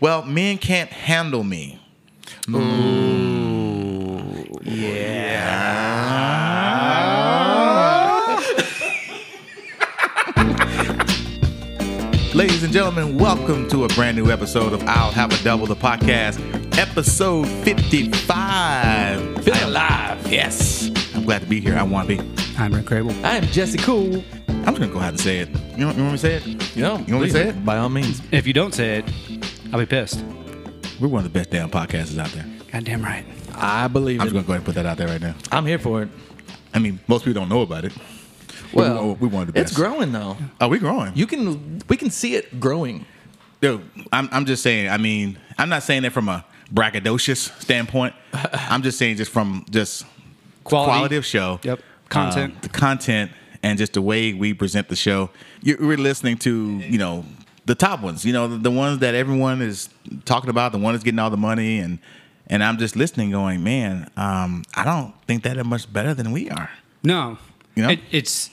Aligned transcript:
Well, 0.00 0.22
men 0.24 0.58
can't 0.58 0.90
handle 0.90 1.44
me. 1.44 1.78
Ooh. 2.48 2.58
Yeah. 4.62 5.60
Ladies 12.34 12.62
and 12.62 12.72
gentlemen, 12.72 13.18
welcome 13.18 13.68
to 13.68 13.84
a 13.84 13.88
brand 13.88 14.16
new 14.16 14.30
episode 14.30 14.72
of 14.72 14.82
I'll 14.86 15.10
Have 15.10 15.32
a 15.38 15.44
Double 15.44 15.66
the 15.66 15.74
podcast, 15.76 16.38
episode 16.78 17.46
55. 17.64 19.44
Feeling 19.44 19.62
alive. 19.64 20.26
Yes. 20.32 20.90
I'm 21.14 21.24
glad 21.24 21.42
to 21.42 21.46
be 21.48 21.60
here. 21.60 21.76
I 21.76 21.82
want 21.82 22.08
to 22.08 22.16
be. 22.16 22.22
I'm 22.56 22.72
Rick 22.72 22.86
Crable. 22.86 23.12
I 23.24 23.36
am 23.36 23.44
Jesse 23.44 23.78
Cool. 23.78 24.24
I'm 24.48 24.64
just 24.64 24.78
going 24.78 24.80
to 24.82 24.86
go 24.88 24.98
ahead 25.00 25.10
and 25.10 25.20
say 25.20 25.38
it. 25.40 25.48
You, 25.76 25.86
want- 25.86 25.98
you 25.98 26.04
want 26.04 26.12
me 26.14 26.18
to 26.18 26.18
say 26.18 26.34
it? 26.36 26.76
You 26.76 26.82
know, 26.82 26.98
You 27.06 27.14
want 27.14 27.26
me 27.26 27.26
to 27.26 27.32
say 27.32 27.48
it? 27.48 27.64
By 27.64 27.78
all 27.78 27.88
means. 27.88 28.22
If 28.30 28.46
you 28.46 28.52
don't 28.52 28.72
say 28.74 28.98
it, 28.98 29.04
I'll 29.72 29.78
be 29.78 29.86
pissed. 29.86 30.22
We're 31.00 31.08
one 31.08 31.24
of 31.24 31.32
the 31.32 31.38
best 31.38 31.50
damn 31.50 31.70
podcasters 31.70 32.18
out 32.18 32.30
there. 32.32 32.46
Goddamn 32.72 33.02
right. 33.02 33.24
I 33.54 33.88
believe 33.88 34.20
I'm 34.20 34.26
it. 34.26 34.32
just 34.32 34.34
going 34.34 34.44
to 34.44 34.46
go 34.46 34.52
ahead 34.54 34.58
and 34.60 34.66
put 34.66 34.74
that 34.76 34.86
out 34.86 34.96
there 34.96 35.08
right 35.08 35.20
now. 35.20 35.34
I'm 35.52 35.64
here 35.66 35.78
for 35.78 36.02
it. 36.02 36.08
I 36.74 36.78
mean, 36.78 37.00
most 37.08 37.24
people 37.24 37.40
don't 37.40 37.48
know 37.48 37.62
about 37.62 37.84
it. 37.84 37.92
But 37.92 38.74
we- 38.74 38.82
Well, 38.82 39.14
we, 39.16 39.28
want 39.28 39.46
the 39.46 39.52
best. 39.52 39.68
It's 39.72 39.76
growing 39.76 40.12
though. 40.12 40.36
Are 40.60 40.68
we 40.68 40.78
growing? 40.78 41.12
You 41.16 41.26
can, 41.26 41.80
we 41.88 41.96
can 41.96 42.10
see 42.10 42.34
it 42.34 42.60
growing. 42.60 43.06
Dude, 43.60 43.82
I'm, 44.12 44.28
I'm 44.32 44.46
just 44.46 44.62
saying. 44.62 44.88
I 44.88 44.96
mean, 44.96 45.38
I'm 45.58 45.68
not 45.68 45.82
saying 45.82 46.02
that 46.02 46.12
from 46.12 46.28
a 46.28 46.44
braggadocious 46.72 47.60
standpoint. 47.60 48.14
I'm 48.32 48.82
just 48.82 48.98
saying 48.98 49.16
just 49.16 49.30
from 49.30 49.64
just 49.70 50.04
Quality. 50.64 50.90
quality, 50.92 51.16
of 51.16 51.26
show. 51.26 51.60
Yep. 51.62 51.80
Content. 52.08 52.54
um, 52.54 52.58
the 52.62 52.68
content, 52.70 53.30
and 53.62 53.78
just 53.78 53.92
the 53.94 54.02
way 54.02 54.32
we 54.32 54.54
present 54.54 54.88
the 54.88 54.96
show. 54.96 55.30
You, 55.62 55.76
we're 55.80 55.96
listening 55.98 56.38
to 56.38 56.78
you 56.78 56.98
know 56.98 57.24
the 57.70 57.74
top 57.76 58.00
ones. 58.02 58.24
You 58.24 58.32
know 58.32 58.48
the, 58.48 58.58
the 58.58 58.70
ones 58.70 58.98
that 58.98 59.14
everyone 59.14 59.62
is 59.62 59.88
talking 60.24 60.50
about. 60.50 60.72
The 60.72 60.78
one 60.78 60.92
that's 60.94 61.04
getting 61.04 61.20
all 61.20 61.30
the 61.30 61.36
money, 61.36 61.78
and 61.78 62.00
and 62.48 62.64
I'm 62.64 62.78
just 62.78 62.96
listening, 62.96 63.30
going, 63.30 63.62
man, 63.62 64.10
um, 64.16 64.64
I 64.74 64.82
don't 64.84 65.14
think 65.26 65.44
that 65.44 65.56
are 65.56 65.62
much 65.64 65.90
better 65.92 66.12
than 66.14 66.32
we 66.32 66.50
are. 66.50 66.68
No. 67.04 67.38
You 67.76 67.84
know? 67.84 67.90
It, 67.90 68.00
it's, 68.10 68.50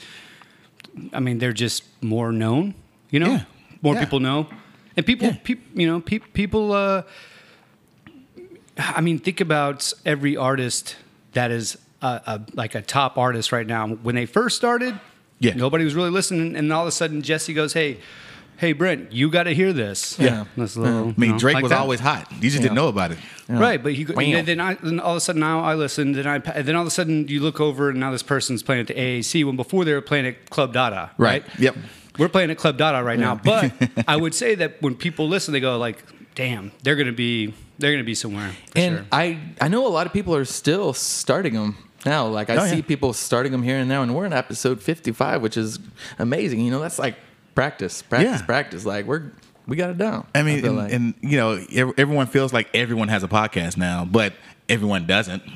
I 1.12 1.20
mean, 1.20 1.40
they're 1.40 1.52
just 1.52 1.84
more 2.04 2.32
known, 2.32 2.76
you 3.10 3.20
know? 3.20 3.32
Yeah. 3.32 3.44
More 3.82 3.96
Yeah. 3.96 4.02
people 4.06 4.20
know. 4.20 4.48
And 4.96 5.04
people, 5.04 5.28
Yeah. 5.30 5.38
peop, 5.44 5.62
you 5.74 5.88
know, 5.88 6.00
peop, 6.00 6.32
people, 6.34 6.74
uh, 6.74 7.02
I 8.78 9.02
mean, 9.02 9.18
think 9.18 9.42
about 9.42 9.92
every 10.06 10.38
artist 10.38 10.96
that 11.34 11.50
is 11.50 11.76
a, 12.04 12.22
a, 12.28 12.42
like 12.54 12.76
a 12.76 12.84
top 12.84 13.18
artist 13.18 13.52
right 13.52 13.66
now. 13.66 13.88
When 13.88 14.14
they 14.14 14.28
first 14.28 14.56
started, 14.58 15.00
Yeah. 15.40 15.56
nobody 15.56 15.84
was 15.86 15.96
really 15.96 16.12
listening. 16.12 16.56
And 16.56 16.72
all 16.72 16.84
of 16.84 16.88
a 16.88 16.92
sudden, 16.92 17.24
Jesse 17.24 17.56
goes, 17.56 17.74
hey, 17.74 17.98
hey, 18.58 18.74
Brent, 18.74 19.12
you 19.12 19.30
got 19.30 19.44
to 19.44 19.54
hear 19.56 19.72
this. 19.74 20.18
Yeah. 20.20 20.46
That's 20.58 20.76
a 20.76 20.82
little, 20.82 21.10
I 21.10 21.14
mean, 21.18 21.32
know, 21.32 21.40
Drake 21.40 21.54
like 21.56 21.64
was 21.64 21.70
that. 21.72 21.80
always 21.80 22.00
hot. 22.00 22.32
You 22.34 22.50
just 22.50 22.62
didn't 22.62 22.76
know 22.76 22.88
about 22.90 23.12
it. 23.12 23.18
Right, 23.50 23.82
but 23.82 23.94
he 23.94 24.04
go- 24.04 24.14
Wham. 24.14 24.44
then 24.46 24.60
I 24.60 24.74
then 24.76 25.00
all 25.00 25.12
of 25.12 25.18
a 25.18 25.22
sudden 25.22 25.40
now 25.40 25.62
I 25.62 25.74
listen, 25.76 26.12
then 26.12 26.28
I 26.28 26.40
then 26.40 26.76
all 26.76 26.82
of 26.82 26.88
a 26.88 26.92
sudden 26.92 27.28
you 27.30 27.40
look 27.40 27.62
over 27.62 27.90
and 27.90 28.00
now 28.00 28.12
this 28.12 28.24
person's 28.24 28.62
playing 28.62 28.82
at 28.82 28.88
the 28.88 28.94
AAC 28.96 29.46
when 29.46 29.56
before 29.56 29.86
they 29.86 29.94
were 29.94 30.02
playing 30.02 30.26
at 30.28 30.50
Club 30.50 30.74
Dada, 30.74 31.12
right? 31.18 31.46
Yep. 31.58 31.76
We're 32.20 32.28
playing 32.30 32.52
at 32.52 32.58
Club 32.58 32.78
Dada 32.78 33.02
right 33.04 33.18
now, 33.20 33.36
but 33.36 33.72
I 34.08 34.18
would 34.18 34.34
say 34.36 34.56
that 34.56 34.82
when 34.82 34.96
people 34.96 35.30
listen, 35.30 35.54
they 35.54 35.60
go 35.62 35.78
like, 35.78 36.04
"Damn, 36.36 36.72
they're 36.84 36.96
gonna 36.98 37.12
be 37.14 37.54
they're 37.78 37.92
gonna 37.94 38.04
be 38.04 38.16
somewhere." 38.16 38.52
For 38.72 38.80
and 38.80 38.96
sure. 38.98 39.06
I, 39.14 39.40
I 39.62 39.68
know 39.70 39.88
a 39.88 39.90
lot 39.90 40.08
of 40.08 40.14
people 40.14 40.36
are 40.36 40.44
still 40.44 40.92
starting 40.94 41.54
them 41.54 41.78
now. 42.06 42.26
Like 42.28 42.50
I 42.50 42.58
Oh, 42.58 42.68
see 42.68 42.82
people 42.82 43.14
starting 43.14 43.52
them 43.54 43.64
here 43.64 43.78
and 43.78 43.88
now, 43.88 44.02
and 44.02 44.14
we're 44.14 44.26
in 44.26 44.34
episode 44.34 44.82
55, 44.82 45.42
which 45.42 45.56
is 45.58 45.80
amazing. 46.20 46.60
You 46.60 46.72
know, 46.72 46.80
that's 46.82 47.00
like 47.00 47.16
practice, 47.58 48.02
practice, 48.04 48.40
Yeah. 48.40 48.46
practice. 48.46 48.86
Like 48.86 49.06
we're 49.08 49.32
we 49.68 49.76
got 49.76 49.90
it 49.90 49.98
down. 49.98 50.28
I 50.36 50.44
mean, 50.44 50.62
feel 50.62 50.70
and, 50.70 50.78
like. 50.78 50.94
and 50.94 51.14
you 51.22 51.38
know, 51.38 51.92
everyone 51.98 52.28
feels 52.28 52.54
like 52.54 52.70
everyone 52.74 53.08
has 53.10 53.24
a 53.24 53.28
podcast 53.28 53.76
now, 53.78 54.06
but 54.06 54.34
everyone 54.70 55.06
doesn't. 55.08 55.42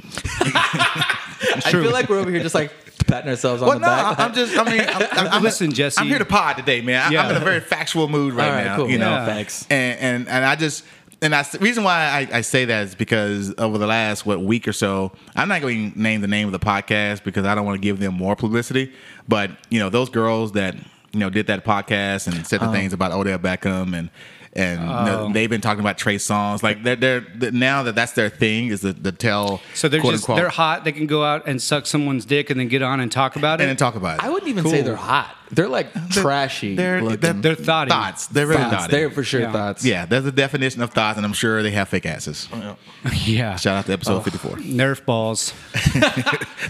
I 0.55 1.61
feel 1.71 1.91
like 1.91 2.09
we're 2.09 2.19
over 2.19 2.29
here 2.31 2.41
just 2.41 2.55
like 2.55 2.71
patting 3.07 3.29
ourselves 3.29 3.61
on 3.61 3.67
Well, 3.69 3.79
the 3.79 3.85
no, 3.85 3.87
back. 3.87 4.19
I- 4.19 4.25
I'm 4.25 4.33
just. 4.33 4.57
I 4.57 4.63
mean, 4.63 4.81
I'm, 4.81 5.07
I'm, 5.11 5.27
I'm- 5.33 5.43
Listen, 5.43 5.71
Jesse. 5.71 5.99
I'm 6.01 6.07
here 6.07 6.19
to 6.19 6.25
pod 6.25 6.57
today, 6.57 6.81
man. 6.81 7.01
I, 7.07 7.09
Yeah. 7.11 7.23
I'm 7.25 7.31
in 7.35 7.41
a 7.41 7.45
very 7.45 7.59
factual 7.59 8.07
mood 8.07 8.33
right, 8.33 8.47
All 8.47 8.53
right, 8.53 8.65
now. 8.65 8.75
cool. 8.77 8.89
You 8.89 8.97
know, 8.97 9.09
Yeah. 9.11 9.25
Thanks. 9.25 9.65
and 9.69 9.99
and 9.99 10.27
and 10.29 10.45
I 10.45 10.55
just. 10.55 10.83
And 11.23 11.35
I, 11.35 11.43
the 11.43 11.59
reason 11.59 11.83
why 11.83 12.27
I, 12.31 12.37
I 12.37 12.41
say 12.41 12.65
that 12.65 12.83
is 12.85 12.95
because 12.95 13.53
over 13.59 13.77
the 13.77 13.85
last 13.85 14.25
what 14.25 14.41
week 14.41 14.67
or 14.67 14.73
so, 14.73 15.11
I'm 15.35 15.47
not 15.49 15.61
going 15.61 15.91
to 15.91 16.01
name 16.01 16.21
the 16.21 16.27
name 16.27 16.47
of 16.47 16.51
the 16.51 16.57
podcast 16.59 17.23
because 17.23 17.45
I 17.45 17.53
don't 17.53 17.63
want 17.63 17.75
to 17.79 17.81
give 17.81 17.99
them 17.99 18.15
more 18.15 18.35
publicity. 18.35 18.91
But 19.27 19.51
you 19.69 19.79
know, 19.79 19.89
those 19.91 20.09
girls 20.09 20.53
that 20.53 20.73
you 21.13 21.19
know 21.19 21.29
did 21.29 21.47
that 21.47 21.63
podcast 21.65 22.27
and 22.27 22.45
said 22.47 22.59
the 22.59 22.65
Uh-huh. 22.65 22.73
things 22.73 22.93
about 22.93 23.11
Odell 23.11 23.37
Beckham 23.39 23.95
and 23.97 24.09
and 24.53 24.81
you 24.81 24.85
know, 24.85 25.27
Oh. 25.29 25.33
they've 25.33 25.49
been 25.49 25.61
talking 25.61 25.79
about 25.79 25.97
Trey 25.97 26.17
Songz 26.17 26.61
like 26.61 26.83
they're, 26.83 26.97
they're, 26.97 27.21
now 27.53 27.83
that 27.83 27.95
that's 27.95 28.11
their 28.11 28.27
thing 28.29 28.67
is 28.67 28.81
the, 28.81 28.91
the 28.91 29.13
tell 29.13 29.61
so 29.73 29.87
they're 29.87 30.01
quote 30.01 30.13
just 30.13 30.23
unquote, 30.25 30.37
they're 30.37 30.49
hot. 30.49 30.83
They 30.83 30.91
can 30.91 31.07
go 31.07 31.23
out 31.23 31.47
and 31.47 31.61
suck 31.61 31.85
someone's 31.85 32.25
dick 32.25 32.49
and 32.49 32.59
then 32.59 32.67
get 32.67 32.81
on 32.81 32.99
and 32.99 33.09
talk 33.09 33.37
about 33.37 33.61
it. 33.61 33.69
and 33.69 33.79
talk 33.79 33.95
about 33.95 34.19
it. 34.19 34.25
I 34.25 34.29
wouldn't 34.29 34.49
even 34.49 34.65
say 34.67 34.81
they're 34.81 34.95
hot. 34.97 35.33
They're 35.51 35.67
like 35.67 35.93
trashy. 36.11 36.75
they're, 36.75 37.01
looking. 37.01 37.19
they're, 37.19 37.33
They're 37.33 37.55
thoughty. 37.55 37.89
thoughts. 37.89 38.27
They're 38.27 38.47
really 38.47 38.61
thoughts. 38.61 38.75
thoughty. 38.75 38.91
They're 38.91 39.09
for 39.11 39.23
sure 39.23 39.41
Yeah. 39.41 39.51
thoughts. 39.51 39.83
Yeah, 39.85 40.05
there's 40.05 40.25
a 40.25 40.31
definition 40.31 40.81
of 40.81 40.91
thoughts, 40.93 41.17
and 41.17 41.25
I'm 41.25 41.33
sure 41.33 41.61
they 41.61 41.71
have 41.71 41.89
fake 41.89 42.05
asses. 42.05 42.47
Oh, 42.53 42.77
yeah, 43.25 43.55
Shout 43.57 43.75
out 43.77 43.85
to 43.87 43.93
episode 43.93 44.17
Oh. 44.17 44.21
54. 44.21 44.57
Nerf 44.57 45.05
balls. 45.05 45.53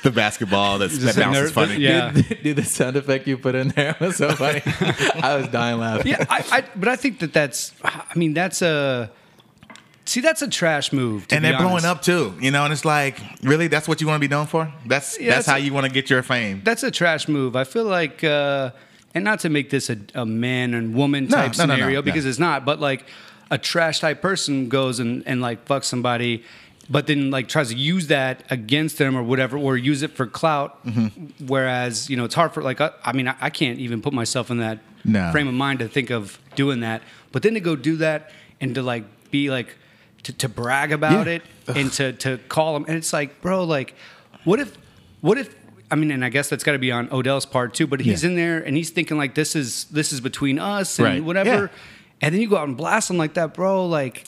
The 0.03 0.09
basketball 0.09 0.79
that's, 0.79 0.97
that 0.97 1.05
Just 1.07 1.19
bounces 1.19 1.51
nerf- 1.51 1.53
funny. 1.53 1.75
yeah. 1.75 2.11
Dude, 2.11 2.39
dude, 2.43 2.55
the 2.55 2.63
sound 2.63 2.95
effect 2.95 3.27
you 3.27 3.37
put 3.37 3.53
in 3.53 3.67
there 3.69 3.95
was 4.01 4.15
so 4.15 4.31
funny. 4.31 4.61
I 5.21 5.35
was 5.35 5.47
dying 5.49 5.77
laughing. 5.79 6.07
yeah, 6.11 6.25
I, 6.29 6.43
I, 6.51 6.63
but 6.75 6.87
I 6.87 6.95
think 6.95 7.19
that 7.19 7.33
that's. 7.33 7.73
I 7.83 8.01
mean, 8.15 8.33
that's 8.33 8.61
a. 8.63 9.11
See, 10.11 10.19
that's 10.19 10.41
a 10.41 10.47
trash 10.49 10.91
move. 10.91 11.25
And 11.31 11.45
they're 11.45 11.57
blowing 11.57 11.85
up 11.85 12.01
too, 12.01 12.33
you 12.41 12.51
know. 12.51 12.65
And 12.65 12.73
it's 12.73 12.83
like, 12.83 13.17
really, 13.43 13.67
that's 13.69 13.87
what 13.87 14.01
you 14.01 14.07
want 14.07 14.21
to 14.21 14.27
be 14.27 14.31
known 14.35 14.45
for? 14.45 14.69
That's 14.85 15.17
Yeah, 15.17 15.27
that's 15.35 15.45
that's 15.45 15.47
how 15.47 15.55
a- 15.55 15.59
you 15.59 15.71
want 15.73 15.85
to 15.87 15.91
get 15.91 16.09
your 16.09 16.21
fame. 16.21 16.59
That's 16.65 16.83
a 16.83 16.91
trash 16.91 17.29
move. 17.29 17.55
I 17.55 17.63
feel 17.63 17.85
like, 17.85 18.21
uh, 18.21 18.71
and 19.15 19.23
not 19.23 19.39
to 19.41 19.49
make 19.49 19.69
this 19.69 19.89
a, 19.89 19.97
a 20.13 20.25
man 20.25 20.73
and 20.73 20.93
woman 20.95 21.27
No, 21.27 21.37
type 21.37 21.47
no, 21.51 21.53
scenario 21.53 21.99
no. 21.99 22.01
because 22.01 22.25
it's 22.25 22.39
not, 22.39 22.65
but 22.65 22.81
like 22.81 23.05
a 23.49 23.57
trash 23.57 24.01
type 24.01 24.21
person 24.21 24.67
goes 24.67 24.99
and, 24.99 25.23
and 25.25 25.39
like 25.39 25.63
fucks 25.65 25.85
somebody, 25.85 26.43
but 26.89 27.07
then 27.07 27.31
like 27.31 27.47
tries 27.47 27.69
to 27.69 27.75
use 27.77 28.07
that 28.07 28.43
against 28.49 28.97
them 28.97 29.15
or 29.15 29.23
whatever, 29.23 29.57
or 29.57 29.77
use 29.77 30.01
it 30.01 30.11
for 30.11 30.27
clout. 30.27 30.85
Mm-hmm. 30.85 31.45
Whereas, 31.47 32.09
you 32.09 32.17
know, 32.17 32.25
it's 32.25 32.35
hard 32.35 32.53
for 32.53 32.61
like, 32.61 32.81
I, 32.81 32.91
I 33.05 33.13
mean, 33.13 33.29
I, 33.29 33.35
I 33.39 33.49
can't 33.49 33.79
even 33.79 34.01
put 34.01 34.11
myself 34.11 34.51
in 34.51 34.57
that 34.57 34.79
No. 35.05 35.31
frame 35.31 35.47
of 35.47 35.53
mind 35.53 35.79
to 35.79 35.87
think 35.87 36.09
of 36.09 36.37
doing 36.55 36.81
that. 36.81 37.01
But 37.31 37.43
then 37.43 37.53
to 37.53 37.61
go 37.61 37.77
do 37.77 37.95
that 37.97 38.31
and 38.59 38.75
to 38.75 38.81
like 38.83 39.05
be 39.31 39.49
like, 39.49 39.77
to, 40.23 40.33
to 40.33 40.49
brag 40.49 40.91
about 40.91 41.27
Yeah. 41.27 41.33
it 41.33 41.41
and 41.67 41.91
to, 41.93 42.13
to 42.13 42.37
call 42.47 42.75
him. 42.75 42.85
And 42.87 42.95
it's 42.97 43.11
like, 43.13 43.41
bro, 43.41 43.63
like, 43.63 43.93
what 44.43 44.59
if, 44.59 44.77
what 45.21 45.37
if, 45.37 45.53
I 45.89 45.95
mean, 45.95 46.11
and 46.11 46.23
I 46.23 46.29
guess 46.29 46.47
that's 46.49 46.63
got 46.63 46.71
to 46.73 46.79
be 46.79 46.91
on 46.91 47.09
Odell's 47.11 47.45
part 47.45 47.73
too. 47.73 47.85
But 47.87 47.99
he's 48.01 48.23
Yeah. 48.23 48.29
in 48.29 48.35
there 48.35 48.59
and 48.59 48.77
he's 48.77 48.89
thinking 48.91 49.17
like 49.17 49.35
this 49.35 49.55
is 49.55 49.85
this 49.85 50.13
is 50.13 50.21
between 50.21 50.57
us 50.59 50.97
and 50.99 51.05
Right. 51.07 51.23
whatever. 51.23 51.49
Yeah. 51.49 51.67
And 52.21 52.33
then 52.33 52.41
you 52.41 52.47
go 52.49 52.57
out 52.57 52.67
and 52.67 52.77
blast 52.77 53.09
him 53.09 53.17
like 53.17 53.33
that, 53.33 53.53
bro. 53.53 53.85
Like, 53.87 54.25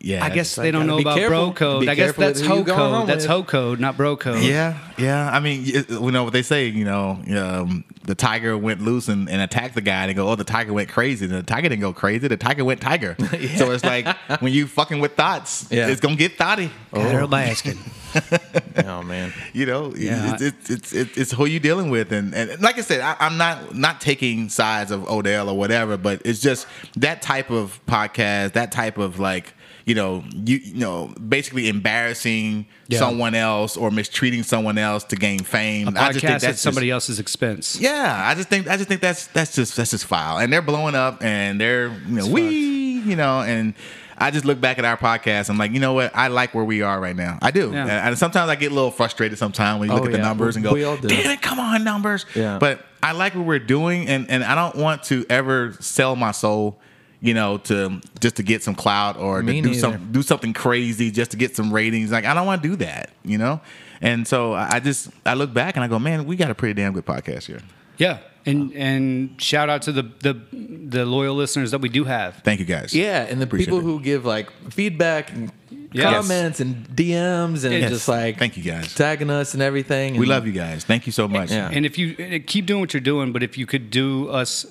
Yeah, 0.00 0.24
I 0.24 0.30
guess 0.30 0.46
it's 0.48 0.56
they 0.56 0.70
don't 0.70 0.86
know 0.86 0.98
about 0.98 1.16
careful. 1.16 1.46
bro 1.46 1.52
code. 1.52 1.80
Be 1.82 1.88
I 1.88 1.94
guess 1.94 2.14
that's 2.14 2.40
ho 2.40 2.64
code. 2.64 3.06
That's 3.08 3.24
with. 3.24 3.30
ho 3.30 3.42
code, 3.42 3.80
not 3.80 3.96
bro 3.96 4.16
code. 4.16 4.42
Yeah, 4.42 4.78
yeah. 4.98 5.30
I 5.30 5.40
mean, 5.40 5.62
it- 5.66 5.90
you 5.90 6.10
know 6.10 6.24
what 6.24 6.32
they 6.32 6.42
say. 6.42 6.66
You 6.68 6.84
know, 6.84 7.20
um, 7.36 7.84
the 8.04 8.14
tiger 8.14 8.56
went 8.56 8.80
loose 8.82 9.08
and, 9.08 9.28
and 9.28 9.40
attacked 9.42 9.74
the 9.74 9.80
guy. 9.80 10.06
They 10.06 10.14
go, 10.14 10.28
"Oh, 10.28 10.34
the 10.36 10.44
tiger 10.44 10.72
went 10.72 10.88
crazy." 10.88 11.24
And 11.26 11.34
the 11.34 11.42
tiger 11.42 11.68
didn't 11.68 11.80
go 11.82 11.92
crazy. 11.92 12.28
The 12.28 12.36
tiger 12.36 12.64
went 12.64 12.80
tiger. 12.80 13.16
So 13.56 13.70
it's 13.72 13.84
like 13.84 14.06
when 14.40 14.52
you 14.52 14.66
fucking 14.66 15.00
with 15.00 15.14
thoughts, 15.16 15.66
Yeah. 15.70 15.88
it's 15.88 16.00
gonna 16.00 16.16
get 16.16 16.36
thoughty. 16.36 16.70
Carole 16.92 17.28
Baskin. 17.28 17.78
Oh 18.86 19.02
man. 19.02 19.32
You 19.52 19.66
know, 19.66 19.92
Yeah. 19.96 20.34
it's, 20.34 20.42
it's, 20.42 20.70
it's 20.70 20.92
it's 20.92 21.16
it's 21.18 21.32
who 21.32 21.46
you 21.46 21.58
dealing 21.60 21.90
with, 21.90 22.12
and, 22.12 22.34
and 22.34 22.60
like 22.62 22.78
I 22.78 22.82
said, 22.82 23.00
I, 23.00 23.16
I'm 23.20 23.36
not 23.38 23.74
not 23.74 24.00
taking 24.00 24.48
sides 24.48 24.90
of 24.90 25.08
Odell 25.08 25.48
or 25.48 25.56
whatever, 25.56 25.96
but 25.96 26.22
it's 26.24 26.40
just 26.40 26.66
that 26.96 27.22
type 27.22 27.50
of 27.50 27.80
podcast, 27.86 28.52
that 28.52 28.72
type 28.72 28.98
of 28.98 29.18
like 29.18 29.54
you 29.86 29.94
know 29.94 30.22
you 30.44 30.58
you 30.58 30.74
know 30.74 31.14
basically 31.28 31.68
embarrassing 31.68 32.66
Yeah. 32.88 32.98
someone 32.98 33.34
else 33.34 33.76
or 33.76 33.90
mistreating 33.90 34.42
someone 34.42 34.76
else 34.78 35.04
to 35.04 35.16
gain 35.16 35.38
fame. 35.40 35.88
A 35.88 35.90
I 36.00 36.12
just 36.12 36.20
think 36.20 36.32
podcast 36.32 36.34
at 36.34 36.40
that's 36.42 36.60
somebody 36.60 36.88
just, 36.88 36.92
else's 36.94 37.18
expense. 37.20 37.80
Yeah, 37.80 38.22
I 38.24 38.34
just 38.34 38.48
think 38.48 38.68
I 38.68 38.76
just 38.76 38.88
think 38.88 39.00
that's 39.00 39.28
that's 39.28 39.54
just 39.54 39.76
that's 39.76 39.92
just 39.92 40.04
foul, 40.04 40.38
and 40.38 40.52
they're 40.52 40.60
blowing 40.60 40.94
up, 40.94 41.22
and 41.24 41.58
they're 41.60 41.88
you 41.88 42.16
know 42.16 42.26
we 42.28 42.42
you 43.00 43.16
know 43.16 43.40
and. 43.40 43.72
I 44.18 44.30
just 44.30 44.46
look 44.46 44.58
back 44.58 44.78
at 44.78 44.86
our 44.86 44.96
podcast. 44.96 45.50
I'm 45.50 45.58
like, 45.58 45.72
you 45.72 45.78
know 45.78 45.92
what? 45.92 46.10
I 46.16 46.28
like 46.28 46.54
where 46.54 46.64
we 46.64 46.80
are 46.80 46.98
right 46.98 47.14
now. 47.14 47.38
I 47.42 47.50
do. 47.50 47.70
Yeah. 47.70 48.08
And, 48.08 48.16
sometimes 48.16 48.48
I 48.48 48.56
get 48.56 48.72
a 48.72 48.74
little 48.74 48.90
frustrated. 48.90 49.36
Sometimes 49.36 49.78
when 49.78 49.90
you 49.90 49.92
oh, 49.92 49.96
look 49.96 50.04
Oh, 50.04 50.06
at 50.06 50.12
the 50.12 50.18
yeah. 50.20 50.24
numbers 50.24 50.56
and 50.56 50.64
go, 50.64 50.72
We 50.72 50.84
all 50.84 50.96
do. 50.96 51.06
"Damn 51.08 51.30
it, 51.32 51.42
come 51.42 51.60
on, 51.60 51.84
numbers!" 51.84 52.24
Yeah. 52.34 52.56
But 52.58 52.82
I 53.02 53.12
like 53.12 53.34
what 53.34 53.44
we're 53.44 53.58
doing, 53.58 54.08
and 54.08 54.30
and 54.30 54.42
I 54.42 54.54
don't 54.54 54.76
want 54.76 55.02
to 55.04 55.26
ever 55.28 55.74
sell 55.80 56.16
my 56.16 56.30
soul, 56.32 56.78
you 57.20 57.34
know, 57.34 57.58
to 57.58 58.00
just 58.20 58.36
to 58.36 58.42
get 58.42 58.62
some 58.62 58.74
clout 58.74 59.16
or 59.16 59.42
Me 59.42 59.54
to 59.54 59.62
do 59.62 59.68
neither. 59.68 59.80
some 59.80 60.12
do 60.12 60.22
something 60.22 60.52
crazy 60.52 61.10
just 61.10 61.30
to 61.32 61.36
get 61.36 61.56
some 61.56 61.72
ratings. 61.72 62.10
Like 62.12 62.24
I 62.24 62.34
don't 62.34 62.46
want 62.46 62.62
to 62.62 62.68
do 62.68 62.76
that, 62.76 63.10
you 63.24 63.38
know. 63.38 63.60
And 64.00 64.26
so 64.28 64.52
I 64.52 64.76
I 64.76 64.80
just 64.80 65.08
I 65.24 65.34
look 65.34 65.52
back 65.54 65.76
and 65.76 65.84
I 65.84 65.88
go, 65.88 65.98
man, 65.98 66.26
we 66.26 66.36
got 66.36 66.50
a 66.50 66.54
pretty 66.54 66.74
damn 66.74 66.92
good 66.92 67.06
podcast 67.06 67.44
here. 67.46 67.60
Yeah. 67.98 68.18
And 68.44 68.72
and 68.76 69.42
shout 69.42 69.68
out 69.70 69.82
to 69.82 69.92
the 69.92 70.02
the 70.20 70.34
the 70.52 71.04
loyal 71.04 71.34
listeners 71.34 71.72
that 71.72 71.80
we 71.80 71.88
do 71.88 72.04
have. 72.04 72.36
Thank 72.44 72.60
you 72.60 72.66
guys. 72.66 72.94
Yeah, 72.94 73.22
and 73.22 73.40
the 73.40 73.44
Appreciate 73.44 73.64
people 73.66 73.80
it. 73.80 73.82
who 73.82 74.00
give 74.00 74.24
like 74.24 74.50
feedback 74.70 75.32
and 75.32 75.50
Yes. 75.92 76.12
comments 76.14 76.60
and 76.60 76.86
DMs 76.94 77.64
and 77.64 77.72
Yes. 77.72 77.90
just 77.90 78.06
like 78.06 78.38
Thank 78.38 78.56
you 78.58 78.62
guys. 78.62 78.94
tagging 78.94 79.30
us 79.30 79.54
and 79.54 79.62
everything. 79.62 80.12
We 80.14 80.18
and- 80.20 80.28
love 80.28 80.46
you 80.46 80.52
guys. 80.52 80.84
Thank 80.84 81.06
you 81.06 81.12
so 81.12 81.26
much. 81.26 81.50
Yeah. 81.50 81.70
And 81.72 81.86
if 81.86 81.96
you 81.96 82.14
uh, 82.18 82.38
keep 82.46 82.66
doing 82.66 82.80
what 82.80 82.92
you're 82.92 83.00
doing, 83.00 83.32
but 83.32 83.42
if 83.42 83.56
you 83.56 83.64
could 83.66 83.90
do 83.90 84.28
us 84.28 84.66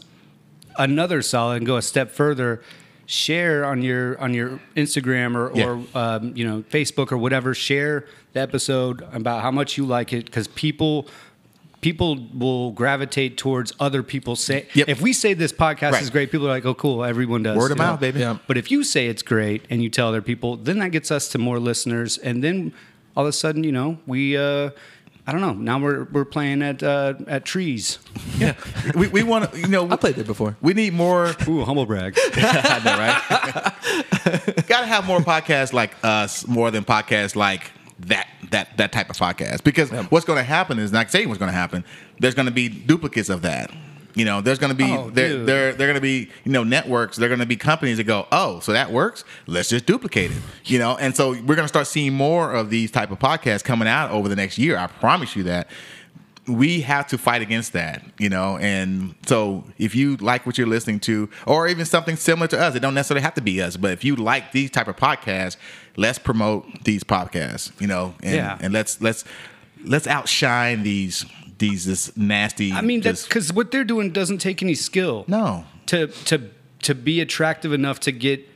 another 0.78 1.22
solid 1.22 1.58
and 1.58 1.66
go 1.66 1.78
a 1.78 1.82
step 1.82 2.12
further, 2.12 2.62
share 3.06 3.66
on 3.66 3.82
your 3.82 4.20
on 4.20 4.34
your 4.34 4.60
Instagram 4.76 5.36
or, 5.36 5.52
Yeah. 5.56 5.66
or 5.68 5.84
um, 5.98 6.32
you 6.36 6.48
know 6.48 6.64
Facebook 6.70 7.12
or 7.12 7.18
whatever. 7.18 7.54
Share 7.54 8.06
the 8.34 8.40
episode 8.42 9.06
about 9.14 9.42
how 9.42 9.52
much 9.52 9.78
you 9.78 9.86
like 9.86 10.12
it 10.14 10.26
because 10.26 10.48
people 10.48 11.08
people 11.82 12.18
will 12.34 12.72
gravitate 12.72 13.38
towards 13.38 13.72
other 13.80 14.02
people 14.02 14.36
say. 14.36 14.68
Yep. 14.74 14.90
If 14.90 15.02
we 15.02 15.14
say 15.14 15.34
this 15.36 15.54
podcast 15.54 15.92
Right. 15.94 16.02
is 16.02 16.10
great, 16.10 16.32
people 16.32 16.48
are 16.48 16.52
like, 16.52 16.66
"Oh, 16.66 16.74
cool, 16.74 17.04
everyone 17.04 17.44
does." 17.44 17.58
Word 17.58 17.72
of 17.72 17.78
mouth, 17.78 18.00
baby. 18.00 18.22
Yeah. 18.22 18.38
But 18.48 18.58
if 18.58 18.72
you 18.72 18.84
say 18.84 19.08
it's 19.08 19.22
great 19.22 19.64
and 19.70 19.84
you 19.84 19.90
tell 19.90 20.08
other 20.08 20.22
people, 20.22 20.58
then 20.58 20.80
that 20.80 20.92
gets 20.92 21.12
us 21.12 21.30
to 21.30 21.38
more 21.38 21.60
listeners, 21.60 22.18
and 22.18 22.44
then 22.44 22.74
all 23.16 23.24
of 23.26 23.30
a 23.30 23.34
sudden, 23.34 23.64
you 23.64 23.72
know, 23.72 24.00
we. 24.08 24.36
Uh, 24.38 24.72
I 25.28 25.32
don't 25.32 25.42
know. 25.42 25.54
Now 25.54 25.80
we're 25.80 26.04
we're 26.06 26.26
playing 26.26 26.62
at 26.62 26.84
uh, 26.84 27.16
at 27.28 27.46
trees. 27.46 28.00
Yeah. 28.38 28.56
we 28.96 29.08
we 29.08 29.24
want 29.24 29.50
to, 29.52 29.60
you 29.60 29.68
know, 29.68 29.90
I 29.90 29.96
played 29.96 30.16
there 30.16 30.26
before. 30.26 30.58
we 30.62 30.74
need 30.74 30.94
more. 30.94 31.28
Ooh, 31.48 31.64
humble 31.64 31.86
brag. 31.86 32.18
I 32.36 32.82
know, 32.84 32.98
right? 32.98 34.68
Got 34.68 34.82
to 34.82 34.88
have 34.88 35.06
more 35.06 35.20
podcasts 35.20 35.72
like 35.72 35.96
us, 36.04 36.46
more 36.46 36.70
than 36.70 36.84
podcasts 36.84 37.36
like 37.38 37.72
that 38.00 38.28
that 38.52 38.76
that 38.78 38.92
type 38.92 39.10
of 39.10 39.16
podcast. 39.16 39.64
Because 39.64 39.90
what's 40.12 40.26
going 40.26 40.38
to 40.38 40.44
happen 40.44 40.80
is 40.80 40.92
not 40.92 41.12
saying 41.12 41.30
what's 41.30 41.40
going 41.40 41.52
to 41.52 41.58
happen. 41.58 41.86
There's 42.20 42.36
going 42.36 42.48
to 42.48 42.52
be 42.52 42.68
duplicates 42.68 43.30
of 43.30 43.42
that. 43.44 43.72
You 44.16 44.26
know, 44.26 44.42
there's 44.42 44.60
going 44.60 44.72
to 44.72 44.76
be 44.78 44.90
Oh, 44.92 45.10
there 45.10 45.44
there 45.44 45.74
they're 45.74 45.88
going 45.88 45.96
to 45.96 46.02
be 46.02 46.30
you 46.46 46.52
know 46.52 46.64
networks. 46.64 47.18
They're 47.18 47.30
going 47.30 47.40
to 47.42 47.46
be 47.46 47.58
companies 47.58 47.98
that 47.98 48.06
go, 48.06 48.28
oh, 48.32 48.60
so 48.62 48.72
that 48.74 48.92
works. 48.92 49.24
Let's 49.46 49.70
just 49.70 49.86
duplicate 49.86 50.32
it. 50.32 50.38
You 50.66 50.80
know, 50.80 50.96
and 50.98 51.16
so 51.16 51.32
we're 51.32 51.56
going 51.56 51.60
to 51.66 51.68
start 51.68 51.88
seeing 51.88 52.14
more 52.14 52.54
of 52.54 52.70
these 52.70 52.92
type 52.92 53.12
of 53.12 53.20
podcasts 53.20 53.64
coming 53.64 53.88
out 53.88 54.12
over 54.12 54.30
the 54.30 54.36
next 54.36 54.58
year. 54.58 54.78
I 54.78 54.88
promise 54.88 55.36
you 55.36 55.44
that 55.44 55.68
we 56.48 56.82
have 56.82 57.08
to 57.08 57.18
fight 57.18 57.42
against 57.42 57.74
that, 57.74 58.04
you 58.20 58.30
know. 58.30 58.58
And 58.60 59.16
so, 59.26 59.64
if 59.80 59.96
you 59.96 60.16
like 60.18 60.46
what 60.46 60.58
you're 60.60 60.68
listening 60.68 61.00
to, 61.02 61.28
or 61.48 61.68
even 61.68 61.86
something 61.86 62.16
similar 62.16 62.48
to 62.50 62.60
us, 62.60 62.76
it 62.76 62.82
don't 62.82 62.94
necessarily 62.94 63.24
have 63.24 63.34
to 63.34 63.42
be 63.42 63.62
us. 63.62 63.76
But 63.78 63.92
if 63.92 64.04
you 64.04 64.16
like 64.16 64.52
these 64.52 64.70
type 64.70 64.88
of 64.88 64.96
podcasts, 64.96 65.58
let's 65.98 66.20
promote 66.20 66.84
these 66.84 67.04
podcasts, 67.04 67.72
you 67.82 67.88
know, 67.88 68.14
and, 68.22 68.36
Yeah. 68.36 68.58
and 68.62 68.72
let's 68.74 69.02
let's 69.02 69.26
let's 69.84 70.06
outshine 70.08 70.84
these 70.84 71.26
these 71.58 71.86
this 71.86 72.16
nasty. 72.18 72.72
I 72.74 72.82
mean, 72.82 73.02
that's 73.02 73.26
because 73.26 73.52
what 73.54 73.72
they're 73.72 73.84
doing 73.84 74.12
doesn't 74.12 74.40
take 74.40 74.62
any 74.62 74.76
skill. 74.76 75.26
no, 75.28 75.66
To 75.88 76.08
to 76.08 76.42
to 76.84 76.96
be 76.96 77.22
attractive 77.22 77.74
enough 77.74 78.00
to 78.02 78.12
get 78.12 78.48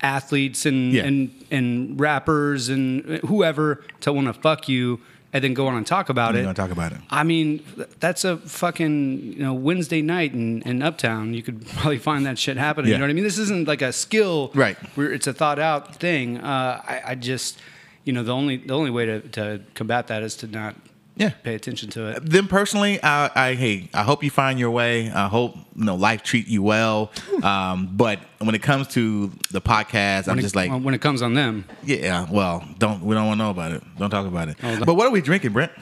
athletes 0.00 0.66
and 0.66 0.92
Yeah. 0.92 1.04
and 1.04 1.30
and 1.50 1.98
rappers 2.00 2.68
and 2.68 3.02
whoever 3.26 3.82
to 4.00 4.12
want 4.12 4.26
to 4.26 4.32
fuck 4.34 4.68
you 4.68 5.00
and 5.32 5.42
then 5.42 5.54
go 5.54 5.66
on 5.66 5.76
and 5.76 5.86
talk 5.86 6.08
about 6.08 6.34
it. 6.36 6.42
gonna 6.42 6.54
talk 6.54 6.70
about 6.70 6.92
it. 6.92 6.98
I 7.10 7.22
mean, 7.24 7.62
that's 8.00 8.24
a 8.24 8.36
fucking 8.36 9.32
you 9.34 9.38
know 9.42 9.54
Wednesday 9.54 10.02
night 10.02 10.32
in, 10.34 10.62
in 10.62 10.82
Uptown. 10.82 11.34
You 11.34 11.42
could 11.42 11.66
probably 11.76 11.98
find 11.98 12.24
that 12.26 12.38
shit 12.38 12.56
happening. 12.56 12.90
Yeah. 12.90 12.96
You 12.96 12.98
know 13.00 13.04
what 13.06 13.10
I 13.10 13.14
mean? 13.14 13.24
This 13.24 13.38
isn't 13.38 13.66
like 13.66 13.82
a 13.82 13.92
skill, 13.92 14.50
Right. 14.54 14.76
Where 14.96 15.12
it's 15.12 15.26
a 15.26 15.32
thought 15.32 15.58
out 15.58 15.96
thing. 15.96 16.38
Uh, 16.38 16.80
I, 16.86 17.02
I 17.08 17.14
just, 17.14 17.58
you 18.04 18.12
know, 18.12 18.22
the 18.22 18.32
only 18.32 18.58
the 18.58 18.74
only 18.74 18.90
way 18.90 19.06
to, 19.06 19.20
to 19.20 19.60
combat 19.74 20.06
that 20.08 20.22
is 20.22 20.36
to 20.36 20.46
not 20.46 20.76
Yeah. 21.16 21.30
pay 21.42 21.54
attention 21.54 21.88
to 21.90 22.08
it. 22.08 22.28
Them 22.30 22.46
personally, 22.46 23.02
I, 23.02 23.30
I 23.34 23.54
hey, 23.54 23.88
I 23.94 24.02
hope 24.02 24.22
you 24.22 24.30
find 24.30 24.58
your 24.58 24.70
way. 24.70 25.10
I 25.10 25.28
hope 25.28 25.54
you 25.74 25.84
know 25.84 25.94
life 25.96 26.22
treat 26.22 26.46
you 26.46 26.62
well. 26.62 27.10
Um, 27.42 27.88
but 27.96 28.20
when 28.38 28.54
it 28.54 28.62
comes 28.62 28.88
to 28.88 29.28
the 29.50 29.60
podcast, 29.62 30.28
I'm 30.28 30.38
it- 30.38 30.42
just 30.42 30.54
like, 30.56 30.70
when 30.70 30.92
it 30.94 31.00
comes 31.00 31.22
on 31.22 31.32
them. 31.34 31.64
yeah, 31.84 32.26
well, 32.30 32.64
don't 32.78 33.00
we 33.02 33.14
don't 33.14 33.26
want 33.26 33.38
to 33.38 33.44
know 33.44 33.50
about 33.50 33.72
it. 33.72 33.82
Don't 33.98 34.10
talk 34.10 34.26
about 34.26 34.48
it. 34.50 34.56
Oh, 34.62 34.84
but 34.84 34.94
what 34.94 35.06
are 35.06 35.10
we 35.10 35.20
drinking, 35.22 35.52
Brent? 35.52 35.72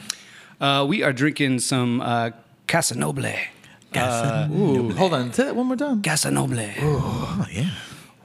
Uh, 0.60 0.86
we 0.88 1.02
are 1.02 1.12
drinking 1.12 1.58
some 1.58 2.00
uh, 2.00 2.30
Casa 2.68 2.96
Noble. 2.96 3.26
Uh, 3.92 4.46
hold 4.48 5.14
on. 5.14 5.32
Say 5.32 5.44
that 5.44 5.54
one 5.56 5.66
more 5.66 5.76
time. 5.76 6.02
Casa 6.02 6.30
Noble. 6.30 6.58
Oh 6.78 7.46
yeah. 7.50 7.70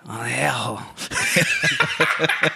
Oh, 0.10 0.14
hell. 0.24 0.86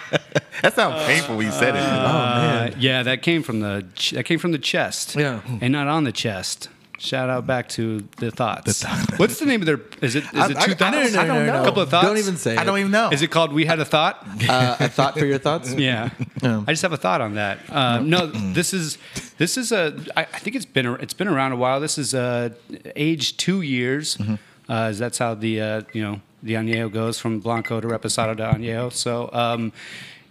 That 0.62 0.74
sounds 0.76 1.04
painful 1.04 1.36
when 1.36 1.44
you 1.46 1.52
said 1.52 1.74
it. 1.76 1.82
Uh, 1.82 2.70
yeah, 2.78 3.02
that 3.02 3.20
came 3.20 3.42
from 3.42 3.60
the 3.60 3.84
ch- 3.96 4.12
that 4.12 4.24
came 4.24 4.38
from 4.38 4.52
the 4.52 4.58
chest. 4.58 5.14
Yeah. 5.14 5.40
and 5.60 5.72
not 5.72 5.88
on 5.88 6.04
the 6.04 6.12
chest. 6.12 6.70
Shout 6.98 7.28
out 7.28 7.46
back 7.46 7.68
to 7.70 8.00
the 8.16 8.30
thoughts. 8.30 8.82
What's 9.18 9.38
the 9.38 9.44
name 9.44 9.60
of 9.60 9.66
their? 9.66 9.80
Is 10.00 10.14
it 10.14 10.24
is 10.24 10.30
I- 10.32 10.46
it 10.52 10.56
I- 10.56 10.64
two 10.64 10.72
I 10.72 10.74
thoughts? 10.74 11.12
don't- 11.12 11.16
I 11.18 11.26
don't 11.26 11.46
know. 11.46 11.64
Couple 11.64 11.82
of 11.82 11.90
thoughts. 11.90 12.06
Don't 12.06 12.16
even 12.16 12.36
say 12.38 12.56
I 12.56 12.62
it. 12.62 12.64
don't 12.64 12.78
even 12.78 12.92
know. 12.92 13.10
Is 13.10 13.20
it 13.20 13.30
called 13.30 13.52
"We 13.52 13.66
Had 13.66 13.78
a 13.78 13.84
Thought"? 13.84 14.26
Uh, 14.48 14.76
a 14.80 14.88
thought 14.88 15.18
for 15.18 15.26
your 15.26 15.38
thoughts? 15.38 15.74
Yeah. 15.78 16.08
Yeah. 16.42 16.64
I 16.66 16.72
just 16.72 16.80
have 16.82 16.94
a 16.94 16.96
thought 16.96 17.20
on 17.20 17.34
that. 17.34 17.58
Uh, 17.68 17.98
no, 18.00 18.26
this 18.28 18.72
is 18.72 18.96
this 19.36 19.58
is 19.58 19.70
a. 19.70 19.94
I, 20.16 20.22
I 20.22 20.38
think 20.38 20.56
it's 20.56 20.64
been 20.64 20.86
a- 20.86 20.94
it's 20.94 21.14
been 21.14 21.28
around 21.28 21.52
a 21.52 21.56
while. 21.56 21.78
This 21.78 21.98
is 21.98 22.14
uh, 22.14 22.50
age 22.96 23.36
two 23.36 23.60
years. 23.60 24.16
Mm-hmm. 24.16 24.36
Uh, 24.66 24.92
that's 24.92 25.18
how 25.18 25.34
the 25.34 25.60
uh, 25.60 25.82
you 25.92 26.00
know 26.02 26.20
the 26.44 26.54
añejo 26.54 26.92
goes 26.92 27.18
from 27.18 27.40
blanco 27.40 27.80
to 27.80 27.88
reposado 27.88 28.36
to 28.36 28.44
añejo. 28.44 28.92
So. 28.92 29.30
Um, 29.32 29.72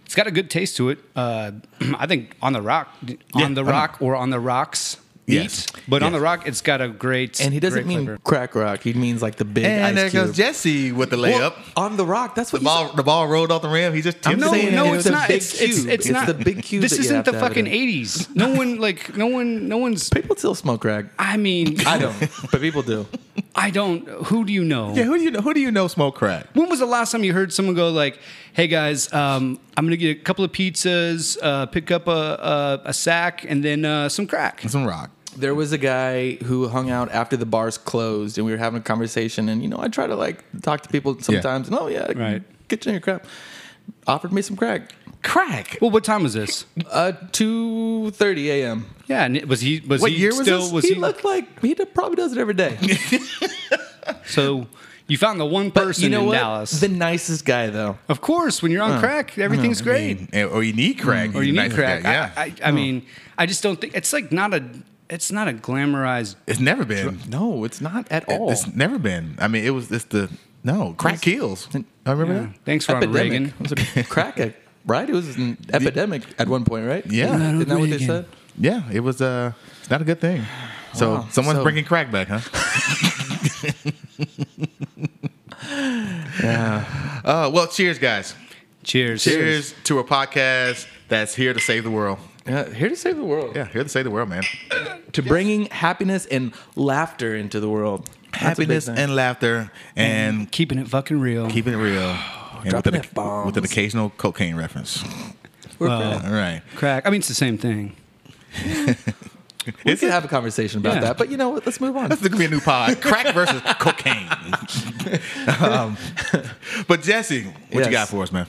it's 0.06 0.14
got 0.14 0.26
a 0.26 0.30
good 0.30 0.50
taste 0.50 0.76
to 0.76 0.90
it. 0.90 0.98
Uh, 1.16 1.52
I 1.98 2.06
think 2.06 2.36
on 2.42 2.52
the 2.52 2.60
rock, 2.62 2.94
Yeah, 3.06 3.16
on 3.46 3.54
the 3.54 3.64
rock, 3.64 3.96
or 4.00 4.14
on 4.14 4.30
the 4.30 4.38
rocks. 4.38 4.98
Yes. 5.26 5.72
neat. 5.74 5.84
but 5.88 6.02
on 6.02 6.12
the 6.12 6.20
rock, 6.20 6.46
it's 6.46 6.60
got 6.60 6.80
a 6.82 6.88
great. 6.88 7.40
And 7.40 7.54
he 7.54 7.60
doesn't 7.60 7.86
mean 7.86 8.04
flavor. 8.04 8.18
crack 8.24 8.54
rock. 8.54 8.82
He 8.82 8.92
means 8.92 9.22
like 9.22 9.36
the 9.36 9.44
big 9.44 9.64
and 9.64 9.96
there 9.96 10.06
ice 10.06 10.10
cube. 10.10 10.26
goes 10.26 10.36
Jesse 10.36 10.92
with 10.92 11.10
the 11.10 11.18
Well, 11.18 11.50
layup. 11.50 11.54
on 11.76 11.96
the 11.96 12.04
rock. 12.04 12.34
That's 12.34 12.52
what 12.52 12.60
you 12.62 12.66
ball, 12.66 12.88
said. 12.88 12.96
the 12.96 13.02
ball 13.02 13.26
rolled 13.26 13.50
off 13.50 13.62
the 13.62 13.68
rim. 13.68 13.94
He 13.94 14.02
just 14.02 14.20
tipped 14.22 14.38
no, 14.38 14.48
it. 14.48 14.50
saying 14.50 14.74
no, 14.74 14.92
it's 14.92 15.06
it's 15.06 15.12
not. 15.12 15.30
It's, 15.30 15.60
it's, 15.60 15.78
it's 15.78 15.86
It's 15.86 16.08
not 16.08 16.26
the 16.26 16.34
big 16.34 16.62
cube 16.62 16.82
This 16.82 16.92
isn't 16.92 17.24
the 17.24 17.32
to 17.32 17.38
have 17.38 17.42
it 17.42 17.48
fucking 17.48 17.66
eighties. 17.66 18.28
No 18.34 18.52
one 18.54 18.76
like 18.78 19.16
no 19.16 19.26
one 19.26 19.66
no 19.68 19.78
one's. 19.78 20.08
People 20.14 20.36
still 20.36 20.54
smoke 20.54 20.82
crack. 20.82 21.06
I 21.18 21.36
mean, 21.38 21.80
I 21.86 21.98
don't, 21.98 22.18
but 22.50 22.60
people 22.60 22.82
do. 22.82 23.06
I 23.54 23.70
don't. 23.70 24.06
Who 24.26 24.44
do 24.44 24.52
you 24.52 24.64
know? 24.64 24.92
Yeah, 24.94 25.04
who 25.04 25.16
do 25.16 25.24
you 25.24 25.30
know? 25.30 25.40
Who 25.40 25.54
do 25.54 25.60
you 25.60 25.70
know 25.70 25.88
smoke 25.88 26.16
crack? 26.16 26.46
When 26.54 26.68
was 26.68 26.80
the 26.80 26.86
last 26.86 27.12
time 27.12 27.24
you 27.24 27.32
heard 27.32 27.52
someone 27.52 27.74
go 27.74 27.88
like, 27.90 28.18
"Hey 28.54 28.66
guys, 28.68 29.12
um, 29.12 29.58
I'm 29.76 29.84
gonna 29.84 29.96
get 29.96 30.16
a 30.16 30.20
couple 30.22 30.44
of 30.44 30.52
pizzas, 30.52 31.36
uh, 31.42 31.66
pick 31.66 31.90
up 31.90 32.06
a, 32.08 32.10
a, 32.10 32.88
a 32.88 32.92
sack, 32.94 33.44
and 33.46 33.62
then 33.64 33.84
uh, 33.84 34.08
some 34.08 34.26
crack." 34.26 34.62
Some 34.66 34.86
rock. 34.86 35.10
There 35.36 35.54
was 35.54 35.72
a 35.72 35.78
guy 35.78 36.34
who 36.36 36.68
hung 36.68 36.90
out 36.90 37.10
after 37.10 37.36
the 37.36 37.46
bars 37.46 37.76
closed, 37.76 38.38
and 38.38 38.46
we 38.46 38.52
were 38.52 38.58
having 38.58 38.78
a 38.80 38.82
conversation. 38.82 39.48
And 39.48 39.62
you 39.62 39.68
know, 39.68 39.78
I 39.80 39.88
try 39.88 40.06
to 40.06 40.14
like 40.14 40.44
talk 40.62 40.82
to 40.82 40.88
people 40.88 41.20
sometimes. 41.20 41.68
And 41.68 41.76
oh 41.76 41.88
yeah, 41.88 42.12
Right. 42.14 42.42
Get 42.68 42.86
you 42.86 42.90
in 42.90 42.94
your 42.94 43.00
crap. 43.00 43.26
Offered 44.06 44.32
me 44.32 44.40
some 44.42 44.56
crack. 44.56 44.94
Crack. 45.22 45.78
Well, 45.80 45.90
what 45.90 46.04
time 46.04 46.22
was 46.22 46.34
this? 46.34 46.66
Uh, 46.90 47.12
two 47.32 48.10
thirty 48.12 48.50
a.m. 48.50 48.86
Yeah, 49.06 49.24
and 49.24 49.42
was 49.46 49.60
he 49.60 49.80
was 49.80 50.00
What 50.00 50.12
he 50.12 50.18
year 50.18 50.30
was 50.30 50.42
still 50.42 50.60
this? 50.62 50.72
was 50.72 50.84
he, 50.84 50.94
he? 50.94 51.00
looked 51.00 51.24
like 51.24 51.60
he 51.60 51.74
probably 51.74 52.16
does 52.16 52.32
it 52.32 52.38
every 52.38 52.54
day. 52.54 52.76
so 54.26 54.66
you 55.06 55.18
found 55.18 55.38
the 55.40 55.44
one 55.46 55.70
person 55.70 56.04
you 56.04 56.10
know 56.10 56.20
in 56.22 56.26
what? 56.28 56.34
Dallas. 56.34 56.80
The 56.80 56.88
nicest 56.88 57.44
guy 57.44 57.68
though. 57.68 57.98
of 58.08 58.20
course, 58.20 58.62
when 58.62 58.72
you're 58.72 58.82
on 58.82 58.98
crack, 59.00 59.38
everything's 59.38 59.80
I 59.82 59.84
great. 59.84 60.32
mean, 60.32 60.44
or 60.46 60.62
you 60.62 60.72
need 60.72 60.94
crack. 61.00 61.30
Mm. 61.30 61.34
or 61.36 61.42
you 61.42 61.52
need 61.52 61.58
nice 61.58 61.74
crack. 61.74 61.96
with 61.98 62.02
that, 62.04 62.32
Yeah. 62.36 62.42
I, 62.42 62.46
I, 62.46 62.68
I 62.68 62.70
mean, 62.72 63.04
I 63.36 63.46
just 63.46 63.62
don't 63.62 63.80
think 63.80 63.94
it's 63.94 64.12
like 64.12 64.32
not 64.32 64.54
a. 64.54 64.62
It's 65.10 65.30
not 65.30 65.48
a 65.48 65.52
glamorized. 65.52 66.36
it's 66.46 66.60
never 66.60 66.84
been. 66.86 67.20
No, 67.28 67.64
it's 67.64 67.80
not 67.82 68.10
at 68.10 68.26
all. 68.28 68.50
It's 68.50 68.66
never 68.74 68.98
been. 68.98 69.36
I 69.38 69.48
mean, 69.48 69.62
it 69.64 69.70
was. 69.70 69.90
It's 69.92 70.04
the 70.06 70.30
no 70.64 70.94
crack 70.96 71.20
kills. 71.20 71.68
I 72.06 72.10
remember 72.12 72.34
Yeah. 72.34 72.40
that. 72.40 72.64
Thanks, 72.64 72.88
Ronald 72.88 73.14
epidemic. 73.14 73.32
Reagan. 73.32 73.54
It 73.60 73.70
was 73.94 73.96
a 73.96 74.04
crack, 74.08 74.38
right? 74.86 75.08
It 75.08 75.12
was 75.12 75.36
an 75.36 75.58
epidemic 75.72 76.22
at 76.38 76.48
one 76.48 76.64
point, 76.64 76.86
right? 76.86 77.04
Yeah. 77.06 77.34
Isn't 77.36 77.58
that 77.68 77.78
what 77.78 77.90
they 77.90 77.98
Reagan. 77.98 78.06
said? 78.06 78.26
Yeah, 78.58 78.82
it 78.90 79.00
was. 79.00 79.20
Uh, 79.20 79.52
it's 79.80 79.90
not 79.90 80.00
a 80.00 80.04
good 80.04 80.20
thing. 80.22 80.42
So 80.94 81.16
Wow. 81.16 81.28
someone's 81.30 81.58
So- 81.58 81.62
bringing 81.64 81.84
crack 81.84 82.10
back, 82.10 82.28
huh? 82.28 82.40
Yeah. 86.42 86.84
Uh, 87.24 87.50
well, 87.52 87.66
cheers, 87.66 87.98
guys. 87.98 88.34
Cheers. 88.82 89.24
Cheers 89.24 89.74
to 89.84 89.98
a 89.98 90.04
podcast 90.04 90.86
that's 91.08 91.34
here 91.34 91.54
to 91.54 91.60
save 91.60 91.84
the 91.84 91.90
world. 91.90 92.18
yeah. 92.46 92.68
Here 92.70 92.88
to 92.88 92.96
save 92.96 93.16
the 93.16 93.24
world. 93.24 93.56
Yeah, 93.56 93.64
here 93.66 93.82
to 93.82 93.88
save 93.88 94.04
the 94.04 94.10
world, 94.10 94.28
man. 94.28 94.42
To 95.12 95.22
bringing 95.22 95.66
happiness 95.66 96.26
and 96.26 96.52
laughter 96.76 97.34
into 97.34 97.60
the 97.60 97.68
world. 97.68 98.10
That's 98.32 98.42
Happiness 98.42 98.88
and 98.88 99.14
laughter 99.14 99.70
and 99.96 100.50
Keeping 100.50 100.78
it 100.78 100.88
fucking 100.88 101.20
real. 101.20 101.48
keeping 101.48 101.72
it 101.72 101.76
real. 101.78 102.16
And 102.64 102.72
with 102.72 102.86
an, 102.86 102.94
F-bombs. 102.94 103.44
with 103.46 103.56
an 103.58 103.64
occasional 103.64 104.08
cocaine 104.16 104.56
reference. 104.56 105.04
We're 105.78 105.88
Well, 105.88 106.18
great. 106.18 106.28
All 106.30 106.34
right. 106.34 106.62
crack. 106.76 107.06
I 107.06 107.10
mean, 107.10 107.18
it's 107.18 107.28
the 107.28 107.34
same 107.34 107.58
thing. 107.58 107.94
we 109.66 109.92
Is 109.92 110.00
could 110.00 110.08
it? 110.08 110.12
have 110.12 110.24
a 110.24 110.28
conversation 110.28 110.80
about 110.80 110.94
Yeah. 110.94 111.00
that, 111.00 111.18
but 111.18 111.30
you 111.30 111.36
know 111.36 111.50
what? 111.50 111.64
Let's 111.66 111.80
move 111.80 111.96
on. 111.96 112.08
This 112.10 112.20
is 112.22 112.28
gonna 112.28 112.38
be 112.38 112.44
a 112.46 112.48
new 112.50 112.60
pod: 112.60 113.00
crack 113.00 113.34
versus 113.34 113.60
cocaine. 113.78 114.28
um, 115.60 115.96
but 116.88 117.02
Jesse, 117.02 117.44
what 117.44 117.54
Yes. 117.80 117.86
you 117.86 117.92
got 117.92 118.08
for 118.08 118.22
us, 118.22 118.32
man? 118.32 118.46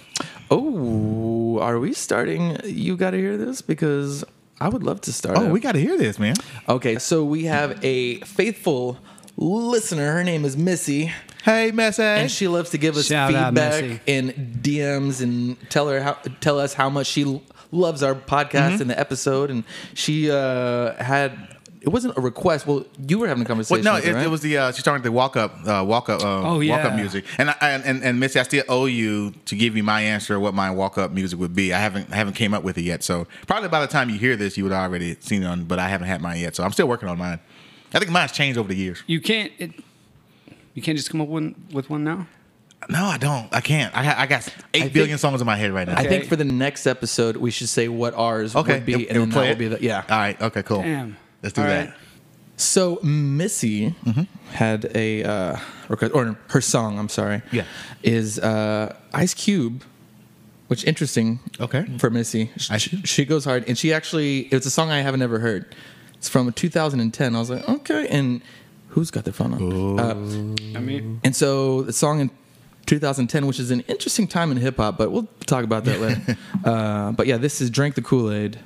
Oh, 0.51 1.59
are 1.59 1.79
we 1.79 1.93
starting? 1.93 2.57
You 2.65 2.95
got 2.97 3.11
to 3.11 3.17
hear 3.17 3.35
this 3.37 3.61
because 3.61 4.23
I 4.59 4.69
would 4.69 4.83
love 4.83 5.01
to 5.01 5.13
start. 5.13 5.37
Oh, 5.37 5.45
it. 5.45 5.51
we 5.51 5.59
got 5.59 5.71
to 5.73 5.79
hear 5.79 5.97
this, 5.97 6.19
man. 6.19 6.35
Okay, 6.69 6.97
so 6.99 7.23
we 7.23 7.45
have 7.45 7.83
a 7.83 8.19
faithful 8.21 8.97
listener. 9.37 10.11
Her 10.13 10.23
name 10.23 10.45
is 10.45 10.55
Missy. 10.55 11.11
Hey, 11.43 11.71
Messy. 11.71 12.01
and 12.03 12.31
she 12.31 12.47
loves 12.47 12.71
to 12.71 12.77
give 12.77 12.95
us 12.97 13.05
Shout 13.07 13.33
out, 13.33 13.49
feedback 13.53 13.83
Missy. 13.83 13.99
and 14.07 14.31
DMs 14.63 15.21
and 15.21 15.57
tell 15.69 15.87
her 15.89 16.01
how 16.01 16.13
tell 16.41 16.59
us 16.59 16.73
how 16.73 16.89
much 16.89 17.07
she 17.07 17.23
l- 17.23 17.43
loves 17.75 18.01
our 18.03 18.15
podcast 18.15 18.49
Mm-hmm. 18.73 18.81
and 18.81 18.89
the 18.89 18.99
episode. 18.99 19.49
And 19.51 19.63
she 19.93 20.31
uh, 20.31 20.93
had 21.03 21.49
it 21.81 21.89
wasn't 21.89 22.17
a 22.17 22.21
request. 22.21 22.65
Well, 22.65 22.83
you 23.07 23.19
were 23.19 23.27
having 23.27 23.41
a 23.41 23.43
Well, 23.43 23.47
conversation. 23.49 23.83
no, 23.83 23.93
with 23.93 24.05
her, 24.05 24.09
it, 24.09 24.13
right? 24.15 24.25
it 24.25 24.29
was 24.29 24.41
the 24.41 24.57
uh, 24.57 24.71
she's 24.71 24.79
starting 24.79 25.03
the 25.03 25.11
walk 25.11 25.37
up, 25.37 25.55
uh, 25.67 25.83
walk 25.85 26.09
up, 26.09 26.21
uh, 26.23 26.41
Oh, 26.41 26.57
walk 26.67 26.83
up 26.83 26.95
music, 26.95 27.25
and 27.37 27.51
I, 27.51 27.55
and 27.61 27.83
and, 27.85 28.03
and 28.03 28.19
Missy, 28.19 28.39
I 28.39 28.43
still 28.43 28.63
owe 28.67 28.85
you 28.87 29.33
to 29.45 29.55
give 29.55 29.77
you 29.77 29.83
my 29.83 30.01
answer 30.01 30.35
of 30.35 30.41
what 30.41 30.55
my 30.55 30.71
walk 30.71 30.97
up 30.97 31.11
music 31.11 31.37
would 31.39 31.53
be. 31.53 31.73
I 31.73 31.79
haven't 31.79 32.11
I 32.11 32.15
haven't 32.15 32.33
came 32.33 32.55
up 32.55 32.63
with 32.63 32.79
it 32.79 32.83
yet, 32.85 33.03
so 33.03 33.27
probably 33.45 33.69
by 33.69 33.81
the 33.81 33.87
time 33.87 34.09
you 34.09 34.17
hear 34.17 34.35
this, 34.35 34.57
you 34.57 34.63
would 34.63 34.71
have 34.73 34.89
already 34.89 35.15
seen 35.19 35.43
it 35.43 35.45
on, 35.45 35.65
but 35.65 35.77
I 35.77 35.87
haven't 35.87 36.07
had 36.07 36.21
mine 36.23 36.39
yet, 36.39 36.55
so 36.55 36.63
I'm 36.63 36.71
still 36.71 36.87
working 36.87 37.07
on 37.07 37.19
mine. 37.19 37.39
I 37.93 37.99
think 37.99 38.09
mine's 38.11 38.31
changed 38.31 38.57
over 38.57 38.67
the 38.67 38.75
years. 38.75 39.03
You 39.05 39.21
can't. 39.21 39.51
It, 39.59 39.71
you 40.73 40.81
can't 40.81 40.97
just 40.97 41.09
come 41.11 41.21
up 41.21 41.27
with, 41.29 41.53
with 41.71 41.89
one 41.89 42.03
now. 42.03 42.27
No, 42.89 43.05
I 43.05 43.17
don't. 43.17 43.53
I 43.53 43.61
can't. 43.61 43.95
I, 43.95 44.23
I 44.23 44.25
got 44.27 44.47
eight 44.73 44.81
think- 44.81 44.93
billion 44.93 45.17
songs 45.17 45.41
in 45.41 45.47
my 45.47 45.55
head 45.55 45.71
right 45.71 45.87
now. 45.87 45.97
I 45.97 46.07
think 46.07 46.25
for 46.25 46.35
the 46.35 46.43
next 46.45 46.85
episode 46.85 47.37
we 47.37 47.51
should 47.51 47.69
say 47.69 47.87
what 47.87 48.13
ours 48.13 48.55
okay, 48.55 48.75
would 48.75 48.85
be, 48.85 48.93
and, 48.93 49.07
and, 49.07 49.21
then 49.21 49.31
play 49.31 49.47
that 49.47 49.47
it. 49.47 49.53
will 49.53 49.69
be 49.71 49.75
the 49.75 49.83
yeah. 49.83 50.03
All 50.09 50.17
right. 50.17 50.39
Okay. 50.39 50.63
Cool. 50.63 50.81
Damn. 50.81 51.17
Let's 51.41 51.53
do 51.53 51.61
All 51.61 51.67
that. 51.67 51.89
right. 51.89 51.95
So 52.57 52.99
Missy 53.03 53.95
had 54.51 54.89
a 54.95 55.23
uh, 55.23 55.57
request, 55.89 56.13
or 56.13 56.37
her 56.49 56.61
song. 56.61 56.97
I'm 56.97 57.09
sorry. 57.09 57.41
Yeah. 57.51 57.65
is 58.01 58.39
uh, 58.39 58.95
Ice 59.13 59.33
Cube, 59.33 59.83
which 60.67 60.85
interesting. 60.85 61.39
Okay. 61.59 61.85
for 61.97 62.09
Missy, 62.09 62.51
she, 62.57 62.77
Cube. 62.77 63.07
she 63.07 63.25
goes 63.25 63.45
hard, 63.45 63.67
and 63.67 63.77
she 63.77 63.93
actually 63.93 64.41
it's 64.51 64.65
a 64.65 64.71
song 64.71 64.89
I 64.89 65.01
haven't 65.01 65.21
ever 65.21 65.39
heard. 65.39 65.75
It's 66.15 66.29
from 66.29 66.51
2010. 66.51 67.35
I 67.35 67.39
was 67.39 67.49
like, 67.49 67.67
okay, 67.67 68.07
and 68.07 68.41
who's 68.89 69.11
got 69.11 69.25
their 69.25 69.33
phone 69.33 69.53
on? 69.53 69.99
Uh, 69.99 70.77
I 70.77 70.81
mean, 70.81 71.19
and 71.23 71.35
so 71.35 71.81
the 71.81 71.93
song 71.93 72.21
in 72.21 72.29
2010, 72.85 73.47
which 73.47 73.59
is 73.59 73.71
an 73.71 73.81
interesting 73.81 74.27
time 74.27 74.51
in 74.51 74.57
hip 74.57 74.77
hop, 74.77 74.97
but 74.97 75.11
we'll 75.11 75.27
talk 75.45 75.63
about 75.63 75.85
that 75.85 75.99
later. 75.99 76.37
uh, 76.65 77.11
but 77.11 77.27
yeah, 77.27 77.37
this 77.37 77.61
is 77.61 77.69
"Drink 77.69 77.95
the 77.95 78.01
Kool 78.01 78.31
Aid." 78.31 78.59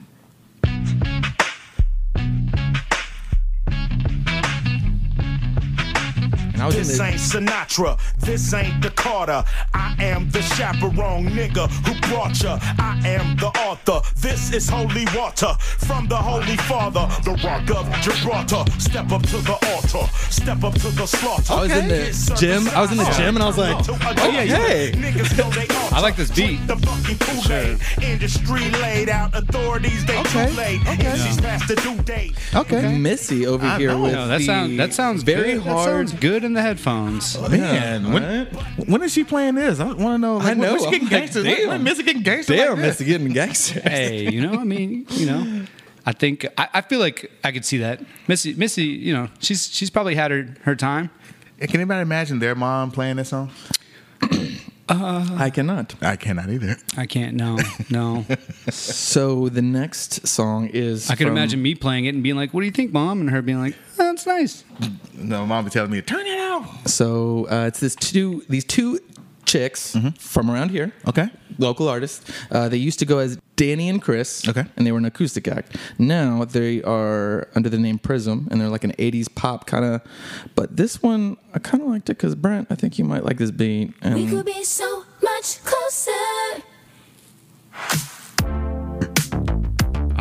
I 6.69 6.77
was 6.77 6.89
in 6.91 6.97
This 6.97 6.97
the, 6.97 7.39
ain't 7.41 7.47
Sinatra, 7.47 7.99
this 8.19 8.53
ain't 8.53 8.81
the 8.81 8.91
Carter. 8.91 9.43
I 9.73 9.95
am 9.99 10.29
the 10.29 10.41
chaperone 10.41 11.25
nigga 11.29 11.67
who 11.85 11.99
brought 12.07 12.41
ya. 12.43 12.59
I 12.77 13.01
am 13.05 13.35
the 13.37 13.47
author. 13.47 14.01
This 14.19 14.53
is 14.53 14.69
holy 14.69 15.05
water 15.15 15.53
from 15.59 16.07
the 16.07 16.15
Holy 16.17 16.57
Father, 16.57 17.07
the 17.23 17.31
rock 17.43 17.69
of 17.71 17.89
Gibraltar. 18.01 18.63
Step 18.79 19.11
up 19.11 19.23
to 19.23 19.37
the 19.37 19.57
altar, 19.73 20.05
step 20.29 20.63
up 20.63 20.73
to 20.75 20.89
the 20.89 21.05
slaughter. 21.07 21.53
I 21.53 21.61
was 21.61 21.71
in 21.71 21.87
the 21.87 22.35
gym. 22.39 22.67
I 22.69 22.81
was 22.81 22.91
in 22.91 22.97
the 22.97 23.09
gym 23.17 23.35
and 23.35 23.43
I 23.43 23.47
was 23.47 23.57
like, 23.57 23.89
oh 23.89 24.29
yeah, 24.29 24.43
yeah. 24.43 24.91
Niggas 24.91 25.37
know 25.37 25.49
they 25.49 25.63
are. 25.73 25.89
I 25.93 26.01
like 26.01 26.15
this 26.15 26.29
beat. 26.31 26.65
The 26.67 26.75
fucking 26.77 27.17
Kool-Aid. 27.17 27.79
Industry 28.03 28.69
laid 28.71 29.09
out. 29.09 29.33
Authorities, 29.33 30.05
they 30.05 30.17
Okay, 30.19 30.49
too 30.49 30.55
late. 30.55 30.81
okay. 30.81 31.03
MCs 31.17 31.41
past 31.41 31.67
the 31.67 31.75
due 31.77 31.95
date. 32.03 32.35
Okay. 32.53 32.97
Missy 32.97 33.45
over 33.47 33.65
I 33.65 33.77
here 33.77 33.89
know. 33.91 34.01
with 34.03 34.13
no, 34.13 34.27
that 34.27 34.39
the 34.39 34.45
sounds 34.45 34.77
that 34.77 34.93
sounds 34.93 35.23
very 35.23 35.53
good. 35.53 35.63
hard. 35.63 35.77
That 35.77 36.09
sounds 36.09 36.13
good 36.21 36.43
in 36.43 36.53
the 36.53 36.58
headphones. 36.61 37.35
Oh, 37.37 37.49
man, 37.49 38.11
when, 38.11 38.45
when 38.87 39.01
is 39.03 39.13
she 39.13 39.23
playing 39.23 39.55
this? 39.55 39.79
I 39.79 39.85
want 39.85 39.99
to 39.99 40.17
know. 40.17 40.37
Like, 40.37 40.47
I 40.47 40.53
know. 40.53 40.73
When, 40.73 40.73
when 40.73 40.79
she 40.79 40.85
I'm 40.85 40.91
getting 40.91 41.07
like, 41.07 41.09
gangster? 41.11 41.43
damn. 41.43 41.57
When, 41.59 41.67
when 41.69 41.83
Missy 41.83 42.03
getting 42.03 42.21
gangster? 42.23 42.55
Damn, 42.55 42.67
like 42.69 42.77
this? 42.77 42.99
Missy 42.99 43.05
getting 43.05 43.33
gangster. 43.33 43.79
hey, 43.81 44.29
you 44.29 44.41
know, 44.41 44.59
I 44.59 44.63
mean, 44.63 45.05
you 45.11 45.25
know, 45.25 45.65
I 46.05 46.11
think 46.11 46.45
I, 46.57 46.69
I 46.75 46.81
feel 46.81 46.99
like 46.99 47.31
I 47.43 47.51
could 47.51 47.65
see 47.65 47.77
that 47.79 48.01
Missy. 48.27 48.53
Missy, 48.53 48.85
you 48.85 49.13
know, 49.13 49.29
she's 49.39 49.71
she's 49.73 49.89
probably 49.89 50.15
had 50.15 50.31
her 50.31 50.55
her 50.63 50.75
time. 50.75 51.09
Can 51.59 51.75
anybody 51.75 52.01
imagine 52.01 52.39
their 52.39 52.55
mom 52.55 52.91
playing 52.91 53.17
this 53.17 53.29
song? 53.29 53.51
I 54.89 55.49
cannot. 55.53 55.95
I 56.01 56.15
cannot 56.15 56.49
either. 56.49 56.77
I 56.97 57.05
can't. 57.05 57.35
No, 57.35 57.57
no. 57.89 58.25
So 58.71 59.49
the 59.49 59.61
next 59.61 60.27
song 60.27 60.67
is. 60.67 61.09
I 61.09 61.15
can 61.15 61.27
from- 61.27 61.37
imagine 61.37 61.61
me 61.61 61.73
playing 61.75 62.05
it 62.05 62.13
and 62.13 62.21
being 62.23 62.35
like, 62.35 62.53
"What 62.53 62.61
do 62.61 62.65
you 62.65 62.71
think, 62.71 62.91
mom?" 62.93 63.19
And 63.21 63.29
her 63.29 63.41
being 63.41 63.59
like, 63.59 63.75
oh, 63.93 64.03
"That's 64.03 64.25
nice." 64.27 64.63
No, 65.15 65.45
mom 65.45 65.65
be 65.65 65.71
telling 65.71 65.91
me 65.91 66.01
to 66.01 66.05
turn 66.05 66.25
it 66.25 66.39
out. 66.39 66.65
So 66.87 67.47
uh, 67.49 67.65
it's 67.67 67.79
this 67.79 67.95
two 67.95 68.43
these 68.49 68.63
two 68.65 68.99
chicks 69.51 69.95
Mm-hmm. 69.95 70.09
from 70.19 70.49
around 70.51 70.69
here. 70.71 70.91
Okay. 71.07 71.27
Local 71.57 71.87
artists. 71.89 72.23
Uh, 72.51 72.69
they 72.69 72.77
used 72.77 72.99
to 72.99 73.05
go 73.05 73.17
as 73.19 73.37
Danny 73.55 73.89
and 73.89 74.01
Chris. 74.01 74.47
Okay. 74.47 74.63
And 74.77 74.85
they 74.85 74.91
were 74.93 74.97
an 74.99 75.05
acoustic 75.05 75.47
act. 75.47 75.75
Now 75.97 76.45
they 76.45 76.81
are 76.83 77.47
under 77.55 77.69
the 77.69 77.77
name 77.79 77.99
Prism, 77.99 78.47
and 78.51 78.61
they're 78.61 78.69
like 78.69 78.83
an 78.85 78.93
'80s 78.93 79.27
pop 79.33 79.65
kind 79.65 79.83
of. 79.85 80.01
But 80.55 80.77
this 80.77 81.01
one, 81.03 81.35
I 81.53 81.59
kind 81.59 81.83
of 81.83 81.89
liked 81.89 82.09
it 82.09 82.17
because 82.17 82.35
Brent, 82.35 82.67
I 82.69 82.75
think 82.75 82.97
you 82.99 83.05
might 83.05 83.25
like 83.25 83.37
this 83.37 83.51
beat. 83.51 83.93
We 84.03 84.27
could 84.27 84.45
be 84.45 84.63
so 84.63 85.03
much 85.21 85.59
closer. 85.63 86.63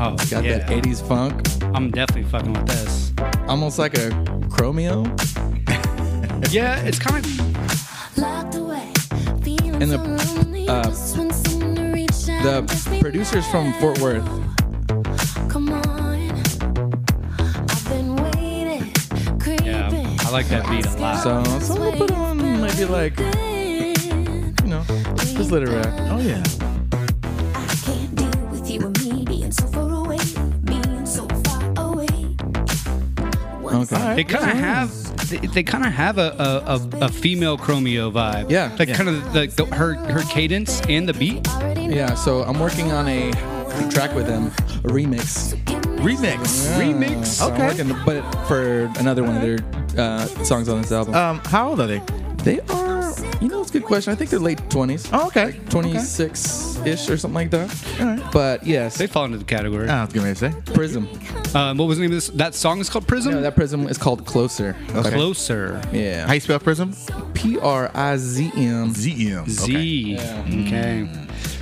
Oh, 0.01 0.15
got 0.31 0.45
yeah. 0.45 0.59
that 0.59 0.69
'80s 0.71 1.07
funk, 1.07 1.35
I'm 1.75 1.91
definitely 1.91 2.31
fucking 2.31 2.53
with 2.53 2.67
this. 2.67 3.13
almost 3.49 3.79
like 3.79 3.95
a 3.99 4.11
Chromeo. 4.55 5.07
Yeah, 6.51 6.81
it's 6.83 6.99
kind 6.99 7.23
of. 7.27 8.17
Locked 8.17 8.55
away. 8.55 8.91
Feeling 9.79 9.95
And 9.95 10.55
the, 10.55 10.73
uh, 10.73 10.83
Just 10.85 11.17
when 11.17 11.31
someone 11.33 11.75
to 11.77 11.83
reach 11.93 12.29
out, 12.29 12.67
just 12.67 12.91
The 12.91 12.99
producers 13.01 13.47
from. 13.49 13.73
Fort 13.75 13.99
Worth. 14.01 14.25
Come 15.49 15.69
on. 15.73 16.31
I've 17.39 17.89
been 17.89 18.17
waiting, 18.17 18.93
creeping. 19.39 19.67
Yeah, 19.67 20.17
I 20.21 20.31
like 20.31 20.47
that 20.49 20.69
beat 20.69 20.85
a 20.85 20.97
lot. 20.99 21.23
So, 21.23 21.45
so 21.61 21.75
I'm 21.75 21.79
gonna 21.79 21.97
put 21.97 22.11
on 22.13 22.61
maybe 22.61 22.85
like 22.87 23.19
you 23.19 24.69
know, 24.69 24.83
just 25.17 25.53
let 25.53 25.63
it 25.63 25.69
rock. 25.69 25.95
Oh 26.11 26.19
yeah. 26.19 26.43
I 27.55 27.75
can't 27.85 28.15
deal 28.17 28.47
with 28.49 28.69
you 28.69 28.81
and 28.81 29.55
so 29.55 29.67
far 29.69 29.95
away, 29.95 30.19
being 30.65 31.07
so 31.07 31.27
far 31.45 31.73
away. 31.77 32.37
Once 33.61 33.93
Okay. 33.93 34.15
They 34.17 34.25
kind 34.25 34.51
of 34.51 34.57
have. 34.59 35.08
They, 35.29 35.39
they 35.39 35.63
kind 35.63 35.85
of 35.87 35.93
have 35.93 36.19
a, 36.19 36.31
a, 36.39 36.75
a, 36.77 37.07
a 37.07 37.09
female 37.09 37.57
Chromeo 37.59 38.11
vibe. 38.13 38.51
Yeah. 38.51 38.75
like 38.79 38.89
Yeah. 38.89 38.97
kind 38.97 39.09
of 39.09 39.35
like 39.35 39.53
the, 39.53 39.67
her 39.67 39.95
her 39.95 40.23
cadence 40.31 40.81
and 40.89 41.09
the 41.09 41.13
beat. 41.15 41.47
Yeah, 41.77 42.15
so 42.15 42.43
I'm 42.43 42.59
working 42.61 42.93
on 42.93 43.09
a 43.09 43.31
track 43.91 44.15
with 44.15 44.27
them, 44.27 44.47
a 44.85 44.89
remix. 44.89 45.55
Remix. 45.99 46.41
Remix? 46.79 47.27
So 47.27 47.47
I'm 47.47 47.53
Okay. 47.55 47.67
working, 47.67 47.97
but 48.07 48.23
for 48.47 48.91
another 48.99 49.23
one 49.25 49.37
of 49.37 49.43
their 49.43 49.59
uh, 49.99 50.27
songs 50.45 50.69
on 50.69 50.81
this 50.83 50.93
album. 50.93 51.15
Um, 51.15 51.41
how 51.45 51.71
old 51.71 51.81
are 51.81 51.87
they? 51.87 52.01
they 52.45 52.61
are, 52.61 52.88
you 53.41 53.49
know, 53.49 53.61
it's 53.61 53.71
a 53.71 53.75
good 53.75 53.85
question. 53.85 54.13
I 54.13 54.17
think 54.17 54.31
they're 54.31 54.41
late 54.41 54.59
20s. 54.69 55.11
Oh, 55.13 55.27
okay. 55.29 55.59
26 55.71 56.79
ish 56.85 57.09
or 57.09 57.17
something 57.17 57.35
like 57.35 57.51
that. 57.51 58.01
All 58.01 58.07
right. 58.07 58.33
But 58.33 58.67
yes, 58.67 58.97
They 58.99 59.07
fall 59.07 59.25
into 59.27 59.39
the 59.39 59.45
category. 59.45 59.89
I 59.89 60.05
was 60.05 60.13
gonna 60.13 60.35
say. 60.35 60.53
Prism. 60.75 61.09
Um, 61.55 61.79
what 61.79 61.87
was 61.87 61.99
the 61.99 62.03
name 62.03 62.11
of 62.11 62.17
this? 62.17 62.29
That 62.29 62.55
song 62.55 62.81
is 62.81 62.91
called 62.91 63.07
Prism. 63.07 63.33
No, 63.35 63.41
that 63.41 63.55
Prism 63.55 63.87
is 63.89 63.97
called 63.99 64.25
Closer. 64.27 64.77
Okay. 64.91 65.11
Closer. 65.11 65.81
Yeah. 65.93 66.27
How 66.27 66.33
you 66.35 66.41
spell 66.41 66.59
prism? 66.59 66.95
P 67.35 67.59
R 67.59 67.91
I 67.95 68.17
Z 68.17 68.51
M. 68.57 68.93
Z 68.93 69.31
M. 69.33 69.49
Z. 69.49 70.19
Okay. 70.67 71.09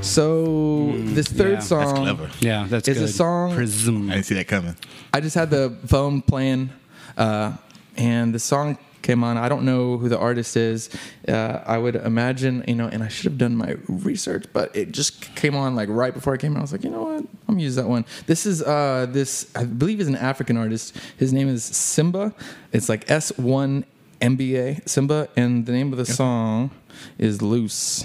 So 0.03 0.93
this 0.97 1.27
third 1.29 1.55
yeah. 1.55 1.59
Song. 1.61 1.81
That's 1.81 1.99
clever. 1.99 2.31
Yeah, 2.41 2.67
that's 2.69 2.89
Is 2.89 2.97
a 2.97 3.01
good. 3.01 3.09
song- 3.15 3.55
Prism. 3.55 4.11
I 4.11 4.15
didn't 4.15 4.27
see 4.27 4.35
that 4.37 4.47
coming. 4.49 4.77
I 5.13 5.21
just 5.21 5.35
had 5.35 5.51
the 5.51 5.75
phone 5.87 6.23
playing, 6.23 6.71
uh, 7.17 7.53
and 7.97 8.35
the 8.35 8.39
song 8.39 8.79
came 9.07 9.23
on. 9.23 9.39
I 9.39 9.49
don't 9.49 9.65
know 9.65 9.97
who 9.97 10.09
the 10.09 10.19
artist 10.19 10.57
is. 10.57 10.91
Uh, 11.29 11.63
I 11.65 11.79
would 11.79 11.95
imagine, 11.95 12.65
you 12.67 12.75
know, 12.75 12.89
and 12.89 13.03
I 13.03 13.09
should 13.09 13.25
have 13.25 13.39
done 13.39 13.57
my 13.57 13.77
research, 13.89 14.45
but 14.53 14.75
it 14.75 14.91
just 14.91 15.35
came 15.37 15.55
on 15.55 15.77
like 15.77 15.89
right 15.89 16.13
before 16.13 16.35
I 16.35 16.37
came 16.37 16.53
in. 16.53 16.59
I 16.59 16.61
was 16.61 16.73
like, 16.73 16.85
you 16.85 16.91
know 16.91 17.05
what? 17.05 17.21
I'm 17.21 17.55
gonna 17.55 17.63
use 17.63 17.77
that 17.77 17.89
one. 17.89 18.05
This 18.27 18.45
is 18.45 18.63
uh, 18.63 19.07
this 19.09 19.51
I 19.55 19.65
believe 19.65 20.01
is 20.01 20.09
an 20.09 20.17
African 20.17 20.57
artist. 20.57 20.97
His 21.17 21.33
name 21.33 21.49
is 21.49 21.65
Simba. 21.65 22.35
It's 22.73 22.89
like 22.89 23.09
S 23.11 23.33
one 23.39 23.85
MBA 24.21 24.89
Simba, 24.89 25.29
and 25.37 25.67
the 25.67 25.73
name 25.73 25.93
of 25.93 25.99
the 25.99 26.07
song 26.07 26.71
is 27.17 27.41
Loose. 27.41 28.05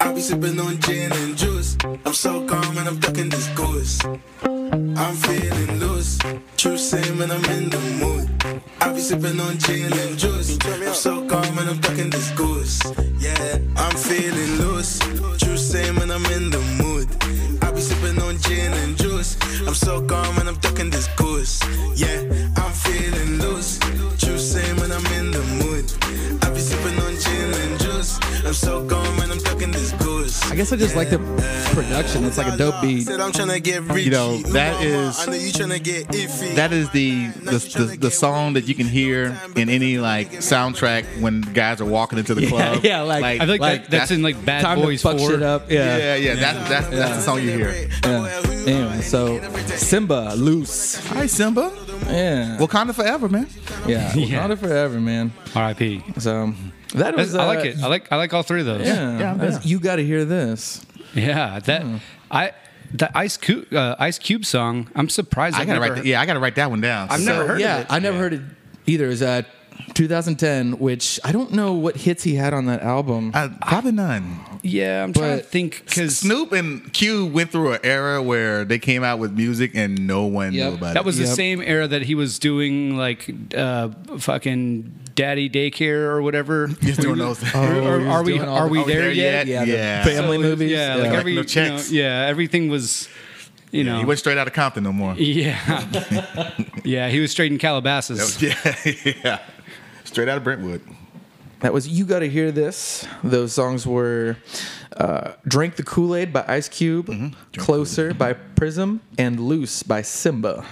I 0.00 0.12
be 0.12 0.20
sipping 0.20 0.60
on 0.60 0.78
gin 0.80 1.12
and 1.12 1.36
juice. 1.36 1.76
I'm 2.04 2.12
so 2.12 2.44
calm 2.46 2.76
and 2.76 2.88
I'm 2.88 2.98
ducking 2.98 3.28
this 3.30 3.48
goose. 3.48 4.04
I'm 4.04 5.14
feeling 5.14 5.78
loose. 5.78 6.18
True 6.56 6.76
same 6.76 7.18
when 7.18 7.30
I'm 7.30 7.44
in 7.44 7.70
the 7.70 7.78
mood. 8.00 8.37
I 8.80 8.92
be 8.92 9.00
sipping 9.00 9.40
on 9.40 9.58
gin 9.58 9.92
and 9.92 10.18
juice. 10.18 10.58
I'm 10.64 10.94
so 10.94 11.26
calm 11.28 11.58
and 11.58 11.70
I'm 11.70 11.78
ducking 11.78 12.10
this 12.10 12.30
goose. 12.32 12.80
Yeah, 13.18 13.58
I'm 13.76 13.96
feeling 13.96 14.52
loose. 14.58 14.98
True 15.38 15.56
same 15.56 15.96
when 15.96 16.10
I'm 16.10 16.24
in 16.26 16.50
the 16.50 16.60
mood. 16.82 17.08
I 17.62 17.70
be 17.72 17.80
sipping 17.80 18.20
on 18.22 18.38
gin 18.38 18.72
and 18.72 18.96
juice. 18.96 19.36
I'm 19.66 19.74
so 19.74 20.04
calm 20.06 20.38
and 20.38 20.48
I'm 20.48 20.56
ducking 20.56 20.90
this 20.90 21.08
goose. 21.16 21.60
Yeah, 21.94 22.20
I'm 22.56 22.72
feeling 22.72 23.38
loose. 23.38 23.78
True 24.18 24.38
same 24.38 24.76
when 24.76 24.92
I'm 24.92 25.06
in 25.18 25.30
the 25.30 25.42
mood. 25.60 25.84
I 26.44 26.50
be 26.50 26.60
sipping 26.60 26.98
on 27.00 27.14
gin 27.16 27.54
and 27.62 27.80
juice. 27.80 28.18
I'm 28.44 28.54
so 28.54 28.86
calm 28.86 29.20
and 29.20 29.32
I'm. 29.32 29.47
I 30.50 30.54
guess 30.56 30.72
I 30.72 30.76
just 30.76 30.96
like 30.96 31.10
the 31.10 31.18
production. 31.74 32.24
It's 32.24 32.38
like 32.38 32.52
a 32.52 32.56
dope 32.56 32.80
beat. 32.82 33.02
Said 33.02 33.20
I'm 33.20 33.32
tryna 33.32 33.62
get 33.62 33.82
rich. 33.82 34.04
You 34.06 34.10
know, 34.10 34.38
that 34.52 34.82
is- 34.82 35.18
I 35.18 35.26
know 35.26 35.32
you 35.32 35.50
tryna 35.52 35.82
get 35.82 36.08
iffy. 36.08 36.54
That 36.56 36.72
is 36.72 36.90
the 36.90 37.28
the, 37.28 37.58
the 37.88 37.96
the 38.00 38.10
song 38.10 38.54
that 38.54 38.66
you 38.68 38.74
can 38.74 38.86
hear 38.86 39.36
in 39.56 39.68
any 39.68 39.98
like 39.98 40.30
soundtrack 40.32 41.04
when 41.20 41.40
guys 41.42 41.80
are 41.80 41.84
walking 41.86 42.18
into 42.18 42.34
the 42.34 42.46
club. 42.46 42.80
yeah, 42.84 43.02
like- 43.02 43.24
I 43.24 43.38
feel 43.38 43.48
like, 43.48 43.60
Like, 43.60 43.82
that, 43.84 43.90
that's 43.90 44.10
in 44.10 44.22
like 44.22 44.42
Bad 44.44 44.62
Time 44.62 44.78
Boys 44.80 45.02
to 45.02 45.08
fuck 45.08 45.18
4. 45.18 45.30
shit 45.30 45.42
up. 45.42 45.70
Yeah. 45.70 45.96
yeah, 45.96 46.14
yeah. 46.16 46.34
That's 46.34 46.68
that's 46.68 46.88
that's 46.88 47.16
the 47.16 47.22
song 47.22 47.42
you 47.42 47.50
hear. 47.52 47.88
Yeah. 48.04 48.42
Anyway, 48.66 49.00
so 49.02 49.40
Simba, 49.76 50.34
loose. 50.36 50.96
Hi 51.08 51.26
Simba, 51.26 51.72
Yeah. 52.06 52.58
Wakanda 52.58 52.94
forever, 52.94 53.28
man. 53.28 53.46
yeah. 53.86 54.12
Yeah. 54.14 54.46
Wakanda 54.48 54.58
forever, 54.58 55.00
man. 55.00 55.32
R.I.P. 55.54 56.02
So 56.18 56.52
that 56.94 57.16
That's- 57.16 57.16
was. 57.16 57.34
I 57.34 57.46
like 57.46 57.58
uh, 57.58 57.62
it. 57.62 57.82
I 57.82 57.86
like 57.86 58.12
I 58.12 58.16
like 58.16 58.34
all 58.34 58.42
three 58.42 58.60
of 58.60 58.66
those. 58.66 58.86
Yeah. 58.86 59.18
Yeah, 59.18 59.42
yeah. 59.42 59.60
You 59.62 59.80
got 59.80 59.96
to 59.96 60.04
hear 60.04 60.24
this. 60.24 60.84
Yeah, 61.14 61.58
that 61.60 62.00
I 62.30 62.52
the 62.92 63.16
Ice 63.16 63.36
Cube 63.36 63.72
uh, 63.72 63.96
Ice 63.98 64.18
Cube 64.18 64.44
song. 64.44 64.88
I'm 64.94 65.08
surprised 65.08 65.56
I 65.56 65.60
I've 65.60 65.66
gotta 65.66 65.80
write. 65.80 65.94
That, 65.96 66.06
yeah, 66.06 66.20
I 66.20 66.26
gotta 66.26 66.40
write 66.40 66.56
that 66.56 66.70
one 66.70 66.80
down. 66.80 67.08
I've 67.10 67.20
never 67.20 67.46
heard 67.46 67.56
of 67.56 67.60
yeah, 67.60 67.80
it. 67.80 67.86
I 67.90 67.98
never 67.98 68.18
heard 68.18 68.34
it 68.34 68.42
either. 68.86 69.06
Is 69.06 69.20
was 69.20 69.22
uh, 69.22 69.42
2010, 69.94 70.78
which 70.78 71.20
I 71.24 71.32
don't 71.32 71.52
know 71.52 71.74
what 71.74 71.96
hits 71.96 72.22
he 72.22 72.34
had 72.34 72.54
on 72.54 72.66
that 72.66 72.82
album. 72.82 73.32
Uh, 73.34 73.50
probably 73.66 73.92
none. 73.92 74.40
Yeah, 74.62 75.04
I'm 75.04 75.12
trying 75.12 75.38
to 75.38 75.44
think 75.44 75.84
because 75.86 76.18
Snoop 76.18 76.52
and 76.52 76.92
Q 76.92 77.26
went 77.26 77.50
through 77.52 77.74
an 77.74 77.80
era 77.84 78.22
where 78.22 78.64
they 78.64 78.78
came 78.78 79.04
out 79.04 79.18
with 79.18 79.32
music 79.32 79.72
and 79.74 80.06
no 80.06 80.24
one 80.24 80.52
Yep. 80.52 80.68
knew 80.70 80.76
about 80.76 80.80
that 80.80 80.90
it. 80.90 80.94
That 80.94 81.04
was 81.04 81.18
the 81.18 81.26
same 81.26 81.60
era 81.62 81.86
that 81.88 82.02
he 82.02 82.14
was 82.14 82.38
doing 82.38 82.96
like 82.96 83.30
uh, 83.56 83.90
fucking 84.18 84.92
daddy 85.14 85.48
daycare 85.50 86.02
or 86.10 86.22
whatever. 86.22 86.66
He's 86.80 86.96
doing 86.96 87.18
those. 87.18 87.42
Or, 87.54 87.58
or 87.58 88.00
he 88.00 88.06
are 88.06 88.22
we 88.22 88.34
doing 88.38 88.48
are 88.48 88.64
the- 88.66 88.70
we 88.72 88.84
there, 88.84 89.00
there 89.02 89.12
yet? 89.12 89.46
yet? 89.46 89.66
the 89.66 89.72
Yeah. 89.72 90.04
family 90.04 90.36
So, 90.38 90.42
movies. 90.42 90.70
Yeah, 90.72 90.94
like 90.96 91.12
every 91.12 91.34
no 91.34 91.42
you 91.42 91.60
know, 91.62 91.82
yeah, 91.90 92.26
everything 92.28 92.68
was 92.68 93.08
you 93.70 93.84
know 93.84 93.98
he 93.98 94.04
went 94.04 94.18
straight 94.18 94.38
out 94.38 94.46
of 94.46 94.52
Compton 94.54 94.84
no 94.84 94.92
more. 94.92 95.14
yeah 95.18 95.84
yeah 96.84 97.08
he 97.08 97.20
was 97.20 97.30
straight 97.30 97.52
in 97.52 97.58
Calabasas. 97.58 98.40
Yeah, 98.42 98.54
yeah. 99.24 99.38
Straight 100.04 100.28
out 100.28 100.38
of 100.38 100.44
Brentwood. 100.44 100.80
That 101.60 101.72
was 101.72 101.88
You 101.88 102.04
Gotta 102.04 102.26
Hear 102.26 102.52
This. 102.52 103.06
Those 103.24 103.52
songs 103.52 103.86
were 103.86 104.36
uh, 104.96 105.32
Drink 105.46 105.76
the 105.76 105.82
Kool 105.82 106.14
Aid 106.14 106.32
by 106.32 106.44
Ice 106.46 106.68
Cube, 106.68 107.06
Mm-hmm. 107.06 107.60
Closer 107.60 108.14
by 108.14 108.32
Prism, 108.34 109.00
and 109.18 109.40
Loose 109.40 109.82
by 109.82 110.02
Simba. 110.02 110.64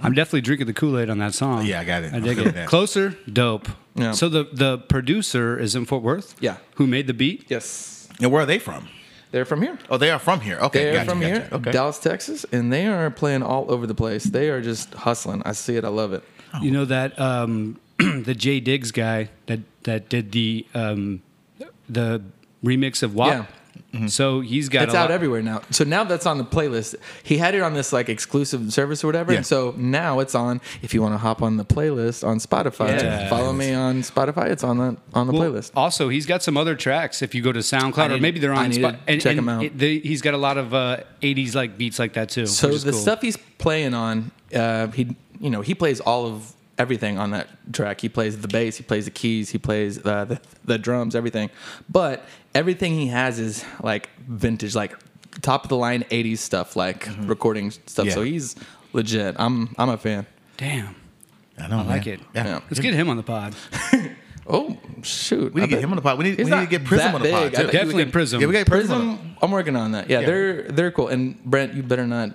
I'm 0.00 0.12
definitely 0.14 0.42
drinking 0.42 0.66
the 0.68 0.72
Kool 0.74 0.98
Aid 0.98 1.10
on 1.10 1.18
that 1.18 1.34
song. 1.34 1.64
Yeah, 1.66 1.80
I 1.80 1.84
got 1.84 2.02
it. 2.02 2.12
I 2.14 2.20
dig 2.20 2.38
it. 2.38 2.54
that. 2.54 2.68
Closer, 2.68 3.16
dope. 3.30 3.68
Yeah. 3.94 4.12
So 4.12 4.28
the 4.28 4.44
the 4.52 4.78
producer 4.78 5.58
is 5.58 5.74
in 5.74 5.84
Fort 5.86 6.02
Worth. 6.02 6.34
Yeah. 6.40 6.56
Who 6.76 6.86
made 6.86 7.06
the 7.06 7.14
beat? 7.14 7.46
Yes. 7.48 8.08
And 8.20 8.30
where 8.32 8.42
are 8.42 8.46
they 8.46 8.58
from? 8.58 8.88
They're 9.32 9.44
from 9.44 9.60
here. 9.60 9.78
Oh, 9.90 9.96
they 9.98 10.10
are 10.10 10.18
from 10.18 10.40
here. 10.40 10.56
Okay, 10.58 10.84
They're 10.84 10.92
gotcha, 10.94 11.10
from 11.10 11.20
gotcha. 11.20 11.32
here, 11.34 11.48
Okay. 11.52 11.72
Dallas, 11.72 11.98
Texas, 11.98 12.46
and 12.52 12.72
they 12.72 12.86
are 12.86 13.10
playing 13.10 13.42
all 13.42 13.70
over 13.70 13.86
the 13.86 13.94
place. 13.94 14.24
They 14.24 14.48
are 14.50 14.62
just 14.62 14.94
hustling. 14.94 15.42
I 15.44 15.52
see 15.52 15.76
it. 15.76 15.84
I 15.84 15.88
love 15.88 16.12
it. 16.14 16.22
You 16.62 16.70
know 16.70 16.84
that 16.86 17.18
um, 17.20 17.78
the 18.24 18.34
Jay 18.34 18.60
Diggs 18.60 18.92
guy 18.92 19.28
that 19.46 19.60
that 19.84 20.08
did 20.08 20.32
the 20.32 20.66
um, 20.74 21.22
the 21.88 22.22
remix 22.64 23.02
of 23.02 23.14
WAP. 23.14 23.28
Yeah. 23.32 23.46
So 24.08 24.40
he's 24.40 24.68
got 24.68 24.84
It's 24.84 24.94
out 24.94 25.04
lot- 25.08 25.10
everywhere 25.10 25.42
now. 25.42 25.62
So 25.70 25.82
now 25.84 26.04
that's 26.04 26.26
on 26.26 26.36
the 26.36 26.44
playlist. 26.44 26.96
He 27.22 27.38
had 27.38 27.54
it 27.54 27.62
on 27.62 27.72
this 27.72 27.94
like 27.94 28.10
exclusive 28.10 28.70
service 28.70 29.02
or 29.02 29.06
whatever. 29.06 29.32
Yeah. 29.32 29.38
And 29.38 29.46
so 29.46 29.74
now 29.78 30.20
it's 30.20 30.34
on. 30.34 30.60
If 30.82 30.92
you 30.92 31.00
want 31.00 31.14
to 31.14 31.18
hop 31.18 31.40
on 31.40 31.56
the 31.56 31.64
playlist 31.64 32.26
on 32.26 32.38
Spotify, 32.38 33.00
Yeah. 33.00 33.28
follow 33.30 33.54
me 33.54 33.72
on 33.72 34.02
Spotify. 34.02 34.50
It's 34.50 34.62
on 34.64 34.76
the 34.76 34.96
on 35.14 35.26
the 35.26 35.32
Well, 35.32 35.50
playlist. 35.50 35.70
Also, 35.74 36.10
he's 36.10 36.26
got 36.26 36.42
some 36.42 36.58
other 36.58 36.74
tracks. 36.74 37.22
If 37.22 37.34
you 37.34 37.40
go 37.42 37.52
to 37.52 37.60
SoundCloud, 37.60 38.10
I 38.10 38.14
or 38.16 38.18
maybe 38.20 38.38
they're 38.38 38.52
I 38.52 38.64
on 38.64 38.70
need 38.70 38.80
Spot. 38.80 39.06
to 39.06 39.18
check 39.18 39.36
'em 39.38 39.48
out. 39.48 39.64
it- 39.64 39.78
they- 39.78 39.98
he's 40.00 40.20
got 40.20 40.34
a 40.34 40.38
lot 40.38 40.58
of 40.58 40.74
uh, 40.74 40.98
'80s 41.22 41.54
like 41.54 41.78
beats 41.78 41.98
like 41.98 42.12
that 42.14 42.28
too. 42.28 42.46
So 42.46 42.68
the 42.76 42.90
cool. 42.90 43.00
stuff 43.00 43.22
he's 43.22 43.38
playing 43.56 43.94
on, 43.94 44.30
uh, 44.54 44.88
he 44.88 45.16
you 45.40 45.48
know 45.48 45.62
he 45.62 45.74
plays 45.74 46.00
all 46.00 46.26
of 46.26 46.52
everything 46.78 47.18
on 47.18 47.30
that 47.30 47.48
track. 47.72 48.00
He 48.00 48.08
plays 48.08 48.38
the 48.40 48.48
bass, 48.48 48.76
he 48.76 48.82
plays 48.82 49.04
the 49.04 49.10
keys, 49.10 49.50
he 49.50 49.58
plays 49.58 49.98
the 49.98 50.24
the, 50.24 50.40
the 50.64 50.78
drums, 50.78 51.14
everything. 51.14 51.50
But 51.88 52.24
everything 52.54 52.94
he 52.94 53.08
has 53.08 53.38
is 53.38 53.64
like 53.82 54.10
vintage, 54.18 54.74
like 54.74 54.94
top 55.42 55.64
of 55.64 55.68
the 55.68 55.76
line 55.76 56.04
'80s 56.10 56.38
stuff, 56.38 56.76
like 56.76 57.04
mm-hmm. 57.04 57.26
recording 57.26 57.70
stuff. 57.70 58.06
Yeah. 58.06 58.12
So 58.12 58.22
he's 58.22 58.56
legit. 58.92 59.36
I'm 59.38 59.74
I'm 59.78 59.88
a 59.88 59.98
fan. 59.98 60.26
Damn, 60.56 60.94
I 61.58 61.68
know. 61.68 61.78
I 61.78 61.82
like 61.82 62.06
man. 62.06 62.14
it. 62.14 62.20
Yeah. 62.34 62.60
Let's 62.70 62.80
get 62.80 62.94
him 62.94 63.08
on 63.08 63.16
the 63.16 63.22
pod. 63.22 63.54
Oh 64.48 64.78
shoot! 65.02 65.52
We 65.52 65.60
need 65.60 65.66
to 65.68 65.76
get 65.76 65.82
him 65.82 65.90
on 65.90 65.96
the 65.96 66.02
pod. 66.02 66.18
We 66.18 66.24
need, 66.24 66.38
we 66.38 66.44
need 66.44 66.50
to 66.50 66.66
get 66.66 66.84
Prism 66.84 67.06
that 67.06 67.14
on 67.16 67.22
the 67.22 67.30
pod. 67.30 67.54
too. 67.54 67.66
Definitely 67.66 68.04
can, 68.04 68.12
Prism. 68.12 68.40
Yeah, 68.40 68.46
we 68.46 68.52
got 68.52 68.66
Prism. 68.66 69.16
Prism. 69.16 69.36
I'm 69.42 69.50
working 69.50 69.74
on 69.74 69.92
that. 69.92 70.08
Yeah, 70.08 70.20
Yeah. 70.20 70.26
they're 70.26 70.62
they're 70.62 70.90
cool. 70.92 71.08
And 71.08 71.42
Brent, 71.44 71.74
you 71.74 71.82
better 71.82 72.06
not. 72.06 72.30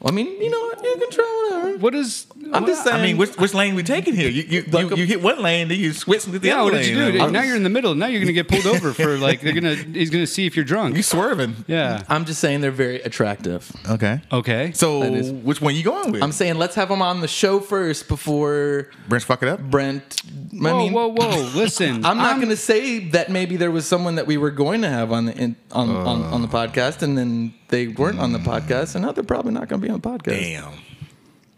Well, 0.00 0.12
I 0.12 0.14
mean, 0.14 0.26
you 0.40 0.50
know 0.50 0.60
what? 0.60 0.84
You 0.84 0.96
can 0.98 1.10
try 1.10 1.48
whatever. 1.50 1.78
What 1.78 1.94
is? 1.94 2.26
I'm 2.52 2.66
just 2.66 2.84
saying. 2.84 2.96
I 2.96 3.02
mean, 3.02 3.16
which, 3.16 3.34
which 3.38 3.54
lane 3.54 3.74
we 3.74 3.82
taking 3.82 4.14
here? 4.14 4.28
You 4.28 4.42
you, 4.42 4.62
Like 4.70 4.90
you, 4.90 4.94
a- 4.94 4.96
you 4.98 5.06
hit 5.06 5.22
one 5.22 5.40
lane, 5.42 5.68
then 5.68 5.78
you 5.80 5.92
switch 5.94 6.24
to 6.24 6.30
the 6.38 6.46
Yeah, 6.46 6.56
other 6.56 6.64
what 6.64 6.72
lane. 6.74 6.82
did 6.82 6.90
you 6.90 7.12
do? 7.12 7.18
man. 7.18 7.32
now 7.32 7.42
you're 7.42 7.56
in 7.56 7.62
the 7.62 7.70
middle. 7.70 7.94
Now 7.94 8.06
you're 8.06 8.20
gonna 8.20 8.32
get 8.34 8.46
pulled 8.46 8.66
over 8.66 8.92
for 8.92 9.16
like 9.16 9.40
they're 9.40 9.54
gonna. 9.54 9.74
He's 9.74 10.10
gonna 10.10 10.26
see 10.26 10.44
if 10.46 10.54
you're 10.54 10.66
drunk. 10.66 10.96
You 10.96 11.02
swerving? 11.02 11.64
Yeah. 11.66 12.02
I'm 12.08 12.24
just 12.26 12.40
saying 12.40 12.60
they're 12.60 12.70
very 12.70 13.00
attractive. 13.00 13.72
Okay. 13.88 14.20
Okay. 14.30 14.72
So 14.74 15.00
That 15.00 15.14
is- 15.14 15.32
which 15.32 15.60
one 15.62 15.74
you 15.74 15.82
going 15.82 16.12
with? 16.12 16.22
I'm 16.22 16.32
saying 16.32 16.56
let's 16.56 16.74
have 16.74 16.90
them 16.90 17.00
on 17.02 17.20
the 17.22 17.28
show 17.28 17.58
first 17.60 18.06
before 18.06 18.90
Brent, 19.08 19.24
fuck 19.24 19.42
it 19.42 19.48
up. 19.48 19.60
Brent. 19.60 20.20
I 20.56 20.72
whoa, 20.72 20.78
mean, 20.78 20.92
whoa, 20.92 21.08
whoa! 21.08 21.50
Listen, 21.54 22.04
I'm 22.06 22.16
not 22.18 22.36
going 22.36 22.48
to 22.48 22.56
say 22.56 22.98
that 23.10 23.30
maybe 23.30 23.56
there 23.56 23.70
was 23.70 23.86
someone 23.86 24.14
that 24.14 24.26
we 24.26 24.36
were 24.36 24.50
going 24.50 24.82
to 24.82 24.88
have 24.88 25.12
on 25.12 25.26
the 25.26 25.36
in, 25.36 25.56
on, 25.72 25.90
on 25.90 26.22
on 26.22 26.42
the 26.42 26.48
uh. 26.48 26.50
podcast, 26.50 27.02
and 27.02 27.16
then 27.16 27.54
they 27.68 27.88
weren't 27.88 28.18
on 28.18 28.32
the 28.32 28.38
podcast, 28.38 28.94
and 28.94 29.04
now 29.04 29.12
they're 29.12 29.24
probably 29.24 29.52
not 29.52 29.68
going 29.68 29.80
to 29.80 29.86
be 29.86 29.92
on 29.92 30.00
the 30.00 30.08
podcast. 30.08 30.40
Damn, 30.40 30.72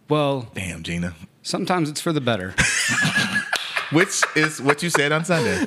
Well, 0.08 0.50
damn, 0.54 0.82
Gina. 0.82 1.14
sometimes 1.42 1.88
it's 1.88 2.00
for 2.00 2.12
the 2.12 2.20
better. 2.20 2.54
Which 3.92 4.22
is 4.36 4.60
what 4.60 4.82
you 4.82 4.90
said 4.90 5.12
on 5.12 5.24
Sunday. 5.24 5.66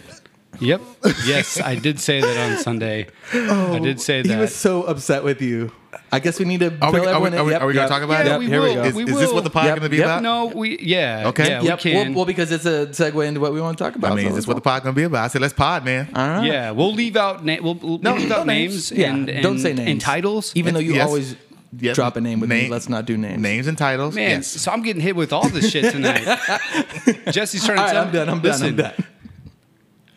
Yep. 0.59 0.81
Yes, 1.25 1.59
I 1.59 1.75
did 1.75 1.99
say 1.99 2.21
that 2.21 2.51
on 2.51 2.57
Sunday. 2.57 3.07
Oh, 3.33 3.73
I 3.73 3.79
did 3.79 3.99
say 4.01 4.21
that. 4.21 4.27
He 4.29 4.35
was 4.35 4.53
so 4.53 4.83
upset 4.83 5.23
with 5.23 5.41
you. 5.41 5.71
I 6.11 6.19
guess 6.19 6.39
we 6.39 6.45
need 6.45 6.59
to 6.61 6.67
Are 6.81 6.91
we, 6.91 6.99
are 6.99 7.01
we, 7.01 7.07
everyone 7.07 7.33
are 7.33 7.43
we, 7.43 7.51
Yep, 7.51 7.61
are 7.61 7.67
we 7.67 7.73
gonna 7.73 7.87
talk 7.89 8.01
about 8.03 8.25
Yeah, 8.25 8.35
it? 8.35 8.39
we 8.39 8.47
Here 8.47 8.61
we 8.61 8.67
will. 8.69 8.75
go. 8.75 8.83
Is, 8.83 8.97
is 8.97 9.17
this 9.19 9.33
what 9.33 9.43
the 9.43 9.49
pod 9.49 9.65
Yep, 9.65 9.75
going 9.77 9.83
to 9.83 9.89
be 9.89 9.97
yep. 9.97 10.05
about? 10.05 10.23
no, 10.23 10.45
we 10.47 10.77
yeah. 10.79 11.27
Okay. 11.27 11.47
Yeah, 11.49 11.61
Yep. 11.61 11.77
we 11.83 11.91
can. 11.91 12.07
Well, 12.09 12.15
well, 12.17 12.25
because 12.25 12.51
it's 12.51 12.65
a 12.65 12.87
segue 12.87 13.25
into 13.27 13.39
what 13.39 13.51
we 13.53 13.59
want 13.61 13.77
to 13.77 13.83
talk 13.83 13.95
about. 13.95 14.11
I 14.13 14.15
mean, 14.15 14.25
so 14.25 14.29
is 14.29 14.35
this 14.35 14.47
what 14.47 14.55
the 14.55 14.61
pod 14.61 14.83
going 14.83 14.95
to 14.95 14.99
be 14.99 15.03
about? 15.03 15.25
I 15.25 15.27
said, 15.27 15.41
let's 15.41 15.53
pod, 15.53 15.83
man. 15.83 16.09
All 16.15 16.27
right. 16.27 16.45
yeah, 16.45 16.71
we'll 16.71 16.93
leave 16.93 17.15
out 17.17 17.43
na- 17.43 17.57
we'll, 17.61 17.75
we'll 17.75 17.97
No, 17.99 18.15
leave 18.15 18.29
no 18.29 18.37
out 18.37 18.47
names, 18.47 18.91
Yeah, 18.91 19.11
and, 19.13 19.29
and 19.29 19.43
don't 19.43 19.59
say 19.59 19.73
names. 19.73 19.89
and 19.89 19.99
titles. 20.01 20.53
Even 20.55 20.73
though 20.73 20.79
you 20.79 20.93
Yes. 20.93 21.07
always 21.07 21.35
Yes. 21.79 21.95
drop 21.95 22.17
a 22.17 22.21
name 22.21 22.41
with 22.41 22.49
me, 22.49 22.67
let's 22.69 22.89
not 22.89 23.05
do 23.05 23.15
names. 23.17 23.41
Names 23.41 23.65
and 23.67 23.77
titles. 23.77 24.13
Man, 24.13 24.29
yes. 24.29 24.47
so 24.47 24.71
I'm 24.71 24.83
getting 24.83 25.01
hit 25.01 25.15
with 25.15 25.31
all 25.31 25.47
this 25.47 25.71
shit 25.71 25.89
tonight. 25.91 26.23
Jesse's 27.31 27.63
trying 27.65 27.77
to 27.77 27.81
All 27.81 27.87
right, 27.87 27.93
tell 27.93 28.05
I'm 28.07 28.11
done. 28.11 28.29
I'm 28.29 28.41
listen, 28.41 28.75
done. 28.75 28.85
I'm 28.87 28.91
done. 28.97 29.05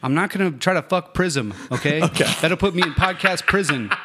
I'm 0.05 0.15
not 0.15 0.31
gonna 0.31 0.51
try 0.53 0.75
to 0.75 0.83
fuck 0.83 1.15
Prism, 1.15 1.53
okay? 1.73 2.01
Okay. 2.11 2.31
That'll 2.41 2.57
put 2.59 2.75
me 2.75 2.83
in 2.83 2.93
podcast 2.93 3.47
prison. 3.47 3.91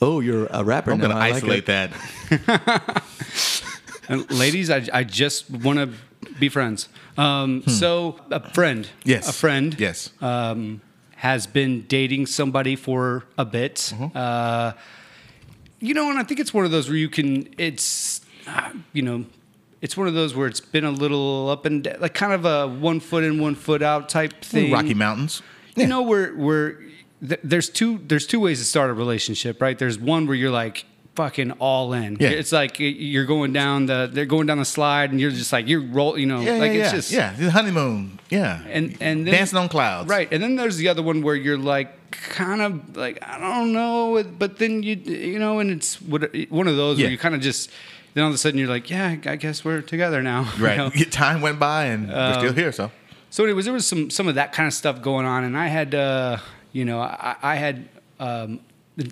Oh, 0.00 0.20
you're 0.20 0.46
a 0.50 0.62
rapper 0.62 0.92
I'm 0.92 0.98
now. 0.98 1.06
going 1.08 1.16
to 1.16 1.22
I 1.22 1.30
like 1.30 1.36
isolate 1.42 1.66
that. 1.66 3.02
And 4.08 4.30
ladies, 4.38 4.70
I, 4.70 4.86
I 4.92 5.02
just 5.04 5.50
want 5.50 5.78
to 5.78 5.88
be 6.38 6.48
friends. 6.48 6.88
Um, 7.16 7.62
So 7.66 8.20
a 8.30 8.40
friend, 8.52 8.86
Hmm. 8.86 9.08
Yes. 9.08 9.28
a 9.28 9.32
friend, 9.32 9.76
Yes. 9.78 10.10
um, 10.20 10.80
has 11.16 11.46
been 11.46 11.82
dating 11.88 12.26
somebody 12.26 12.76
for 12.76 13.24
a 13.38 13.44
bit. 13.44 13.76
Mm-hmm. 13.94 14.16
Uh, 14.16 14.72
you 15.80 15.94
know, 15.94 16.10
and 16.10 16.18
I 16.18 16.22
think 16.24 16.38
it's 16.40 16.52
one 16.54 16.64
of 16.64 16.70
those 16.70 16.88
where 16.88 16.98
you 16.98 17.08
can. 17.08 17.48
It's 17.58 18.20
uh, 18.46 18.70
you 18.92 19.02
know. 19.02 19.24
It's 19.82 19.96
one 19.96 20.06
of 20.08 20.14
those 20.14 20.34
where 20.34 20.46
it's 20.46 20.60
been 20.60 20.84
a 20.84 20.90
little 20.90 21.50
up 21.50 21.66
and 21.66 21.82
down, 21.84 21.96
like 22.00 22.14
kind 22.14 22.32
of 22.32 22.44
a 22.46 22.66
one 22.68 23.00
foot 23.00 23.24
in, 23.24 23.40
one 23.40 23.54
foot 23.56 23.82
out 23.82 24.08
type 24.08 24.40
thing. 24.42 24.72
Rocky 24.72 24.94
Mountains. 24.94 25.42
You 25.76 25.86
know, 25.88 26.02
where 26.02 26.32
where 26.34 26.78
th- 27.26 27.40
there's 27.42 27.68
two 27.68 27.98
there's 28.06 28.26
two 28.26 28.40
ways 28.40 28.58
to 28.60 28.64
start 28.64 28.88
a 28.90 28.94
relationship, 28.94 29.60
right? 29.60 29.78
There's 29.78 29.98
one 29.98 30.26
where 30.26 30.36
you're 30.36 30.50
like 30.52 30.84
fucking 31.16 31.50
all 31.52 31.92
in. 31.92 32.16
Yeah. 32.20 32.28
It's 32.30 32.52
like 32.52 32.76
you're 32.78 33.26
going 33.26 33.52
down 33.52 33.86
the 33.86 34.08
they're 34.10 34.24
going 34.24 34.46
down 34.46 34.58
the 34.58 34.64
slide, 34.64 35.10
and 35.10 35.20
you're 35.20 35.30
just 35.32 35.52
like 35.52 35.66
you're 35.66 35.80
roll. 35.82 36.16
You 36.16 36.26
know, 36.26 36.40
Yeah, 36.40 36.52
like 36.54 36.72
yeah, 36.72 36.82
it's 36.84 36.92
yeah. 36.92 36.92
just 36.92 37.12
yeah, 37.12 37.32
the 37.46 37.50
honeymoon. 37.50 38.20
Yeah. 38.30 38.62
And 38.70 38.96
and 39.00 39.26
then, 39.26 39.34
Dancing 39.34 39.58
on 39.58 39.68
clouds. 39.68 40.08
right? 40.08 40.28
And 40.32 40.42
then 40.42 40.54
there's 40.56 40.76
the 40.76 40.88
other 40.88 41.02
one 41.02 41.22
where 41.22 41.34
you're 41.34 41.58
like 41.58 42.10
kind 42.12 42.62
of 42.62 42.96
like 42.96 43.18
I 43.20 43.38
don't 43.40 43.72
know, 43.72 44.22
but 44.38 44.58
then 44.58 44.82
you 44.84 44.94
you 44.94 45.38
know, 45.40 45.58
and 45.58 45.70
it's 45.72 46.00
what 46.00 46.32
one 46.50 46.68
of 46.68 46.76
those 46.76 46.98
Yeah. 46.98 47.06
where 47.06 47.10
you 47.12 47.18
kind 47.18 47.34
of 47.34 47.40
just 47.40 47.70
then 48.14 48.24
all 48.24 48.28
of 48.30 48.34
a 48.34 48.38
sudden 48.38 48.58
you're 48.58 48.68
like, 48.68 48.90
yeah, 48.90 49.16
I 49.26 49.36
guess 49.36 49.64
we're 49.64 49.80
together 49.80 50.22
now. 50.22 50.50
you 50.56 50.64
Right. 50.64 50.76
know? 50.78 50.90
Time 51.10 51.40
went 51.40 51.58
by 51.58 51.84
and 51.86 52.08
we're 52.08 52.14
Um, 52.14 52.34
still 52.40 52.52
here, 52.52 52.72
so. 52.72 52.90
So, 53.30 53.44
anyways, 53.44 53.64
there 53.64 53.72
was 53.74 53.86
some 53.86 54.10
some 54.10 54.28
of 54.28 54.34
that 54.34 54.52
kind 54.52 54.66
of 54.66 54.74
stuff 54.74 55.00
going 55.00 55.24
on, 55.24 55.44
and 55.44 55.56
I 55.56 55.68
had, 55.68 55.94
uh, 55.94 56.36
you 56.72 56.84
know, 56.84 57.00
I, 57.00 57.36
I 57.42 57.54
had 57.56 57.88
um, 58.20 58.60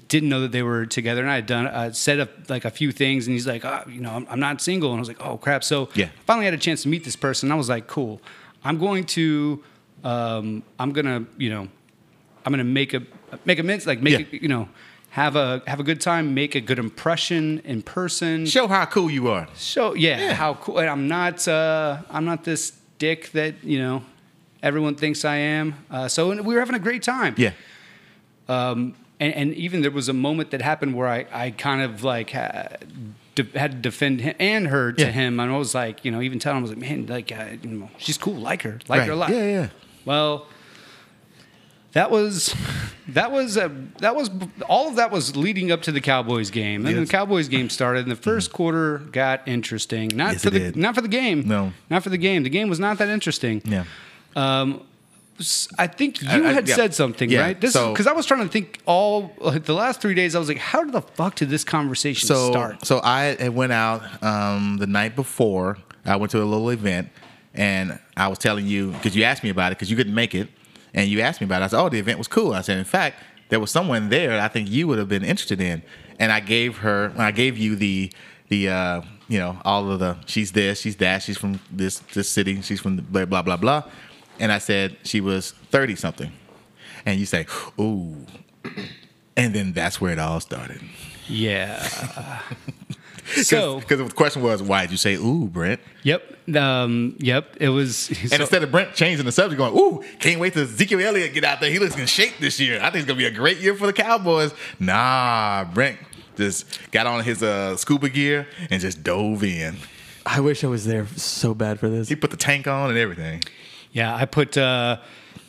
didn't 0.08 0.28
know 0.28 0.42
that 0.42 0.52
they 0.52 0.62
were 0.62 0.84
together, 0.84 1.22
and 1.22 1.30
I 1.30 1.36
had 1.36 1.46
done 1.46 1.66
uh, 1.66 1.90
said 1.92 2.20
a, 2.20 2.28
like 2.50 2.66
a 2.66 2.70
few 2.70 2.92
things, 2.92 3.26
and 3.26 3.32
he's 3.32 3.46
like, 3.46 3.64
oh, 3.64 3.82
you 3.88 4.02
know, 4.02 4.10
I'm, 4.12 4.26
I'm 4.28 4.38
not 4.40 4.60
single, 4.60 4.90
and 4.90 4.98
I 4.98 5.00
was 5.00 5.08
like, 5.08 5.24
oh 5.24 5.38
crap. 5.38 5.64
So, 5.64 5.88
Yeah. 5.94 6.10
finally 6.26 6.44
had 6.44 6.52
a 6.52 6.58
chance 6.58 6.82
to 6.82 6.88
meet 6.90 7.02
this 7.04 7.16
person. 7.16 7.46
And 7.46 7.54
I 7.54 7.56
was 7.56 7.70
like, 7.70 7.86
cool. 7.86 8.20
I'm 8.62 8.76
going 8.78 9.04
to, 9.16 9.64
um, 10.04 10.62
I'm 10.78 10.92
gonna, 10.92 11.24
you 11.38 11.48
know. 11.50 11.68
I'm 12.44 12.52
gonna 12.52 12.64
make 12.64 12.94
a 12.94 13.02
make 13.44 13.58
amends, 13.58 13.86
like 13.86 14.00
make 14.02 14.18
Yeah. 14.18 14.38
a, 14.38 14.42
you 14.42 14.48
know 14.48 14.68
have 15.10 15.34
a 15.36 15.62
have 15.66 15.80
a 15.80 15.82
good 15.82 16.00
time, 16.00 16.34
make 16.34 16.54
a 16.54 16.60
good 16.60 16.78
impression 16.78 17.60
in 17.64 17.82
person. 17.82 18.46
Show 18.46 18.68
how 18.68 18.84
cool 18.86 19.10
you 19.10 19.28
are. 19.28 19.48
Show 19.56 19.94
yeah, 19.94 20.18
Yeah. 20.18 20.34
how 20.34 20.54
cool! 20.54 20.78
And 20.78 20.88
I'm 20.88 21.08
not 21.08 21.46
uh, 21.48 21.98
I'm 22.10 22.24
not 22.24 22.44
this 22.44 22.72
dick 22.98 23.30
that 23.32 23.54
you 23.64 23.78
know 23.78 24.02
everyone 24.62 24.94
thinks 24.94 25.24
I 25.24 25.36
am. 25.36 25.74
Uh, 25.90 26.06
so 26.08 26.30
and 26.30 26.44
we 26.46 26.54
were 26.54 26.60
having 26.60 26.76
a 26.76 26.80
great 26.80 27.02
time. 27.02 27.34
Yeah. 27.38 27.52
Um, 28.48 28.94
and, 29.18 29.34
and 29.34 29.54
even 29.54 29.82
there 29.82 29.90
was 29.90 30.08
a 30.08 30.12
moment 30.12 30.50
that 30.50 30.62
happened 30.62 30.94
where 30.94 31.08
I, 31.08 31.26
I 31.32 31.50
kind 31.50 31.82
of 31.82 32.02
like 32.04 32.30
had, 32.30 32.84
de- 33.34 33.58
had 33.58 33.72
to 33.72 33.78
defend 33.78 34.20
him 34.22 34.34
and 34.38 34.66
her 34.68 34.92
to 34.92 35.02
Yeah. 35.04 35.10
him. 35.10 35.38
And 35.40 35.50
I 35.52 35.56
was 35.56 35.74
like, 35.74 36.04
you 36.04 36.10
know, 36.10 36.20
even 36.20 36.38
telling 36.38 36.56
him, 36.58 36.60
I 36.64 36.68
was 36.68 36.70
like, 36.70 36.78
man, 36.80 37.06
like, 37.06 37.30
uh, 37.32 37.44
you 37.62 37.68
know, 37.68 37.90
she's 37.98 38.18
cool. 38.18 38.34
Like 38.34 38.62
her. 38.62 38.78
Like 38.88 39.00
Right. 39.00 39.06
her 39.06 39.12
a 39.12 39.16
lot. 39.16 39.30
Yeah, 39.30 39.44
yeah. 39.44 39.68
Well, 40.04 40.46
that 41.92 42.10
was 42.10 42.54
that 43.08 43.32
was 43.32 43.56
uh, 43.56 43.68
that 43.98 44.14
was 44.14 44.30
all 44.68 44.88
of 44.88 44.96
that 44.96 45.10
was 45.10 45.36
leading 45.36 45.72
up 45.72 45.82
to 45.82 45.92
the 45.92 46.00
Cowboys 46.00 46.50
game, 46.50 46.86
and 46.86 46.96
Yes. 46.96 47.08
the 47.08 47.10
Cowboys 47.12 47.48
game 47.48 47.68
started, 47.70 48.02
and 48.02 48.10
the 48.10 48.16
first 48.16 48.52
quarter 48.52 48.98
got 48.98 49.46
interesting. 49.48 50.10
Not 50.14 50.32
Yes, 50.34 50.44
for 50.44 50.50
the 50.50 50.58
did. 50.58 50.76
not 50.76 50.94
for 50.94 51.00
the 51.00 51.08
game. 51.08 51.46
No. 51.46 51.72
not 51.88 52.02
for 52.02 52.10
the 52.10 52.18
game. 52.18 52.42
The 52.44 52.50
game 52.50 52.68
was 52.68 52.78
not 52.78 52.98
that 52.98 53.08
interesting. 53.08 53.62
Yeah. 53.64 53.84
Um, 54.36 54.82
I 55.78 55.86
think 55.86 56.20
you 56.20 56.28
I- 56.28 56.50
I- 56.50 56.52
had 56.52 56.68
yeah. 56.68 56.74
said 56.74 56.94
something, 56.94 57.30
Yeah, 57.30 57.40
right? 57.40 57.58
This 57.60 57.72
so- 57.72 57.92
because 57.92 58.06
I 58.06 58.12
was 58.12 58.26
trying 58.26 58.42
to 58.42 58.48
think 58.52 58.78
all 58.84 59.32
like, 59.38 59.64
the 59.64 59.72
last 59.74 60.00
three 60.02 60.12
days. 60.14 60.34
I 60.34 60.38
was 60.38 60.48
like, 60.48 60.58
how 60.58 60.84
did 60.84 60.92
the 60.92 61.00
fuck 61.00 61.34
did 61.36 61.48
this 61.48 61.64
conversation 61.64 62.26
So 62.28 62.50
start? 62.50 62.84
so 62.84 63.00
I 63.02 63.48
went 63.48 63.72
out 63.72 64.02
um, 64.22 64.76
the 64.78 64.86
night 64.86 65.16
before. 65.16 65.78
I 66.04 66.16
went 66.16 66.30
to 66.32 66.42
a 66.42 66.44
little 66.44 66.68
event, 66.70 67.08
and 67.54 67.98
I 68.18 68.28
was 68.28 68.38
telling 68.38 68.66
you 68.66 68.90
because 68.92 69.16
you 69.16 69.24
asked 69.24 69.42
me 69.42 69.48
about 69.50 69.72
it 69.72 69.78
because 69.78 69.90
you 69.90 69.96
couldn't 69.96 70.14
make 70.14 70.34
it, 70.34 70.48
and 70.94 71.08
you 71.08 71.20
asked 71.20 71.40
me 71.40 71.44
about 71.46 71.62
it. 71.62 71.66
I 71.66 71.68
said, 71.68 71.80
"Oh, 71.80 71.88
the 71.88 71.98
event 71.98 72.18
was 72.18 72.28
cool." 72.28 72.52
I 72.52 72.60
said, 72.62 72.78
"In 72.78 72.84
fact, 72.84 73.16
there 73.48 73.60
was 73.60 73.70
someone 73.70 74.08
there 74.08 74.40
I 74.40 74.48
think 74.48 74.70
you 74.70 74.86
would 74.88 74.98
have 74.98 75.08
been 75.08 75.24
interested 75.24 75.60
in," 75.60 75.82
and 76.18 76.32
I 76.32 76.40
gave 76.40 76.78
her, 76.78 77.12
I 77.16 77.30
gave 77.30 77.56
you 77.58 77.76
the 77.76 78.12
the 78.48 78.68
uh, 78.68 79.02
you 79.28 79.38
know 79.38 79.58
all 79.64 79.90
of 79.90 80.00
the 80.00 80.16
she's 80.26 80.52
this, 80.52 80.80
she's 80.80 80.96
that, 80.96 81.22
she's 81.22 81.38
from 81.38 81.60
this 81.70 82.00
this 82.14 82.28
city, 82.28 82.60
she's 82.62 82.80
from 82.80 82.96
the 82.96 83.02
blah 83.02 83.24
blah 83.24 83.42
blah 83.42 83.56
blah, 83.56 83.84
and 84.38 84.50
I 84.52 84.58
said 84.58 84.96
she 85.04 85.20
was 85.20 85.52
thirty 85.70 85.96
something, 85.96 86.32
and 87.06 87.18
you 87.18 87.26
say, 87.26 87.46
"Ooh," 87.78 88.26
and 89.36 89.54
then 89.54 89.72
that's 89.72 90.00
where 90.00 90.12
it 90.12 90.18
all 90.18 90.40
started. 90.40 90.80
yeah. 91.28 91.86
so 93.42 93.80
because 93.80 93.98
the 93.98 94.14
question 94.14 94.42
was, 94.42 94.62
why 94.62 94.82
did 94.82 94.92
you 94.92 94.96
say 94.96 95.14
ooh, 95.14 95.46
Brent? 95.46 95.80
yep, 96.02 96.22
um, 96.54 97.16
yep. 97.18 97.56
It 97.60 97.68
was. 97.68 98.08
And 98.32 98.40
instead 98.40 98.62
of 98.62 98.70
Brent 98.70 98.94
changing 98.94 99.26
the 99.26 99.32
subject, 99.32 99.58
going, 99.58 99.76
ooh, 99.76 100.02
can't 100.18 100.40
wait 100.40 100.52
till 100.52 100.62
Ezekiel 100.62 101.00
Elliott 101.00 101.34
get 101.34 101.44
out 101.44 101.60
there. 101.60 101.70
He 101.70 101.78
looks 101.78 101.96
in 101.96 102.06
shape 102.06 102.38
this 102.38 102.60
year. 102.60 102.78
I 102.78 102.90
think 102.90 102.96
it's 102.96 103.06
gonna 103.06 103.18
be 103.18 103.26
a 103.26 103.30
great 103.30 103.58
year 103.58 103.74
for 103.74 103.86
the 103.86 103.92
Cowboys. 103.92 104.52
Nah, 104.78 105.64
Brent 105.72 105.98
just 106.36 106.90
got 106.90 107.06
on 107.06 107.24
his 107.24 107.42
uh, 107.42 107.76
scuba 107.76 108.08
gear 108.08 108.46
and 108.70 108.80
just 108.80 109.02
dove 109.02 109.44
in. 109.44 109.76
I 110.24 110.40
wish 110.40 110.64
I 110.64 110.68
was 110.68 110.84
there 110.84 111.06
so 111.16 111.54
bad 111.54 111.80
for 111.80 111.88
this. 111.88 112.08
He 112.08 112.16
put 112.16 112.30
the 112.30 112.36
tank 112.36 112.66
on 112.66 112.90
and 112.90 112.98
everything. 112.98 113.42
Yeah, 113.92 114.14
I 114.14 114.26
put. 114.26 114.56
Uh, 114.56 114.98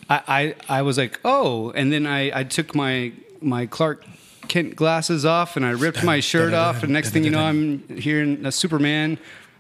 I, 0.10 0.56
I 0.70 0.80
I 0.80 0.82
was 0.82 0.98
like, 0.98 1.20
oh, 1.24 1.72
and 1.72 1.92
then 1.92 2.06
I 2.06 2.40
I 2.40 2.44
took 2.44 2.76
my 2.76 3.14
my 3.42 3.66
Clark 3.66 4.04
Kent 4.52 4.76
glasses 4.76 5.24
off 5.24 5.56
and 5.56 5.66
I 5.66 5.70
ripped 5.70 6.04
my 6.04 6.20
shirt 6.20 6.54
off. 6.54 6.84
And 6.84 6.92
next 6.92 7.12
thing 7.12 7.24
you 7.24 7.30
know, 7.30 7.40
I'm 7.40 7.88
hearing 7.88 8.46
a 8.46 8.52
Superman. 8.52 9.18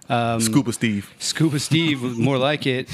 Um, 0.09 0.41
Scuba 0.41 0.73
Steve. 0.73 1.09
Scuba 1.17 1.59
Steve 1.59 2.01
more 2.19 2.37
like 2.37 2.67
it. 2.67 2.89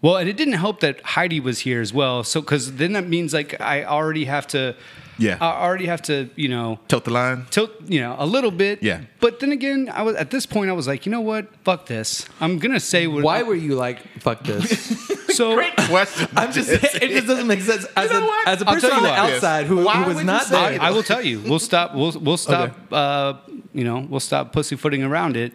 Well, 0.00 0.16
and 0.16 0.30
it 0.30 0.38
didn't 0.38 0.54
help 0.54 0.80
that 0.80 1.02
Heidi 1.02 1.40
was 1.40 1.58
here 1.58 1.82
as 1.82 1.92
well. 1.92 2.24
So, 2.24 2.40
because 2.40 2.76
then 2.76 2.94
that 2.94 3.06
means 3.06 3.34
like 3.34 3.60
I 3.60 3.84
already 3.84 4.24
have 4.24 4.46
to, 4.48 4.74
Yeah. 5.18 5.36
I 5.40 5.62
already 5.62 5.86
have 5.86 6.02
to, 6.02 6.30
you 6.36 6.48
know, 6.48 6.80
tilt 6.88 7.04
the 7.04 7.10
line. 7.10 7.46
tilt, 7.50 7.70
you 7.86 8.00
know, 8.00 8.16
a 8.18 8.26
little 8.26 8.50
bit. 8.50 8.82
Yeah. 8.82 9.02
But 9.20 9.40
then 9.40 9.52
again, 9.52 9.90
I 9.92 10.02
was 10.02 10.16
at 10.16 10.30
this 10.30 10.46
point, 10.46 10.70
I 10.70 10.72
was 10.72 10.86
like, 10.86 11.06
you 11.06 11.12
know 11.12 11.20
what? 11.20 11.54
Fuck 11.64 11.86
this. 11.86 12.26
I'm 12.40 12.58
gonna 12.58 12.80
say 12.80 13.06
what. 13.06 13.22
Why 13.22 13.42
were 13.42 13.54
you 13.54 13.74
like, 13.74 14.00
fuck 14.20 14.42
this? 14.42 14.98
so? 15.36 15.62
Question. 15.88 16.28
I'm 16.36 16.52
just, 16.52 16.70
it 16.70 17.10
just 17.10 17.26
doesn't 17.26 17.46
make 17.46 17.60
sense. 17.60 17.86
As, 17.96 18.10
know 18.10 18.22
a, 18.22 18.26
what? 18.26 18.48
as 18.48 18.62
a 18.62 18.68
I'll 18.68 18.74
person 18.74 18.92
on 18.92 19.02
the 19.02 19.08
what. 19.08 19.18
outside 19.18 19.66
who, 19.66 19.88
who 19.88 20.14
was 20.14 20.24
not 20.24 20.48
there. 20.48 20.72
that? 20.72 20.80
I 20.80 20.90
will 20.90 21.02
tell 21.02 21.22
you. 21.22 21.40
We'll 21.40 21.58
stop. 21.58 21.94
We'll 21.94 22.12
we'll 22.12 22.36
stop. 22.48 22.76
Uh, 22.90 23.34
you 23.72 23.84
know, 23.84 24.06
we'll 24.08 24.20
stop 24.20 24.52
pussyfooting 24.52 25.02
around 25.02 25.36
it. 25.36 25.52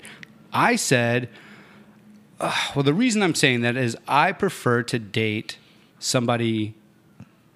I 0.54 0.76
said, 0.76 1.30
uh, 2.40 2.56
well, 2.76 2.84
the 2.84 2.94
reason 2.94 3.22
I'm 3.22 3.36
saying 3.36 3.62
that 3.62 3.76
is 3.76 3.98
I 4.08 4.32
prefer 4.32 4.84
to 4.84 5.00
date 5.00 5.58
somebody 6.00 6.76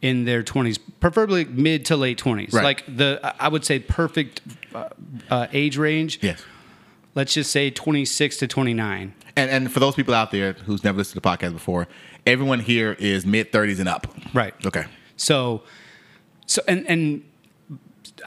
in 0.01 0.25
their 0.25 0.41
20s, 0.43 0.79
preferably 0.99 1.45
mid 1.45 1.85
to 1.85 1.95
late 1.95 2.19
20s. 2.19 2.53
Right. 2.53 2.63
Like 2.63 2.83
the, 2.87 3.19
I 3.39 3.47
would 3.47 3.63
say 3.63 3.79
perfect 3.79 4.41
uh, 4.73 4.89
uh, 5.29 5.47
age 5.53 5.77
range. 5.77 6.19
Yes. 6.21 6.41
Let's 7.13 7.33
just 7.33 7.51
say 7.51 7.69
26 7.69 8.37
to 8.37 8.47
29. 8.47 9.13
And 9.35 9.49
and 9.49 9.71
for 9.71 9.79
those 9.79 9.95
people 9.95 10.13
out 10.13 10.31
there 10.31 10.53
who's 10.53 10.83
never 10.83 10.97
listened 10.97 11.21
to 11.21 11.29
the 11.29 11.37
podcast 11.37 11.53
before, 11.53 11.87
everyone 12.25 12.59
here 12.59 12.95
is 12.99 13.25
mid 13.25 13.51
thirties 13.51 13.79
and 13.79 13.87
up. 13.87 14.07
Right. 14.33 14.53
Okay. 14.65 14.85
So, 15.17 15.63
so 16.47 16.61
and 16.67 16.85
and 16.89 17.23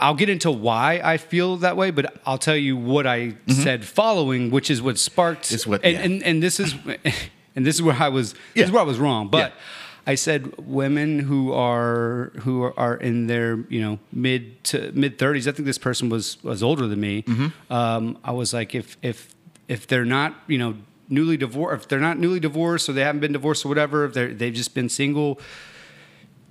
I'll 0.00 0.14
get 0.14 0.28
into 0.28 0.50
why 0.50 1.00
I 1.04 1.16
feel 1.18 1.56
that 1.58 1.76
way, 1.76 1.90
but 1.90 2.20
I'll 2.26 2.38
tell 2.38 2.56
you 2.56 2.76
what 2.76 3.06
I 3.06 3.34
said 3.48 3.84
following, 3.84 4.50
which 4.50 4.70
is 4.70 4.80
what 4.80 4.98
sparked. 4.98 5.50
Is 5.52 5.66
what- 5.66 5.84
and, 5.84 5.92
yeah. 5.94 6.00
and 6.00 6.22
and 6.22 6.42
this 6.42 6.58
is 6.60 6.74
and 7.56 7.66
this 7.66 7.74
is 7.76 7.82
where 7.82 7.96
I 7.96 8.08
was. 8.08 8.32
This 8.32 8.40
Yeah. 8.54 8.64
is 8.64 8.70
where 8.70 8.80
I 8.82 8.86
was 8.86 8.98
wrong, 8.98 9.28
but. 9.28 9.52
Yeah. 9.52 9.60
I 10.06 10.16
said 10.16 10.56
women 10.58 11.18
who 11.18 11.52
are 11.52 12.32
who 12.40 12.64
are, 12.76 12.96
in 12.96 13.26
their 13.26 13.64
you 13.68 13.80
know 13.80 13.98
mid 14.12 14.62
to 14.64 14.92
mid 14.92 15.18
thirties. 15.18 15.48
I 15.48 15.52
think 15.52 15.66
this 15.66 15.78
person 15.78 16.08
was 16.08 16.42
was 16.42 16.62
older 16.62 16.86
than 16.86 17.00
me. 17.00 17.22
Mm-hmm. 17.22 17.72
Um, 17.72 18.18
I 18.22 18.32
was 18.32 18.52
like, 18.52 18.74
if 18.74 18.96
if 19.02 19.34
if 19.68 19.86
they're 19.86 20.04
not 20.04 20.34
you 20.46 20.58
know 20.58 20.76
newly 21.08 21.36
divorced, 21.36 21.82
if 21.82 21.88
they're 21.88 22.00
not 22.00 22.18
newly 22.18 22.40
divorced 22.40 22.88
or 22.88 22.92
they 22.92 23.02
haven't 23.02 23.20
been 23.20 23.32
divorced 23.32 23.64
or 23.64 23.68
whatever, 23.68 24.04
if 24.04 24.12
they 24.12 24.26
they've 24.32 24.54
just 24.54 24.74
been 24.74 24.88
single, 24.88 25.40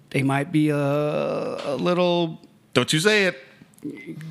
they 0.09 0.23
might 0.23 0.51
be 0.51 0.69
a, 0.69 0.77
a 0.77 1.75
little 1.75 2.41
Don't 2.73 2.91
you 2.91 2.99
say 2.99 3.25
it. 3.25 3.37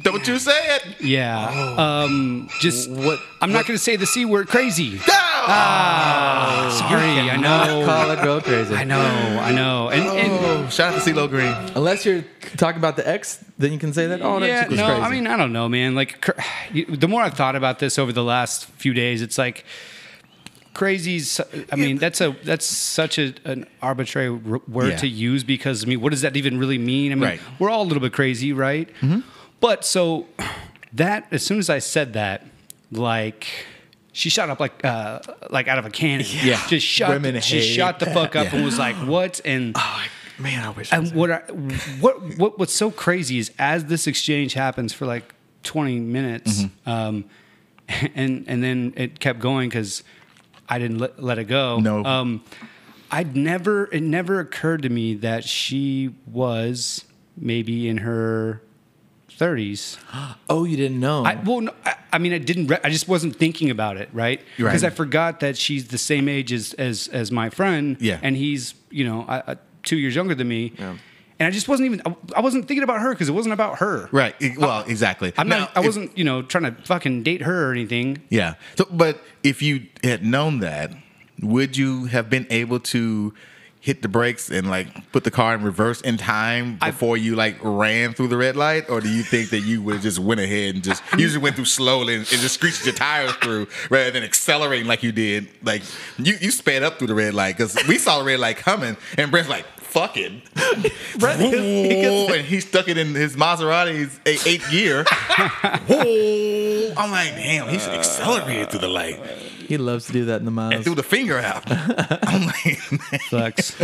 Don't 0.03 0.27
you 0.27 0.39
say 0.39 0.77
it. 0.77 1.01
yeah 1.01 1.75
um 1.79 2.49
just 2.61 2.89
What- 2.91 3.21
i'm 3.41 3.53
not 3.53 3.67
going 3.67 3.77
to 3.77 3.83
say 3.83 3.97
the 3.97 4.07
c 4.07 4.25
word 4.25 4.49
crazy 4.49 4.99
Ah! 5.07 6.69
sorry 6.79 7.29
i 7.31 7.37
know 7.37 7.85
Call 7.85 8.11
a 8.11 8.17
girl 8.23 8.41
crazy. 8.41 8.75
i 8.75 8.85
know 8.85 9.01
i 9.01 9.53
know 9.53 9.89
and, 9.91 10.03
and 10.05 10.33
Oh, 10.33 10.69
shout 10.69 10.95
out 10.95 11.03
to 11.03 11.11
CeeLo 11.11 11.29
Green. 11.29 11.53
Unless 11.77 12.05
you're 12.07 12.25
talking 12.57 12.79
about 12.79 12.97
the 12.97 13.07
ex, 13.09 13.45
then 13.59 13.73
you 13.73 13.79
can 13.79 13.93
say 13.93 14.07
that. 14.07 14.23
Oh, 14.23 14.41
that 14.41 14.47
yeah 14.47 14.61
chick 14.63 14.71
was 14.71 14.79
no 14.79 14.87
crazy. 14.87 15.01
i 15.03 15.11
mean 15.11 15.27
i 15.27 15.37
don't 15.37 15.53
know 15.53 15.69
man 15.69 15.95
like 15.95 16.21
cr- 16.21 16.41
the 16.89 17.09
more 17.09 17.23
i've 17.23 17.35
thought 17.35 17.57
about 17.57 17.79
this 17.79 17.99
over 17.99 18.13
the 18.13 18.25
last 18.25 18.67
few 18.67 18.95
days 18.95 19.21
it's 19.23 19.37
like 19.39 19.65
crazy's 20.75 21.39
i 21.71 21.77
mean 21.77 21.99
that's 21.99 22.21
a 22.23 22.35
that's 22.45 22.65
such 22.65 23.19
a, 23.19 23.35
an 23.45 23.67
arbitrary 23.83 24.29
r- 24.29 24.61
word 24.69 24.91
Yeah. 24.93 24.97
to 24.99 25.07
use 25.09 25.45
because 25.45 25.85
i 25.85 25.87
mean 25.87 26.01
what 26.01 26.11
does 26.11 26.23
that 26.23 26.35
even 26.37 26.59
really 26.59 26.79
mean 26.79 27.13
i 27.13 27.15
mean 27.15 27.25
Right. 27.25 27.41
we're 27.59 27.69
all 27.69 27.83
a 27.83 27.89
little 27.91 28.01
bit 28.01 28.13
crazy 28.15 28.53
right 28.55 28.89
but 29.63 29.85
so 29.87 30.27
that 30.93 31.27
as 31.31 31.43
soon 31.45 31.59
as 31.59 31.71
i 31.71 31.79
said 31.79 32.13
that 32.13 32.45
like 32.91 33.47
she 34.13 34.29
shot 34.29 34.51
up 34.51 34.61
like 34.61 34.85
uh 34.85 35.19
like 35.51 35.67
out 35.69 35.79
of 35.79 35.87
a 35.87 35.91
cannon 35.91 36.27
Yeah. 36.29 36.61
just 36.69 36.85
shot 36.87 37.09
Women 37.09 37.41
she 37.41 37.63
shot 37.63 37.99
the 37.99 38.07
fuck 38.07 38.37
up 38.37 38.47
Yeah. 38.47 38.57
and 38.57 38.65
was 38.65 38.79
like 38.79 38.97
what 39.07 39.41
and 39.47 39.75
man, 40.39 40.65
I 40.65 40.71
wish. 40.71 40.93
I 40.93 40.99
was 40.99 41.11
and 41.11 41.19
what 41.19 41.31
I, 41.31 41.39
what 42.01 42.21
what 42.39 42.59
what's 42.59 42.75
so 42.75 42.91
crazy 42.91 43.39
is 43.39 43.51
as 43.59 43.87
this 43.87 44.07
exchange 44.07 44.53
happens 44.55 44.93
for 44.93 45.07
like 45.07 45.35
20 45.63 46.01
minutes, 46.01 46.63
Mm-hmm. 46.65 46.91
um, 46.91 47.25
and 48.15 48.45
and 48.49 48.63
then 48.65 48.93
it 48.97 49.21
kept 49.21 49.39
going 49.39 49.69
because 49.69 50.03
I 50.69 50.79
didn't 50.79 50.99
let, 50.99 51.23
let 51.23 51.39
it 51.39 51.45
go. 51.45 51.79
No. 51.79 52.05
um, 52.05 52.43
I'd 53.11 53.37
never 53.37 53.85
it 53.93 54.03
never 54.03 54.41
occurred 54.41 54.83
to 54.83 54.89
me 54.89 55.15
that 55.17 55.45
she 55.45 56.15
was 56.27 57.05
maybe 57.37 57.89
in 57.89 57.99
her 57.99 58.61
30s. 59.43 59.99
oh, 60.49 60.65
you 60.65 60.77
didn't 60.77 61.01
know. 61.01 61.25
I, 61.25 61.35
well, 61.35 61.61
no, 61.63 61.75
I, 61.85 61.97
I 62.13 62.19
mean, 62.19 62.33
I 62.33 62.39
didn't. 62.39 62.69
Re- 62.69 62.79
I 62.85 62.91
just 62.91 63.09
wasn't 63.09 63.37
thinking 63.37 63.71
about 63.71 63.97
it, 63.97 64.09
right? 64.13 64.41
Right. 64.59 64.71
Because 64.71 64.85
I 64.85 64.91
forgot 64.91 65.41
that 65.41 65.57
she's 65.57 65.89
the 65.89 65.99
same 65.99 66.29
age 66.29 66.53
as 66.53 66.75
as 66.75 67.09
as 67.09 67.33
my 67.33 67.51
friend. 67.51 67.97
Yeah. 68.01 68.21
And 68.23 68.37
he's 68.37 68.75
you 68.91 69.05
know 69.05 69.25
I, 69.29 69.57
two 69.83 69.97
years 69.97 70.15
younger 70.15 70.35
than 70.35 70.49
me. 70.49 70.73
Yeah. 70.79 70.97
And 71.39 71.49
I 71.49 71.51
just 71.51 71.67
wasn't 71.67 71.87
even. 71.87 72.03
I, 72.37 72.41
wasn't 72.41 72.69
thinking 72.69 72.85
about 72.85 73.01
her 73.01 73.11
because 73.11 73.29
it 73.29 73.33
wasn't 73.33 73.55
about 73.55 73.79
her. 73.79 74.09
Right. 74.13 74.37
Well, 74.57 74.85
exactly. 74.87 75.33
I'm 75.37 75.49
Now, 75.49 75.61
not. 75.61 75.77
I 75.77 75.81
if- 75.81 75.87
wasn't 75.87 76.17
you 76.17 76.25
know 76.25 76.43
trying 76.43 76.65
to 76.65 76.83
fucking 76.83 77.25
date 77.25 77.43
her 77.43 77.69
or 77.69 77.73
anything. 77.73 78.23
Yeah. 78.29 78.55
So, 78.77 78.87
but 78.91 79.21
if 79.43 79.61
you 79.61 79.87
had 80.05 80.25
known 80.25 80.61
that, 80.61 80.93
would 81.41 81.77
you 81.77 82.05
have 82.07 82.31
been 82.31 82.47
able 82.51 82.79
to 82.79 83.35
hit 83.83 84.01
the 84.01 84.07
brakes 84.09 84.49
and 84.49 84.71
like 84.71 84.87
put 85.11 85.25
the 85.25 85.31
car 85.31 85.57
in 85.57 85.63
reverse 85.65 86.01
in 86.03 86.17
time 86.17 86.79
I- 86.81 86.91
before 86.93 87.17
you 87.17 87.35
like 87.35 87.57
ran 87.63 88.15
through 88.15 88.29
the 88.29 88.37
red 88.37 88.55
light, 88.57 88.89
or 88.89 89.01
do 89.01 89.09
you 89.09 89.25
think 89.25 89.51
that 89.51 89.59
you 89.61 89.83
would 89.83 89.95
have 89.95 90.03
just 90.05 90.21
went 90.21 90.39
ahead 90.41 90.77
and 90.77 90.85
just 90.85 91.03
you 91.13 91.27
just 91.27 91.39
went 91.39 91.57
through 91.57 91.65
slowly 91.65 92.15
and, 92.15 92.23
and 92.33 92.41
just 92.41 92.55
screeched 92.55 92.87
your 92.87 92.95
tires 92.95 93.33
through 93.43 93.67
rather 93.91 94.13
than 94.13 94.23
accelerating 94.23 94.87
like 94.87 95.03
you 95.03 95.11
did? 95.13 95.49
Like 95.65 95.83
you 96.17 96.37
you 96.41 96.53
sped 96.53 96.83
up 96.85 96.99
through 96.99 97.09
the 97.09 97.15
red 97.15 97.35
light 97.35 97.57
because 97.57 97.77
we 97.89 97.99
saw 97.99 98.21
the 98.21 98.25
red 98.25 98.39
light 98.41 98.57
coming, 98.57 98.97
and 99.19 99.31
Brent's 99.31 99.51
like. 99.51 99.67
fucking. 99.93 100.41
Whoa, 101.21 102.33
and 102.33 102.47
he 102.47 102.61
stuck 102.61 102.89
it 102.89 102.97
in 102.97 103.15
his 103.15 103.37
Maserati's 103.37 104.19
eighth 104.25 104.71
gear. 104.71 105.05
Whoa. 105.87 106.95
I'm 106.97 107.11
like, 107.11 107.35
damn, 107.35 107.69
he 107.69 107.79
should 107.79 107.93
accelerate 107.93 108.71
through 108.71 108.81
the 108.81 108.89
light 108.89 109.21
He 109.73 109.79
loves 109.79 110.05
to 110.09 110.13
do 110.13 110.27
that 110.27 110.41
in 110.41 110.45
the 110.45 110.49
and 110.51 110.55
miles. 110.55 110.85
threw 110.85 110.95
the 110.95 111.03
finger 111.03 111.39
out. 111.39 111.63
I'm 112.29 112.45
like, 112.45 112.77
Flex. 113.31 113.75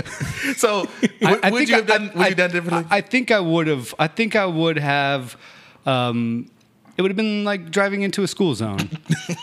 so 0.59 0.85
what 1.21 1.51
would 1.51 1.67
you 1.67 1.77
have 1.77 1.87
done? 1.87 2.11
Would 2.15 2.29
you 2.29 2.35
done 2.35 2.51
differently? 2.51 2.85
I, 2.91 2.99
I 2.99 3.01
think 3.01 3.31
I 3.31 3.41
would 3.41 3.69
have. 3.69 3.95
I 3.99 4.07
think 4.07 4.37
I 4.37 4.45
would 4.45 4.77
have. 4.79 5.35
Um, 5.87 6.51
it 6.99 7.01
would 7.01 7.11
have 7.11 7.17
been 7.17 7.43
like 7.45 7.71
driving 7.71 8.03
into 8.03 8.23
a 8.23 8.29
school 8.29 8.55
zone. 8.55 8.91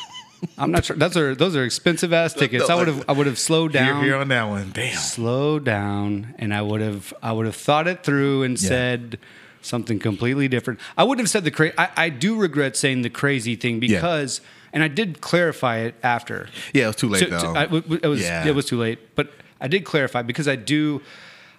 I'm 0.59 0.69
not 0.69 0.85
sure. 0.85 0.95
Those 0.95 1.17
are 1.17 1.33
those 1.33 1.55
are 1.55 1.63
expensive 1.63 2.13
ass 2.13 2.35
tickets. 2.35 2.69
I 2.69 2.75
would 2.75 2.87
have. 2.89 3.03
I 3.09 3.13
would 3.13 3.25
have 3.25 3.39
slowed 3.39 3.71
here, 3.71 3.81
down. 3.83 4.03
here 4.03 4.15
on 4.15 4.27
that 4.27 4.43
one. 4.43 4.69
Damn. 4.71 4.95
slow 4.97 5.57
down 5.57 6.35
and 6.37 6.53
I 6.53 6.61
would 6.61 6.81
have 6.81 7.11
I 7.23 7.31
would 7.31 7.47
have 7.47 7.55
thought 7.55 7.87
it 7.87 8.03
through 8.03 8.43
and 8.43 8.61
Yeah. 8.61 8.67
said 8.69 9.19
something 9.63 9.97
completely 9.97 10.47
different. 10.47 10.79
I 10.95 11.05
wouldn't 11.05 11.23
have 11.25 11.31
said 11.31 11.43
the 11.43 11.49
crazy. 11.49 11.73
I, 11.75 11.89
I 11.97 12.09
do 12.09 12.35
regret 12.35 12.77
saying 12.77 13.01
the 13.01 13.09
crazy 13.09 13.55
thing 13.55 13.79
because, 13.79 14.41
and 14.75 14.83
I 14.83 14.87
did 14.87 15.21
clarify 15.21 15.77
it 15.79 15.95
after. 16.03 16.47
Yeah, 16.73 16.83
it 16.83 16.87
was 16.87 16.95
too 16.97 17.09
late 17.09 17.23
to- 17.23 17.29
though. 17.31 17.55
I- 17.55 17.63
it 18.03 18.07
was 18.07 18.21
Yeah. 18.21 18.45
it 18.47 18.53
was 18.53 18.65
too 18.65 18.77
late, 18.77 19.15
but 19.15 19.31
I 19.59 19.67
did 19.67 19.85
clarify 19.85 20.21
because 20.21 20.47
I 20.47 20.55
do 20.55 21.01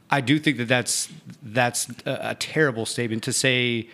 I 0.08 0.20
do 0.20 0.38
think 0.38 0.58
that 0.58 0.68
that's 0.68 1.08
that's 1.42 1.88
a, 2.06 2.18
a 2.30 2.34
terrible 2.36 2.86
statement 2.86 3.24
to 3.24 3.32
say. 3.32 3.88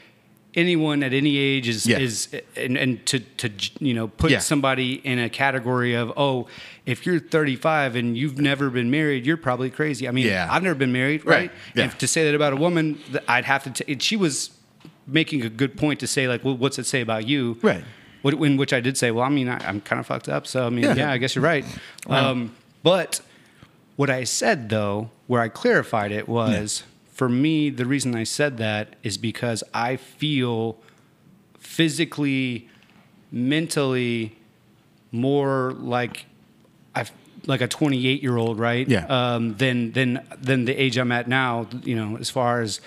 Anyone 0.55 1.03
at 1.03 1.15
any 1.15 1.39
age 1.39 1.67
is 1.67 1.87
Yeah. 1.87 1.99
is 1.99 2.29
and, 2.57 2.77
and 2.77 3.07
to 3.07 3.21
to 3.39 3.49
you 3.81 3.95
know 3.95 4.09
put 4.09 4.31
Yeah. 4.31 4.39
somebody 4.41 5.01
in 5.03 5.19
a 5.19 5.31
category 5.31 5.95
of 5.95 6.13
oh 6.15 6.47
if 6.85 7.07
you're 7.07 7.19
35 7.21 7.97
and 7.97 8.19
you've 8.19 8.39
never 8.39 8.69
been 8.69 8.91
married 8.91 9.25
you're 9.25 9.39
probably 9.39 9.71
crazy. 9.71 10.07
I 10.07 10.11
mean 10.11 10.27
Yeah. 10.27 10.47
I've 10.51 10.63
never 10.63 10.75
been 10.75 10.93
married, 10.93 11.25
Right. 11.25 11.51
right? 11.75 11.99
To 11.99 12.07
say 12.07 12.25
that 12.27 12.35
about 12.35 12.53
a 12.53 12.57
woman, 12.57 12.99
I'd 13.27 13.47
have 13.47 13.63
to. 13.65 13.71
T- 13.71 13.93
and 13.95 14.03
she 14.03 14.15
was 14.15 14.51
making 15.07 15.43
a 15.43 15.49
good 15.49 15.75
point 15.79 16.01
to 16.01 16.07
say 16.07 16.29
like, 16.29 16.45
well, 16.45 16.59
what's 16.59 16.79
it 16.79 16.85
say 16.85 17.01
about 17.01 17.27
you? 17.27 17.57
Right. 17.63 17.85
In 18.25 18.57
which 18.57 18.73
I 18.73 18.81
did 18.81 18.97
say, 18.97 19.11
well, 19.11 19.25
I 19.25 19.29
mean, 19.29 19.49
I, 19.49 19.59
I'm 19.69 19.81
kind 19.81 19.99
of 20.01 20.07
fucked 20.07 20.29
up, 20.29 20.47
so 20.47 20.67
I 20.67 20.71
mean, 20.71 20.85
Yeah. 20.85 20.95
yeah, 20.95 21.11
I 21.13 21.19
guess 21.19 21.35
you're 21.35 21.45
right. 21.45 21.65
Um, 22.09 22.55
but 22.83 23.21
what 23.97 24.11
I 24.11 24.25
said 24.25 24.69
though, 24.69 25.11
where 25.27 25.41
I 25.43 25.49
clarified 25.49 26.13
it 26.13 26.29
was, 26.29 26.85
for 27.13 27.29
me, 27.29 27.69
the 27.71 27.85
reason 27.87 28.15
I 28.15 28.25
said 28.25 28.59
that 28.59 28.95
is 29.03 29.19
because 29.19 29.63
I 29.75 29.97
feel 29.97 30.79
physically, 31.59 32.69
mentally 33.31 34.37
more 35.11 35.73
like 35.79 36.27
I've 36.95 37.11
like 37.47 37.61
a 37.61 37.69
28 37.69 38.23
year 38.23 38.37
old, 38.37 38.59
right? 38.59 38.89
Yeah. 38.89 39.07
Um, 39.07 39.55
than 39.57 39.93
than 39.93 40.21
than 40.41 40.65
the 40.65 40.75
age 40.75 40.97
I'm 40.99 41.13
at 41.13 41.29
now. 41.29 41.67
You 41.83 41.97
know, 41.97 42.17
as 42.19 42.31
far 42.31 42.61
as 42.63 42.81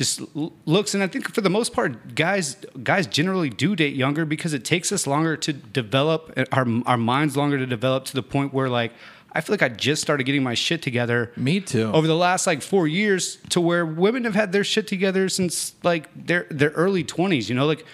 just 0.00 0.22
l- 0.34 0.54
looks, 0.64 0.94
and 0.94 1.02
I 1.02 1.06
think 1.08 1.30
for 1.34 1.42
the 1.42 1.50
most 1.50 1.74
part, 1.74 2.14
guys 2.14 2.56
guys 2.82 3.06
generally 3.06 3.50
do 3.50 3.76
date 3.76 3.94
younger 3.94 4.24
because 4.24 4.54
it 4.54 4.64
takes 4.64 4.92
us 4.92 5.06
longer 5.06 5.36
to 5.36 5.52
develop 5.52 6.32
eh, 6.38 6.46
our 6.52 6.66
our 6.86 6.96
minds 6.96 7.36
longer 7.36 7.58
to 7.58 7.66
develop 7.66 8.06
to 8.06 8.14
the 8.14 8.22
point 8.22 8.54
where 8.54 8.70
like. 8.70 8.92
I 9.32 9.40
feel 9.42 9.52
like 9.52 9.62
I 9.62 9.68
just 9.68 10.02
started 10.02 10.24
getting 10.24 10.42
my 10.42 10.54
shit 10.54 10.82
together. 10.82 11.30
Me 11.36 11.60
too. 11.60 11.92
Over 11.92 12.08
the 12.08 12.16
last 12.16 12.48
like 12.48 12.62
four 12.62 12.88
years, 12.88 13.38
to 13.50 13.60
where 13.60 13.86
women 13.86 14.24
have 14.24 14.34
had 14.34 14.50
their 14.50 14.64
shit 14.64 14.88
together 14.88 15.28
since 15.28 15.72
like 15.84 16.08
their 16.16 16.48
their 16.50 16.70
early 16.70 17.04
twenties. 17.04 17.48
You 17.48 17.54
know, 17.54 17.64
like 17.64 17.84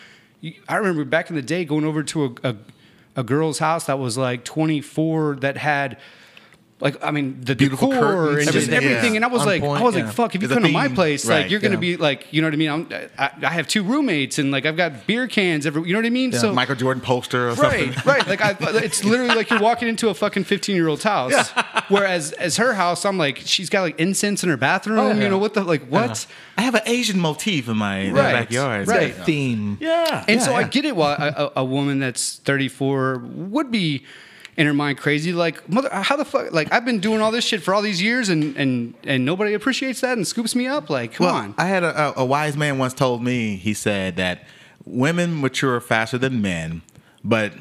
I 0.67 0.77
remember 0.77 1.05
back 1.05 1.29
in 1.29 1.37
the 1.37 1.43
day 1.43 1.67
going 1.67 1.85
over 1.85 2.03
to 2.05 2.25
a, 2.25 2.31
a 2.43 2.57
a 3.17 3.23
girl's 3.23 3.59
house 3.59 3.85
that 3.85 3.99
was 3.99 4.17
like 4.17 4.45
24 4.45 5.37
that 5.41 5.59
had 5.59 5.99
like 6.79 7.03
I 7.03 7.11
mean 7.11 7.41
the 7.41 7.57
Beautiful 7.57 7.89
decor 7.89 8.03
curtains, 8.03 8.47
and 8.49 8.53
just 8.53 8.69
everything, 8.69 8.75
everything 8.91 9.13
yeah. 9.13 9.17
and 9.17 9.25
I 9.25 9.29
was 9.29 9.43
On 9.43 9.47
like 9.47 9.63
point, 9.63 9.81
I 9.81 9.85
was 9.85 9.97
yeah. 9.97 10.05
like 10.05 10.13
fuck 10.13 10.35
if 10.35 10.43
you 10.43 10.49
There's 10.49 10.59
a 10.59 10.61
come 10.61 10.69
to 10.69 10.73
my 10.73 10.89
place 10.89 11.25
right, 11.25 11.43
like 11.43 11.51
you're 11.51 11.61
gonna 11.61 11.75
yeah. 11.75 11.81
be 11.81 11.97
like 11.97 12.33
you 12.33 12.43
know 12.43 12.49
what 12.49 12.55
I 12.55 12.57
mean 12.59 12.71
I'm, 12.71 12.89
I, 13.19 13.31
I 13.43 13.51
have 13.51 13.67
two 13.67 13.83
roommates 13.83 14.39
and 14.39 14.51
like 14.51 14.67
I've 14.67 14.77
got 14.77 15.07
beer 15.07 15.27
cans 15.27 15.65
every 15.65 15.83
you 15.87 15.95
know 15.95 15.99
what 16.01 16.07
I 16.07 16.11
mean 16.11 16.33
so 16.33 16.53
Michael 16.53 16.75
Jordan 16.75 17.03
poster 17.03 17.49
or 17.49 17.57
something. 17.57 17.91
Right, 17.91 18.05
right. 18.05 18.27
Like 18.27 18.43
I, 18.43 18.57
it's 18.85 19.05
literally 19.05 19.35
like 19.35 19.49
you're 19.49 19.61
walking 19.61 19.89
into 19.89 20.11
a 20.11 20.15
fucking 20.15 20.45
15 20.45 20.77
year 20.77 20.89
old's 20.89 21.03
house. 21.03 21.51
Whereas 21.89 22.33
as 22.33 22.57
her 22.59 22.75
house, 22.75 23.05
I'm 23.05 23.17
like 23.17 23.39
she's 23.39 23.71
got 23.71 23.83
like 23.83 23.99
incense 23.99 24.43
in 24.43 24.51
her 24.51 24.57
bathroom. 24.57 24.99
Oh, 24.99 25.09
yeah. 25.09 25.23
You 25.23 25.29
know 25.29 25.39
what 25.39 25.55
the 25.55 25.65
like 25.65 25.83
uh-huh. 25.83 26.09
what? 26.09 26.27
I 26.59 26.63
have 26.63 26.75
an 26.75 26.83
Asian 26.87 27.21
motif 27.21 27.69
in 27.69 27.77
my, 27.77 28.11
Right, 28.11 28.33
backyard. 28.33 28.89
right. 28.89 29.17
That 29.17 29.27
theme. 29.27 29.79
Yeah. 29.81 30.25
And 30.29 30.41
yeah, 30.41 30.47
so 30.47 30.55
I 30.55 30.65
get 30.65 30.85
it. 30.85 30.97
Why 30.97 31.15
a, 31.15 31.45
a- 31.45 31.53
a 31.57 31.65
woman 31.65 31.99
that's 32.01 32.37
34 32.37 33.19
would 33.19 33.71
be 33.71 34.05
in 34.57 34.67
her 34.67 34.75
mind 34.75 34.99
crazy. 34.99 35.33
Like 35.33 35.69
mother, 35.69 35.89
how 35.93 36.17
the 36.17 36.25
fuck? 36.25 36.53
Like 36.53 36.73
I've 36.73 36.85
been 36.85 37.01
doing 37.01 37.21
all 37.21 37.31
this 37.31 37.45
shit 37.45 37.63
for 37.63 37.75
all 37.75 37.83
these 37.83 38.01
years, 38.01 38.29
and 38.29 38.57
and 38.57 38.95
and 39.05 39.25
nobody 39.25 39.55
appreciates 39.55 40.01
that 40.01 40.17
and 40.17 40.27
scoops 40.27 40.55
me 40.55 40.67
up. 40.67 40.91
Like 40.91 41.15
come 41.15 41.27
well, 41.27 41.37
on. 41.37 41.55
I 41.59 41.67
had 41.67 41.85
a, 41.85 42.09
a, 42.09 42.23
a 42.23 42.25
wise 42.25 42.57
man 42.57 42.79
once 42.79 42.95
told 42.95 43.23
me, 43.23 43.57
he 43.57 43.75
said 43.75 44.17
that 44.17 44.45
women 44.85 45.41
mature 45.41 45.81
faster 45.81 46.19
than 46.19 46.41
men, 46.41 46.83
but 47.25 47.53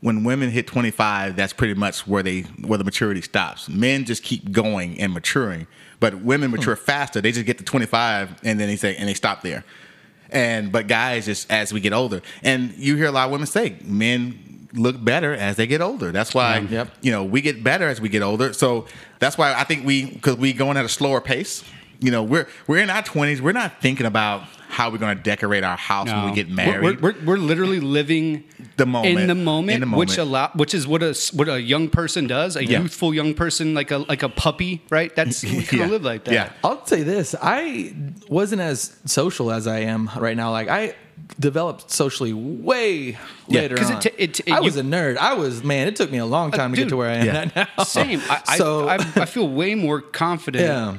when 0.00 0.22
women 0.22 0.50
hit 0.50 0.66
25, 0.68 1.34
that's 1.34 1.52
pretty 1.52 1.74
much 1.74 2.06
where 2.06 2.22
they 2.22 2.42
where 2.62 2.78
the 2.78 2.84
maturity 2.84 3.22
stops. 3.22 3.68
Men 3.68 4.04
just 4.04 4.22
keep 4.22 4.52
going 4.52 4.98
and 5.00 5.12
maturing, 5.12 5.66
but 6.00 6.22
women 6.22 6.50
mature 6.50 6.76
hmm. 6.76 6.84
faster. 6.84 7.20
They 7.20 7.32
just 7.32 7.46
get 7.46 7.58
to 7.58 7.64
25 7.64 8.40
and 8.44 8.58
then 8.58 8.68
they 8.68 8.76
say 8.76 8.96
and 8.96 9.08
they 9.08 9.14
stop 9.14 9.42
there. 9.42 9.64
And 10.30 10.70
but 10.70 10.88
guys 10.88 11.24
just 11.24 11.50
as 11.50 11.72
we 11.72 11.80
get 11.80 11.92
older, 11.92 12.22
and 12.42 12.72
you 12.76 12.96
hear 12.96 13.06
a 13.06 13.12
lot 13.12 13.26
of 13.26 13.32
women 13.32 13.46
say 13.46 13.76
men 13.82 14.57
look 14.74 15.02
better 15.02 15.32
as 15.34 15.56
they 15.56 15.66
get 15.66 15.80
older. 15.80 16.12
That's 16.12 16.34
why 16.34 16.58
Yep. 16.58 16.88
you 17.02 17.10
know 17.12 17.24
we 17.24 17.40
get 17.40 17.62
better 17.64 17.88
as 17.88 18.00
we 18.00 18.08
get 18.08 18.22
older. 18.22 18.52
So 18.52 18.86
that's 19.18 19.36
why 19.38 19.54
I 19.54 19.64
think 19.64 19.86
we 19.86 20.06
because 20.06 20.36
we 20.36 20.52
going 20.52 20.76
at 20.76 20.84
a 20.84 20.88
slower 20.88 21.20
pace. 21.20 21.64
You 22.00 22.12
know, 22.12 22.22
we're 22.22 22.46
we're 22.68 22.78
in 22.78 22.90
our 22.90 23.02
20s. 23.02 23.40
We're 23.40 23.50
not 23.50 23.80
thinking 23.82 24.06
about 24.06 24.42
how 24.68 24.88
we're 24.90 24.98
going 24.98 25.16
to 25.16 25.22
decorate 25.22 25.64
our 25.64 25.76
house 25.76 26.06
when 26.06 26.26
we 26.26 26.32
get 26.32 26.48
married. 26.48 27.00
We're, 27.02 27.12
we're, 27.14 27.24
we're 27.24 27.36
literally 27.38 27.80
living 27.80 28.44
The 28.76 28.86
moment. 28.86 29.18
in 29.18 29.26
the 29.26 29.34
moment, 29.34 29.82
In 29.82 29.90
the 29.90 29.96
which 29.96 30.10
moment. 30.10 30.28
allow 30.28 30.50
which 30.54 30.74
is 30.74 30.86
what 30.86 31.02
a 31.02 31.12
what 31.32 31.48
a 31.48 31.60
young 31.60 31.88
person 31.88 32.28
does, 32.28 32.54
a 32.54 32.64
Yeah. 32.64 32.82
youthful 32.82 33.12
young 33.14 33.34
person, 33.34 33.74
like 33.74 33.90
a 33.90 33.98
like 33.98 34.22
a 34.22 34.28
puppy, 34.28 34.84
right? 34.90 35.12
That's 35.16 35.42
we 35.42 35.62
kind 35.64 35.72
Yeah. 35.80 35.84
of 35.86 35.90
live 35.90 36.04
like 36.04 36.24
that. 36.26 36.34
Yeah. 36.34 36.52
I'll 36.62 36.86
say 36.86 37.02
this: 37.02 37.34
I 37.42 37.92
wasn't 38.28 38.60
as 38.60 38.94
social 39.04 39.50
as 39.50 39.66
I 39.66 39.80
am 39.80 40.08
right 40.18 40.36
now. 40.36 40.52
Like 40.52 40.68
I 40.68 40.94
developed 41.40 41.90
socially 41.90 42.32
way 42.32 43.16
Yeah. 43.46 43.60
later 43.60 43.76
it 43.76 43.80
on. 43.82 44.00
ta- 44.00 44.10
it- 44.18 44.40
it- 44.40 44.52
I 44.52 44.60
was 44.60 44.76
a 44.76 44.82
nerd. 44.82 45.16
I 45.18 45.34
was 45.34 45.62
man. 45.62 45.86
It 45.86 45.96
took 45.96 46.10
me 46.10 46.18
a 46.18 46.26
long 46.26 46.50
time 46.50 46.72
to 46.72 46.76
get 46.76 46.88
to 46.88 46.96
where 46.96 47.10
I 47.10 47.14
am 47.16 47.26
yeah. 47.26 47.66
now. 47.76 47.84
Same. 47.84 48.20
I, 48.28 48.56
So- 48.56 48.88
I, 48.88 48.94
I 48.96 49.24
feel 49.24 49.48
way 49.48 49.74
more 49.74 50.00
confident 50.00 50.64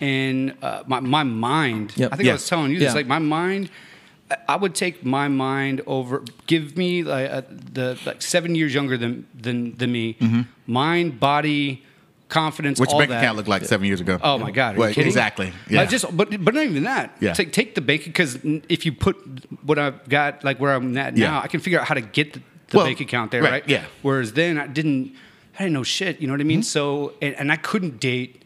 Yeah. 0.00 0.06
in 0.06 0.54
uh, 0.62 0.82
my, 0.86 1.00
my 1.00 1.22
mind. 1.22 1.94
Yep. 1.96 2.12
I 2.12 2.16
think 2.16 2.26
Yeah. 2.26 2.32
I 2.32 2.34
was 2.34 2.48
telling 2.48 2.72
you 2.72 2.78
this. 2.78 2.94
Like 2.94 3.06
my 3.06 3.18
mind, 3.18 3.70
I- 4.48 4.56
would 4.56 4.74
take 4.74 5.04
my 5.04 5.28
mind 5.28 5.80
over. 5.86 6.24
Give 6.46 6.76
me 6.76 7.02
like 7.02 7.30
uh, 7.30 7.42
the 7.72 7.98
like 8.06 8.22
seven 8.22 8.54
years 8.54 8.72
younger 8.74 8.96
than 8.98 9.26
than 9.34 9.76
than 9.76 9.90
me. 9.92 10.16
Mind, 10.66 11.18
body, 11.18 11.84
confidence. 12.30 12.80
Which 12.80 12.90
bank 12.90 13.10
that. 13.10 13.18
account 13.22 13.36
looked 13.36 13.48
like 13.48 13.64
seven 13.64 13.86
years 13.86 14.00
ago? 14.00 14.18
Oh 14.22 14.38
my 14.38 14.50
God! 14.50 14.76
Well? 14.78 14.88
Exactly. 14.96 15.52
Yeah. 15.68 15.82
Yeah. 15.82 15.86
just, 15.86 16.16
but 16.16 16.30
but 16.44 16.54
not 16.54 16.64
even 16.64 16.84
that. 16.84 17.16
Yeah. 17.20 17.34
Take 17.34 17.52
take 17.52 17.74
the 17.74 17.80
bank 17.82 18.04
because 18.04 18.38
if 18.68 18.86
you 18.86 18.92
put 18.92 19.16
what 19.64 19.78
I've 19.78 20.08
got, 20.08 20.42
like 20.44 20.58
where 20.58 20.72
I'm 20.74 20.96
at 20.96 21.16
Yeah. 21.16 21.30
now, 21.30 21.42
I 21.42 21.48
can 21.48 21.60
figure 21.60 21.78
out 21.80 21.86
how 21.86 21.94
to 21.94 22.00
get 22.00 22.32
the, 22.32 22.40
the 22.68 22.76
Well, 22.78 22.86
bank 22.86 23.00
account 23.00 23.30
there, 23.32 23.42
right, 23.42 23.52
right? 23.52 23.68
yeah. 23.68 23.84
Whereas 24.02 24.32
then 24.32 24.56
I 24.58 24.66
didn't, 24.66 25.12
I 25.58 25.64
didn't 25.64 25.74
know 25.74 25.82
shit. 25.82 26.20
You 26.20 26.26
know 26.28 26.32
what 26.32 26.40
I 26.40 26.44
mean? 26.44 26.60
Mm-hmm. 26.60 26.64
So 26.64 27.14
and, 27.20 27.34
and 27.34 27.52
I 27.52 27.56
couldn't 27.56 28.00
date 28.00 28.42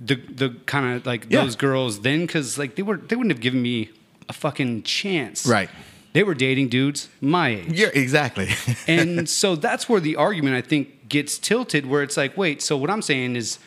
the 0.00 0.16
the 0.16 0.50
kind 0.66 0.94
of 0.96 1.06
like 1.06 1.26
Yeah. 1.28 1.42
those 1.42 1.56
girls 1.56 2.00
then 2.02 2.26
because 2.26 2.58
like 2.58 2.76
they 2.76 2.82
were 2.82 2.96
they 2.98 3.16
wouldn't 3.16 3.32
have 3.32 3.40
given 3.40 3.62
me 3.62 3.90
a 4.28 4.32
fucking 4.32 4.82
chance. 4.84 5.46
Right. 5.46 5.68
They 6.12 6.22
were 6.24 6.34
dating 6.34 6.68
dudes 6.68 7.08
my 7.22 7.48
age 7.48 7.72
yeah, 7.72 7.88
exactly. 7.94 8.48
and 8.86 9.26
so 9.28 9.56
that's 9.56 9.88
where 9.88 9.98
the 10.00 10.16
argument 10.16 10.54
I 10.56 10.60
think 10.60 11.01
gets 11.12 11.38
tilted, 11.38 11.86
where 11.86 12.02
it's 12.02 12.16
like, 12.16 12.36
wait, 12.36 12.60
so 12.60 12.76
what 12.76 12.90
I'm 12.90 13.02
saying 13.02 13.36
is 13.36 13.60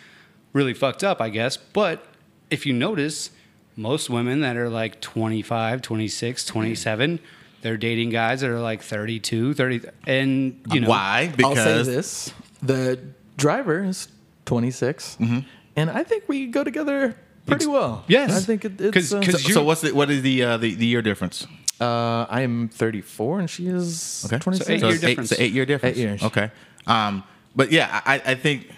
really 0.51 0.73
fucked 0.73 1.03
up, 1.03 1.21
I 1.21 1.29
guess. 1.29 1.55
But 1.55 2.05
if 2.49 2.65
you 2.65 2.73
notice, 2.73 3.29
most 3.77 4.09
women 4.09 4.41
that 4.41 4.57
are 4.57 4.69
like 4.69 4.99
25, 4.99 5.81
26, 5.81 6.43
27, 6.45 7.19
they're 7.61 7.77
dating 7.77 8.09
guys 8.09 8.41
that 8.41 8.49
are 8.49 8.59
like 8.59 8.81
32, 8.81 9.53
30, 9.53 9.81
and 10.07 10.59
you 10.73 10.81
know 10.81 10.89
Why? 10.89 11.31
I'll 11.43 11.55
say 11.55 11.55
Because 11.55 11.87
this: 11.87 12.33
the 12.61 12.99
driver 13.37 13.83
is 13.85 14.07
26, 14.45 15.17
Mm-hmm. 15.19 15.39
and 15.77 15.89
I 15.89 16.03
think 16.03 16.25
we 16.27 16.47
go 16.47 16.63
together 16.63 17.15
pretty 17.47 17.65
well. 17.67 18.03
Yes. 18.07 18.31
I 18.35 18.39
think 18.41 18.65
it, 18.65 18.79
it's. 18.81 18.93
'Cause- 18.93 19.13
uh, 19.13 19.21
'cause 19.21 19.41
so, 19.41 19.47
you- 19.47 19.53
so 19.53 19.63
what's 19.63 19.81
the, 19.81 19.93
what 19.93 20.09
is 20.11 20.21
the 20.21 20.43
uh, 20.43 20.57
the 20.57 20.75
the 20.75 20.85
year 20.85 21.01
difference? 21.01 21.47
uh, 21.81 22.25
I 22.29 22.41
am 22.41 22.69
34, 22.69 23.39
and 23.39 23.49
she 23.49 23.67
is 23.67 24.23
Okay, 24.25 24.37
26. 24.39 24.69
eight 24.69 24.79
so 24.79 24.85
year 24.87 24.95
it's 24.95 25.03
eight, 25.03 25.07
difference. 25.07 25.31
it's 25.31 25.39
an 25.39 25.45
eight 25.45 25.53
year 25.53 25.65
difference. 25.65 25.97
Eight 25.97 26.01
years. 26.01 26.23
Okay. 26.23 26.51
Um, 26.87 27.23
but 27.55 27.71
yeah, 27.71 28.01
I, 28.05 28.21
I 28.25 28.35
think 28.35 28.69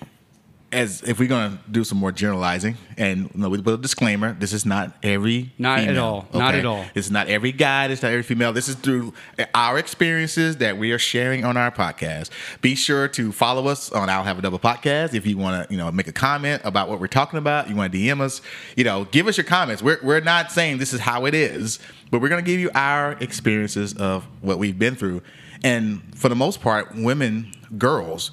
as 0.71 1.01
if 1.03 1.17
we're 1.17 1.29
gonna 1.29 1.59
do 1.71 1.83
some 1.85 1.97
more 1.97 2.11
generalizing, 2.11 2.75
and 2.97 3.31
you 3.33 3.41
know, 3.41 3.49
we 3.49 3.61
put 3.61 3.75
a 3.75 3.77
disclaimer: 3.77 4.33
this 4.33 4.51
is 4.51 4.65
not 4.65 4.97
every 5.01 5.53
Not 5.57 5.79
at 5.79 5.87
female, 5.87 6.03
all. 6.03 6.27
Not 6.33 6.55
at 6.55 6.65
all. 6.65 6.85
This 6.93 7.05
is 7.05 7.11
not 7.11 7.27
every 7.27 7.53
guy. 7.53 7.87
Is 7.87 8.01
not 8.01 8.09
every 8.11 8.23
female. 8.23 8.51
This 8.51 8.67
is 8.67 8.75
through 8.75 9.13
our 9.55 9.77
experiences 9.77 10.57
that 10.57 10.77
we 10.77 10.91
are 10.91 10.99
sharing 10.99 11.45
on 11.45 11.55
our 11.55 11.71
podcast. 11.71 12.29
Be 12.61 12.75
sure 12.75 13.07
to 13.09 13.31
follow 13.31 13.67
us 13.67 13.91
on 13.93 14.09
I'll 14.09 14.23
Have 14.23 14.39
a 14.39 14.41
Double 14.41 14.59
podcast 14.59 15.13
if 15.13 15.25
you 15.25 15.37
want 15.37 15.67
to, 15.67 15.73
you 15.73 15.77
know, 15.77 15.89
make 15.91 16.07
a 16.07 16.13
comment 16.13 16.61
about 16.65 16.89
what 16.89 16.99
we're 16.99 17.07
talking 17.07 17.39
about. 17.39 17.69
You 17.69 17.75
want 17.75 17.93
to 17.93 17.97
DM 17.97 18.19
us, 18.19 18.41
you 18.75 18.83
know, 18.83 19.05
give 19.05 19.27
us 19.27 19.37
your 19.37 19.45
comments. 19.45 19.81
We're 19.81 19.99
we're 20.03 20.21
not 20.21 20.51
saying 20.51 20.79
this 20.79 20.91
is 20.93 20.99
how 20.99 21.25
it 21.25 21.33
is, 21.33 21.79
but 22.11 22.19
we're 22.19 22.29
gonna 22.29 22.41
give 22.41 22.59
you 22.59 22.71
our 22.75 23.13
experiences 23.21 23.93
of 23.93 24.25
what 24.41 24.57
we've 24.57 24.77
been 24.77 24.95
through, 24.95 25.21
and 25.63 26.01
for 26.13 26.27
the 26.27 26.35
most 26.35 26.61
part, 26.61 26.93
women, 26.93 27.53
girls 27.77 28.31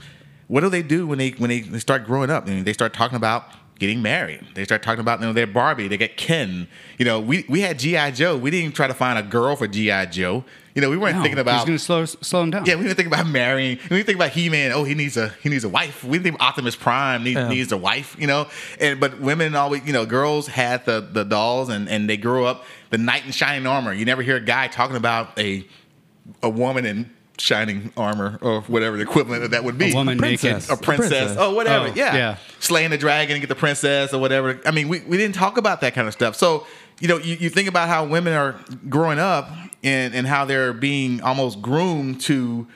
what 0.49 0.61
do 0.61 0.69
they 0.69 0.83
do 0.83 1.07
when 1.07 1.19
they 1.19 1.31
when 1.31 1.49
they, 1.51 1.61
they 1.61 1.79
start 1.79 2.05
growing 2.05 2.31
up? 2.31 2.47
I 2.47 2.51
mean, 2.51 2.65
they 2.65 2.73
start 2.73 2.93
talking 2.93 3.17
about 3.17 3.45
getting 3.79 4.01
married. 4.03 4.41
They 4.55 4.65
start 4.65 4.83
talking 4.83 5.01
about 5.01 5.21
you 5.21 5.27
know 5.27 5.33
their 5.33 5.47
Barbie. 5.47 5.89
They 5.89 5.97
get 5.97 6.17
Ken. 6.17 6.69
You 6.99 7.05
know, 7.05 7.21
we 7.21 7.45
we 7.49 7.61
had 7.61 7.79
GI 7.79 8.13
Joe. 8.13 8.37
We 8.37 8.51
didn't 8.51 8.65
even 8.65 8.73
try 8.75 8.87
to 8.87 8.95
find 8.95 9.19
a 9.19 9.23
girl 9.23 9.57
for 9.57 9.67
GI 9.67 10.07
Joe. 10.11 10.45
You 10.75 10.83
know, 10.83 10.91
we 10.91 10.97
weren't 10.97 11.17
No, 11.17 11.23
thinking 11.23 11.37
he's 11.39 11.43
about. 11.43 11.67
going 11.67 11.79
to 11.79 11.85
slow 11.85 12.05
slow 12.05 12.43
him 12.43 12.51
down. 12.51 12.67
Yeah, 12.67 12.75
we 12.75 12.83
didn't 12.83 12.97
think 12.97 13.07
about 13.07 13.29
marrying. 13.29 13.79
We 13.85 13.89
didn't 13.97 14.07
think 14.07 14.17
about 14.17 14.31
He 14.31 14.49
Man. 14.49 14.73
Oh, 14.73 14.83
he 14.85 14.95
needs 14.95 15.17
a 15.17 15.29
he 15.43 15.49
needs 15.49 15.63
a 15.65 15.69
wife. 15.69 16.03
We 16.03 16.19
didn't 16.19 16.25
think 16.25 16.43
Optimus 16.43 16.75
Prime 16.77 17.23
needs, 17.23 17.37
Yeah. 17.39 17.49
needs 17.49 17.71
a 17.73 17.77
wife. 17.77 18.17
You 18.19 18.27
know, 18.27 18.49
and 18.81 18.99
but 19.01 19.21
women 19.21 19.55
always 19.55 19.87
you 19.87 19.93
know 19.93 20.05
girls 20.05 20.49
had 20.49 20.85
the 20.85 21.01
the 21.01 21.25
dolls 21.25 21.69
and 21.69 21.89
and 21.89 22.09
they 22.11 22.17
grew 22.17 22.45
up 22.45 22.65
the 22.91 22.99
knight 22.99 23.25
in 23.25 23.31
shining 23.33 23.67
armor. 23.67 23.93
You 23.93 24.05
never 24.05 24.23
hear 24.23 24.37
a 24.37 24.41
guy 24.41 24.67
talking 24.69 24.97
about 24.97 25.39
a 25.39 25.65
a 26.43 26.49
woman 26.51 26.87
in 26.87 27.11
shining 27.39 27.93
armor 27.97 28.39
or 28.43 28.61
whatever 28.63 28.97
the 28.97 29.03
equipment 29.03 29.43
of 29.45 29.51
that 29.51 29.65
would 29.65 29.77
be 29.79 29.91
A 29.93 29.95
woman 29.95 30.19
princess. 30.19 30.69
naked. 30.69 30.83
a 30.83 30.83
princess, 30.85 31.09
princess. 31.09 31.37
oh 31.39 31.55
whatever, 31.55 31.89
Oh, 31.89 31.93
yeah. 31.95 32.15
yeah. 32.15 32.37
slaying 32.61 32.91
the 32.91 32.99
dragon 32.99 33.35
and 33.35 33.43
get 33.43 33.49
the 33.49 33.55
princess 33.55 34.13
or 34.15 34.21
whatever. 34.21 34.61
I 34.65 34.71
mean, 34.71 34.89
we, 34.89 35.01
we 35.01 35.17
didn't 35.17 35.35
talk 35.35 35.57
about 35.59 35.81
that 35.81 35.95
kind 35.95 36.07
of 36.07 36.13
stuff. 36.15 36.37
So 36.37 36.67
you 37.01 37.09
know, 37.09 37.19
you, 37.19 37.35
you 37.35 37.51
think 37.51 37.69
about 37.69 37.89
how 37.89 38.05
women 38.07 38.35
are 38.35 38.55
growing 38.89 39.19
up 39.19 39.51
and 39.83 40.15
and 40.15 40.27
how 40.27 40.45
they're 40.45 40.73
being 40.73 41.21
almost 41.23 41.61
groomed 41.61 42.21
to 42.23 42.67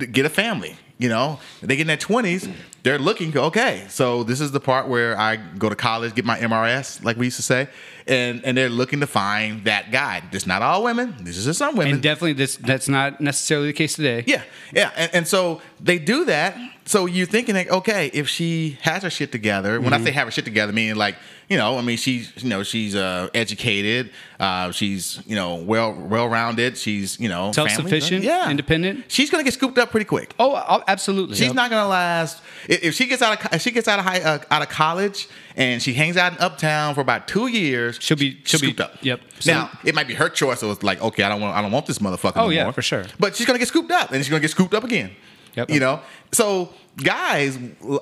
to 0.00 0.06
get 0.06 0.26
a 0.26 0.30
family. 0.30 0.76
You 0.98 1.08
know, 1.08 1.38
they 1.60 1.76
get 1.76 1.82
in 1.82 1.86
their 1.88 1.96
twenties, 1.96 2.48
they're 2.82 2.98
looking. 2.98 3.36
Okay, 3.36 3.86
so 3.88 4.24
this 4.24 4.40
is 4.40 4.50
the 4.52 4.60
part 4.60 4.88
where 4.88 5.18
I 5.18 5.36
go 5.36 5.68
to 5.68 5.74
college, 5.76 6.14
get 6.14 6.24
my 6.24 6.38
MRS, 6.38 7.02
like 7.04 7.16
we 7.16 7.26
used 7.26 7.36
to 7.36 7.42
say, 7.42 7.68
and 8.06 8.44
and 8.44 8.56
they're 8.56 8.68
looking 8.68 9.00
to 9.00 9.06
find 9.06 9.64
that 9.64 9.92
guy. 9.92 10.22
It's 10.32 10.46
not 10.46 10.62
all 10.62 10.84
women. 10.84 11.14
This 11.20 11.36
is 11.36 11.44
just 11.44 11.58
some 11.58 11.76
women. 11.76 11.94
And 11.94 12.02
definitely, 12.02 12.34
this 12.34 12.56
that's 12.56 12.88
not 12.88 13.20
necessarily 13.20 13.68
the 13.68 13.72
case 13.72 13.94
today. 13.94 14.24
Yeah, 14.26 14.42
yeah, 14.72 14.90
and, 14.96 15.14
and 15.14 15.28
so 15.28 15.60
they 15.80 15.98
do 15.98 16.24
that. 16.26 16.56
So 16.84 17.06
you're 17.06 17.26
thinking 17.26 17.54
like, 17.54 17.70
okay, 17.70 18.10
if 18.12 18.28
she 18.28 18.76
has 18.82 19.02
her 19.04 19.10
shit 19.10 19.30
together. 19.30 19.80
When 19.80 19.92
Mm-hmm. 19.92 20.02
I 20.02 20.04
say 20.04 20.10
have 20.12 20.26
her 20.26 20.30
shit 20.32 20.44
together, 20.44 20.72
meaning 20.72 20.96
like, 20.96 21.14
you 21.48 21.56
know, 21.56 21.78
I 21.78 21.82
mean 21.82 21.96
she's, 21.96 22.32
you 22.42 22.48
know, 22.48 22.62
she's 22.64 22.96
uh, 22.96 23.28
educated, 23.34 24.10
uh, 24.40 24.72
she's, 24.72 25.20
you 25.26 25.36
know, 25.36 25.56
well, 25.56 25.92
well 25.92 26.28
rounded. 26.28 26.76
She's, 26.76 27.20
you 27.20 27.28
know, 27.28 27.52
Self-sufficient, 27.52 28.24
yeah, 28.24 28.50
independent. 28.50 29.04
She's 29.08 29.30
gonna 29.30 29.44
get 29.44 29.52
scooped 29.54 29.78
up 29.78 29.90
pretty 29.90 30.06
quick. 30.06 30.34
Oh, 30.40 30.82
absolutely. 30.88 31.36
She's 31.36 31.46
Yep. 31.48 31.54
not 31.54 31.70
gonna 31.70 31.88
last. 31.88 32.42
If 32.68 32.94
she 32.94 33.06
gets 33.06 33.22
out 33.22 33.44
of 33.44 33.52
if 33.54 33.62
she 33.62 33.70
gets 33.70 33.86
out 33.86 33.98
of 34.00 34.04
high 34.04 34.20
uh, 34.20 34.38
out 34.50 34.62
of 34.62 34.68
college 34.68 35.28
and 35.56 35.80
she 35.80 35.92
hangs 35.94 36.16
out 36.16 36.32
in 36.32 36.38
Uptown 36.40 36.94
for 36.94 37.00
about 37.00 37.28
two 37.28 37.46
years, 37.46 37.98
She'll 38.00 38.16
be- 38.16 38.40
she'll 38.44 38.58
be- 38.60 38.66
scooped 38.68 38.80
up. 38.80 38.96
yep. 39.02 39.20
So- 39.38 39.52
now 39.52 39.70
it 39.84 39.94
might 39.94 40.08
be 40.08 40.14
her 40.14 40.28
choice. 40.28 40.58
So 40.60 40.70
it's 40.72 40.82
like, 40.82 41.00
okay, 41.00 41.22
I 41.22 41.28
don't 41.28 41.40
want 41.40 41.56
I 41.56 41.62
don't 41.62 41.70
want 41.72 41.86
this 41.86 41.98
motherfucker. 42.00 42.32
Oh, 42.36 42.48
yeah, 42.48 42.70
for 42.72 42.82
sure. 42.82 43.04
But 43.20 43.36
she's 43.36 43.46
gonna 43.46 43.58
get 43.60 43.68
scooped 43.68 43.90
up, 43.92 44.10
and 44.10 44.18
she's 44.18 44.28
gonna 44.30 44.40
get 44.40 44.50
scooped 44.50 44.74
up 44.74 44.82
again. 44.84 45.12
Yep. 45.54 45.70
You 45.70 45.80
know. 45.80 46.00
So 46.32 46.70
guys, 47.02 47.58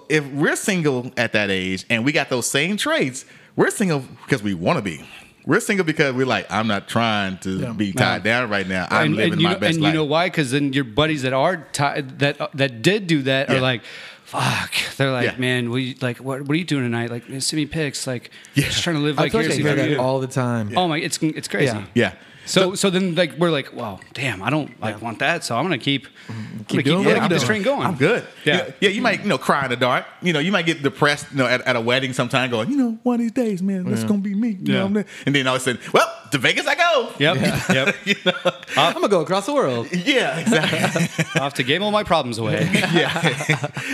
if 0.09 0.27
we're 0.27 0.57
single 0.57 1.11
at 1.17 1.33
that 1.33 1.51
age 1.51 1.85
and 1.91 2.05
we 2.05 2.13
got 2.13 2.29
those 2.29 2.51
same 2.51 2.77
traits, 2.77 3.25
we're 3.57 3.71
single 3.71 4.01
because 4.25 4.43
we 4.43 4.55
want 4.55 4.79
to 4.79 4.83
be. 4.83 5.05
We're 5.47 5.61
single 5.61 5.85
because 5.85 6.15
we're 6.15 6.27
like, 6.27 6.51
I'm 6.51 6.67
not 6.67 6.87
trying 6.87 7.39
to 7.39 7.73
be 7.73 7.93
tied 7.93 8.23
down 8.23 8.51
right 8.51 8.69
now. 8.69 8.87
I'm 8.91 9.07
and, 9.07 9.17
living 9.17 9.33
and 9.35 9.43
my 9.43 9.53
know, 9.55 9.59
best 9.59 9.75
and 9.75 9.83
life. 9.83 9.89
And 9.89 9.95
you 9.95 10.01
know 10.01 10.05
why? 10.05 10.27
Because 10.27 10.51
then 10.51 10.73
your 10.73 10.85
buddies 10.85 11.23
that 11.23 11.33
are 11.33 11.67
tied 11.73 12.19
that 12.19 12.39
that 12.55 12.83
did 12.83 13.07
do 13.07 13.23
that 13.23 13.49
Yeah. 13.49 13.57
are 13.57 13.61
like, 13.61 13.83
fuck. 14.25 14.73
They're 14.97 15.11
like, 15.11 15.33
Yeah. 15.33 15.39
man, 15.39 15.71
we 15.71 15.97
like, 16.01 16.19
what, 16.19 16.43
what 16.43 16.51
are 16.51 16.59
you 16.59 16.65
doing 16.65 16.85
tonight? 16.85 17.11
Like, 17.11 17.25
send 17.41 17.55
me 17.55 17.67
pics. 17.67 18.07
Like, 18.07 18.31
Yeah. 18.55 18.67
just 18.67 18.83
trying 18.85 18.97
to 18.97 19.03
live 19.03 19.19
I 19.19 19.23
like 19.23 19.35
I 19.35 19.39
vicariously 19.39 19.63
hear 19.65 19.75
that 19.75 19.99
all 19.99 20.21
the 20.21 20.27
time. 20.27 20.77
Oh 20.77 20.87
my, 20.87 20.99
it's 20.99 21.19
it's 21.23 21.49
crazy. 21.49 21.75
Yeah. 21.75 21.85
Yeah. 21.95 22.13
So 22.47 22.75
so 22.75 22.91
then 22.91 23.15
like 23.15 23.37
we're 23.39 23.51
like, 23.51 23.75
well, 23.75 24.01
damn, 24.15 24.43
I 24.43 24.51
don't 24.51 24.79
like 24.81 25.01
want 25.01 25.19
that. 25.21 25.45
So 25.45 25.57
I'm 25.57 25.65
gonna 25.65 25.79
keep, 25.79 26.07
mm-hmm. 26.07 26.33
I'm 26.33 26.53
gonna 26.57 26.65
keep, 26.65 26.85
doing 26.85 27.07
I'm 27.07 27.15
I'm 27.17 27.21
keep 27.23 27.31
this 27.31 27.43
doing. 27.43 27.63
train 27.63 27.63
going. 27.63 27.87
I'm 27.87 27.97
good. 27.97 28.27
Yeah. 28.45 28.67
You 28.67 28.73
yeah. 28.81 28.89
You 28.91 29.03
might, 29.03 29.23
you 29.23 29.29
know, 29.29 29.39
cry 29.39 29.65
in 29.65 29.71
the 29.71 29.77
dark. 29.77 30.07
You 30.23 30.33
know, 30.33 30.41
you 30.41 30.51
might 30.53 30.67
get 30.67 30.83
depressed, 30.83 31.27
you 31.31 31.39
know, 31.39 31.47
at, 31.47 31.61
at 31.63 31.77
a 31.77 31.81
wedding 31.81 32.13
sometime 32.13 32.51
going, 32.51 32.71
you 32.71 32.77
know, 32.77 32.99
one 33.03 33.15
of 33.17 33.21
these 33.21 33.33
days, 33.33 33.63
man, 33.63 33.85
that's 33.85 34.05
going 34.05 34.23
to 34.23 34.29
be 34.29 34.35
me. 34.35 34.51
You 34.51 34.59
Yeah. 34.63 34.73
know 34.75 34.81
what 34.83 34.89
I'm 34.89 34.95
saying? 34.95 35.07
And 35.27 35.35
then 35.35 35.47
all 35.47 35.55
of 35.57 35.61
a 35.61 35.65
sudden, 35.65 35.81
well, 35.93 36.13
to 36.33 36.39
Vegas 36.39 36.67
I 36.67 36.75
go. 36.75 37.13
Yep. 37.19 37.37
Yep. 37.71 37.97
you 38.07 38.15
know? 38.25 38.33
Uh, 38.45 38.53
I'm 38.77 38.95
gonna 38.95 39.09
go 39.09 39.21
across 39.21 39.47
the 39.47 39.55
world. 39.55 39.89
Yeah, 39.93 40.39
exactly. 40.39 41.25
I'll 41.37 41.43
have 41.45 41.55
to 41.55 41.63
game 41.63 41.83
all 41.83 41.91
my 41.91 42.05
problems 42.05 42.39
away. 42.39 42.69
yeah. 42.73 43.21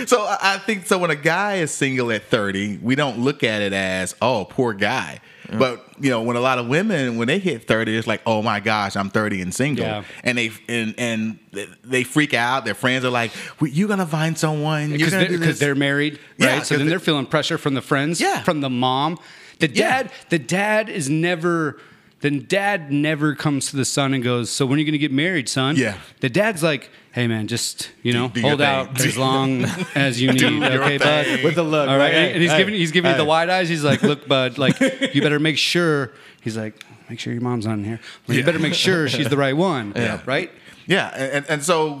so 0.05 0.21
I 0.23 0.37
I 0.41 0.57
think 0.59 0.85
so 0.87 0.97
when 0.97 1.11
a 1.11 1.15
guy 1.15 1.55
is 1.55 1.71
single 1.71 2.11
at 2.11 2.23
30, 2.23 2.77
we 2.81 2.95
don't 2.95 3.19
look 3.19 3.43
at 3.43 3.61
it 3.61 3.73
as, 3.73 4.15
oh, 4.21 4.45
poor 4.45 4.73
guy. 4.73 5.19
But 5.51 5.85
you 5.99 6.09
know, 6.09 6.21
when 6.21 6.35
a 6.35 6.39
lot 6.41 6.59
of 6.59 6.67
women 6.67 7.17
when 7.17 7.27
they 7.27 7.39
hit 7.39 7.67
30, 7.67 7.95
it's 7.97 8.07
like, 8.07 8.21
oh 8.25 8.41
my 8.41 8.59
gosh, 8.59 8.95
I'm 8.95 9.09
30 9.09 9.41
and 9.41 9.53
single. 9.53 9.85
Yeah. 9.85 10.03
And 10.23 10.37
they 10.37 10.51
and 10.67 10.93
and 10.97 11.39
they 11.83 12.03
freak 12.03 12.33
out. 12.33 12.65
Their 12.65 12.73
friends 12.75 13.05
are 13.05 13.09
like, 13.09 13.31
well, 13.59 13.69
you're 13.71 13.87
gonna 13.87 14.05
find 14.05 14.37
someone. 14.37 14.91
Because 14.91 15.11
they're, 15.11 15.27
do 15.27 15.37
'cause 15.37 15.47
this. 15.47 15.59
they're 15.59 15.75
married, 15.75 16.19
Yeah, 16.37 16.61
So 16.63 16.75
then 16.77 16.85
they- 16.85 16.89
they're 16.91 16.99
feeling 16.99 17.25
pressure 17.25 17.57
from 17.57 17.73
the 17.75 17.81
friends, 17.81 18.19
Yeah. 18.19 18.43
from 18.43 18.61
the 18.61 18.69
mom. 18.69 19.17
The 19.59 19.67
dad, 19.67 20.11
the 20.29 20.39
dad 20.39 20.89
is 20.89 21.09
never. 21.09 21.79
Then 22.21 22.45
dad 22.47 22.91
never 22.91 23.35
comes 23.35 23.69
to 23.69 23.75
the 23.75 23.85
son 23.85 24.13
and 24.13 24.23
goes, 24.23 24.49
"So 24.49 24.65
when 24.65 24.77
are 24.77 24.79
you 24.79 24.85
going 24.85 24.93
to 24.93 24.97
get 24.97 25.11
married, 25.11 25.47
son?" 25.47 25.75
Yeah. 25.75 25.97
The 26.19 26.29
dad's 26.29 26.63
like, 26.63 26.89
"Hey 27.11 27.27
man, 27.27 27.47
just 27.47 27.91
you 28.01 28.11
know, 28.11 28.29
do 28.29 28.39
your 28.39 28.49
hold 28.49 28.61
out 28.61 28.95
Do- 28.95 29.03
as 29.07 29.17
long 29.17 29.63
as 29.95 30.19
you 30.19 30.33
need, 30.33 30.63
okay, 30.63 30.97
thing. 30.97 31.35
bud." 31.37 31.43
With 31.43 31.55
the 31.55 31.63
look, 31.63 31.87
All 31.87 31.97
right, 31.97 32.13
like, 32.13 32.33
and 32.33 32.41
he's 32.41 32.51
hey, 32.51 32.57
giving 32.57 32.73
he's 32.73 32.91
giving 32.91 33.09
you 33.09 33.15
hey. 33.17 33.21
the 33.21 33.25
wide 33.25 33.49
eyes. 33.49 33.69
He's 33.69 33.83
like, 33.83 34.01
"Look, 34.01 34.27
bud, 34.27 34.57
like 34.57 34.79
you 35.13 35.21
better 35.21 35.39
make 35.39 35.59
sure." 35.59 36.11
He's 36.41 36.57
like, 36.57 36.83
"Make 37.07 37.19
sure 37.19 37.33
your 37.33 37.41
mom's 37.43 37.67
on 37.67 37.83
here. 37.83 37.99
You 38.27 38.43
better 38.43 38.59
make 38.59 38.73
sure 38.73 39.07
she's 39.09 39.29
the 39.29 39.37
right 39.37 39.55
one." 39.55 39.93
Yeah. 39.95 40.21
Right. 40.25 40.51
Yeah, 40.87 41.09
and, 41.09 41.45
and 41.49 41.63
so 41.63 41.95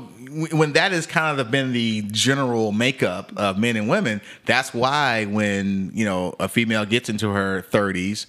when 0.51 0.73
that 0.73 0.93
has 0.93 1.05
kind 1.05 1.39
of 1.39 1.51
been 1.51 1.73
the 1.73 2.03
general 2.03 2.71
makeup 2.71 3.33
of 3.35 3.57
men 3.59 3.75
and 3.75 3.89
women, 3.89 4.21
that's 4.45 4.73
why 4.73 5.25
when 5.25 5.91
you 5.93 6.05
know 6.05 6.35
a 6.39 6.47
female 6.47 6.85
gets 6.85 7.07
into 7.09 7.29
her 7.29 7.65
30s 7.69 8.25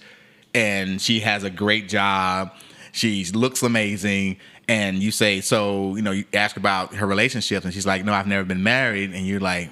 and 0.53 1.01
she 1.01 1.19
has 1.21 1.43
a 1.43 1.49
great 1.49 1.89
job, 1.89 2.51
she 2.91 3.23
looks 3.25 3.61
amazing, 3.63 4.37
and 4.67 4.97
you 4.97 5.11
say, 5.11 5.41
so 5.41 5.95
you 5.95 6.01
know, 6.01 6.11
you 6.11 6.25
ask 6.33 6.57
about 6.57 6.95
her 6.95 7.05
relationships, 7.05 7.65
and 7.65 7.73
she's 7.73 7.85
like, 7.85 8.05
no, 8.05 8.13
I've 8.13 8.27
never 8.27 8.43
been 8.43 8.63
married, 8.63 9.13
and 9.13 9.25
you're 9.25 9.39
like, 9.39 9.69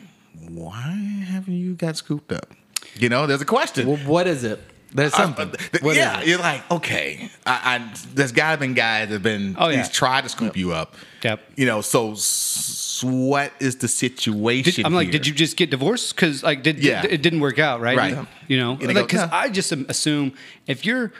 why 0.48 0.92
haven't 1.28 1.56
you 1.56 1.74
got 1.74 1.98
scooped 1.98 2.32
up? 2.32 2.52
You 2.96 3.10
know, 3.10 3.28
there's 3.28 3.42
a 3.42 3.46
question. 3.46 3.88
Well, 3.88 3.98
what 3.98 4.28
is 4.28 4.44
it? 4.44 4.60
There's 4.94 5.14
I- 5.14 5.18
something. 5.18 5.52
th- 5.52 5.96
yeah, 5.96 6.22
you're 6.24 6.40
like, 6.40 6.70
okay. 6.72 7.30
I, 7.46 7.76
I 7.76 7.94
there's 8.14 8.32
gotta 8.32 8.58
been 8.58 8.74
guys 8.74 9.10
that 9.10 9.14
have 9.16 9.24
been 9.24 9.56
Oh, 9.60 9.68
yeah. 9.70 9.78
he's 9.80 9.90
tried 9.90 10.22
to 10.24 10.30
scoop 10.30 10.56
you 10.58 10.72
up. 10.74 10.96
Yep. 11.24 11.42
You 11.58 11.66
know, 11.66 11.82
so 11.82 12.12
s- 12.14 13.04
what 13.04 13.52
is 13.60 13.76
the 13.78 13.88
situation? 13.88 14.74
Did, 14.76 14.86
I'm 14.86 14.94
like, 14.94 15.08
here? 15.08 15.12
did 15.14 15.28
you 15.28 15.34
just 15.34 15.58
get 15.58 15.70
divorced? 15.70 16.16
Because 16.16 16.42
like, 16.44 16.64
did, 16.64 16.80
Yeah. 16.84 17.06
it 17.06 17.22
didn't 17.22 17.42
work 17.42 17.60
out, 17.60 17.82
right? 17.82 17.98
Right. 17.98 18.28
You 18.48 18.58
know, 18.58 18.72
And 18.72 18.82
they 18.90 18.94
like 18.94 19.08
because 19.08 19.30
I 19.32 19.50
just 19.50 19.72
assume 19.72 20.34
if 20.68 20.86
you're 20.86 21.12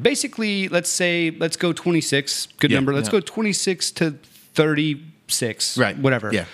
basically, 0.00 0.68
let's 0.68 0.90
say, 0.90 1.30
let's 1.38 1.56
go 1.56 1.72
26, 1.72 2.48
good 2.58 2.70
Yeah. 2.70 2.78
number. 2.78 2.92
Let's 2.92 3.08
Yeah. 3.08 3.12
go 3.12 3.20
26 3.20 3.90
to 3.92 4.14
36, 4.54 5.78
Right. 5.78 5.96
Whatever. 5.98 6.30
Yeah. 6.32 6.44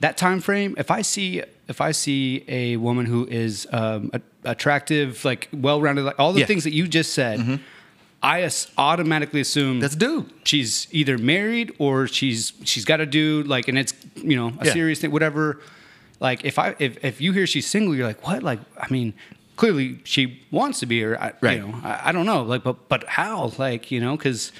That 0.00 0.16
time 0.16 0.40
frame. 0.40 0.74
If 0.78 0.90
I 0.90 1.02
see, 1.02 1.42
if 1.68 1.80
I 1.80 1.92
see 1.92 2.44
a 2.48 2.76
woman 2.76 3.06
who 3.06 3.26
is 3.26 3.66
um, 3.72 4.10
a, 4.12 4.20
attractive, 4.44 5.24
like 5.24 5.48
well-rounded, 5.52 6.04
like 6.04 6.18
all 6.18 6.32
the 6.32 6.40
Yeah. 6.40 6.44
Mm-hmm. 6.44 6.48
things 6.48 6.64
that 6.64 6.72
you 6.74 6.86
just 6.88 7.12
said. 7.12 7.60
I 8.22 8.40
as- 8.42 8.68
automatically 8.78 9.40
assume 9.42 9.80
That's 9.80 9.94
a 9.94 9.98
dude. 9.98 10.32
she's 10.44 10.86
either 10.92 11.18
married 11.18 11.74
or 11.78 12.06
she's 12.06 12.54
she's 12.64 12.86
got 12.86 13.00
a 13.00 13.06
dude 13.06 13.46
like 13.46 13.68
and 13.68 13.78
it's 13.78 13.92
you 14.16 14.34
know 14.34 14.48
a 14.60 14.64
Yeah. 14.66 14.72
serious 14.72 14.98
thing 14.98 15.10
whatever 15.10 15.60
like 16.20 16.42
if 16.42 16.58
i 16.58 16.74
if, 16.78 17.04
if 17.04 17.20
you 17.20 17.32
hear 17.32 17.46
she's 17.46 17.66
single 17.66 17.94
you're 17.94 18.06
like 18.06 18.26
what 18.26 18.42
like 18.42 18.60
i 18.80 18.86
mean 18.90 19.12
clearly 19.56 19.98
she 20.04 20.40
wants 20.50 20.80
to 20.80 20.86
be 20.86 21.04
or 21.04 21.18
I, 21.20 21.32
Right. 21.42 21.58
you 21.58 21.68
know 21.68 21.78
I, 21.84 22.00
I 22.08 22.12
don't 22.12 22.24
know 22.24 22.42
like 22.44 22.62
but 22.64 22.88
but 22.88 23.04
how 23.04 23.52
like 23.58 23.90
you 23.90 24.00
know 24.00 24.16
because 24.16 24.52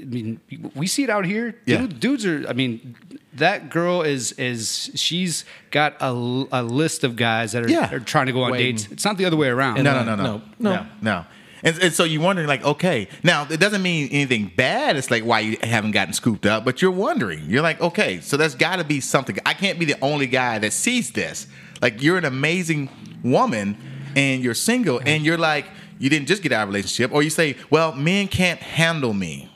i 0.00 0.04
mean 0.04 0.40
we 0.74 0.86
see 0.86 1.02
it 1.02 1.10
out 1.10 1.24
here 1.24 1.54
Yeah. 1.66 1.78
Dude- 1.78 2.00
dudes 2.00 2.26
are 2.26 2.44
i 2.48 2.52
mean 2.52 2.96
that 3.34 3.70
girl 3.70 4.02
is 4.02 4.32
is 4.32 4.90
she's 4.94 5.44
got 5.70 5.94
a, 6.00 6.10
a 6.52 6.62
list 6.62 7.04
of 7.04 7.16
guys 7.16 7.52
that 7.52 7.64
are, 7.64 7.68
Yeah. 7.70 7.94
are 7.94 8.00
trying 8.00 8.26
to 8.26 8.32
go 8.32 8.42
on 8.42 8.52
Waiting. 8.52 8.76
dates 8.76 8.88
it's 8.92 9.04
not 9.04 9.16
the 9.18 9.24
other 9.24 9.36
way 9.36 9.48
around 9.48 9.82
No, 9.82 9.82
no, 9.82 10.04
no, 10.04 10.14
no, 10.16 10.24
no, 10.24 10.42
no. 10.58 10.74
no, 10.74 10.86
no. 11.02 11.24
And, 11.62 11.78
and 11.82 11.92
so 11.92 12.04
you're 12.04 12.22
wondering, 12.22 12.48
like, 12.48 12.64
okay, 12.64 13.06
now 13.22 13.46
it 13.50 13.60
doesn't 13.60 13.82
mean 13.82 14.08
anything 14.12 14.50
bad. 14.56 14.96
It's 14.96 15.10
like 15.10 15.24
why 15.24 15.40
you 15.40 15.58
haven't 15.62 15.90
gotten 15.90 16.14
scooped 16.14 16.46
up, 16.46 16.64
but 16.64 16.80
you're 16.80 16.90
wondering. 16.90 17.50
You're 17.50 17.60
like, 17.60 17.78
okay, 17.82 18.20
so 18.22 18.38
there's 18.38 18.54
got 18.54 18.76
to 18.76 18.84
be 18.84 18.98
something. 18.98 19.36
I 19.44 19.52
can't 19.52 19.78
be 19.78 19.84
the 19.84 19.96
only 20.00 20.26
guy 20.26 20.58
that 20.58 20.72
sees 20.72 21.10
this. 21.10 21.46
Like 21.82 22.02
you're 22.02 22.16
an 22.16 22.24
amazing 22.24 22.88
woman 23.22 23.76
and 24.16 24.42
you're 24.42 24.54
single 24.54 25.02
and 25.04 25.22
you're 25.22 25.36
like 25.36 25.66
you 25.98 26.08
didn't 26.08 26.28
just 26.28 26.42
get 26.42 26.50
out 26.50 26.62
of 26.62 26.70
a 26.70 26.72
relationship 26.72 27.12
or 27.12 27.22
you 27.22 27.28
say, 27.28 27.56
"Well, 27.68 27.92
men 27.94 28.28
can't 28.28 28.60
handle 28.60 29.12
me." 29.12 29.49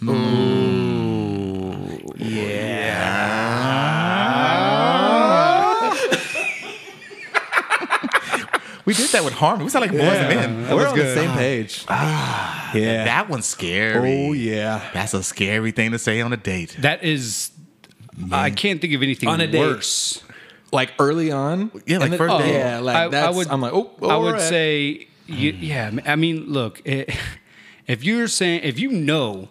We 8.84 8.92
did 8.92 9.08
that 9.10 9.24
with 9.24 9.32
Harmony. 9.32 9.64
We 9.64 9.70
sound 9.70 9.82
like 9.86 9.92
boys 9.92 10.02
and 10.02 10.28
men. 10.28 10.76
We're 10.76 10.86
on 10.86 10.98
the 10.98 11.14
same 11.14 11.30
uh-huh. 11.30 11.38
page. 11.38 11.86
Ah, 11.88 12.70
yeah. 12.74 13.04
That 13.04 13.30
one's 13.30 13.46
scary. 13.46 14.26
oh 14.28 14.32
yeah. 14.32 14.90
That's 14.92 15.14
a 15.14 15.22
scary 15.22 15.70
thing 15.70 15.92
to 15.92 15.98
say 15.98 16.20
on 16.20 16.32
a 16.34 16.36
date. 16.36 16.76
That 16.80 17.02
is, 17.02 17.50
I 18.30 18.50
can't 18.50 18.80
think 18.82 18.92
of 18.92 19.02
anything 19.02 19.28
On 19.28 19.40
a 19.40 19.46
date. 19.46 19.58
worse. 19.58 20.22
Like 20.70 20.92
early 20.98 21.30
on. 21.32 21.70
Yeah, 21.86 21.98
like 21.98 22.10
And 22.10 22.18
first 22.18 22.34
oh, 22.34 22.38
date. 22.40 22.52
Yeah, 22.52 22.80
like 22.80 22.96
I- 22.96 23.04
I 23.04 23.08
that's. 23.08 23.26
I 23.26 23.30
would- 23.30 23.48
am 23.48 23.60
like, 23.62 23.72
oh, 23.72 23.90
I 24.02 24.16
would 24.16 24.26
alright. 24.34 24.40
say, 24.42 25.08
you, 25.26 25.52
yeah. 25.52 25.90
I 26.04 26.16
mean, 26.16 26.52
look, 26.52 26.82
it, 26.84 27.10
if 27.86 28.04
you're 28.04 28.28
saying, 28.28 28.64
if 28.64 28.78
you 28.78 28.90
know, 28.90 29.48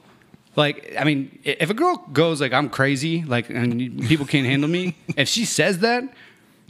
like, 0.56 0.94
I 1.00 1.04
mean, 1.04 1.40
if 1.44 1.70
a 1.70 1.74
girl 1.74 1.98
goes 2.14 2.40
like, 2.42 2.54
"I'm 2.54 2.70
crazy," 2.70 3.24
like, 3.24 3.50
and 3.50 4.06
people 4.08 4.26
can't 4.26 4.46
handle 4.46 4.70
me, 4.70 4.96
if 5.18 5.28
she 5.28 5.46
says 5.46 5.80
that, 5.80 6.04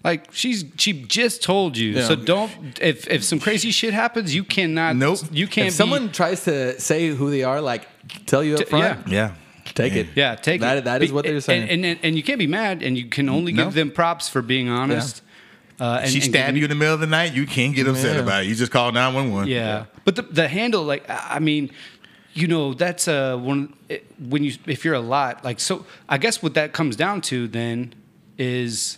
like, 0.03 0.31
she's 0.34 0.65
she 0.77 0.93
just 1.03 1.43
told 1.43 1.77
you. 1.77 1.91
Yeah. 1.91 2.07
So 2.07 2.15
don't. 2.15 2.51
If 2.81 3.07
if 3.07 3.23
some 3.23 3.39
crazy 3.39 3.71
shit 3.71 3.93
happens, 3.93 4.34
you 4.34 4.43
cannot. 4.43 4.95
Nope. 4.95 5.19
You 5.31 5.47
can't. 5.47 5.67
If 5.67 5.73
be- 5.73 5.77
someone 5.77 6.11
tries 6.11 6.43
to 6.45 6.79
say 6.79 7.09
who 7.09 7.29
they 7.29 7.43
are, 7.43 7.61
like 7.61 7.88
tell 8.25 8.43
you 8.43 8.53
up 8.55 8.59
T- 8.59 8.65
front, 8.65 9.07
yeah. 9.07 9.29
Yeah. 9.29 9.31
take 9.73 9.93
it. 9.93 10.07
Yeah, 10.15 10.36
take 10.36 10.61
That- 10.61 10.77
it. 10.79 10.84
that 10.86 11.01
is 11.03 11.09
Be- 11.09 11.13
what 11.15 11.25
they're 11.25 11.39
saying. 11.41 11.69
and, 11.69 11.86
and 11.86 11.99
and 12.03 12.15
you 12.15 12.23
can't 12.23 12.39
be 12.39 12.47
mad, 12.47 12.84
and 12.84 12.97
you 12.97 13.05
can 13.05 13.29
only 13.29 13.51
No. 13.53 13.65
give 13.65 13.73
them 13.73 13.91
props 13.91 14.29
for 14.29 14.41
being 14.41 14.69
honest. 14.69 15.21
Uh, 15.79 15.99
and, 16.03 16.09
she 16.11 16.17
and 16.17 16.23
stabbed 16.25 16.34
giving- 16.47 16.57
you 16.57 16.63
in 16.65 16.69
the 16.69 16.75
middle 16.75 16.93
of 16.93 16.99
the 16.99 17.07
night, 17.07 17.34
you 17.34 17.45
can't 17.47 17.75
get 17.75 17.88
upset 17.88 18.15
Yeah. 18.15 18.21
about 18.21 18.43
it. 18.43 18.47
You 18.47 18.55
just 18.55 18.71
call 18.71 18.91
911. 18.91 19.49
Yeah. 19.49 19.86
But 20.05 20.15
the 20.15 20.21
the 20.21 20.47
handle, 20.47 20.84
like 20.84 21.09
I 21.09 21.36
I 21.36 21.39
mean, 21.39 21.71
you 22.34 22.47
know, 22.47 22.73
that's 22.73 23.07
uh 23.07 23.38
one 23.38 23.73
when 24.19 24.43
you 24.43 24.53
if 24.65 24.84
you're 24.84 24.95
a 24.95 24.99
lot 24.99 25.43
like 25.43 25.59
so. 25.59 25.86
I 26.09 26.17
guess 26.17 26.41
what 26.43 26.53
that 26.55 26.73
comes 26.73 26.95
down 26.95 27.21
to 27.21 27.47
then 27.47 27.93
is 28.38 28.97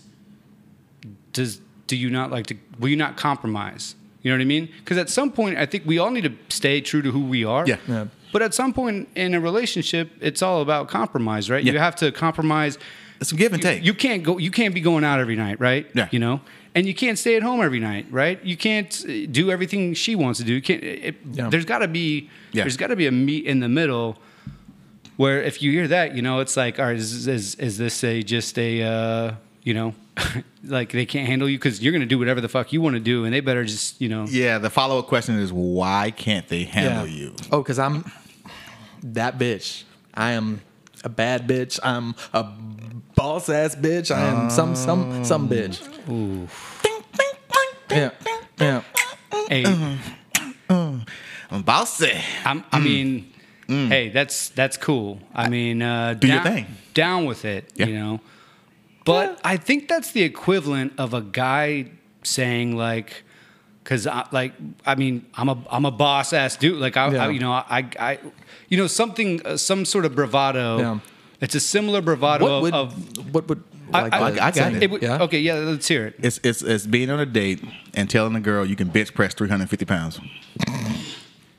does 1.33 1.59
do 1.87 1.95
you 1.95 2.09
not 2.09 2.31
like 2.31 2.47
to 2.47 2.55
will 2.79 2.89
you 2.89 2.95
not 2.95 3.17
compromise? 3.17 3.95
You 4.21 4.31
know 4.31 4.37
what 4.37 4.41
I 4.41 4.45
mean? 4.45 4.69
Because 4.79 4.97
at 4.97 5.09
some 5.09 5.31
point, 5.31 5.57
I 5.57 5.67
think 5.67 5.85
we 5.85 5.99
all 5.99 6.09
need 6.09 6.23
to 6.23 6.33
stay 6.49 6.81
true 6.81 7.01
to 7.03 7.11
who 7.11 7.25
we 7.25 7.45
are. 7.45 7.67
Yeah. 7.67 7.77
Yeah. 7.87 8.05
But 8.33 8.41
at 8.41 8.53
some 8.55 8.73
point 8.73 9.07
in 9.15 9.35
a 9.35 9.39
relationship, 9.39 10.09
it's 10.19 10.41
all 10.41 10.61
about 10.61 10.87
compromise, 10.89 11.47
right? 11.49 11.63
Yeah. 11.63 11.73
You 11.73 11.79
have 11.79 11.95
to 11.97 12.11
compromise. 12.11 12.79
It's 13.21 13.29
some 13.29 13.37
give 13.37 13.53
and 13.53 13.63
You- 13.63 13.69
take. 13.69 13.85
You 13.85 13.93
can't 13.93 14.23
go. 14.23 14.37
You 14.39 14.49
can't 14.51 14.73
be 14.73 14.81
going 14.81 15.03
out 15.03 15.19
every 15.19 15.35
night, 15.35 15.59
right? 15.59 15.87
Yeah. 15.93 16.07
You 16.11 16.19
know, 16.19 16.41
and 16.75 16.85
you 16.85 16.93
can't 16.93 17.17
stay 17.17 17.37
at 17.37 17.41
home 17.41 17.61
every 17.61 17.79
night, 17.79 18.05
right? 18.11 18.43
You 18.43 18.57
can't 18.57 18.93
uh, 19.07 19.25
do 19.31 19.49
everything 19.49 19.93
she 19.93 20.15
wants 20.15 20.39
to 20.39 20.45
do. 20.45 20.53
You 20.53 20.61
can't. 20.61 20.83
It, 20.83 21.15
Yeah. 21.31 21.49
There's 21.49 21.65
got 21.65 21.79
to 21.79 21.87
be. 21.87 22.29
Yeah. 22.51 22.63
There's 22.63 22.77
got 22.77 22.87
to 22.87 22.95
be 22.97 23.07
a 23.07 23.11
meet 23.11 23.45
in 23.45 23.61
the 23.61 23.69
middle. 23.69 24.17
Where 25.15 25.41
if 25.41 25.61
you 25.61 25.71
hear 25.71 25.87
that, 25.87 26.13
you 26.13 26.21
know, 26.21 26.41
it's 26.41 26.57
like, 26.57 26.77
all 26.77 26.87
right, 26.87 26.97
is 26.97 27.25
is, 27.25 27.55
is 27.55 27.77
this 27.77 28.03
a 28.03 28.21
just 28.21 28.59
a, 28.59 28.83
uh, 28.83 29.35
you 29.63 29.73
know, 29.73 29.95
like 30.65 30.91
they 30.91 31.05
can't 31.05 31.25
handle 31.25 31.47
you 31.47 31.57
because 31.57 31.81
you're 31.81 31.93
gonna 31.93 32.05
do 32.05 32.19
whatever 32.19 32.41
the 32.41 32.49
fuck 32.49 32.73
you 32.73 32.81
want 32.81 32.95
to 32.95 32.99
do, 32.99 33.23
and 33.23 33.33
they 33.33 33.39
better 33.39 33.63
just, 33.63 34.01
you 34.01 34.09
know, 34.09 34.25
yeah, 34.27 34.57
the 34.57 34.69
follow 34.69 34.99
up 34.99 35.07
question 35.07 35.39
is 35.39 35.53
why 35.53 36.11
can't 36.11 36.49
they 36.49 36.65
handle 36.65 37.07
you? 37.07 37.33
Oh, 37.49 37.59
because 37.63 37.79
I'm 37.79 38.11
that 39.03 39.39
bitch. 39.39 39.83
I 40.13 40.31
am 40.31 40.59
a 41.05 41.09
bad 41.09 41.47
bitch. 41.47 41.79
I'm 41.81 42.15
a 42.33 42.43
boss 43.15 43.49
ass 43.49 43.75
bitch. 43.75 44.13
I 44.13 44.19
am 44.21 44.49
some 44.49 44.75
some 44.75 45.23
some 45.25 45.49
bitch. 45.49 45.81
Yeah. 47.89 48.11
Yeah. 48.59 48.81
hey, 49.49 49.65
I'm 50.69 51.61
bossy. 51.63 52.11
I'm, 52.43 52.63
I 52.71 52.79
mean, 52.79 53.31
hey, 53.67 54.09
that's 54.09 54.49
that's 54.49 54.77
cool. 54.77 55.19
I 55.33 55.49
mean, 55.49 55.81
uh, 55.81 56.13
Mm. 56.15 56.19
Do 56.19 56.27
your 56.27 56.41
thing. 56.43 56.65
Down 56.93 57.25
with 57.25 57.45
it, 57.45 57.71
Yeah. 57.75 57.87
you 57.87 57.93
know. 57.95 58.19
But 59.05 59.39
I 59.43 59.57
think 59.57 59.87
that's 59.87 60.11
the 60.11 60.23
equivalent 60.23 60.93
of 60.97 61.13
a 61.13 61.21
guy 61.21 61.91
saying 62.23 62.75
like, 62.75 63.23
because 63.83 64.07
I 64.07 64.25
like, 64.31 64.53
I 64.85 64.95
mean, 64.95 65.25
I'm 65.35 65.49
a 65.49 65.57
I'm 65.69 65.85
a 65.85 65.91
boss 65.91 66.33
ass 66.33 66.57
dude. 66.57 66.79
Like 66.79 66.97
I, 66.97 67.11
Yeah. 67.13 67.25
I 67.25 67.29
you 67.29 67.39
know, 67.39 67.51
I, 67.51 67.87
I, 67.99 68.19
you 68.69 68.77
know, 68.77 68.87
something, 68.87 69.45
uh, 69.45 69.57
some 69.57 69.85
sort 69.85 70.05
of 70.05 70.15
bravado. 70.15 71.01
Yeah. 71.45 71.55
It's 71.55 71.55
a 71.55 71.59
similar 71.59 72.01
bravado 72.01 72.45
What 72.45 72.61
would 72.63 72.73
of. 72.73 73.17
of 73.17 73.33
what 73.33 73.47
would 73.49 73.63
I, 73.93 74.01
like 74.01 74.13
I, 74.13 74.31
the 74.31 74.43
I 74.43 74.45
got 74.51 74.55
saying- 74.55 74.81
it. 74.81 74.89
would, 74.91 75.01
yeah. 75.01 75.21
Okay, 75.23 75.39
yeah, 75.39 75.53
let's 75.55 75.87
hear 75.87 76.07
it. 76.07 76.15
It's 76.19 76.39
it's 76.43 76.61
it's 76.63 76.85
being 76.87 77.09
on 77.09 77.19
a 77.19 77.25
date 77.25 77.63
and 77.93 78.09
telling 78.09 78.33
the 78.33 78.39
girl 78.39 78.65
you 78.65 78.75
can 78.75 78.87
bench 78.89 79.13
press 79.13 79.33
350 79.33 79.85
pounds. 79.85 80.19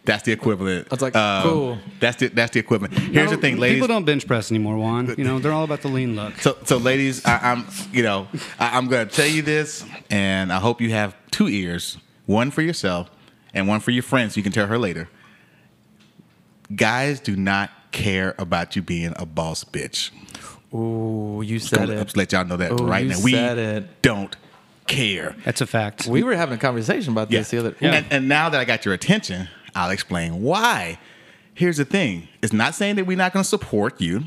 That's 0.05 0.23
the 0.23 0.33
equivalent. 0.33 0.87
It's 0.93 1.03
like, 1.03 1.17
Um, 1.17 1.43
cool. 1.43 1.79
That's 2.01 2.17
the 2.19 2.29
that's 2.29 2.53
the 2.53 2.61
equivalent. 2.61 2.95
Here's 2.99 3.31
the 3.31 3.37
thing, 3.37 3.59
ladies. 3.59 3.77
People 3.77 3.89
don't 3.89 4.05
bench 4.05 4.27
press 4.27 4.51
anymore, 4.53 4.77
Juan. 4.77 5.15
You 5.19 5.25
know, 5.25 5.39
they're 5.41 5.53
all 5.53 5.65
about 5.65 5.83
the 5.83 5.89
lean 5.89 6.15
look. 6.17 6.37
So, 6.41 6.57
so 6.65 6.77
ladies, 6.79 7.25
I, 7.27 7.39
I'm, 7.53 7.67
you 7.93 8.03
know, 8.05 8.29
I, 8.59 8.77
I'm 8.77 8.87
going 8.89 9.09
to 9.09 9.13
tell 9.15 9.27
you 9.27 9.43
this, 9.43 9.85
and 10.11 10.53
I 10.53 10.59
hope 10.61 10.81
you 10.81 10.91
have 10.91 11.15
two 11.33 11.49
ears, 11.49 11.97
one 12.27 12.51
for 12.53 12.63
yourself 12.63 13.11
and 13.55 13.67
one 13.67 13.81
for 13.81 13.91
your 13.91 14.05
friends. 14.05 14.35
So 14.35 14.39
you 14.39 14.43
can 14.45 14.53
tell 14.53 14.67
her 14.69 14.79
later. 14.79 15.09
Guys 16.75 17.19
do 17.21 17.37
not 17.37 17.71
care 17.93 18.35
about 18.39 18.77
you 18.77 18.83
being 18.83 19.13
a 19.17 19.27
boss 19.27 19.65
bitch. 19.65 20.11
Ooh, 20.75 21.43
you 21.45 21.59
Just 21.59 21.71
said 21.71 21.81
gonna- 21.81 21.93
it. 21.95 21.99
Let's 21.99 22.17
let 22.17 22.33
y'all 22.33 22.45
know 22.45 22.57
that 22.57 22.73
Ooh, 22.81 22.87
right 22.87 23.05
you 23.05 23.11
now. 23.11 23.21
We 23.23 23.33
said 23.33 23.59
it. 23.59 24.03
don't 24.03 24.37
care. 24.87 25.35
That's 25.45 25.61
a 25.61 25.67
fact. 25.67 26.07
We 26.07 26.23
were 26.23 26.35
having 26.37 26.55
a 26.57 26.59
conversation 26.59 27.13
about 27.13 27.31
this 27.31 27.51
the 27.51 27.59
other. 27.59 27.77
And, 27.81 28.05
and 28.11 28.29
now 28.29 28.49
that 28.49 28.61
I 28.61 28.65
got 28.65 28.85
your 28.85 28.95
attention, 28.95 29.49
I'll 29.75 29.91
explain 29.91 30.43
why. 30.43 30.99
Here's 31.55 31.79
the 31.79 31.85
thing: 31.85 32.29
it's 32.43 32.53
not 32.53 32.75
saying 32.75 32.97
that 32.97 33.07
we're 33.07 33.17
not 33.17 33.33
going 33.33 33.43
to 33.43 33.49
support 33.49 34.01
you, 34.01 34.25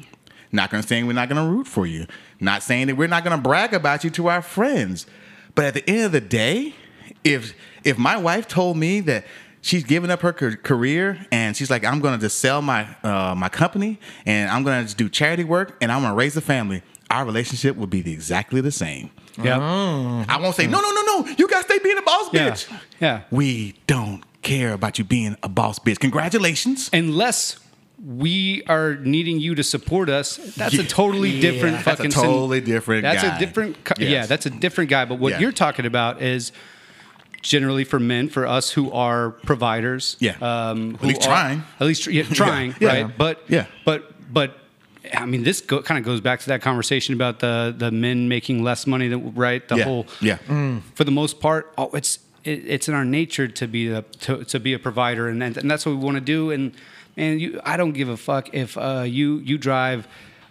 not 0.51 0.71
going 0.71 0.81
to 0.81 0.87
saying 0.87 1.05
we're 1.05 1.13
not 1.13 1.29
going 1.29 1.43
to 1.45 1.49
root 1.51 1.67
for 1.67 1.85
you, 1.85 2.07
not 2.39 2.63
saying 2.63 2.87
that 2.87 2.95
we're 2.97 3.07
not 3.07 3.23
going 3.23 3.35
to 3.37 3.41
brag 3.41 3.73
about 3.73 4.03
you 4.03 4.09
to 4.11 4.27
our 4.27 4.41
friends. 4.41 5.05
But 5.53 5.65
at 5.65 5.73
the 5.75 5.87
end 5.87 6.05
of 6.05 6.11
the 6.13 6.21
day, 6.21 6.73
if 7.23 7.53
if 7.83 7.97
my 7.99 8.17
wife 8.17 8.47
told 8.47 8.77
me 8.77 8.99
that 9.01 9.25
she's 9.61 9.83
giving 9.83 10.09
up 10.11 10.21
her 10.21 10.33
career 10.33 11.25
and 11.31 11.55
she's 11.55 11.69
like, 11.69 11.83
I'm 11.85 11.99
going 11.99 12.13
to 12.17 12.19
just 12.25 12.39
sell 12.39 12.61
my 12.61 12.87
uh, 13.03 13.35
my 13.35 13.49
company 13.49 13.99
and 14.25 14.49
I'm 14.49 14.63
going 14.63 14.79
to 14.79 14.83
just 14.85 14.97
do 14.97 15.09
charity 15.09 15.43
work 15.43 15.77
and 15.81 15.91
I'm 15.91 16.01
going 16.01 16.11
to 16.11 16.17
raise 16.17 16.35
a 16.37 16.41
family, 16.41 16.81
our 17.09 17.25
relationship 17.25 17.75
would 17.77 17.89
be 17.89 17.99
exactly 18.11 18.61
the 18.61 18.71
same. 18.71 19.09
Yeah. 19.41 19.57
I 20.27 20.37
won't 20.41 20.55
say, 20.55 20.67
no, 20.67 20.81
no, 20.81 20.91
no, 20.91 21.01
no, 21.21 21.35
you 21.37 21.47
got 21.47 21.59
to 21.59 21.63
stay 21.63 21.79
being 21.83 21.97
a 21.97 22.01
boss 22.01 22.29
Yeah. 22.33 22.49
bitch. 22.51 22.73
Yeah. 22.99 23.21
We 23.31 23.75
don't 23.87 24.23
care 24.41 24.73
about 24.73 24.97
you 24.99 25.03
being 25.05 25.35
a 25.43 25.49
boss 25.49 25.79
bitch. 25.79 25.99
Congratulations. 25.99 26.89
unless 26.93 27.59
we 28.05 28.63
are 28.67 28.95
needing 28.95 29.39
you 29.41 29.55
to 29.55 29.63
support 29.63 30.09
us, 30.09 30.37
that's 30.55 30.73
a 30.77 30.85
totally 30.85 31.41
different 31.41 31.83
that's 31.83 31.87
a 31.87 31.95
fucking. 31.97 32.11
scen- 32.11 32.23
totally 32.23 32.61
different 32.61 33.01
That's 33.03 33.23
guy. 33.23 33.35
a 33.35 33.39
different. 33.39 33.83
co- 33.83 33.95
Yes. 33.99 34.09
Yeah, 34.09 34.25
that's 34.25 34.45
a 34.45 34.49
different 34.49 34.89
guy. 34.89 35.03
But 35.03 35.19
what 35.19 35.33
Yeah. 35.33 35.39
you're 35.39 35.51
talking 35.51 35.85
about 35.85 36.21
is 36.21 36.53
generally 37.41 37.83
for 37.83 37.99
men, 37.99 38.29
for 38.29 38.45
us 38.45 38.71
who 38.71 38.91
are 38.91 39.31
providers. 39.31 40.17
Yeah. 40.19 40.35
um, 40.41 40.95
at 40.95 41.03
least 41.03 41.21
are, 41.23 41.25
trying. 41.27 41.63
At 41.79 41.87
least 41.87 42.07
yeah, 42.17 42.23
trying, 42.23 42.75
Yeah. 42.79 42.87
right? 43.03 43.17
But 43.17 43.43
Yeah. 43.47 43.65
but 43.85 44.11
but. 44.33 44.55
I 45.11 45.25
mean, 45.25 45.41
this 45.43 45.61
go, 45.61 45.81
kind 45.81 45.97
of 45.97 46.03
goes 46.05 46.21
back 46.21 46.39
to 46.41 46.47
that 46.47 46.61
conversation 46.61 47.15
about 47.15 47.39
the 47.39 47.73
the 47.75 47.89
men 47.89 48.27
making 48.27 48.63
less 48.63 48.85
money, 48.85 49.07
than, 49.07 49.33
right? 49.33 49.65
The 49.67 49.77
Yeah. 49.77 49.83
whole 49.85 50.05
Yeah. 50.21 50.37
for 50.93 51.03
the 51.03 51.11
most 51.11 51.39
part, 51.39 51.73
oh, 51.77 51.89
it's 51.93 52.19
it, 52.43 52.63
it's 52.67 52.87
in 52.87 52.93
our 52.93 53.05
nature 53.05 53.47
to 53.47 53.67
be 53.67 53.87
a 53.89 54.01
to, 54.21 54.43
to 54.43 54.59
be 54.59 54.73
a 54.73 54.79
provider, 54.79 55.27
and 55.29 55.41
and 55.41 55.71
that's 55.71 55.85
what 55.85 55.93
we 55.95 56.03
want 56.03 56.15
to 56.15 56.21
do. 56.21 56.51
And 56.51 56.73
and 57.17 57.41
you, 57.41 57.59
I 57.63 57.75
don't 57.77 57.93
give 57.93 58.09
a 58.09 58.17
fuck 58.17 58.53
if 58.53 58.77
uh, 58.77 59.03
you 59.07 59.39
you 59.39 59.57
drive. 59.57 60.07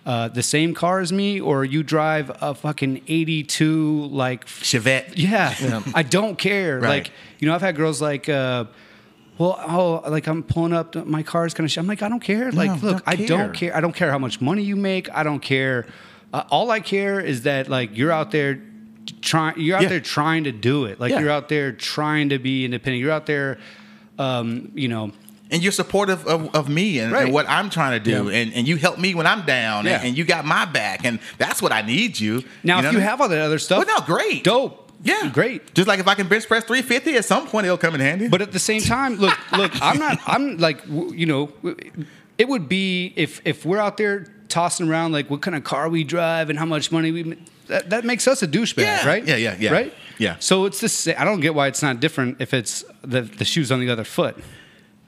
Uh, 0.08 0.26
the 0.26 0.42
same 0.42 0.72
car 0.72 1.00
as 1.00 1.12
me, 1.12 1.38
or 1.38 1.66
you 1.66 1.82
drive 1.82 2.30
a 2.40 2.54
fucking 2.54 3.02
'82 3.06 4.06
like 4.10 4.46
Chevette. 4.46 5.12
yeah, 5.16 5.82
I 5.94 6.02
don't 6.02 6.38
care. 6.38 6.80
Right. 6.80 6.88
Like, 7.04 7.10
you 7.38 7.46
know, 7.46 7.54
I've 7.54 7.60
had 7.60 7.76
girls 7.76 8.00
like, 8.00 8.26
uh, 8.26 8.64
well, 9.36 9.62
oh, 9.68 10.10
like 10.10 10.26
I'm 10.26 10.42
pulling 10.42 10.72
up, 10.72 10.94
my 11.06 11.22
car's 11.22 11.52
kind 11.52 11.66
of. 11.66 11.70
Sh-. 11.70 11.76
I'm 11.76 11.86
like, 11.86 12.00
I 12.02 12.08
don't 12.08 12.20
care. 12.22 12.50
Like, 12.50 12.70
No, 12.82 12.88
look, 12.88 13.04
don't 13.04 13.08
I 13.08 13.16
care. 13.16 13.26
don't 13.26 13.52
care. 13.54 13.76
I 13.76 13.80
don't 13.82 13.94
care 13.94 14.10
how 14.10 14.18
much 14.18 14.40
money 14.40 14.62
you 14.62 14.76
make. 14.76 15.10
I 15.12 15.22
don't 15.24 15.40
care. 15.40 15.84
Uh, 16.32 16.44
all 16.50 16.70
I 16.70 16.80
care 16.80 17.20
is 17.20 17.42
that 17.42 17.68
like 17.68 17.94
you're 17.96 18.10
out 18.10 18.30
there 18.30 18.62
trying. 19.20 19.60
You're 19.60 19.76
out 19.76 19.82
Yeah. 19.82 19.88
there 19.90 20.00
trying 20.00 20.44
to 20.44 20.52
do 20.52 20.86
it. 20.86 20.98
Like 20.98 21.12
Yeah. 21.12 21.20
you're 21.20 21.30
out 21.30 21.50
there 21.50 21.70
trying 21.72 22.30
to 22.30 22.38
be 22.38 22.64
independent. 22.64 23.02
You're 23.02 23.12
out 23.12 23.26
there, 23.26 23.58
um, 24.18 24.72
you 24.74 24.88
know. 24.88 25.12
And 25.50 25.62
you're 25.62 25.72
supportive 25.72 26.26
of, 26.26 26.54
of 26.54 26.68
me 26.68 26.98
and, 26.98 27.10
Right. 27.10 27.24
and 27.24 27.32
what 27.32 27.48
I'm 27.48 27.70
trying 27.70 27.92
to 27.92 28.10
do. 28.10 28.28
And, 28.28 28.52
and 28.52 28.68
you 28.68 28.76
help 28.76 28.98
me 28.98 29.14
when 29.14 29.26
I'm 29.26 29.46
down. 29.46 29.86
Yeah. 29.86 29.92
And, 29.96 30.08
and 30.08 30.18
you 30.18 30.24
got 30.24 30.44
my 30.44 30.66
back. 30.66 31.04
And 31.06 31.20
that's 31.38 31.62
what 31.62 31.72
I 31.72 31.80
need 31.82 32.20
you. 32.20 32.44
Now, 32.62 32.76
you 32.76 32.82
know 32.82 32.88
if 32.88 32.92
you 32.92 32.98
I 32.98 33.00
mean? 33.00 33.08
have 33.08 33.20
all 33.22 33.28
that 33.30 33.40
other 33.40 33.58
stuff, 33.58 33.86
Well, 33.86 33.98
no, 33.98 34.04
great. 34.04 34.44
dope, 34.44 34.92
Yeah. 35.02 35.30
great. 35.32 35.72
Just 35.74 35.88
like 35.88 36.00
if 36.00 36.06
I 36.08 36.14
can 36.14 36.28
bench 36.28 36.46
press 36.46 36.64
350, 36.64 37.16
at 37.16 37.24
some 37.24 37.46
point 37.46 37.64
it'll 37.64 37.78
come 37.78 37.94
in 37.94 38.00
handy. 38.02 38.28
But 38.28 38.42
at 38.42 38.52
the 38.52 38.58
same 38.58 38.82
time, 38.82 39.14
look, 39.16 39.34
look, 39.56 39.72
I'm 39.80 39.98
not. 39.98 40.18
I'm 40.26 40.58
like, 40.58 40.84
you 40.86 41.24
know, 41.24 41.50
it 42.36 42.46
would 42.48 42.68
be 42.68 43.14
if 43.16 43.40
if 43.46 43.64
we're 43.64 43.78
out 43.78 43.96
there 43.96 44.26
tossing 44.48 44.88
around 44.90 45.12
like 45.12 45.30
what 45.30 45.40
kind 45.40 45.54
of 45.56 45.64
car 45.64 45.88
we 45.88 46.04
drive 46.04 46.50
and 46.50 46.58
how 46.58 46.66
much 46.66 46.92
money 46.92 47.10
we. 47.10 47.38
that, 47.68 47.88
that 47.90 48.04
makes 48.04 48.26
us 48.28 48.42
a 48.42 48.46
douchebag, 48.48 48.82
Yeah. 48.82 49.06
right? 49.06 49.26
Yeah, 49.26 49.36
yeah, 49.36 49.56
yeah. 49.58 49.70
Right? 49.72 49.94
Yeah. 50.18 50.36
So 50.40 50.64
it's 50.66 50.80
the 50.80 50.88
sa- 50.88 51.12
I 51.18 51.24
don't 51.24 51.40
get 51.40 51.54
why 51.54 51.68
it's 51.68 51.82
not 51.82 52.00
different 52.00 52.40
if 52.40 52.52
it's 52.52 52.84
the 53.02 53.22
the 53.22 53.44
shoes 53.46 53.70
on 53.72 53.80
the 53.80 53.88
other 53.90 54.04
foot. 54.04 54.36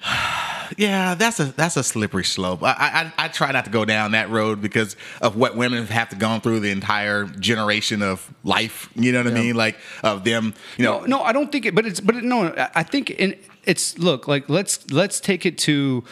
Yeah, 0.76 1.16
that's 1.16 1.40
a 1.40 1.46
that's 1.46 1.76
a 1.76 1.82
slippery 1.82 2.22
slope. 2.24 2.62
I, 2.62 3.12
I 3.18 3.24
I 3.24 3.28
try 3.28 3.50
not 3.50 3.64
to 3.64 3.72
go 3.72 3.84
down 3.84 4.12
that 4.12 4.30
road 4.30 4.62
because 4.62 4.94
of 5.20 5.34
what 5.34 5.56
women 5.56 5.84
have 5.88 6.10
to 6.10 6.16
gone 6.16 6.40
through 6.40 6.60
the 6.60 6.70
entire 6.70 7.24
generation 7.24 8.02
of 8.02 8.32
life. 8.44 8.88
You 8.94 9.10
know 9.10 9.18
what 9.24 9.32
I 9.32 9.34
mean? 9.34 9.56
Like 9.56 9.76
of 10.04 10.22
them. 10.22 10.54
You 10.78 10.84
know. 10.84 11.00
No, 11.00 11.06
no, 11.06 11.22
I 11.22 11.32
don't 11.32 11.50
think 11.50 11.66
it. 11.66 11.74
But 11.74 11.86
it's 11.86 11.98
but 11.98 12.14
it, 12.14 12.22
no, 12.24 12.46
I- 12.54 12.70
I 12.76 12.82
think 12.84 13.10
in 13.10 13.34
it's 13.64 13.98
look 13.98 14.28
like 14.28 14.48
let's 14.48 14.88
let's 14.92 15.18
take 15.18 15.44
it 15.44 15.58
to 15.58 16.04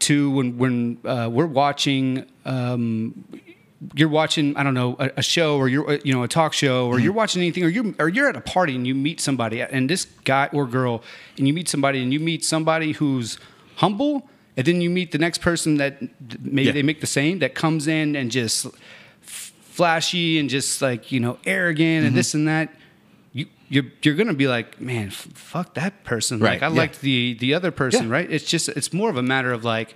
to 0.00 0.30
when 0.32 0.58
when 0.58 0.98
uh, 1.04 1.28
we're 1.30 1.46
watching. 1.46 2.26
Um, 2.44 3.24
you're 3.94 4.08
watching, 4.08 4.56
I 4.56 4.62
don't 4.64 4.74
know, 4.74 4.96
a, 4.98 5.10
a 5.18 5.22
show 5.22 5.56
or 5.56 5.68
you're, 5.68 5.94
you 6.04 6.12
know, 6.12 6.22
a 6.24 6.28
talk 6.28 6.52
show 6.52 6.88
or 6.88 6.98
you're 6.98 7.12
watching 7.12 7.42
anything 7.42 7.62
or 7.64 7.68
you're, 7.68 7.94
or 8.00 8.08
you're 8.08 8.28
at 8.28 8.34
a 8.36 8.40
party 8.40 8.74
and 8.74 8.86
you 8.86 8.94
meet 8.94 9.20
somebody 9.20 9.60
and 9.60 9.88
this 9.88 10.04
guy 10.24 10.48
or 10.52 10.66
girl 10.66 11.02
and 11.36 11.46
you 11.46 11.52
meet 11.54 11.68
somebody 11.68 12.02
and 12.02 12.12
you 12.12 12.18
meet 12.18 12.44
somebody 12.44 12.90
who's 12.92 13.38
humble 13.76 14.28
and 14.56 14.66
then 14.66 14.80
you 14.80 14.90
meet 14.90 15.12
the 15.12 15.18
next 15.18 15.38
person 15.42 15.76
that 15.76 16.02
maybe 16.42 16.64
Yeah. 16.66 16.72
they 16.72 16.82
make 16.82 17.00
the 17.00 17.06
same 17.06 17.38
that 17.38 17.54
comes 17.54 17.86
in 17.86 18.16
and 18.16 18.32
just 18.32 18.66
flashy 19.22 20.38
and 20.38 20.50
just 20.50 20.82
like 20.82 21.12
you 21.12 21.20
know 21.20 21.38
arrogant 21.46 21.98
Mm-hmm. 22.00 22.06
and 22.08 22.16
this 22.16 22.34
and 22.34 22.48
that 22.48 22.74
you 23.32 23.46
you're, 23.68 23.84
you're 24.02 24.14
gonna 24.16 24.34
be 24.34 24.48
like 24.48 24.80
man 24.80 25.08
f- 25.08 25.28
fuck 25.34 25.74
that 25.74 26.02
person 26.04 26.40
Right, 26.40 26.60
like 26.60 26.62
i 26.62 26.68
yeah. 26.74 26.80
liked 26.80 27.00
the 27.00 27.34
the 27.34 27.54
other 27.54 27.70
person 27.70 28.06
Yeah. 28.08 28.12
right 28.14 28.30
it's 28.30 28.44
just 28.44 28.68
it's 28.70 28.92
more 28.92 29.10
of 29.10 29.16
a 29.16 29.22
matter 29.22 29.52
of 29.52 29.64
like 29.64 29.94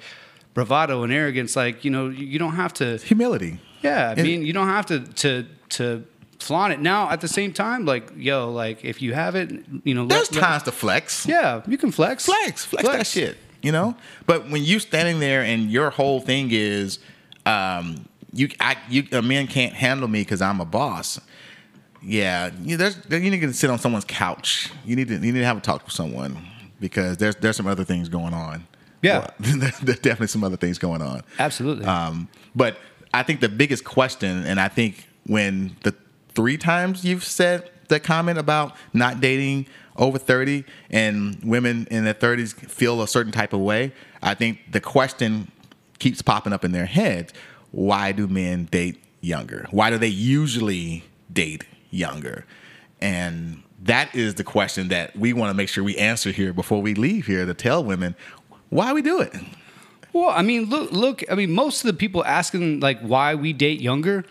bravado 0.55 1.03
and 1.03 1.12
arrogance 1.12 1.57
like 1.57 1.85
you 1.85 1.91
know 1.91 2.09
you 2.09 2.24
you 2.26 2.39
don't 2.39 2.55
have 2.55 2.72
to 2.74 2.99
Humility. 2.99 3.59
Yeah 3.83 4.09
i 4.09 4.12
And- 4.12 4.22
mean 4.22 4.43
you 4.47 4.53
don't 4.53 4.68
have 4.68 4.87
to 4.87 5.01
to 5.01 5.47
to 5.70 6.05
flaunt 6.39 6.72
it 6.72 6.80
now 6.80 7.09
at 7.11 7.20
the 7.20 7.28
same 7.28 7.53
time 7.53 7.85
like 7.85 8.11
yo 8.16 8.51
like 8.51 8.85
if 8.85 9.01
you 9.01 9.14
have 9.14 9.37
it 9.37 9.51
you 9.85 9.95
know 9.95 10.07
There's 10.07 10.30
let- 10.33 10.41
let- 10.43 10.49
times 10.49 10.62
to 10.64 10.72
flex. 10.72 11.24
yeah 11.26 11.62
you 11.68 11.78
can 11.78 11.93
flex 11.93 12.24
flex, 12.26 12.64
flex, 12.64 12.89
that 12.89 13.07
shit. 13.07 13.37
You 13.62 13.70
know, 13.70 13.95
but 14.26 14.51
when 14.51 14.64
you 14.64 14.80
standing 14.80 15.20
there 15.20 15.43
and 15.43 15.70
your 15.70 15.91
whole 15.91 16.18
thing 16.20 16.49
is, 16.51 16.99
um, 17.47 18.07
you, 18.33 18.49
I, 18.59 18.76
you, 18.91 19.07
a 19.12 19.22
man 19.22 19.47
can't 19.47 19.72
handle 19.72 20.09
me 20.09 20.22
because 20.22 20.43
I'm 20.43 20.61
a 20.61 20.64
boss. 20.64 21.20
Yeah, 22.03 22.51
you, 22.61 22.76
there's, 22.76 22.97
you 23.09 23.20
need 23.30 23.41
to 23.43 23.53
sit 23.53 23.70
on 23.70 23.78
someone's 23.78 24.05
couch. 24.05 24.68
You 24.85 24.97
need 24.97 25.07
to, 25.09 25.14
you 25.14 25.20
need 25.33 25.39
to 25.39 25.45
have 25.45 25.59
a 25.59 25.61
talk 25.61 25.85
with 25.85 25.93
someone 25.95 26.45
because 26.80 27.18
there's, 27.18 27.37
there's 27.37 27.57
some 27.57 27.68
other 27.68 27.85
things 27.85 28.09
going 28.09 28.35
on. 28.35 28.66
Yeah. 29.01 29.18
Well, 29.18 29.30
there's 29.39 29.78
definitely 30.01 30.26
some 30.26 30.43
other 30.43 30.57
things 30.57 30.78
going 30.78 31.01
on. 31.01 31.22
Absolutely. 31.39 31.85
Um, 31.85 32.26
but 32.57 32.78
I 33.15 33.23
think 33.23 33.41
the 33.41 33.49
biggest 33.49 33.85
question, 33.85 34.45
and 34.45 34.61
I 34.61 34.69
think 34.69 35.07
when 35.27 35.77
the 35.83 35.95
three 36.35 36.57
times 36.57 37.05
you've 37.05 37.25
said 37.25 37.71
that 37.89 38.03
comment 38.03 38.39
about 38.39 38.75
not 38.93 39.21
dating 39.21 39.67
over 39.97 40.19
30 40.19 40.65
and 40.91 41.39
women 41.45 41.87
in 41.91 42.05
their 42.05 42.15
30s 42.15 42.55
feel 42.55 43.03
a 43.03 43.09
certain 43.09 43.33
type 43.33 43.53
of 43.53 43.61
way, 43.61 43.93
I 44.23 44.35
think 44.35 44.73
the 44.73 44.81
question 44.81 45.51
keeps 45.99 46.23
popping 46.23 46.53
up 46.53 46.65
in 46.65 46.73
their 46.73 46.87
heads 46.87 47.33
why 47.71 48.13
do 48.13 48.29
men 48.29 48.67
date 48.67 49.03
younger? 49.23 49.67
Why 49.71 49.89
do 49.89 49.97
they 49.97 50.09
usually 50.09 51.05
date 51.33 51.65
younger? 51.91 52.45
And 53.01 53.63
that 53.85 54.15
is 54.15 54.35
the 54.35 54.45
question 54.45 54.89
that 54.89 55.17
we 55.17 55.33
want 55.33 55.51
to 55.51 55.55
make 55.55 55.71
sure 55.71 55.83
we 55.83 55.97
answer 55.97 56.31
here 56.31 56.53
before 56.53 56.83
we 56.83 56.95
leave 56.95 57.27
here 57.27 57.47
to 57.47 57.55
tell 57.55 57.83
women 57.83 58.15
why 58.69 58.93
we 58.93 59.01
do 59.01 59.21
it. 59.21 59.35
Well, 60.13 60.29
I 60.29 60.43
mean, 60.43 60.67
look, 60.69 60.93
look. 60.93 61.23
I 61.31 61.35
mean, 61.35 61.53
most 61.53 61.83
of 61.83 61.87
the 61.87 61.95
people 61.95 62.25
asking 62.25 62.81
like 62.81 63.01
why 63.01 63.35
we 63.35 63.53
date 63.53 63.81
younger, 63.81 64.25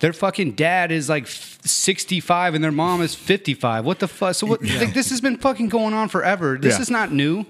their 0.00 0.12
fucking 0.12 0.52
dad 0.52 0.90
is 0.90 1.08
like 1.08 1.26
sixty-five 1.28 2.54
and 2.54 2.62
their 2.62 2.72
mom 2.72 3.02
is 3.02 3.14
fifty-five. 3.14 3.84
What 3.84 3.98
the 4.00 4.08
fuck? 4.08 4.34
So 4.34 4.46
what? 4.46 4.62
Like, 4.62 4.94
this 4.94 5.10
has 5.10 5.20
been 5.20 5.36
fucking 5.36 5.68
going 5.68 5.94
on 5.94 6.08
forever. 6.08 6.58
This 6.60 6.76
Yeah. 6.76 6.82
is 6.82 6.90
not 6.90 7.12
new, 7.12 7.46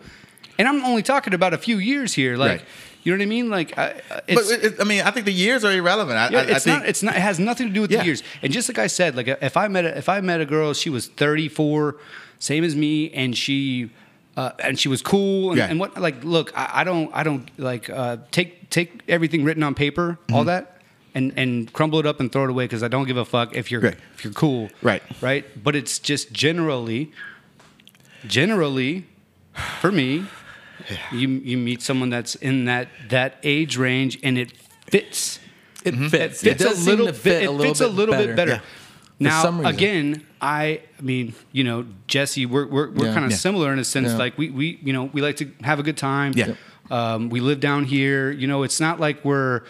and 0.59 0.68
I'm 0.68 0.85
only 0.85 1.03
talking 1.03 1.35
about 1.35 1.53
a 1.55 1.59
few 1.59 1.79
years 1.79 2.12
here. 2.14 2.37
Like, 2.37 2.51
Right. 2.61 2.62
you 3.05 3.12
know 3.12 3.18
what 3.18 3.23
I 3.23 3.27
mean? 3.27 3.49
Like, 3.51 3.79
I, 3.79 3.95
But 4.11 4.25
it's, 4.29 4.51
it, 4.51 4.64
it- 4.64 4.75
I 4.81 4.85
mean, 4.85 5.01
I 5.03 5.11
think 5.11 5.25
the 5.27 5.33
years 5.33 5.64
are 5.64 5.73
irrelevant. 5.73 6.18
I, 6.18 6.29
yeah, 6.31 6.39
I 6.41 6.43
it's 6.57 6.64
think 6.64 6.81
not. 6.81 6.89
It's 6.89 7.03
not. 7.03 7.16
It 7.16 7.20
has 7.23 7.39
nothing 7.39 7.68
to 7.68 7.73
do 7.73 7.81
with 7.81 7.91
Yeah. 7.91 8.01
the 8.01 8.05
years. 8.05 8.23
And 8.43 8.53
just 8.53 8.68
like 8.68 8.79
I 8.79 8.87
said, 8.87 9.16
like 9.16 9.29
if 9.29 9.57
I 9.57 9.68
met 9.68 9.85
a, 9.87 9.97
if 9.97 10.09
I 10.11 10.20
met 10.20 10.41
a 10.43 10.47
girl, 10.47 10.75
she 10.75 10.91
was 10.91 11.07
34, 11.07 11.97
same 12.39 12.64
as 12.64 12.77
me, 12.77 13.11
and 13.12 13.37
she 13.37 13.91
uh, 14.37 14.51
and 14.62 14.78
she 14.78 14.89
was 14.89 15.03
cool. 15.03 15.51
And, 15.51 15.59
Yeah. 15.59 15.66
and 15.70 15.78
what 15.80 16.01
like 16.01 16.24
look, 16.24 16.53
I, 16.57 16.80
I 16.80 16.85
don't 16.85 17.11
I 17.14 17.22
don't 17.22 17.49
like 17.59 17.89
uh, 17.91 18.16
take 18.30 18.70
take 18.70 19.03
everything 19.09 19.45
written 19.45 19.62
on 19.62 19.74
paper, 19.74 20.18
Mm-hmm. 20.26 20.35
all 20.35 20.45
that. 20.45 20.68
And, 21.14 21.35
and 21.37 21.70
crumble 21.74 21.99
it 21.99 22.07
up 22.07 22.20
and 22.20 22.33
throw 22.33 22.45
it 22.45 22.49
away 22.51 22.64
because 22.64 22.83
I 22.83 22.89
don't 22.89 23.07
give 23.07 23.18
a 23.18 23.26
fuck 23.26 23.55
if 23.55 23.70
you're 23.70 23.83
Right. 23.83 23.99
if 24.14 24.24
you're 24.24 24.33
cool, 24.33 24.70
Right. 24.80 25.03
Right. 25.20 25.45
But 25.62 25.76
it's 25.76 25.99
just 25.99 26.33
generally, 26.33 27.12
generally, 28.26 29.05
for 29.80 29.93
me, 29.93 30.24
you 31.12 31.28
you 31.28 31.57
meet 31.59 31.83
someone 31.83 32.11
that's 32.11 32.35
in 32.37 32.64
that 32.64 32.89
that 33.11 33.37
age 33.43 33.76
range 33.76 34.18
and 34.22 34.39
it 34.39 34.53
fits 34.91 35.39
It 35.85 35.95
fits. 36.11 36.43
it 36.43 36.59
fits 36.59 36.64
does 36.64 36.78
a 36.78 36.80
seem 36.80 36.91
little 36.97 37.07
to 37.07 37.12
bit. 37.12 37.20
fit 37.22 37.45
a 37.47 37.51
little 37.51 37.66
fits 37.74 37.80
a 37.80 37.87
bit 37.89 37.95
little 37.95 38.14
bit 38.14 38.37
better. 38.37 38.53
Yeah. 38.53 38.61
Now, 39.18 39.42
some 39.42 39.58
reason. 39.58 39.74
again, 39.74 40.26
I, 40.40 40.80
I 40.98 41.02
mean, 41.02 41.34
you 41.52 41.62
know, 41.64 41.86
Jesse, 42.08 42.44
we're 42.46 42.66
we're, 42.66 42.90
we're 42.90 43.06
Yeah. 43.06 43.12
kind 43.14 43.24
of 43.24 43.30
Yeah. 43.30 43.36
similar 43.36 43.72
in 43.72 43.78
a 43.78 43.84
sense. 43.84 44.10
Yeah. 44.10 44.16
Like 44.18 44.36
we 44.38 44.50
we 44.50 44.78
you 44.82 44.92
know 44.92 45.04
we 45.12 45.20
like 45.22 45.36
to 45.36 45.50
have 45.62 45.78
a 45.78 45.82
good 45.82 45.96
time. 45.96 46.32
Yeah. 46.34 46.54
Um, 46.90 47.30
we 47.30 47.40
live 47.40 47.60
down 47.60 47.84
here. 47.84 48.30
You 48.30 48.46
know, 48.48 48.64
it's 48.64 48.80
not 48.80 48.98
like 48.98 49.24
we're 49.24 49.62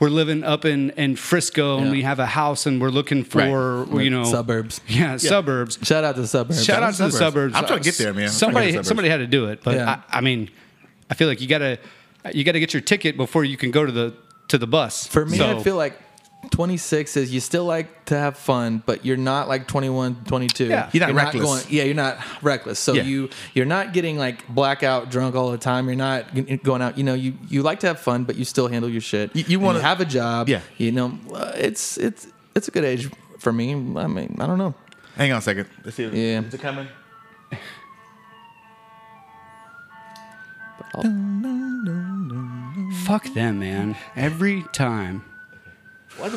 we're 0.00 0.08
living 0.08 0.42
up 0.44 0.64
in 0.64 0.90
in 0.90 1.16
Frisco 1.16 1.78
and 1.78 1.90
we 1.90 2.02
have 2.02 2.18
a 2.18 2.26
house 2.26 2.66
and 2.66 2.80
we're 2.80 2.88
looking 2.90 3.24
for 3.24 3.86
you 4.00 4.08
know 4.10 4.24
suburbs. 4.24 4.80
Yeah, 4.88 5.16
suburbs. 5.18 5.78
Shout 5.82 6.04
out 6.04 6.14
to 6.14 6.22
the 6.22 6.26
suburbs. 6.28 6.64
Shout 6.64 6.82
out 6.82 6.94
to 6.94 7.02
the 7.04 7.10
suburbs. 7.10 7.54
suburbs. 7.54 7.54
I'm 7.56 7.66
trying 7.66 7.80
to 7.80 7.84
get 7.84 7.98
there, 7.98 8.14
man. 8.14 8.28
I'm 8.30 8.30
trying 8.30 8.30
to 8.30 8.32
get 8.32 8.38
Somebody 8.38 8.72
the 8.72 8.84
somebody 8.84 9.08
had 9.10 9.18
to 9.18 9.26
do 9.26 9.46
it, 9.48 9.60
but 9.62 9.74
Yeah. 9.74 10.00
I, 10.10 10.18
I 10.18 10.20
mean, 10.22 10.50
I 11.10 11.14
feel 11.14 11.28
like 11.28 11.40
you 11.42 11.48
gotta 11.48 11.78
you 12.32 12.44
gotta 12.44 12.60
get 12.60 12.72
your 12.72 12.80
ticket 12.80 13.16
before 13.16 13.44
you 13.44 13.56
can 13.58 13.70
go 13.70 13.84
to 13.84 13.92
the 13.92 14.14
to 14.48 14.56
the 14.56 14.66
bus. 14.66 15.06
For 15.06 15.26
me, 15.26 15.36
So- 15.36 15.58
I 15.58 15.62
feel 15.62 15.76
like 15.76 15.98
26 16.50 17.16
is 17.16 17.32
you 17.32 17.40
still 17.40 17.64
like 17.64 18.04
to 18.06 18.16
have 18.16 18.36
fun, 18.38 18.82
but 18.86 19.04
you're 19.04 19.16
not 19.16 19.48
like 19.48 19.66
21, 19.66 20.24
22. 20.24 20.66
Yeah. 20.66 20.88
You're 20.92 21.06
not 21.06 21.14
reckless. 21.14 21.42
going, 21.44 21.64
yeah, 21.68 21.82
you're 21.84 21.94
not 21.94 22.18
reckless. 22.42 22.78
So 22.78 22.94
Yeah. 22.94 23.02
you 23.02 23.28
you're 23.54 23.66
not 23.66 23.92
getting 23.92 24.16
like 24.18 24.46
blackout 24.48 25.10
drunk 25.10 25.34
all 25.34 25.50
the 25.50 25.58
time. 25.58 25.86
You're 25.88 25.96
not 25.96 26.24
going 26.62 26.80
out. 26.80 26.96
You 26.96 27.04
know, 27.04 27.14
you 27.14 27.34
you 27.48 27.62
like 27.62 27.80
to 27.80 27.88
have 27.88 27.98
fun, 28.00 28.24
but 28.24 28.36
you 28.36 28.44
still 28.44 28.68
handle 28.68 28.88
your 28.90 29.00
shit. 29.00 29.34
You- 29.34 29.44
you 29.48 29.60
wanna- 29.60 29.80
have 29.82 30.00
a 30.00 30.04
job. 30.04 30.48
Yeah. 30.48 30.60
You 30.78 30.92
know, 30.92 31.18
uh, 31.34 31.52
it's 31.56 31.98
it's 31.98 32.26
it's 32.54 32.68
a 32.68 32.70
good 32.70 32.84
age 32.84 33.10
for 33.38 33.52
me. 33.52 33.72
I 33.72 34.06
mean, 34.06 34.36
I 34.40 34.46
don't 34.46 34.58
know. 34.58 34.74
Hang 35.16 35.32
on 35.32 35.38
a 35.38 35.42
second. 35.42 35.66
Let's 35.84 35.96
see. 35.96 36.04
Yeah. 36.04 36.40
Is 36.42 36.54
it 36.54 36.60
coming? 36.60 36.86
Fuck 43.04 43.24
them, 43.34 43.60
man. 43.60 43.96
Every 44.16 44.64
time. 44.72 45.24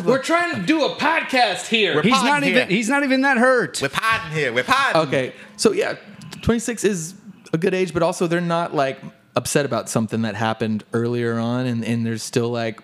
We're 0.04 0.22
trying 0.22 0.56
to 0.56 0.62
do 0.62 0.86
a 0.86 0.96
podcast 0.96 1.68
here. 1.68 1.96
We're 1.96 2.04
He's 2.04 2.14
potting 2.14 2.28
not 2.30 2.44
here. 2.44 2.56
even 2.58 2.70
he's 2.70 2.90
not 2.90 3.04
even 3.04 3.22
that 3.22 3.38
hurt. 3.38 3.82
We're 3.82 3.90
podding 3.90 4.32
here. 4.32 4.54
We're 4.54 4.64
podding. 4.64 5.02
Okay, 5.08 5.34
so 5.58 5.72
yeah, 5.72 5.96
26 6.42 6.84
is 6.84 7.16
a 7.54 7.58
good 7.58 7.74
age, 7.74 7.94
but 7.94 8.04
also 8.04 8.28
they're 8.28 8.42
not 8.42 8.76
like 8.76 9.00
upset 9.36 9.66
about 9.66 9.90
something 9.90 10.22
that 10.24 10.36
happened 10.36 10.84
earlier 10.94 11.40
on, 11.40 11.66
and, 11.66 11.84
and 11.84 12.06
they're 12.06 12.18
still 12.18 12.50
like 12.50 12.82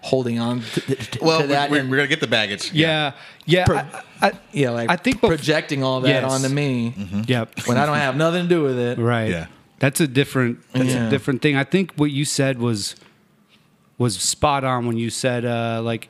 holding 0.00 0.38
on 0.38 0.60
to, 0.60 0.80
to 0.94 1.18
Well, 1.20 1.46
that. 1.48 1.70
we're, 1.70 1.82
we're 1.84 1.96
gonna 1.96 2.06
get 2.08 2.20
the 2.20 2.26
baggage. 2.28 2.72
Yeah. 2.72 3.12
Yeah. 3.46 3.64
Pro- 3.66 3.76
I, 3.78 4.02
I, 4.22 4.32
yeah, 4.52 4.70
like 4.70 4.90
I 4.90 4.96
think 4.96 5.20
bef- 5.20 5.28
projecting 5.28 5.82
all 5.82 6.00
that 6.02 6.22
Yes. 6.22 6.32
onto 6.32 6.48
me 6.54 6.94
Yep. 7.26 7.66
when 7.66 7.76
I 7.76 7.84
don't 7.84 7.96
have 7.96 8.16
nothing 8.16 8.44
to 8.44 8.48
do 8.48 8.62
with 8.62 8.78
it. 8.78 8.98
Right. 8.98 9.30
Yeah. 9.30 9.46
That's 9.80 10.00
a 10.00 10.06
different 10.08 10.60
that's 10.72 10.86
Yeah. 10.94 11.06
a 11.08 11.10
different 11.10 11.42
thing. 11.42 11.56
I 11.56 11.64
think 11.64 11.92
what 11.96 12.10
you 12.10 12.24
said 12.24 12.58
was 12.58 12.96
was 13.98 14.16
spot 14.20 14.62
on 14.64 14.86
when 14.86 14.96
you 14.96 15.10
said 15.10 15.44
uh, 15.44 15.80
like 15.82 16.08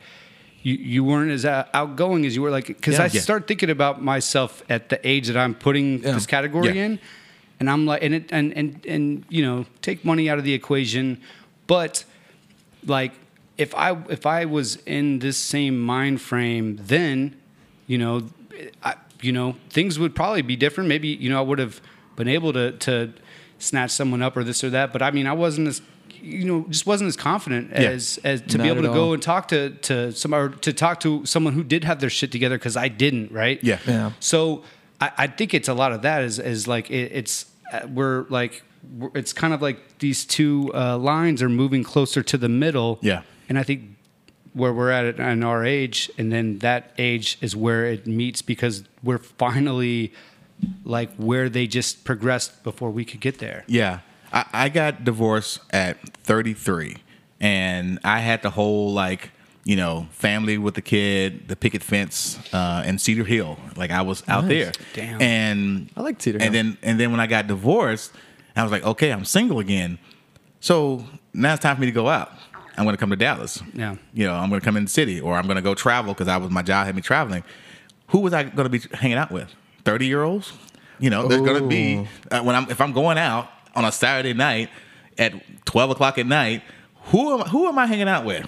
you, 0.63 0.75
you 0.75 1.05
weren't 1.05 1.31
as 1.31 1.45
outgoing 1.45 2.27
as 2.27 2.35
you 2.35 2.43
were 2.43 2.51
like 2.51 2.67
because 2.67 2.95
Yeah. 2.95 3.03
I 3.05 3.11
Yeah. 3.13 3.21
start 3.21 3.47
thinking 3.47 3.71
about 3.71 4.03
myself 4.03 4.63
at 4.69 4.89
the 4.89 4.99
age 5.07 5.29
that 5.29 5.37
I'm 5.37 5.55
putting 5.55 6.03
Yeah. 6.03 6.13
this 6.13 6.27
category 6.27 6.79
in 6.79 6.99
and 7.61 7.71
I'm 7.71 7.87
like 7.87 8.03
and 8.03 8.15
it 8.15 8.33
and 8.33 8.53
and 8.57 8.85
and 8.87 9.25
you 9.29 9.43
know 9.43 9.67
take 9.83 10.05
money 10.05 10.29
out 10.31 10.39
of 10.39 10.45
the 10.45 10.53
equation 10.55 11.21
but 11.67 12.05
like 12.87 13.13
if 13.57 13.75
I 13.75 13.97
if 14.09 14.27
I 14.27 14.45
was 14.45 14.77
in 14.87 15.19
this 15.21 15.37
same 15.37 15.79
mind 15.81 16.21
frame 16.21 16.79
then 16.81 17.35
you 17.87 17.99
know 17.99 18.29
I, 18.83 18.95
you 19.23 19.33
know 19.33 19.57
things 19.71 19.99
would 19.99 20.15
probably 20.15 20.43
be 20.43 20.57
different 20.57 20.89
maybe 20.89 21.09
you 21.09 21.31
know 21.31 21.39
I 21.39 21.43
would 21.43 21.59
have 21.61 21.81
been 22.17 22.29
able 22.29 22.53
to 22.53 22.73
to 22.73 23.13
snatch 23.59 23.91
someone 23.91 24.23
up 24.23 24.37
or 24.37 24.45
this 24.45 24.63
or 24.65 24.71
that 24.71 24.93
but 24.93 25.03
I 25.03 25.11
mean 25.13 25.27
I 25.27 25.33
wasn't 25.33 25.69
as 25.69 25.83
you 26.23 26.45
know 26.45 26.67
just 26.69 26.87
wasn't 26.87 27.09
as 27.09 27.17
confident 27.17 27.71
Yeah. 27.73 27.91
as 27.91 28.19
as 28.25 28.41
to 28.43 28.59
Not 28.59 28.65
be 28.65 28.69
able 28.71 28.85
at 28.85 28.89
to 28.89 28.95
go 28.95 29.13
and 29.13 29.23
talk 29.23 29.49
to 29.49 29.71
to 29.71 30.13
somebody 30.13 30.45
or 30.45 30.49
to 30.57 30.73
talk 30.73 31.01
to 31.01 31.25
someone 31.27 31.53
who 31.55 31.65
did 31.65 31.85
have 31.85 32.01
their 32.01 32.11
shit 32.11 32.31
together 32.33 32.57
because 32.59 32.77
I 32.77 32.89
didn't 32.89 33.33
right 33.33 33.59
Yeah. 33.63 33.79
Yeah. 33.87 34.13
so 34.21 34.63
I, 35.01 35.11
I 35.19 35.27
think 35.29 35.55
it's 35.55 35.69
a 35.69 35.75
lot 35.75 35.93
of 35.93 36.03
that 36.03 36.23
is 36.23 36.39
is 36.39 36.67
like 36.69 36.91
it, 36.91 37.13
it's 37.13 37.47
uh, 37.73 37.81
we're 37.89 38.27
like 38.29 38.63
we're, 38.97 39.11
it's 39.15 39.33
kind 39.33 39.53
of 39.55 39.61
like 39.63 39.99
these 39.99 40.25
two 40.25 40.71
uh, 40.75 40.97
lines 40.99 41.43
are 41.43 41.49
moving 41.49 41.83
closer 41.85 42.23
to 42.23 42.39
the 42.39 42.49
middle. 42.49 42.99
Yeah. 43.03 43.23
and 43.49 43.59
I 43.59 43.63
think 43.63 43.83
where 44.55 44.73
we're 44.73 44.91
at 44.91 45.21
in 45.21 45.45
our 45.45 45.65
age, 45.65 46.11
and 46.19 46.33
then 46.33 46.59
that 46.59 46.93
age 46.99 47.39
is 47.41 47.55
where 47.55 47.85
it 47.87 48.07
meets 48.07 48.43
because 48.43 48.83
we're 49.05 49.19
finally 49.19 50.13
like 50.85 51.15
where 51.17 51.49
they 51.49 51.67
just 51.67 52.03
progressed 52.05 52.65
before 52.65 52.91
we 52.91 53.05
could 53.05 53.21
get 53.21 53.39
there. 53.39 53.63
Yeah. 53.69 54.01
I, 54.33 54.45
I 54.53 54.69
got 54.69 55.05
divorced 55.05 55.61
at 55.71 55.99
33, 56.25 56.97
and 57.41 57.99
I 58.05 58.21
had 58.21 58.43
the 58.43 58.51
whole, 58.51 58.93
like, 58.93 59.31
you 59.65 59.77
know, 59.77 60.09
family 60.11 60.59
with 60.59 60.75
the 60.75 60.83
kid, 60.83 61.49
the 61.49 61.57
picket 61.57 61.83
fence, 61.83 62.39
uh, 62.53 62.83
in 62.87 62.99
Cedar 62.99 63.25
Hill. 63.25 63.59
Like, 63.77 63.91
I 63.91 64.03
was 64.03 64.23
out 64.29 64.49
there. 64.49 64.73
Damn. 64.95 65.21
And 65.21 65.91
I 65.97 66.03
like 66.03 66.21
Cedar 66.21 66.39
Hill. 66.39 66.47
And 66.47 66.55
then, 66.55 66.79
and 66.83 66.99
then 66.99 67.11
when 67.11 67.21
I 67.21 67.27
got 67.27 67.47
divorced, 67.47 68.13
I 68.57 68.63
was 68.63 68.73
like, 68.73 68.85
okay, 68.85 69.13
I'm 69.13 69.25
single 69.25 69.61
again. 69.61 69.99
So 70.61 71.05
now 71.33 71.55
it's 71.55 71.63
time 71.63 71.77
for 71.77 71.81
me 71.81 71.87
to 71.87 71.93
go 71.93 72.09
out. 72.09 72.33
I'm 72.77 72.85
going 72.85 72.95
to 72.95 73.01
come 73.01 73.11
to 73.11 73.17
Dallas. 73.17 73.63
Yeah. 73.75 73.97
You 74.15 74.27
know, 74.27 74.35
I'm 74.35 74.49
going 74.49 74.61
to 74.61 74.65
come 74.65 74.77
in 74.77 74.85
the 74.85 74.91
city, 74.91 75.21
or 75.21 75.37
I'm 75.37 75.45
going 75.45 75.57
to 75.57 75.63
go 75.63 75.75
travel 75.75 76.15
because 76.15 76.29
I 76.29 76.37
was 76.37 76.51
my 76.51 76.63
job 76.63 76.87
had 76.87 76.95
me 76.95 77.03
traveling. 77.03 77.43
Who 78.09 78.21
was 78.21 78.33
I 78.33 78.45
going 78.45 78.71
to 78.71 78.79
be 78.79 78.81
hanging 78.97 79.19
out 79.19 79.31
with? 79.31 79.53
30 79.85 80.07
year 80.07 80.23
olds? 80.23 80.53
You 81.01 81.11
know, 81.11 81.29
there's 81.29 81.43
going 81.43 81.63
to 81.63 81.69
be 81.69 82.09
uh, 82.31 82.43
when 82.43 82.57
I'm 82.57 82.71
if 82.71 82.81
I'm 82.81 82.93
going 82.93 83.19
out 83.19 83.49
on 83.79 83.85
a 83.85 83.93
Saturday 83.93 84.35
night 84.35 84.69
at 85.17 85.33
12 85.65 85.93
o'clock 85.93 86.19
at 86.19 86.27
night. 86.27 86.63
Who 87.05 87.39
am 87.39 87.47
who 87.49 87.67
am 87.69 87.79
I 87.79 87.87
hanging 87.87 88.09
out 88.09 88.25
with? 88.25 88.47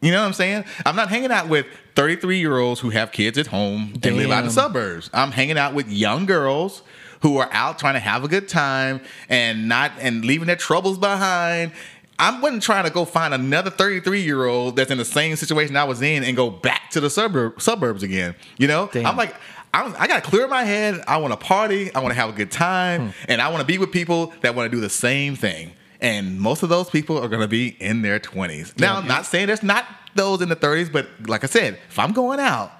You 0.00 0.12
know 0.12 0.20
what 0.20 0.28
I'm 0.28 0.32
saying? 0.32 0.64
I'm 0.86 0.94
not 0.94 1.08
hanging 1.08 1.32
out 1.32 1.48
with 1.48 1.66
33 1.96 2.38
year 2.38 2.56
olds 2.58 2.80
who 2.80 2.90
have 2.90 3.10
kids 3.10 3.36
at 3.36 3.48
home 3.48 3.98
and 4.02 4.16
live 4.16 4.30
out 4.30 4.40
in 4.40 4.44
the 4.46 4.52
suburbs. 4.52 5.10
I'm 5.12 5.32
hanging 5.32 5.58
out 5.58 5.74
with 5.74 5.88
young 5.88 6.24
girls 6.24 6.82
who 7.22 7.38
are 7.38 7.48
out 7.52 7.80
trying 7.80 7.94
to 7.94 8.00
have 8.00 8.22
a 8.22 8.28
good 8.28 8.48
time 8.48 9.00
and 9.28 9.68
not 9.68 9.90
and 9.98 10.24
leaving 10.24 10.46
their 10.46 10.56
troubles 10.56 10.96
behind. 10.96 11.72
I 12.20 12.40
wasn't 12.40 12.62
trying 12.62 12.84
to 12.84 12.90
go 12.90 13.04
find 13.04 13.34
another 13.34 13.70
33 13.70 14.22
year 14.22 14.46
old 14.46 14.76
that's 14.76 14.92
in 14.92 14.98
the 14.98 15.04
same 15.04 15.34
situation 15.34 15.76
I 15.76 15.84
was 15.84 16.00
in 16.00 16.22
and 16.22 16.36
go 16.36 16.50
back 16.50 16.90
to 16.90 17.00
the 17.00 17.10
suburb 17.10 17.60
suburbs 17.60 18.04
again. 18.04 18.36
You 18.58 18.68
know, 18.68 18.88
Damn. 18.92 19.06
I'm 19.06 19.16
like. 19.16 19.34
I'm, 19.72 19.94
I 19.98 20.06
got 20.06 20.22
to 20.22 20.30
clear 20.30 20.48
my 20.48 20.64
head. 20.64 21.02
I 21.06 21.18
want 21.18 21.32
to 21.32 21.36
party. 21.36 21.94
I 21.94 22.00
want 22.00 22.10
to 22.10 22.20
have 22.20 22.30
a 22.30 22.32
good 22.32 22.50
time, 22.50 23.08
hmm. 23.08 23.10
and 23.28 23.42
I 23.42 23.48
want 23.48 23.60
to 23.60 23.66
be 23.66 23.78
with 23.78 23.92
people 23.92 24.32
that 24.40 24.54
want 24.54 24.70
to 24.70 24.76
do 24.76 24.80
the 24.80 24.90
same 24.90 25.36
thing. 25.36 25.72
And 26.00 26.40
most 26.40 26.62
of 26.62 26.68
those 26.68 26.88
people 26.88 27.18
are 27.18 27.28
going 27.28 27.42
to 27.42 27.48
be 27.48 27.68
in 27.80 28.02
their 28.02 28.20
20s. 28.20 28.78
Now, 28.78 28.98
I'm 28.98 29.08
not 29.08 29.26
saying 29.26 29.48
there's 29.48 29.64
not 29.64 29.84
those 30.14 30.40
in 30.40 30.48
the 30.48 30.56
30s, 30.56 30.92
but 30.92 31.08
like 31.26 31.42
I 31.42 31.48
said, 31.48 31.78
if 31.88 31.98
I'm 31.98 32.12
going 32.12 32.38
out, 32.38 32.72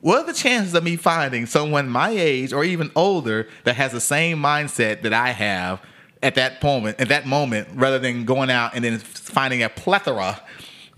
what 0.00 0.18
are 0.18 0.26
the 0.26 0.32
chances 0.32 0.74
of 0.74 0.82
me 0.82 0.96
finding 0.96 1.46
someone 1.46 1.88
my 1.88 2.10
age 2.10 2.52
or 2.52 2.64
even 2.64 2.90
older 2.96 3.48
that 3.64 3.76
has 3.76 3.92
the 3.92 4.00
same 4.00 4.38
mindset 4.38 5.02
that 5.02 5.12
I 5.12 5.30
have 5.30 5.80
at 6.22 6.36
that 6.36 6.62
moment, 6.62 7.00
at 7.00 7.08
that 7.08 7.26
moment, 7.26 7.68
rather 7.74 7.98
than 7.98 8.24
going 8.24 8.50
out 8.50 8.74
and 8.74 8.84
then 8.84 8.98
finding 8.98 9.62
a 9.62 9.68
plethora, 9.68 10.40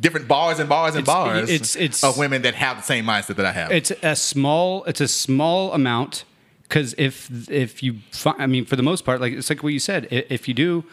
different 0.01 0.27
bars 0.29 0.59
and 0.59 0.69
bars 0.69 0.95
and 0.95 1.03
It's- 1.03 1.15
bars 1.15 1.51
it's- 1.51 1.77
it's- 1.77 2.05
of 2.05 2.19
women 2.19 2.43
that 2.43 2.55
have 2.55 2.79
the 2.79 2.83
same 2.83 3.05
mindset 3.07 3.37
that 3.37 3.47
I 3.47 3.53
have. 3.53 3.71
It's 3.73 3.93
a 4.03 4.17
small. 4.17 4.85
It's 4.85 5.01
a 5.01 5.09
small 5.09 5.73
amount 5.73 6.25
because 6.63 6.95
if 6.99 7.29
if 7.49 7.83
you, 7.83 7.99
fi- 8.11 8.35
I 8.39 8.47
mean, 8.47 8.65
for 8.65 8.77
the 8.77 8.83
most 8.83 9.05
part, 9.05 9.21
like 9.21 9.33
it's 9.33 9.49
like 9.51 9.63
what 9.63 9.73
you 9.73 9.79
said. 9.81 10.09
If 10.11 10.49
you 10.49 10.55
do, 10.55 10.85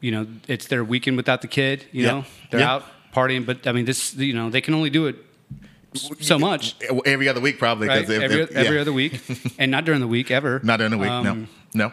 you 0.00 0.10
know, 0.10 0.26
it's 0.48 0.66
their 0.66 0.82
weekend 0.84 1.16
without 1.16 1.40
the 1.42 1.48
kid. 1.48 1.84
You 1.92 2.02
Yeah. 2.04 2.10
know, 2.10 2.24
they're 2.50 2.60
Yeah. 2.60 2.72
out 2.74 2.84
partying. 3.14 3.46
But 3.46 3.66
I 3.66 3.72
mean, 3.72 3.84
this, 3.84 4.14
you 4.14 4.34
know, 4.34 4.50
they 4.50 4.60
can 4.60 4.74
only 4.74 4.90
do 4.90 5.06
it 5.06 5.16
so 6.20 6.38
much. 6.38 6.74
every 7.06 7.28
other 7.28 7.40
week, 7.40 7.58
probably. 7.58 7.88
Right? 7.88 8.02
if- 8.02 8.10
every 8.10 8.40
if- 8.42 8.50
every 8.52 8.78
other 8.78 8.92
week, 8.92 9.20
and 9.58 9.70
not 9.70 9.84
during 9.84 10.00
the 10.00 10.06
week 10.06 10.30
ever. 10.30 10.60
Not 10.62 10.78
during 10.78 10.90
the 10.90 10.98
week. 10.98 11.08
no, 11.08 11.30
Um, 11.30 11.48
no. 11.74 11.92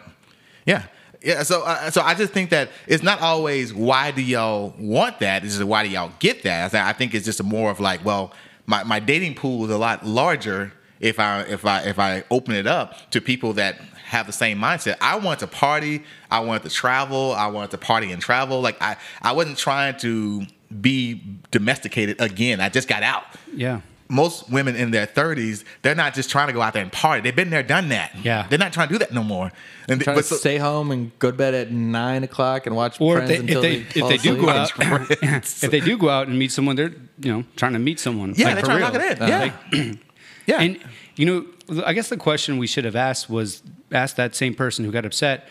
Yeah, 0.66 0.82
yeah. 1.22 1.42
So, 1.42 1.62
uh, 1.62 1.90
so 1.90 2.00
I 2.02 2.14
just 2.14 2.32
think 2.32 2.50
that 2.50 2.70
it's 2.86 3.02
not 3.02 3.20
always 3.20 3.72
why 3.72 4.10
do 4.10 4.22
y'all 4.22 4.74
want 4.78 5.20
that. 5.20 5.44
It's 5.44 5.54
just 5.56 5.66
why 5.66 5.82
do 5.84 5.88
y'all 5.90 6.12
get 6.18 6.42
that. 6.44 6.74
I, 6.74 6.92
think- 6.92 7.14
it's 7.14 7.24
just 7.24 7.42
more 7.42 7.70
of 7.70 7.80
like, 7.80 8.04
well, 8.04 8.32
my, 8.66 8.82
my 8.84 8.98
dating 9.00 9.34
pool 9.34 9.64
is 9.64 9.70
a 9.70 9.78
lot 9.78 10.04
larger 10.04 10.72
if 10.98 11.20
I 11.20 11.42
if 11.42 11.64
I 11.66 11.82
if 11.82 11.98
I 11.98 12.24
open 12.30 12.54
it 12.54 12.66
up 12.66 13.10
to 13.10 13.20
people 13.20 13.52
that 13.54 13.76
have 14.06 14.26
the 14.26 14.32
same 14.32 14.58
mindset. 14.58 14.96
I 15.00 15.16
want 15.18 15.40
to 15.40 15.46
party. 15.46 16.04
I 16.30 16.40
want 16.40 16.62
to 16.62 16.70
travel. 16.70 17.32
I 17.32 17.48
want 17.48 17.70
to 17.72 17.78
party 17.78 18.12
and 18.12 18.22
travel. 18.22 18.60
Like 18.60 18.80
I 18.80 18.96
I 19.20 19.32
wasn't 19.32 19.58
trying 19.58 19.96
to 19.98 20.46
be 20.80 21.20
domesticated 21.50 22.20
again. 22.20 22.60
I 22.60 22.68
just 22.68 22.88
got 22.88 23.02
out 23.02 23.24
yeah. 23.54 23.80
Most 24.08 24.48
women 24.50 24.76
in 24.76 24.90
their 24.92 25.06
30s, 25.06 25.64
they're 25.82 25.94
not 25.94 26.14
just 26.14 26.30
trying 26.30 26.46
to 26.46 26.52
go 26.52 26.62
out 26.62 26.72
there 26.72 26.82
and 26.82 26.92
party. 26.92 27.20
They've 27.22 27.34
been 27.34 27.50
there, 27.50 27.62
done 27.62 27.88
that. 27.88 28.14
Yeah. 28.22 28.46
They're 28.48 28.58
not 28.58 28.72
trying 28.72 28.88
to 28.88 28.94
do 28.94 28.98
that 28.98 29.12
no 29.12 29.22
more. 29.24 29.50
And 29.88 30.00
Trying 30.00 30.16
but 30.16 30.22
to 30.22 30.28
so- 30.28 30.36
stay 30.36 30.58
home 30.58 30.90
and 30.90 31.16
go 31.18 31.30
to 31.30 31.36
bed 31.36 31.54
at 31.54 31.70
nine 31.72 32.22
o'clock 32.24 32.66
and 32.66 32.74
watch 32.76 33.00
Or 33.00 33.16
Friends 33.16 33.30
if 33.30 33.36
they 33.38 33.42
if 33.42 33.42
until 33.48 33.62
they, 33.62 33.78
they, 33.78 34.00
if 34.00 34.08
they 34.08 34.16
do 34.18 34.36
go 34.40 34.48
out, 34.48 34.70
if 35.22 35.60
they 35.70 35.80
do 35.80 35.96
go 35.98 36.08
out 36.08 36.28
and 36.28 36.38
meet 36.38 36.52
someone, 36.52 36.76
they're 36.76 36.92
you 37.20 37.32
know 37.32 37.44
trying 37.56 37.72
to 37.72 37.78
meet 37.78 37.98
someone. 38.00 38.34
yeah, 38.36 38.46
like, 38.46 38.54
they're 38.56 38.64
for 38.64 38.70
trying 38.78 38.92
to 38.92 38.98
knock 38.98 39.20
it 39.20 39.20
in. 39.20 39.28
yeah. 39.28 39.92
yeah. 40.46 40.60
And 40.60 40.78
you 41.16 41.26
know, 41.26 41.82
I 41.84 41.92
guess 41.92 42.08
the 42.08 42.16
question 42.16 42.58
we 42.58 42.66
should 42.66 42.84
have 42.84 42.96
asked 42.96 43.28
was 43.30 43.62
ask 43.92 44.16
that 44.16 44.34
same 44.34 44.54
person 44.54 44.84
who 44.84 44.90
got 44.92 45.04
upset, 45.04 45.38
w- 45.40 45.48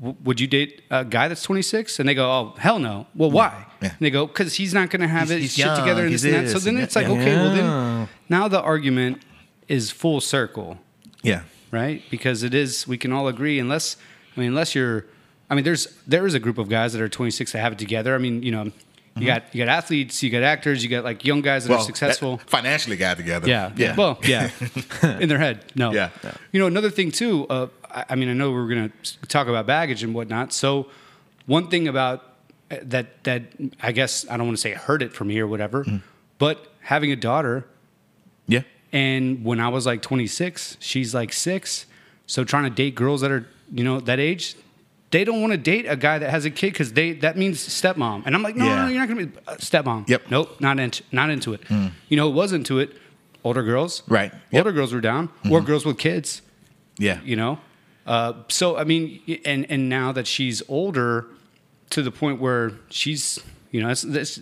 would 0.00 0.40
you 0.40 0.46
date 0.46 0.82
a 0.90 1.04
guy 1.04 1.28
that's 1.28 1.42
26? 1.42 2.00
And 2.00 2.08
they 2.08 2.14
go, 2.14 2.28
oh 2.30 2.54
hell 2.58 2.78
no. 2.78 3.06
Well, 3.14 3.30
why? 3.30 3.66
Yeah. 3.80 3.90
And 3.90 3.98
they 4.00 4.10
go, 4.10 4.26
because 4.26 4.54
he's 4.54 4.74
not 4.74 4.90
going 4.90 5.00
to 5.02 5.08
have 5.08 5.28
He's- 5.28 5.38
it 5.38 5.40
he's 5.42 5.54
shit 5.54 5.66
young, 5.66 5.78
together 5.78 6.04
and 6.04 6.12
this 6.14 6.24
and 6.24 6.34
that. 6.34 6.48
So 6.50 6.58
then 6.58 6.76
it's 6.78 6.96
like, 6.96 7.06
okay, 7.06 7.34
well 7.36 7.54
then 7.54 8.08
now 8.28 8.48
the 8.48 8.60
argument 8.60 9.22
is 9.68 9.90
full 9.90 10.20
circle, 10.20 10.78
yeah. 11.22 11.42
right? 11.70 12.02
Because 12.10 12.42
it 12.42 12.54
is, 12.54 12.86
we 12.88 12.98
can 12.98 13.12
all 13.12 13.28
agree, 13.28 13.58
unless 13.58 13.96
I 14.36 14.40
mean, 14.40 14.48
unless 14.50 14.74
you're, 14.74 15.06
I 15.48 15.54
mean, 15.54 15.64
there's 15.64 15.86
there 16.06 16.26
is 16.26 16.34
a 16.34 16.40
group 16.40 16.58
of 16.58 16.68
guys 16.68 16.92
that 16.92 17.00
are 17.00 17.08
26 17.08 17.52
that 17.52 17.58
have 17.58 17.72
it 17.72 17.78
together. 17.78 18.14
I 18.14 18.18
mean, 18.18 18.42
you 18.42 18.50
know. 18.52 18.72
You 19.16 19.26
got 19.26 19.54
you 19.54 19.64
got 19.64 19.70
athletes, 19.70 20.22
you 20.22 20.30
got 20.30 20.42
actors, 20.42 20.82
you 20.84 20.90
got 20.90 21.02
like 21.04 21.24
young 21.24 21.40
guys 21.40 21.64
that 21.64 21.70
Mm-hmm. 21.70 21.78
Well, 21.78 21.82
are 21.82 21.86
successful. 21.86 22.36
that 22.36 22.50
financially 22.50 22.96
got 22.96 23.16
together. 23.16 23.48
Yeah. 23.48 23.72
Yeah. 23.76 23.96
Well, 23.96 24.18
yeah. 24.24 24.50
In 25.20 25.28
their 25.28 25.38
head. 25.38 25.64
No. 25.74 25.92
Yeah. 25.92 26.10
You 26.52 26.60
know, 26.60 26.66
another 26.66 26.90
thing 26.90 27.10
too, 27.10 27.46
uh, 27.48 27.68
I, 27.90 28.04
I 28.10 28.14
mean, 28.14 28.28
I 28.28 28.34
know 28.34 28.52
we're 28.52 28.68
going 28.68 28.92
to 29.02 29.18
talk 29.28 29.46
about 29.48 29.66
baggage 29.66 30.02
and 30.02 30.14
whatnot. 30.14 30.52
So, 30.52 30.88
one 31.46 31.68
thing 31.68 31.88
about 31.88 32.24
uh, 32.70 32.76
that, 32.82 33.24
that 33.24 33.42
I 33.82 33.92
guess, 33.92 34.26
I 34.28 34.36
don't 34.36 34.46
want 34.46 34.58
to 34.58 34.60
say 34.60 34.72
hurt 34.72 35.00
it 35.02 35.12
for 35.14 35.24
me 35.24 35.38
or 35.38 35.46
whatever, 35.46 35.84
Mm. 35.84 36.02
but 36.38 36.66
having 36.80 37.10
a 37.12 37.16
daughter, 37.16 37.64
yeah. 38.48 38.62
and 38.92 39.44
when 39.44 39.60
I 39.60 39.68
was 39.68 39.86
like 39.86 40.02
26, 40.02 40.76
she's 40.80 41.14
like 41.14 41.32
six. 41.32 41.86
So, 42.26 42.44
trying 42.44 42.64
to 42.64 42.70
date 42.70 42.94
girls 42.96 43.20
that 43.22 43.30
are, 43.30 43.46
you 43.72 43.84
know, 43.84 44.00
that 44.00 44.18
age, 44.20 44.56
they 45.16 45.24
don't 45.24 45.40
want 45.40 45.52
to 45.52 45.62
date 45.72 45.86
a 45.88 45.96
guy 45.96 46.16
that 46.22 46.30
has 46.36 46.44
a 46.44 46.50
kid 46.60 46.70
because 46.74 46.92
they 46.92 47.08
that 47.26 47.34
means 47.42 47.56
stepmom. 47.80 48.18
And 48.26 48.34
I'm 48.34 48.42
like, 48.42 48.56
no, 48.56 48.64
no, 48.66 48.70
Yeah. 48.70 48.82
no, 48.82 48.88
you're 48.92 49.00
not 49.04 49.08
going 49.12 49.20
to 49.20 49.26
be 49.32 49.38
uh, 49.48 49.54
stepmom. 49.70 50.00
Yep. 50.12 50.22
Nope, 50.30 50.48
not 50.60 50.78
into, 50.84 51.02
not 51.12 51.28
into 51.30 51.54
it. 51.56 51.60
You 52.10 52.16
know, 52.18 52.26
who 52.30 52.36
was 52.36 52.52
into 52.52 52.78
it. 52.84 52.90
Older 53.44 53.62
girls, 53.62 54.02
Right. 54.18 54.32
Older 54.52 54.70
Yep. 54.70 54.74
girls 54.78 54.92
were 54.92 55.00
down, 55.12 55.24
or 55.50 55.60
girls 55.70 55.84
with 55.86 55.98
kids. 55.98 56.42
Yeah. 56.98 57.18
You 57.30 57.36
know, 57.36 57.52
uh, 58.14 58.32
so 58.48 58.76
I 58.76 58.84
mean, 58.84 59.04
and 59.44 59.60
and 59.72 59.88
now 59.88 60.12
that 60.12 60.26
she's 60.26 60.62
older, 60.68 61.26
to 61.94 62.02
the 62.02 62.10
point 62.10 62.40
where 62.40 62.72
she's, 62.90 63.38
you 63.70 63.80
know, 63.82 63.88
it's, 63.94 64.02
it's, 64.04 64.40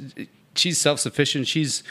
she's 0.60 0.78
self 0.86 0.98
sufficient. 1.00 1.46
She's, 1.54 1.82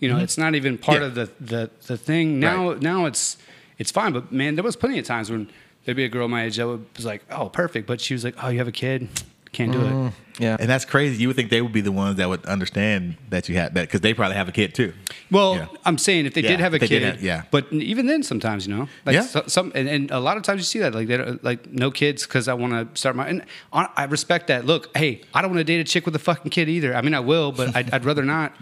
you 0.00 0.08
know, 0.10 0.18
it's 0.26 0.38
not 0.44 0.54
even 0.54 0.78
part 0.78 1.00
Yeah. 1.00 1.08
of 1.08 1.14
the 1.14 1.26
the 1.52 1.62
the 1.90 1.96
thing. 2.08 2.40
Now 2.40 2.70
Right. 2.70 2.82
now 2.82 3.06
it's 3.10 3.36
it's 3.80 3.92
fine. 3.92 4.12
But 4.16 4.24
man, 4.32 4.54
there 4.56 4.64
was 4.70 4.76
plenty 4.76 4.98
of 4.98 5.04
times 5.14 5.30
when 5.30 5.42
there'd 5.84 5.96
be 5.96 6.04
a 6.04 6.08
girl 6.08 6.28
my 6.28 6.44
age 6.44 6.56
that 6.56 6.66
was 6.66 7.04
like, 7.04 7.22
oh, 7.30 7.48
perfect, 7.48 7.86
but 7.86 8.00
she 8.00 8.14
was 8.14 8.24
like, 8.24 8.34
oh, 8.42 8.48
you 8.48 8.58
have 8.58 8.68
a 8.68 8.72
kid, 8.72 9.08
can't 9.52 9.72
do 9.72 9.80
it. 9.80 9.90
Mm, 9.90 10.12
yeah. 10.38 10.56
And 10.58 10.68
that's 10.68 10.86
crazy. 10.86 11.20
You 11.20 11.28
would 11.28 11.36
think 11.36 11.50
they 11.50 11.60
would 11.60 11.72
be 11.74 11.82
the 11.82 11.92
ones 11.92 12.16
that 12.16 12.28
would 12.28 12.44
understand 12.46 13.16
that 13.28 13.48
you 13.50 13.54
had 13.56 13.74
that 13.74 13.82
because 13.82 14.00
they 14.00 14.14
probably 14.14 14.36
have 14.36 14.48
a 14.48 14.52
kid 14.52 14.74
too. 14.74 14.94
Well, 15.30 15.56
Yeah. 15.56 15.66
I'm 15.84 15.98
saying 15.98 16.24
if 16.24 16.32
they 16.32 16.40
Yeah, 16.40 16.48
did 16.52 16.60
have 16.60 16.72
a 16.72 16.78
kid, 16.78 17.02
have- 17.02 17.22
yeah. 17.22 17.42
But 17.50 17.70
even 17.70 18.06
then, 18.06 18.22
sometimes 18.22 18.66
you 18.66 18.74
know, 18.74 18.88
like 19.04 19.14
Yeah. 19.14 19.20
so- 19.22 19.44
some, 19.46 19.70
and, 19.74 19.88
and 19.90 20.10
a 20.10 20.20
lot 20.20 20.38
of 20.38 20.42
times 20.42 20.60
you 20.60 20.64
see 20.64 20.78
that, 20.78 20.94
like 20.94 21.06
they 21.08 21.18
don't, 21.18 21.44
like 21.44 21.70
no 21.70 21.90
kids 21.90 22.22
because 22.26 22.48
I 22.48 22.54
want 22.54 22.72
to 22.94 22.98
start 22.98 23.14
my. 23.14 23.28
And 23.28 23.44
I 23.74 23.88
I 23.94 24.04
respect 24.04 24.46
that. 24.46 24.64
Look, 24.64 24.96
hey, 24.96 25.20
I 25.34 25.42
don't 25.42 25.50
want 25.50 25.58
to 25.60 25.64
date 25.64 25.80
a 25.80 25.84
chick 25.84 26.06
with 26.06 26.16
a 26.16 26.18
fucking 26.20 26.50
kid 26.50 26.70
either. 26.70 26.94
I 26.96 27.02
mean, 27.02 27.12
I 27.14 27.20
will, 27.20 27.52
but 27.52 27.76
I'd, 27.76 27.92
I'd 27.92 28.04
rather 28.06 28.22
not. 28.24 28.54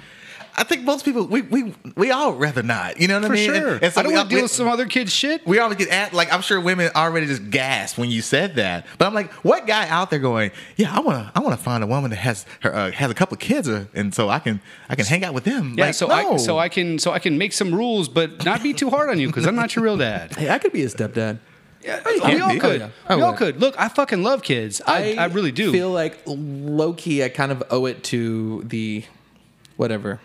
I 0.57 0.65
think 0.65 0.83
most 0.83 1.05
people 1.05 1.27
we 1.27 1.43
we 1.43 1.75
we 1.97 2.11
all 2.11 2.35
rather 2.35 2.63
not. 2.63 3.01
You 3.01 3.09
know 3.09 3.21
what 3.21 3.29
For 3.29 3.33
I 3.33 3.37
mean? 3.37 3.47
sure. 3.47 3.75
And, 3.75 3.83
and 3.85 3.93
so 3.93 4.01
I 4.01 4.03
don't 4.03 4.13
want 4.13 4.29
to 4.31 4.35
deal 4.35 4.45
with 4.45 4.51
some 4.51 4.69
other 4.69 4.87
kid's 4.87 5.13
shit. 5.13 5.47
we 5.47 5.59
always 5.59 5.77
get 5.77 5.89
at 5.89 6.13
like 6.13 6.33
I'm 6.33 6.43
sure 6.43 6.61
women 6.61 6.91
already 6.95 7.27
just 7.27 7.51
gasp 7.51 7.99
when 7.99 8.11
you 8.11 8.23
said 8.23 8.57
that. 8.57 8.87
But 8.99 9.07
I'm 9.07 9.15
like, 9.15 9.33
what 9.45 9.67
guy 9.67 9.89
out 9.89 10.11
there 10.11 10.19
going? 10.19 10.51
Yeah, 10.77 10.95
I 10.95 11.01
want 11.01 11.19
to 11.19 11.33
I 11.35 11.41
want 11.41 11.57
to 11.57 11.63
find 11.63 11.83
a 11.83 11.87
woman 11.87 12.11
that 12.11 12.17
has 12.19 12.47
her 12.61 12.75
uh, 12.75 12.91
has 12.93 13.11
a 13.11 13.15
couple 13.15 13.35
of 13.35 13.41
kids, 13.41 13.69
uh, 13.69 13.87
and 13.95 14.15
so 14.15 14.29
I 14.29 14.39
can 14.39 14.61
I 14.89 14.97
can 14.97 15.07
hang 15.07 15.25
out 15.25 15.35
with 15.35 15.45
them. 15.45 15.75
Yeah, 15.77 15.87
Like, 15.87 15.95
so 15.95 16.07
no. 16.07 16.15
I 16.15 16.37
so 16.37 16.59
I 16.59 16.69
can 16.69 16.99
so 16.99 17.13
I 17.13 17.19
can 17.19 17.39
make 17.39 17.53
some 17.53 17.75
rules, 17.75 18.09
but 18.09 18.45
not 18.45 18.63
be 18.63 18.73
too 18.73 18.91
hard 18.91 19.11
on 19.11 19.19
you 19.19 19.27
because 19.29 19.47
I'm 19.47 19.57
not 19.57 19.75
your 19.75 19.85
real 19.85 19.97
dad. 19.97 20.35
Hey, 20.35 20.51
I 20.51 20.59
could 20.59 20.73
be 20.73 20.83
a 20.83 20.89
stepdad. 20.89 21.39
Yeah, 21.83 22.03
we 22.05 22.41
all 22.41 22.53
be. 22.53 22.59
could. 22.59 22.83
Oh, 22.83 22.85
yeah. 22.85 22.91
I 23.09 23.17
we 23.17 23.23
all 23.23 23.33
could. 23.33 23.59
Look, 23.59 23.75
I 23.79 23.89
fucking 23.89 24.23
love 24.23 24.43
kids. 24.43 24.83
I, 24.87 25.15
I, 25.15 25.25
really 25.27 25.51
do. 25.51 25.71
I 25.71 25.73
feel 25.73 25.91
like 25.91 26.19
low 26.27 26.93
key, 26.93 27.25
I 27.25 27.31
kind 27.31 27.51
of 27.51 27.63
owe 27.71 27.87
it 27.87 28.05
to 28.05 28.63
the 28.67 29.05
whatever 29.77 30.21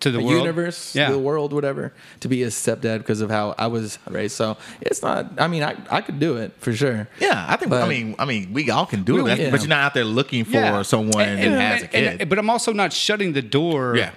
to 0.00 0.10
the, 0.10 0.18
the 0.18 0.24
world. 0.24 0.38
universe, 0.38 0.94
Yeah. 0.94 1.10
the 1.10 1.18
world, 1.18 1.52
whatever, 1.52 1.92
to 2.20 2.28
be 2.28 2.42
a 2.42 2.48
stepdad 2.48 2.98
because 2.98 3.20
of 3.22 3.30
how 3.30 3.54
I 3.58 3.66
was 3.66 3.98
raised. 4.08 4.36
So 4.36 4.56
it's 4.80 5.02
not. 5.02 5.40
I 5.40 5.48
mean, 5.48 5.62
I, 5.62 5.74
I 5.90 6.00
could 6.02 6.18
do 6.18 6.36
it 6.36 6.52
for 6.58 6.72
sure. 6.74 7.08
Yeah, 7.18 7.46
I 7.48 7.56
think 7.56 7.72
I 7.72 7.88
mean 7.88 8.14
I 8.18 8.24
mean 8.26 8.52
we 8.52 8.70
all 8.70 8.86
can 8.86 9.02
do 9.04 9.14
We- 9.14 9.20
it, 9.20 9.24
but- 9.24 9.38
yeah. 9.38 9.50
but 9.50 9.60
you're 9.60 9.68
not 9.68 9.80
out 9.84 9.94
there 9.94 10.04
looking 10.04 10.44
for 10.44 10.52
Yeah. 10.52 10.82
someone 10.82 11.22
And- 11.28 11.38
that 11.38 11.44
and- 11.46 11.60
has 11.60 11.82
a 11.82 11.88
kid. 11.88 12.20
and- 12.20 12.28
but 12.30 12.38
I'm 12.38 12.50
also 12.50 12.72
not 12.72 12.92
shutting 12.92 13.32
the 13.32 13.42
door. 13.42 13.96
Yeah. 13.96 14.10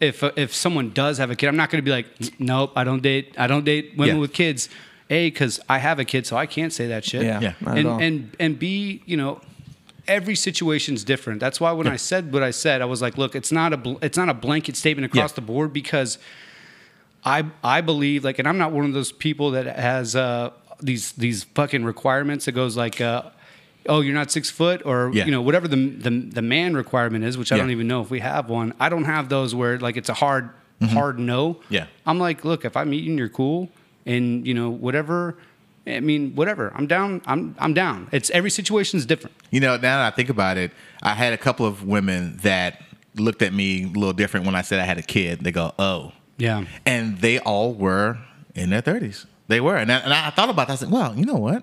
if 0.00 0.22
uh, 0.22 0.30
if 0.36 0.54
someone 0.54 0.90
does 0.92 1.16
have 1.18 1.30
a 1.30 1.36
kid, 1.36 1.48
I'm 1.48 1.56
not 1.56 1.70
going 1.70 1.82
to 1.82 1.84
be 1.84 1.90
like, 1.98 2.06
nope, 2.38 2.72
I 2.76 2.84
don't 2.84 3.02
date, 3.02 3.34
I 3.38 3.46
don't 3.46 3.64
date 3.64 3.92
women 3.96 4.16
Yeah. 4.16 4.20
with 4.20 4.32
kids. 4.32 4.68
A, 5.08 5.30
because 5.30 5.60
I 5.68 5.78
have 5.78 5.98
a 6.00 6.04
kid, 6.04 6.26
so 6.26 6.36
I 6.36 6.46
can't 6.46 6.72
say 6.72 6.88
that 6.88 7.04
shit. 7.04 7.22
Yeah, 7.22 7.40
Yeah. 7.40 7.52
and 7.78 7.86
and 8.02 8.36
and 8.40 8.58
B, 8.58 9.02
you 9.06 9.16
know, 9.16 9.40
every 10.08 10.34
situation's 10.36 11.04
different. 11.04 11.40
That's 11.40 11.60
why 11.60 11.72
when 11.72 11.86
I 11.86 11.96
said 11.96 12.32
what 12.32 12.42
I 12.42 12.50
said, 12.50 12.82
I 12.82 12.84
was 12.86 13.00
like, 13.02 13.18
look, 13.18 13.34
it's 13.34 13.52
not 13.52 13.72
a 13.72 13.76
bl- 13.76 13.98
it's 14.02 14.16
not 14.18 14.28
a 14.28 14.34
blanket 14.34 14.76
statement 14.76 15.06
across 15.06 15.32
Yeah. 15.32 15.36
the 15.36 15.40
board 15.42 15.72
because 15.72 16.18
I 17.24 17.44
I 17.64 17.80
believe 17.80 18.24
like, 18.24 18.38
and 18.38 18.46
I'm 18.48 18.58
not 18.58 18.72
one 18.72 18.84
of 18.84 18.92
those 18.92 19.12
people 19.12 19.50
that 19.52 19.66
has 19.78 20.14
uh, 20.14 20.50
these 20.80 21.12
these 21.12 21.44
fucking 21.44 21.84
requirements 21.84 22.44
that 22.46 22.52
goes 22.52 22.76
like. 22.76 23.00
Uh, 23.00 23.22
Oh, 23.88 24.00
you're 24.00 24.14
not 24.16 24.32
six 24.32 24.50
foot, 24.50 24.82
or 24.84 25.12
Yeah. 25.14 25.26
you 25.26 25.30
know 25.30 25.40
whatever 25.40 25.68
the, 25.68 25.76
the 25.76 26.10
the 26.10 26.42
man 26.42 26.74
requirement 26.74 27.22
is, 27.24 27.38
which 27.38 27.52
I 27.52 27.54
Yeah. 27.54 27.62
don't 27.62 27.70
even 27.70 27.86
know 27.86 28.02
if 28.02 28.10
we 28.10 28.18
have 28.18 28.48
one. 28.50 28.74
I 28.80 28.88
don't 28.88 29.04
have 29.04 29.28
those 29.28 29.54
where 29.54 29.78
like 29.78 29.96
it's 29.96 30.08
a 30.08 30.14
hard 30.14 30.50
hard 30.82 31.20
no. 31.20 31.54
Mm-hmm. 31.54 31.74
Yeah. 31.74 31.86
I'm 32.04 32.18
like, 32.18 32.44
look, 32.44 32.64
if 32.64 32.76
I'm 32.76 32.90
and 32.92 33.16
you're 33.16 33.28
cool, 33.28 33.70
and 34.04 34.44
you 34.44 34.54
know 34.54 34.70
whatever, 34.70 35.38
I 35.86 36.00
mean 36.00 36.34
whatever, 36.34 36.72
I'm 36.74 36.86
down. 36.86 37.22
I'm 37.26 37.54
I'm 37.58 37.74
down. 37.74 38.08
It's 38.12 38.30
every 38.30 38.50
situation 38.50 38.98
is 38.98 39.06
different. 39.06 39.36
You 39.50 39.60
know, 39.60 39.74
now 39.74 39.80
that 39.98 40.12
I 40.12 40.14
think 40.16 40.28
about 40.28 40.56
it, 40.56 40.72
I 41.02 41.14
had 41.14 41.32
a 41.32 41.38
couple 41.38 41.64
of 41.66 41.84
women 41.84 42.38
that 42.42 42.82
looked 43.14 43.42
at 43.42 43.52
me 43.54 43.84
a 43.84 43.86
little 43.86 44.12
different 44.12 44.46
when 44.46 44.54
I 44.54 44.62
said 44.62 44.80
I 44.80 44.84
had 44.84 44.98
a 44.98 45.02
kid. 45.02 45.40
They 45.40 45.52
go, 45.52 45.72
"Oh," 45.78 46.12
Yeah. 46.38 46.64
and 46.84 47.18
they 47.20 47.38
all 47.38 47.72
were 47.74 48.18
in 48.54 48.70
their 48.70 48.80
thirties. 48.82 49.26
They 49.48 49.60
were, 49.60 49.76
and 49.76 49.92
I, 49.92 49.98
and 49.98 50.12
I 50.12 50.30
thought 50.30 50.50
about 50.50 50.66
that. 50.66 50.72
I 50.74 50.76
said, 50.76 50.90
"Well, 50.90 51.14
you 51.16 51.24
know 51.24 51.36
what? 51.36 51.62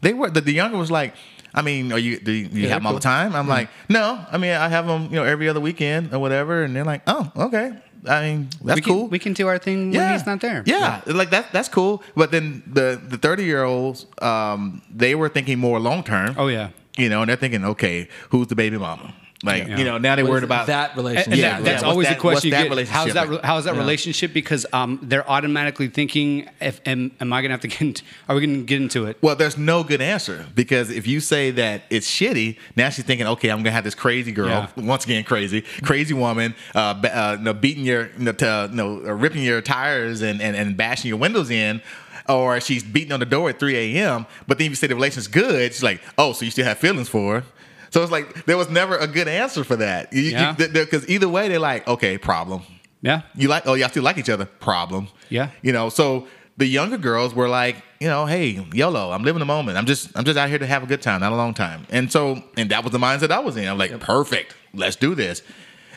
They 0.00 0.12
were." 0.12 0.30
The, 0.30 0.40
the 0.40 0.52
younger 0.52 0.76
was 0.76 0.90
like, 0.90 1.14
"I 1.54 1.62
mean, 1.62 1.92
are 1.92 1.98
you 1.98 2.18
do 2.18 2.32
you, 2.32 2.48
do 2.48 2.56
you 2.56 2.62
Yeah, 2.64 2.70
have 2.70 2.78
them 2.80 2.86
all 2.88 2.94
the 2.94 3.00
time?" 3.00 3.36
I'm 3.36 3.46
like, 3.46 3.68
"No, 3.88 4.18
I 4.32 4.36
mean, 4.36 4.50
I 4.52 4.68
have 4.68 4.86
them, 4.88 5.04
you 5.04 5.16
know, 5.16 5.24
every 5.24 5.48
other 5.48 5.60
weekend 5.60 6.12
or 6.12 6.18
whatever." 6.18 6.64
And 6.64 6.74
they're 6.74 6.84
like, 6.84 7.02
"Oh, 7.06 7.30
okay. 7.36 7.72
I 8.06 8.22
mean, 8.22 8.48
that's 8.64 8.76
we 8.76 8.80
can, 8.82 8.92
cool. 8.92 9.08
We 9.08 9.18
can 9.18 9.32
do 9.32 9.46
our 9.48 9.58
thing 9.58 9.92
when 9.92 10.12
he's 10.12 10.26
not 10.26 10.40
there. 10.40 10.62
Yeah, 10.66 11.02
like 11.06 11.30
that. 11.30 11.52
That's 11.52 11.68
cool. 11.68 12.02
But 12.16 12.30
then 12.30 12.62
the 12.66 13.00
the 13.02 13.18
thirty 13.18 13.44
year 13.44 13.62
olds, 13.64 14.06
um, 14.22 14.82
they 14.94 15.14
were 15.14 15.28
thinking 15.28 15.58
more 15.58 15.78
long 15.78 16.02
term. 16.02 16.34
Oh 16.38 16.48
yeah. 16.48 16.70
You 16.96 17.08
know, 17.08 17.22
and 17.22 17.28
they're 17.28 17.36
thinking, 17.36 17.64
okay, 17.64 18.08
who's 18.30 18.48
the 18.48 18.56
baby 18.56 18.76
mama? 18.76 19.14
Like, 19.42 19.68
Yeah. 19.68 19.78
you 19.78 19.84
know, 19.84 19.96
now 19.96 20.16
they're 20.16 20.24
What 20.26 20.32
worried 20.32 20.44
about 20.44 20.66
that 20.66 20.94
relationship. 20.96 21.32
and 21.32 21.40
Yeah, 21.40 21.56
that, 21.56 21.64
that's 21.64 21.82
yeah. 21.82 21.88
always 21.88 22.06
What's 22.08 22.16
the 22.16 22.20
question 22.20 22.50
that- 22.50 22.64
you 22.64 22.70
what's 22.70 22.80
get. 22.82 22.88
How's 22.90 23.12
that? 23.14 23.22
relationship? 23.24 23.44
How's 23.46 23.64
that 23.64 23.74
Yeah. 23.74 23.80
relationship? 23.80 24.32
Because 24.34 24.66
um, 24.74 24.98
they're 25.02 25.28
automatically 25.30 25.88
thinking, 25.88 26.46
if 26.60 26.80
am, 26.84 27.10
am 27.20 27.32
I 27.32 27.40
gonna 27.40 27.54
have 27.54 27.60
to 27.62 27.68
get? 27.68 27.80
Into, 27.80 28.02
are 28.28 28.36
we 28.36 28.46
gonna 28.46 28.58
get 28.64 28.82
into 28.82 29.06
it? 29.06 29.16
Well, 29.22 29.36
there's 29.36 29.56
no 29.56 29.82
good 29.82 30.02
answer 30.02 30.44
because 30.54 30.90
if 30.90 31.06
you 31.06 31.20
say 31.20 31.50
that 31.52 31.84
it's 31.88 32.06
shitty, 32.10 32.56
now 32.76 32.90
she's 32.90 33.06
thinking, 33.06 33.26
okay, 33.28 33.48
I'm 33.48 33.58
gonna 33.62 33.70
have 33.70 33.84
this 33.84 33.94
crazy 33.94 34.30
girl, 34.32 34.48
Yeah. 34.48 34.66
once 34.76 35.04
again 35.06 35.24
crazy, 35.24 35.64
crazy 35.82 36.12
woman, 36.12 36.54
uh, 36.74 36.92
ba- 36.94 37.16
uh 37.16 37.36
no, 37.40 37.54
beating 37.54 37.84
your, 37.86 38.10
no, 38.18 38.32
t- 38.32 38.44
uh, 38.46 38.66
no, 38.70 38.96
uh, 39.06 39.12
ripping 39.14 39.42
your 39.42 39.62
tires 39.62 40.20
and, 40.20 40.42
and 40.42 40.54
and 40.54 40.76
bashing 40.76 41.08
your 41.08 41.16
windows 41.18 41.48
in. 41.50 41.80
Or 42.28 42.60
she's 42.60 42.84
beating 42.84 43.10
on 43.12 43.18
the 43.18 43.26
door 43.26 43.48
at 43.48 43.58
3 43.58 43.74
a.m. 43.96 44.24
But 44.46 44.58
then 44.58 44.66
if 44.66 44.70
you 44.72 44.76
say 44.76 44.86
the 44.86 44.94
relationship's 44.94 45.26
good, 45.26 45.72
she's 45.72 45.82
like, 45.82 46.00
"Oh, 46.16 46.32
so 46.32 46.44
you 46.44 46.50
still 46.52 46.64
have 46.66 46.78
feelings 46.78 47.08
for 47.08 47.36
her?" 47.40 47.44
So 47.90 48.02
it's 48.02 48.12
like 48.12 48.46
there 48.46 48.56
was 48.56 48.70
never 48.70 48.96
a 48.96 49.06
good 49.06 49.28
answer 49.28 49.64
for 49.64 49.76
that. 49.76 50.12
Yeah. 50.12 50.54
Because 50.54 51.08
either 51.08 51.28
way, 51.28 51.48
they're 51.48 51.58
like, 51.58 51.86
"Okay, 51.86 52.18
problem." 52.18 52.62
Yeah. 53.02 53.22
You 53.34 53.48
like? 53.48 53.66
Oh, 53.66 53.74
y'all 53.74 53.88
still 53.88 54.02
like 54.02 54.18
each 54.18 54.30
other? 54.30 54.44
Problem. 54.44 55.08
Yeah. 55.28 55.50
You 55.62 55.72
know, 55.72 55.88
so 55.88 56.26
the 56.60 56.66
younger 56.66 56.98
girls 56.98 57.34
were 57.34 57.48
like, 57.48 57.76
you 58.00 58.06
know, 58.06 58.26
hey, 58.26 58.66
YOLO, 58.72 59.12
I'm 59.12 59.22
living 59.22 59.40
the 59.40 59.46
moment. 59.46 59.78
I'm 59.78 59.86
just, 59.86 60.10
I'm 60.14 60.24
just 60.24 60.38
out 60.38 60.50
here 60.50 60.58
to 60.58 60.66
have 60.66 60.82
a 60.82 60.86
good 60.86 61.00
time, 61.00 61.20
not 61.20 61.32
a 61.32 61.36
long 61.36 61.54
time. 61.54 61.86
And 61.88 62.12
so, 62.12 62.42
and 62.56 62.70
that 62.70 62.84
was 62.84 62.92
the 62.92 62.98
mindset 62.98 63.30
I 63.30 63.38
was 63.38 63.56
in. 63.56 63.66
I'm 63.66 63.78
like, 63.78 63.98
perfect, 64.00 64.54
let's 64.74 64.94
do 64.94 65.14
this. 65.14 65.42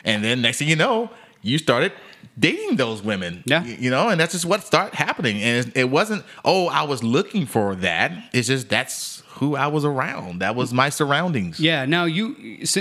And 0.04 0.24
then 0.24 0.40
next 0.40 0.58
thing 0.58 0.68
you 0.68 0.76
know, 0.76 1.10
you 1.42 1.58
started 1.58 1.92
dating 2.38 2.76
those 2.76 3.02
women. 3.02 3.42
Yeah. 3.44 3.62
You 3.62 3.90
know, 3.90 4.08
and 4.08 4.18
that's 4.18 4.32
just 4.32 4.46
what 4.46 4.62
started 4.64 4.94
happening. 4.94 5.42
And 5.42 5.66
it, 5.68 5.76
it 5.76 5.90
wasn't, 5.90 6.24
oh, 6.46 6.68
I 6.68 6.84
was 6.84 7.04
looking 7.04 7.44
for 7.44 7.74
that. 7.76 8.12
It's 8.32 8.48
just 8.48 8.70
that's 8.70 9.13
who 9.38 9.56
I 9.56 9.66
was 9.66 9.84
around. 9.84 10.40
That 10.40 10.54
was 10.54 10.72
my 10.72 10.88
surroundings. 10.90 11.58
Yeah. 11.60 11.84
Now 11.86 12.04
you 12.04 12.36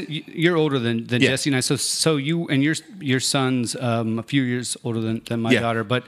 you're 0.08 0.56
older 0.58 0.80
than, 0.80 1.08
than 1.08 1.22
Yeah. 1.22 1.30
Jesse 1.30 1.49
and 1.49 1.58
I. 1.58 1.62
So 1.62 1.76
so 1.76 2.16
you 2.18 2.47
and 2.47 2.64
your 2.64 2.76
your 2.99 3.20
son's 3.20 3.76
um, 3.76 4.20
a 4.20 4.24
few 4.24 4.43
years 4.43 4.78
older 4.84 5.01
than, 5.01 5.22
than 5.28 5.39
my 5.41 5.51
Yeah. 5.51 5.62
daughter. 5.62 5.84
But 5.84 6.04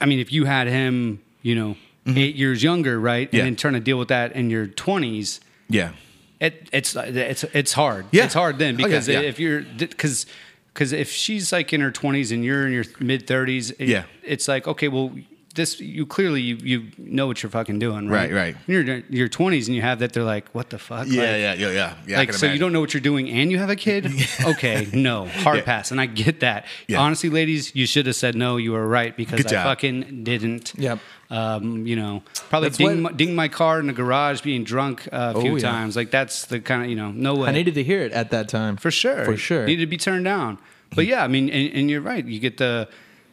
I 0.00 0.06
mean, 0.06 0.20
if 0.20 0.32
you 0.32 0.44
had 0.44 0.66
him, 0.68 1.20
you 1.42 1.54
know, 1.54 1.76
eight 2.06 2.36
years 2.36 2.62
younger, 2.62 2.98
right, 3.00 3.28
yeah. 3.32 3.40
and 3.40 3.46
Mm-hmm. 3.46 3.46
Then 3.46 3.56
trying 3.56 3.74
to 3.74 3.80
deal 3.80 3.98
with 3.98 4.08
that 4.08 4.32
in 4.32 4.50
your 4.50 4.66
twenties, 4.68 5.40
Yeah. 5.68 5.92
it, 6.40 6.68
it's 6.72 6.94
it's 6.96 7.44
it's 7.44 7.72
hard. 7.72 8.06
Yeah. 8.12 8.24
It's 8.24 8.34
hard 8.34 8.58
then 8.58 8.74
Oh, 8.74 8.84
because 8.84 9.08
yeah. 9.08 9.20
if 9.20 9.38
you're 9.40 9.62
because 9.62 10.26
because 10.72 10.92
if 10.92 11.10
she's 11.10 11.52
like 11.52 11.72
in 11.74 11.80
her 11.82 11.90
20s 11.92 12.32
and 12.32 12.42
you're 12.44 12.66
in 12.66 12.72
your 12.72 12.84
mid 12.98 13.26
30s, 13.26 13.72
it- 13.78 13.88
Yeah. 13.88 14.04
it's 14.22 14.48
like 14.48 14.66
okay, 14.68 14.88
well, 14.88 15.10
this 15.52 15.80
you 15.80 16.06
clearly 16.06 16.40
you, 16.40 16.56
you 16.56 16.86
know 16.98 17.26
what 17.26 17.42
you're 17.42 17.50
fucking 17.50 17.78
doing, 17.78 18.08
right? 18.08 18.30
Right, 18.30 18.54
right. 18.54 18.56
When 18.66 18.86
you're 18.86 18.96
in 18.96 19.04
your 19.10 19.28
20s 19.28 19.66
and 19.66 19.74
you 19.76 19.82
have 19.82 19.98
that, 20.00 20.12
they're 20.12 20.22
like, 20.24 20.48
what 20.50 20.70
the 20.70 20.78
fuck? 20.78 21.06
Yeah, 21.08 21.20
Like- 21.22 21.30
yeah, 21.30 21.54
yeah, 21.54 21.70
yeah. 21.70 21.94
yeah 22.06 22.16
like 22.18 22.28
can 22.30 22.38
so 22.38 22.46
you 22.46 22.58
don't 22.58 22.72
know 22.72 22.80
what 22.80 22.94
you're 22.94 23.00
doing 23.00 23.28
and 23.30 23.50
you 23.50 23.58
have 23.58 23.70
a 23.70 23.76
kid 23.76 24.10
okay 24.44 24.88
no 24.92 25.26
hard 25.26 25.58
Yeah. 25.58 25.64
pass 25.64 25.90
and 25.90 26.00
i 26.00 26.06
get 26.06 26.40
that 26.40 26.66
Yeah. 26.88 27.00
honestly 27.00 27.28
ladies 27.30 27.74
you 27.74 27.86
should 27.86 28.06
have 28.06 28.16
said 28.16 28.34
no 28.34 28.56
you 28.56 28.72
were 28.72 28.86
right 28.86 29.16
because 29.16 29.38
Good 29.42 29.46
i 29.48 29.50
job. 29.50 29.64
fucking 29.64 30.24
didn't 30.24 30.72
Yep. 30.76 30.98
um, 31.30 31.86
you 31.86 31.96
know 31.96 32.22
probably 32.50 32.70
ding, 32.70 32.86
what- 33.02 33.12
my, 33.12 33.12
ding 33.12 33.34
my 33.34 33.48
car 33.48 33.80
in 33.80 33.86
the 33.86 33.92
garage 33.92 34.40
being 34.42 34.64
drunk 34.64 35.08
uh, 35.12 35.32
a 35.36 35.40
few 35.40 35.52
Oh, 35.52 35.56
yeah. 35.56 35.70
times 35.70 35.96
like 35.96 36.10
that's 36.10 36.46
the 36.46 36.60
kind 36.60 36.82
of 36.84 36.88
you 36.90 36.96
know 36.96 37.10
no 37.12 37.34
way 37.34 37.48
I 37.48 37.52
needed 37.52 37.74
to 37.74 37.82
hear 37.84 38.00
it 38.02 38.12
at 38.12 38.30
that 38.30 38.48
time. 38.48 38.76
for 38.76 38.90
sure 38.90 39.24
For 39.24 39.36
sure. 39.36 39.66
needed 39.66 39.82
to 39.82 39.86
be 39.90 39.96
turned 39.98 40.24
down 40.24 40.58
but 40.94 41.06
yeah 41.06 41.22
i 41.24 41.28
mean 41.28 41.48
and, 41.50 41.74
and 41.74 41.90
you're 41.90 42.00
right 42.02 42.24
you 42.24 42.38
get 42.40 42.56
the 42.58 42.88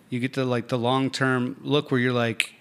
you 0.10 0.20
get 0.20 0.34
the 0.34 0.46
like 0.46 0.68
the 0.68 0.78
long 0.78 1.10
term 1.10 1.56
look 1.62 1.92
where 1.92 2.00
you're 2.00 2.14
like 2.14 2.54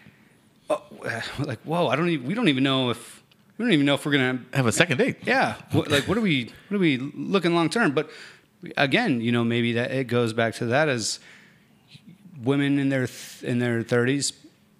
oh, 0.70 0.82
like 1.38 1.60
whoa 1.62 1.88
i 1.88 1.96
don't 1.96 2.08
even 2.08 2.26
we 2.26 2.34
don't 2.34 2.48
even 2.48 2.62
know 2.64 2.90
if 2.90 3.22
we 3.56 3.64
don't 3.64 3.72
even 3.72 3.86
know 3.86 3.94
if 3.94 4.04
we're 4.06 4.12
gonna 4.12 4.38
have 4.54 4.66
a 4.66 4.72
second 4.72 4.98
date. 4.98 5.16
yeah 5.24 5.54
what, 5.72 5.90
like 5.90 6.06
what 6.08 6.16
are 6.16 6.20
we 6.20 6.50
what 6.68 6.76
are 6.76 6.80
we 6.80 6.98
looking 6.98 7.54
long 7.54 7.68
term 7.70 7.92
but 7.92 8.10
again 8.76 9.20
you 9.20 9.32
know 9.32 9.44
maybe 9.44 9.72
that 9.74 9.90
it 9.90 10.04
goes 10.04 10.32
back 10.32 10.54
to 10.54 10.66
that 10.66 10.88
as 10.88 11.20
women 12.42 12.78
in 12.78 12.88
their 12.88 13.06
th- 13.06 13.42
in 13.42 13.58
their 13.58 13.82
30s 13.82 14.32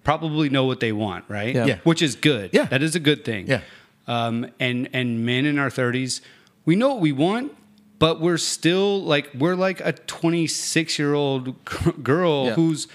probably 0.03 0.49
know 0.49 0.65
what 0.65 0.79
they 0.79 0.91
want 0.91 1.25
right 1.27 1.53
Yeah. 1.55 1.65
Yeah. 1.65 1.77
which 1.83 2.01
is 2.01 2.15
good 2.15 2.51
Yeah. 2.53 2.65
that 2.65 2.81
is 2.81 2.95
a 2.95 2.99
good 2.99 3.25
thing 3.25 3.47
Yeah. 3.47 3.61
um, 4.07 4.47
and 4.59 4.89
and 4.93 5.25
men 5.25 5.45
in 5.45 5.59
our 5.59 5.69
30s 5.69 6.21
we 6.65 6.75
know 6.75 6.89
what 6.89 6.99
we 6.99 7.11
want 7.11 7.51
but 7.99 8.19
we're 8.21 8.37
still 8.37 9.03
like 9.03 9.29
we're 9.37 9.55
like 9.55 9.81
a 9.81 9.91
26 9.93 10.97
year 10.97 11.13
old 11.13 11.53
girl 12.03 12.45
Yeah. 12.45 12.53
who's 12.53 12.87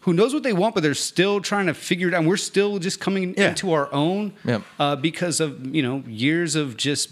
who 0.00 0.12
knows 0.12 0.32
what 0.32 0.44
they 0.44 0.52
want, 0.52 0.72
but 0.72 0.84
they're 0.84 0.94
still 0.94 1.40
trying 1.40 1.66
to 1.66 1.74
figure 1.74 2.06
it 2.06 2.14
out. 2.14 2.18
And 2.20 2.28
We're 2.28 2.36
still 2.36 2.78
just 2.78 3.00
coming 3.00 3.34
Yeah. 3.36 3.48
into 3.48 3.72
our 3.72 3.92
own 3.92 4.34
Yep. 4.44 4.62
uh, 4.78 4.94
because 4.96 5.40
of 5.40 5.74
you 5.74 5.82
know 5.82 6.04
years 6.06 6.54
of 6.54 6.76
just 6.76 7.10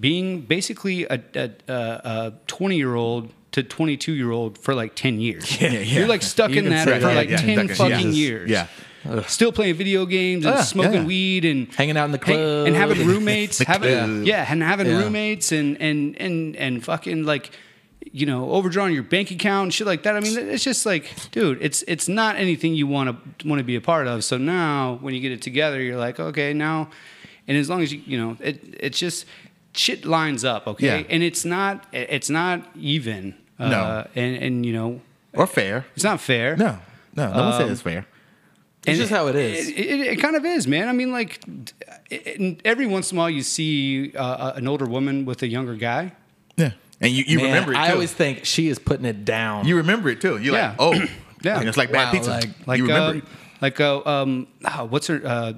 being 0.00 0.42
basically 0.42 1.04
a, 1.06 1.20
a, 1.34 1.50
a 1.68 2.32
20 2.46 2.76
year 2.76 2.94
old 2.94 3.32
to 3.52 3.62
22 3.62 4.12
year 4.12 4.30
old 4.30 4.58
for 4.58 4.74
like 4.74 4.94
10 4.94 5.18
years. 5.20 5.60
Yeah, 5.60 5.70
yeah. 5.72 5.80
You're 5.98 6.06
like 6.08 6.22
stuck 6.22 6.50
You 6.50 6.58
in 6.58 6.68
that 6.70 6.84
for 6.84 6.98
that, 6.98 7.16
like 7.16 7.30
yeah, 7.30 7.38
10 7.38 7.68
stuck 7.74 7.88
fucking 7.90 8.08
yeah. 8.08 8.12
years. 8.12 8.50
Yeah. 8.50 8.66
Still 9.26 9.52
playing 9.52 9.74
video 9.76 10.06
games 10.06 10.44
and 10.46 10.54
Ah, 10.56 10.62
smoking 10.62 11.02
yeah. 11.02 11.04
weed 11.04 11.44
and 11.44 11.72
Hanging 11.74 11.96
out 11.96 12.04
in 12.06 12.12
the 12.12 12.18
hang- 12.24 12.36
club. 12.36 12.66
and 12.66 12.76
having 12.76 13.06
roommates, 13.06 13.58
having 13.74 13.90
club. 13.92 14.26
yeah, 14.26 14.46
and 14.48 14.62
having 14.62 14.86
Yeah. 14.86 14.98
roommates 15.02 15.52
and 15.52 15.76
and 15.80 16.16
and 16.20 16.56
and 16.56 16.84
fucking 16.84 17.24
like 17.24 17.50
you 18.12 18.24
know 18.26 18.50
overdrawing 18.52 18.94
your 18.94 19.02
bank 19.02 19.30
account 19.30 19.64
and 19.64 19.74
shit 19.74 19.86
like 19.86 20.02
that. 20.04 20.16
I 20.16 20.20
mean, 20.20 20.38
it's 20.38 20.64
just 20.64 20.86
like, 20.86 21.10
dude, 21.32 21.58
it's 21.60 21.82
it's 21.88 22.08
not 22.08 22.36
anything 22.36 22.74
you 22.74 22.86
want 22.86 23.08
to 23.38 23.48
want 23.48 23.58
to 23.58 23.64
be 23.64 23.76
a 23.76 23.80
part 23.80 24.06
of. 24.06 24.24
So 24.24 24.38
now 24.38 24.98
when 25.00 25.14
you 25.14 25.20
get 25.20 25.32
it 25.32 25.42
together, 25.42 25.80
you're 25.82 25.98
like, 25.98 26.18
okay, 26.20 26.52
now, 26.52 26.88
and 27.48 27.56
as 27.58 27.68
long 27.68 27.82
as 27.82 27.92
you 27.92 28.00
you 28.06 28.18
know, 28.18 28.36
it 28.40 28.60
it's 28.80 28.98
just 28.98 29.26
shit 29.74 30.04
lines 30.06 30.44
up, 30.44 30.66
okay, 30.66 31.00
Yeah. 31.00 31.06
and 31.14 31.22
it's 31.22 31.44
not 31.44 31.84
it's 31.92 32.30
not 32.30 32.64
even, 32.80 33.34
uh, 33.58 33.68
No. 33.68 34.06
and 34.14 34.36
and 34.42 34.64
you 34.66 34.72
know, 34.72 35.00
Or 35.34 35.46
fair. 35.46 35.84
it's 35.94 36.04
not 36.04 36.20
fair. 36.20 36.56
No, 36.56 36.78
no, 37.14 37.26
no 37.26 37.32
one 37.44 37.52
Um, 37.52 37.60
said 37.60 37.70
it's 37.70 37.82
fair. 37.82 38.06
It's 38.86 38.98
just 38.98 39.10
how 39.12 39.26
it 39.28 39.36
is. 39.36 39.68
It, 39.68 39.72
it, 39.78 40.00
it 40.00 40.16
kind 40.16 40.36
of 40.36 40.44
is, 40.44 40.66
man. 40.66 40.88
I 40.88 40.92
mean, 40.92 41.12
like, 41.12 41.40
it, 42.10 42.26
it- 42.26 42.60
every 42.64 42.86
once 42.86 43.10
in 43.12 43.18
a 43.18 43.20
while 43.20 43.30
you 43.30 43.42
see 43.42 44.12
uh, 44.16 44.52
an 44.54 44.66
older 44.68 44.86
woman 44.86 45.24
with 45.24 45.42
a 45.42 45.48
younger 45.48 45.74
guy. 45.74 46.12
Yeah, 46.56 46.72
and 47.00 47.12
you, 47.12 47.24
you 47.26 47.36
Man, 47.38 47.46
remember 47.46 47.72
it 47.72 47.76
too. 47.76 47.80
I 47.80 47.90
always 47.92 48.12
think 48.12 48.44
she 48.44 48.68
is 48.68 48.78
putting 48.78 49.04
it 49.04 49.24
down. 49.24 49.66
you 49.66 49.76
remember 49.76 50.08
it 50.08 50.20
too. 50.20 50.38
You're 50.38 50.54
Yeah. 50.54 50.68
like, 50.70 50.76
oh, 50.78 50.92
Yeah. 51.42 51.60
And 51.60 51.68
it's 51.68 51.76
like 51.76 51.92
bad 51.92 52.06
Wow, 52.06 52.12
pizza. 52.12 52.30
like- 52.30 52.66
Like, 52.66 52.78
you 52.78 52.86
remember 52.86 53.16
uh, 53.16 53.18
it. 53.18 53.24
like, 53.60 53.78
uh, 53.80 54.00
um, 54.04 54.46
oh, 54.64 54.84
what's 54.86 55.06
her? 55.08 55.20
Uh, 55.24 55.52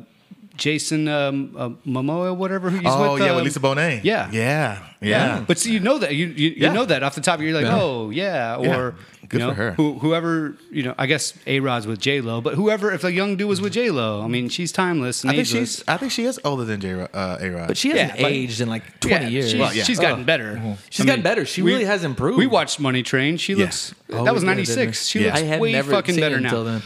Jason 0.57 1.07
um, 1.07 1.55
uh, 1.57 1.69
Momoa, 1.89 2.37
whatever. 2.37 2.69
Who 2.69 2.79
he's 2.79 2.87
oh 2.89 3.13
with, 3.15 3.23
yeah, 3.23 3.29
um, 3.31 3.37
with 3.37 3.45
Lisa 3.45 3.61
Bonet. 3.61 4.03
Yeah, 4.03 4.29
yeah, 4.33 4.83
yeah. 5.01 5.45
But 5.47 5.57
see, 5.61 5.73
you 5.73 5.79
know 5.79 5.99
that 5.99 6.17
you 6.17 6.27
you, 6.27 6.55
Yeah. 6.57 6.73
know 6.73 6.85
that 6.85 7.05
off 7.05 7.15
the 7.15 7.21
top 7.21 7.37
of 7.37 7.43
your 7.43 7.51
you're 7.53 7.61
like, 7.63 7.71
Yeah. 7.71 7.81
oh 7.81 8.11
yeah, 8.11 8.57
or 8.57 8.65
Yeah. 8.65 8.91
Good 9.29 9.41
you 9.41 9.47
know, 9.47 9.53
for 9.53 9.57
her. 9.57 9.71
Who, 9.73 9.99
whoever 9.99 10.55
you 10.71 10.83
know, 10.83 10.95
I 10.97 11.07
guess 11.07 11.35
A 11.47 11.61
Rod's 11.61 11.87
with 11.87 12.01
J 12.01 12.21
Lo, 12.23 12.41
but 12.41 12.55
whoever 12.55 12.91
if 12.93 13.05
a 13.05 13.13
young 13.13 13.37
dude 13.37 13.49
was 13.49 13.61
with 13.61 13.73
J 13.75 13.91
Lo, 13.91 14.23
I 14.23 14.27
mean, 14.29 14.49
she's 14.49 14.73
timeless 14.73 15.23
and 15.23 15.31
I 15.31 15.35
think 15.35 15.49
ageless. 15.49 15.77
she's. 15.79 15.85
I 15.89 15.97
think 15.99 16.13
she 16.13 16.25
is 16.25 16.41
older 16.45 16.65
than 16.65 16.81
J. 16.81 16.93
Uh, 17.13 17.37
A. 17.41 17.51
Rod. 17.51 17.69
But 17.69 17.77
she 17.77 17.91
hasn't 17.91 18.19
Yeah, 18.19 18.27
aged 18.27 18.61
in 18.61 18.69
like 18.69 19.01
20 19.01 19.15
Yeah, 19.25 19.29
years. 19.31 19.51
She's, 19.51 19.61
Well, 19.61 19.75
yeah. 19.75 19.83
she's 19.85 20.01
gotten 20.01 20.25
better. 20.25 20.77
She's 20.91 21.05
gotten 21.05 21.23
better. 21.23 21.45
She 21.45 21.63
really 21.63 21.85
has 21.85 22.05
improved. 22.05 22.39
We 22.39 22.47
watched 22.47 22.81
Money 22.81 23.03
Train. 23.03 23.37
She 23.37 23.53
Yeah. 23.53 23.65
looks. 23.65 23.95
Oh, 24.11 24.25
that 24.25 24.33
was 24.33 24.43
we 24.45 24.49
did, 24.49 24.57
'96. 24.57 25.07
She 25.07 25.21
Yeah. 25.21 25.27
looks 25.27 25.39
I 25.41 25.43
had 25.45 25.61
way 25.61 25.73
never 25.73 25.91
fucking 25.91 26.15
seen 26.15 26.21
better 26.23 26.37
it 26.39 26.41
now. 26.43 26.63
then. 26.63 26.83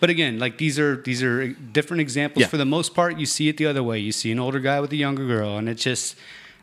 But 0.00 0.10
again, 0.10 0.38
like 0.38 0.58
these 0.58 0.78
are 0.78 0.96
these 0.96 1.22
are 1.22 1.48
different 1.48 2.00
examples. 2.02 2.40
Yeah. 2.42 2.48
For 2.48 2.56
the 2.58 2.66
most 2.66 2.94
part, 2.94 3.18
you 3.18 3.24
see 3.26 3.48
it 3.48 3.56
the 3.56 3.66
other 3.66 3.82
way. 3.82 3.98
You 3.98 4.12
see 4.12 4.30
an 4.32 4.38
older 4.38 4.58
guy 4.60 4.80
with 4.80 4.92
a 4.92 4.96
younger 4.96 5.26
girl, 5.26 5.56
and 5.56 5.68
it's 5.70 5.82
just, 5.82 6.16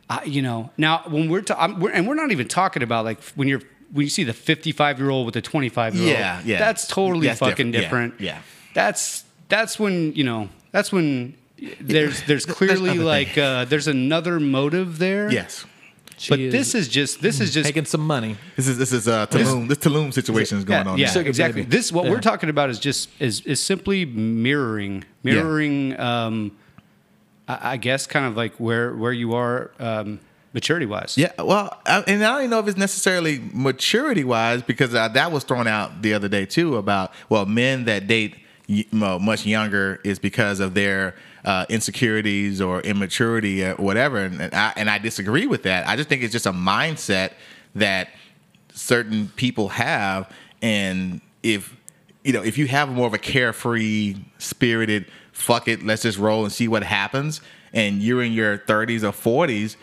uh, 0.08 0.20
you 0.24 0.40
know. 0.40 0.70
Now 0.78 1.02
when 1.08 1.28
we're, 1.28 1.40
ta- 1.40 1.54
I'm- 1.58 1.80
we're 1.80 1.90
and 1.90 2.06
we're 2.06 2.14
not 2.14 2.30
even 2.30 2.46
talking 2.46 2.82
about 2.84 3.04
like 3.04 3.20
when 3.34 3.48
you're 3.48 3.62
when 3.92 4.04
you 4.04 4.10
see 4.10 4.24
the 4.24 4.32
55 4.32 4.98
year 4.98 5.10
old 5.10 5.26
with 5.26 5.34
the 5.34 5.42
25 5.42 5.94
year 5.94 6.02
old. 6.04 6.12
Yeah, 6.12 6.40
yeah. 6.44 6.58
That's 6.58 6.86
totally 6.86 7.26
That's 7.28 7.40
fucking 7.40 7.70
different. 7.72 8.14
different. 8.18 8.20
Yeah, 8.20 8.34
yeah. 8.36 8.40
That's 8.74 9.24
that's 9.48 9.78
when 9.78 10.12
you 10.14 10.24
know. 10.24 10.48
That's 10.72 10.90
when 10.92 11.34
there's 11.80 11.80
there's 11.80 12.22
There's 12.24 12.46
clearly 12.46 12.90
other 12.98 13.02
like 13.04 13.38
uh, 13.38 13.64
there's 13.66 13.86
another 13.88 14.40
motive 14.40 14.98
there. 14.98 15.30
yes. 15.30 15.64
But 16.28 16.38
She 16.38 16.48
this 16.48 16.74
is 16.76 16.86
just 16.88 17.20
this 17.22 17.40
is 17.40 17.52
just 17.52 17.64
making 17.66 17.86
some 17.86 18.00
money. 18.06 18.36
This 18.56 18.68
is 18.68 18.78
this 18.78 18.92
is 18.92 19.08
uh, 19.08 19.26
Tulum. 19.26 19.68
This 19.68 19.78
Tulum 19.78 20.12
situation 20.12 20.58
is 20.58 20.64
going 20.64 20.84
yeah, 20.86 20.92
on. 20.92 20.98
Yeah, 20.98 21.06
there. 21.06 21.14
Sugar 21.14 21.28
exactly. 21.28 21.62
baby. 21.62 21.76
This 21.76 21.90
what 21.90 22.04
Yeah. 22.04 22.10
we're 22.12 22.20
talking 22.20 22.50
about 22.50 22.70
is 22.70 22.78
just 22.78 23.08
is 23.20 23.40
is 23.40 23.60
simply 23.60 24.04
mirroring, 24.04 25.04
Yeah. 25.24 25.34
mirroring. 25.34 25.98
Um, 25.98 26.52
I, 27.48 27.72
I 27.72 27.76
guess 27.78 28.06
kind 28.06 28.26
of 28.26 28.36
like 28.36 28.54
where 28.58 28.94
where 28.94 29.12
you 29.12 29.34
are 29.34 29.72
um, 29.80 30.20
maturity 30.54 30.86
wise. 30.86 31.18
Yeah, 31.18 31.32
well, 31.42 31.76
I, 31.84 32.04
and 32.06 32.24
I 32.24 32.30
don't 32.30 32.40
even 32.42 32.50
know 32.50 32.60
if 32.60 32.68
it's 32.68 32.78
necessarily 32.78 33.42
maturity 33.52 34.24
wise 34.24 34.62
because 34.62 34.94
uh, 34.94 35.08
that 35.08 35.32
was 35.32 35.44
thrown 35.44 35.66
out 35.66 36.00
the 36.00 36.14
other 36.14 36.28
day 36.28 36.46
too 36.46 36.76
about 36.76 37.12
well, 37.28 37.44
men 37.44 37.84
that 37.84 38.06
date 38.06 38.36
much 38.92 39.44
younger 39.44 40.00
is 40.04 40.18
because 40.18 40.60
of 40.60 40.72
their 40.72 41.14
uh, 41.44 41.66
insecurities 41.68 42.62
or 42.62 42.80
immaturity 42.80 43.62
or 43.62 43.74
whatever, 43.74 44.24
and, 44.24 44.40
and 44.40 44.54
I 44.54 44.72
and 44.76 44.88
I 44.88 44.98
disagree 44.98 45.46
with 45.46 45.64
that. 45.64 45.86
I 45.86 45.96
just 45.96 46.08
think 46.08 46.22
it's 46.22 46.32
just 46.32 46.46
a 46.46 46.52
mindset 46.52 47.32
that 47.74 48.08
certain 48.72 49.28
people 49.36 49.68
have, 49.68 50.32
and 50.62 51.20
if 51.42 51.76
you 52.22 52.32
know 52.32 52.42
if 52.42 52.56
you 52.56 52.66
have 52.68 52.88
more 52.88 53.06
of 53.06 53.12
a 53.12 53.18
carefree, 53.18 54.14
spirited, 54.38 55.06
fuck 55.32 55.68
it, 55.68 55.84
let's 55.84 56.02
just 56.02 56.18
roll 56.18 56.44
and 56.44 56.52
see 56.52 56.68
what 56.68 56.82
happens, 56.84 57.42
and 57.74 58.00
you're 58.00 58.22
in 58.22 58.32
your 58.32 58.56
30s 58.56 59.02
or 59.02 59.12
40s 59.12 59.76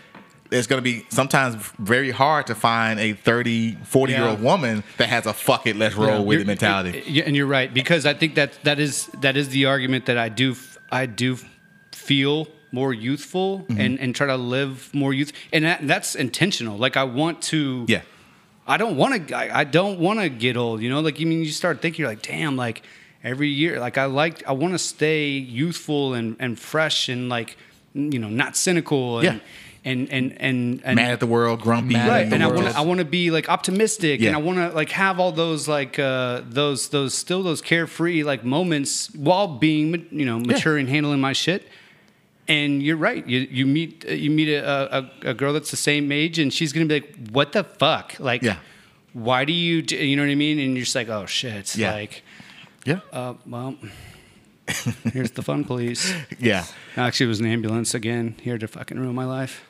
it's 0.51 0.67
going 0.67 0.79
to 0.83 0.83
be 0.83 1.05
sometimes 1.09 1.55
very 1.79 2.11
hard 2.11 2.47
to 2.47 2.55
find 2.55 2.99
a 2.99 3.13
30 3.13 3.75
40 3.83 4.13
year 4.13 4.23
old 4.25 4.41
woman 4.41 4.83
that 4.97 5.09
has 5.09 5.25
a 5.25 5.33
fuck 5.33 5.65
it 5.67 5.75
let's 5.77 5.95
roll 5.95 6.25
with 6.25 6.35
You're- 6.39 6.43
it 6.43 6.47
mentality 6.47 7.03
Yeah, 7.07 7.23
and 7.25 7.35
you're 7.35 7.47
right 7.47 7.73
because 7.73 8.05
I 8.05 8.13
think 8.13 8.35
that 8.35 8.59
that 8.63 8.79
is 8.79 9.07
that 9.21 9.35
is 9.37 9.49
the 9.49 9.65
argument 9.65 10.05
that 10.07 10.17
I 10.17 10.29
do 10.29 10.55
I 10.91 11.05
do 11.05 11.37
feel 11.91 12.47
more 12.71 12.93
youthful 12.93 13.59
Mm-hmm. 13.59 13.81
and 13.81 13.99
and 13.99 14.15
try 14.15 14.27
to 14.27 14.37
live 14.37 14.93
more 14.93 15.13
youth 15.13 15.31
and 15.53 15.65
that, 15.65 15.85
that's 15.87 16.15
intentional. 16.15 16.77
Like 16.77 16.95
I 16.97 17.03
want 17.03 17.41
to. 17.53 17.85
yeah 17.87 18.01
I 18.67 18.77
don't 18.77 18.95
want 18.95 19.27
to. 19.27 19.35
I, 19.35 19.61
I 19.61 19.63
don't 19.65 19.99
want 19.99 20.19
to 20.19 20.29
get 20.29 20.55
old. 20.55 20.81
You 20.81 20.89
know, 20.89 21.01
like 21.01 21.19
you 21.19 21.25
mean 21.25 21.39
you 21.43 21.51
start 21.51 21.81
thinking, 21.81 22.03
you're 22.03 22.09
like, 22.09 22.21
damn, 22.21 22.55
like 22.55 22.83
every 23.23 23.49
year, 23.49 23.79
like 23.79 23.97
I 23.97 24.05
like, 24.05 24.43
I 24.47 24.51
want 24.53 24.73
to 24.75 24.79
stay 24.79 25.29
youthful 25.29 26.13
and 26.13 26.35
and 26.39 26.57
fresh 26.57 27.09
and 27.09 27.27
like, 27.27 27.57
you 27.93 28.19
know, 28.19 28.29
not 28.29 28.55
cynical 28.55 29.17
and 29.19 29.25
Yeah. 29.25 29.39
And 29.83 30.09
and 30.11 30.39
and, 30.39 30.81
and 30.83 30.95
mad 30.95 31.11
at 31.11 31.19
the 31.19 31.25
world 31.25 31.59
grumpy 31.59 31.95
right 31.95 32.31
and 32.31 32.43
i 32.43 32.47
want 32.47 32.67
to 32.67 32.77
i 32.77 32.81
want 32.81 32.99
to 32.99 33.05
be 33.05 33.31
like 33.31 33.49
optimistic 33.49 34.19
Yeah. 34.21 34.27
and 34.27 34.35
i 34.37 34.39
want 34.39 34.57
to 34.59 34.69
like 34.75 34.89
have 34.91 35.19
all 35.19 35.31
those 35.31 35.67
like 35.67 35.97
uh 35.97 36.41
those 36.45 36.89
those 36.89 37.15
still 37.15 37.41
those 37.41 37.61
carefree 37.61 38.23
like 38.23 38.43
moments 38.45 39.09
while 39.15 39.47
being 39.47 40.05
you 40.11 40.25
know 40.25 40.37
mature 40.39 40.77
and 40.77 40.87
handling 40.87 41.19
my 41.21 41.33
shit. 41.33 41.67
And 42.47 42.83
you're 42.83 42.97
right 42.97 43.25
you 43.25 43.39
you 43.39 43.65
meet 43.65 44.03
you 44.09 44.29
meet 44.29 44.49
a, 44.49 44.97
a, 44.97 45.11
a 45.29 45.33
girl 45.33 45.53
that's 45.53 45.71
the 45.71 45.77
same 45.77 46.11
age 46.11 46.37
and 46.37 46.53
she's 46.53 46.73
gonna 46.73 46.85
be 46.85 46.95
like 46.99 47.15
what 47.31 47.51
the 47.53 47.63
fuck? 47.63 48.19
Like 48.19 48.41
Yeah. 48.43 48.57
why 49.13 49.45
do 49.45 49.53
you 49.53 49.81
do, 49.81 49.95
you 49.95 50.15
know 50.17 50.23
what 50.23 50.31
i 50.31 50.35
mean? 50.35 50.59
And 50.59 50.75
you're 50.75 50.83
just 50.83 50.95
like 50.95 51.07
oh 51.09 51.25
shit. 51.25 51.75
Yeah. 51.75 51.93
like 51.93 52.23
yeah. 52.85 52.99
uh 53.13 53.35
well 53.47 53.77
here's 55.13 55.31
the 55.31 55.41
fun 55.43 55.63
police 55.63 56.13
yeah. 56.39 56.65
Actually 56.97 57.25
it 57.25 57.29
was 57.29 57.39
an 57.39 57.45
ambulance 57.45 57.93
again 57.93 58.35
here 58.41 58.57
to 58.57 58.67
fucking 58.67 58.99
ruin 58.99 59.15
my 59.15 59.25
life 59.25 59.63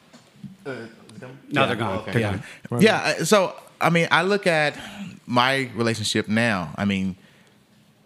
no 0.66 1.68
they're 1.68 1.76
gone 1.76 2.00
okay. 2.00 2.12
they're 2.12 2.32
gone 2.70 2.82
yeah 2.82 3.16
uh, 3.20 3.24
so 3.26 3.54
i 3.80 3.90
mean 3.90 4.08
i 4.12 4.22
look 4.22 4.48
at 4.48 4.78
my 5.26 5.70
relationship 5.76 6.28
now 6.28 6.74
i 6.78 6.86
mean 6.86 7.16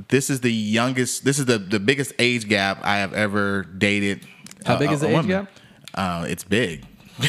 this 0.10 0.30
is 0.30 0.42
the 0.42 0.52
youngest 0.52 1.24
this 1.26 1.40
is 1.40 1.46
the 1.46 1.58
the 1.58 1.80
biggest 1.80 2.14
age 2.20 2.48
gap 2.48 2.80
i 2.84 2.98
have 2.98 3.14
ever 3.14 3.64
dated 3.78 4.22
How 4.66 4.76
a- 4.76 4.80
big 4.80 4.92
is 4.92 5.02
the 5.02 5.08
a 5.08 5.10
age 5.10 5.16
woman. 5.16 5.30
gap? 5.30 5.52
uh 5.94 6.26
it's 6.28 6.44
big 6.44 6.86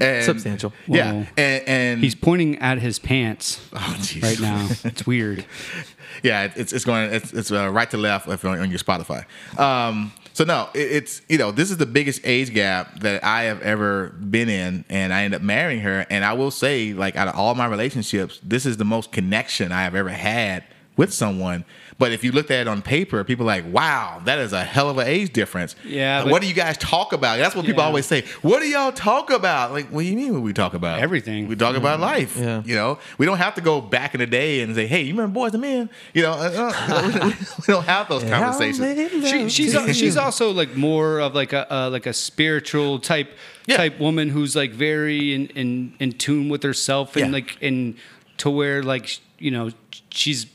And- 0.00 0.24
Substantial. 0.24 0.72
yeah 0.88 1.26
and, 1.36 1.68
and 1.68 2.00
He's 2.00 2.16
pointing 2.16 2.58
at 2.58 2.78
his 2.78 2.98
pants 2.98 3.60
oh, 3.72 4.02
right 4.20 4.40
now. 4.40 4.66
It's 4.82 5.06
weird. 5.06 5.44
yeah, 6.24 6.50
it's 6.56 6.72
it's 6.72 6.84
going 6.84 7.12
it's 7.12 7.32
it's 7.32 7.52
uh, 7.52 7.70
right 7.70 7.88
to 7.92 7.96
left 7.96 8.26
if 8.28 8.42
you're 8.42 8.50
on, 8.50 8.58
on 8.58 8.70
your 8.70 8.80
Spotify. 8.80 9.24
Um, 9.56 10.10
so 10.34 10.42
no, 10.42 10.68
it, 10.74 10.92
it's 10.92 11.22
you 11.28 11.38
know 11.38 11.52
this 11.52 11.70
is 11.70 11.78
the 11.78 11.86
biggest 11.86 12.20
age 12.24 12.52
gap 12.52 13.00
that 13.00 13.24
I 13.24 13.44
have 13.44 13.62
ever 13.62 14.08
been 14.08 14.48
in, 14.48 14.84
and 14.88 15.14
I 15.14 15.22
ended 15.22 15.40
up 15.40 15.44
marrying 15.44 15.80
her. 15.80 16.04
And 16.10 16.24
I 16.24 16.34
will 16.34 16.50
say, 16.50 16.92
like 16.92 17.16
out 17.16 17.28
of 17.28 17.36
all 17.36 17.54
my 17.54 17.66
relationships, 17.66 18.40
this 18.42 18.66
is 18.66 18.76
the 18.76 18.84
most 18.84 19.12
connection 19.12 19.70
I 19.72 19.84
have 19.84 19.94
ever 19.94 20.10
had 20.10 20.64
with 20.96 21.14
someone. 21.14 21.64
But 21.96 22.10
if 22.10 22.24
you 22.24 22.32
looked 22.32 22.50
at 22.50 22.60
it 22.62 22.68
on 22.68 22.82
paper, 22.82 23.22
people 23.22 23.44
are 23.44 23.54
like, 23.60 23.72
wow, 23.72 24.20
that 24.24 24.40
is 24.40 24.52
a 24.52 24.64
hell 24.64 24.90
of 24.90 24.98
an 24.98 25.06
age 25.06 25.32
difference. 25.32 25.76
Yeah, 25.84 26.16
Like, 26.16 26.24
but- 26.24 26.32
what 26.32 26.42
do 26.42 26.48
you 26.48 26.54
guys 26.54 26.76
talk 26.76 27.12
about? 27.12 27.38
That's 27.38 27.54
what 27.54 27.64
people 27.64 27.82
Yeah. 27.82 27.86
always 27.86 28.04
say. 28.04 28.24
What 28.42 28.60
do 28.60 28.66
y'all 28.68 28.90
talk 28.90 29.30
about? 29.30 29.72
Like, 29.72 29.88
what 29.90 30.00
do 30.02 30.06
you 30.08 30.16
mean? 30.16 30.32
What 30.34 30.42
we 30.42 30.52
talk 30.52 30.74
about? 30.74 30.98
Everything. 31.00 31.46
We 31.46 31.54
talk 31.54 31.76
about 31.76 32.00
life. 32.00 32.36
Yeah. 32.36 32.62
You 32.64 32.74
know, 32.74 32.98
we 33.16 33.26
don't 33.26 33.38
have 33.38 33.54
to 33.54 33.60
go 33.60 33.80
back 33.80 34.12
in 34.14 34.18
the 34.20 34.26
day 34.26 34.60
and 34.62 34.74
say, 34.74 34.86
"Hey, 34.88 35.02
you 35.02 35.12
remember 35.14 35.38
Boyz 35.38 35.54
II 35.54 35.60
Men?" 35.60 35.90
You 36.14 36.22
know, 36.22 36.32
uh, 36.32 36.72
uh, 36.88 37.30
we 37.68 37.72
don't 37.72 37.84
have 37.84 38.08
those 38.08 38.24
conversations. 38.24 39.30
She, 39.30 39.48
she's 39.48 39.74
al- 39.74 39.92
she's 39.92 40.16
also 40.16 40.50
like 40.50 40.74
more 40.76 41.20
of 41.20 41.34
like 41.34 41.52
a 41.52 41.72
uh, 41.72 41.90
like 41.90 42.06
a 42.06 42.12
spiritual 42.12 42.98
type 42.98 43.30
Yeah. 43.66 43.76
type 43.76 44.00
woman 44.00 44.30
who's 44.30 44.56
like 44.56 44.72
very 44.72 45.32
in 45.34 45.46
in, 45.54 45.94
in 46.00 46.12
tune 46.12 46.48
with 46.48 46.62
herself 46.64 47.14
and 47.16 47.26
Yeah. 47.26 47.32
like 47.32 47.56
and 47.62 47.94
to 48.38 48.50
where 48.50 48.82
like 48.82 49.18
you 49.38 49.50
know 49.52 49.70
she's 50.10 50.46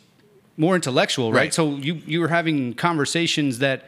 more 0.59 0.75
intellectual, 0.75 1.31
right? 1.31 1.39
Right. 1.39 1.53
So 1.53 1.75
you 1.77 1.95
you 2.05 2.19
were 2.21 2.27
having 2.27 2.75
conversations 2.75 3.57
that. 3.59 3.85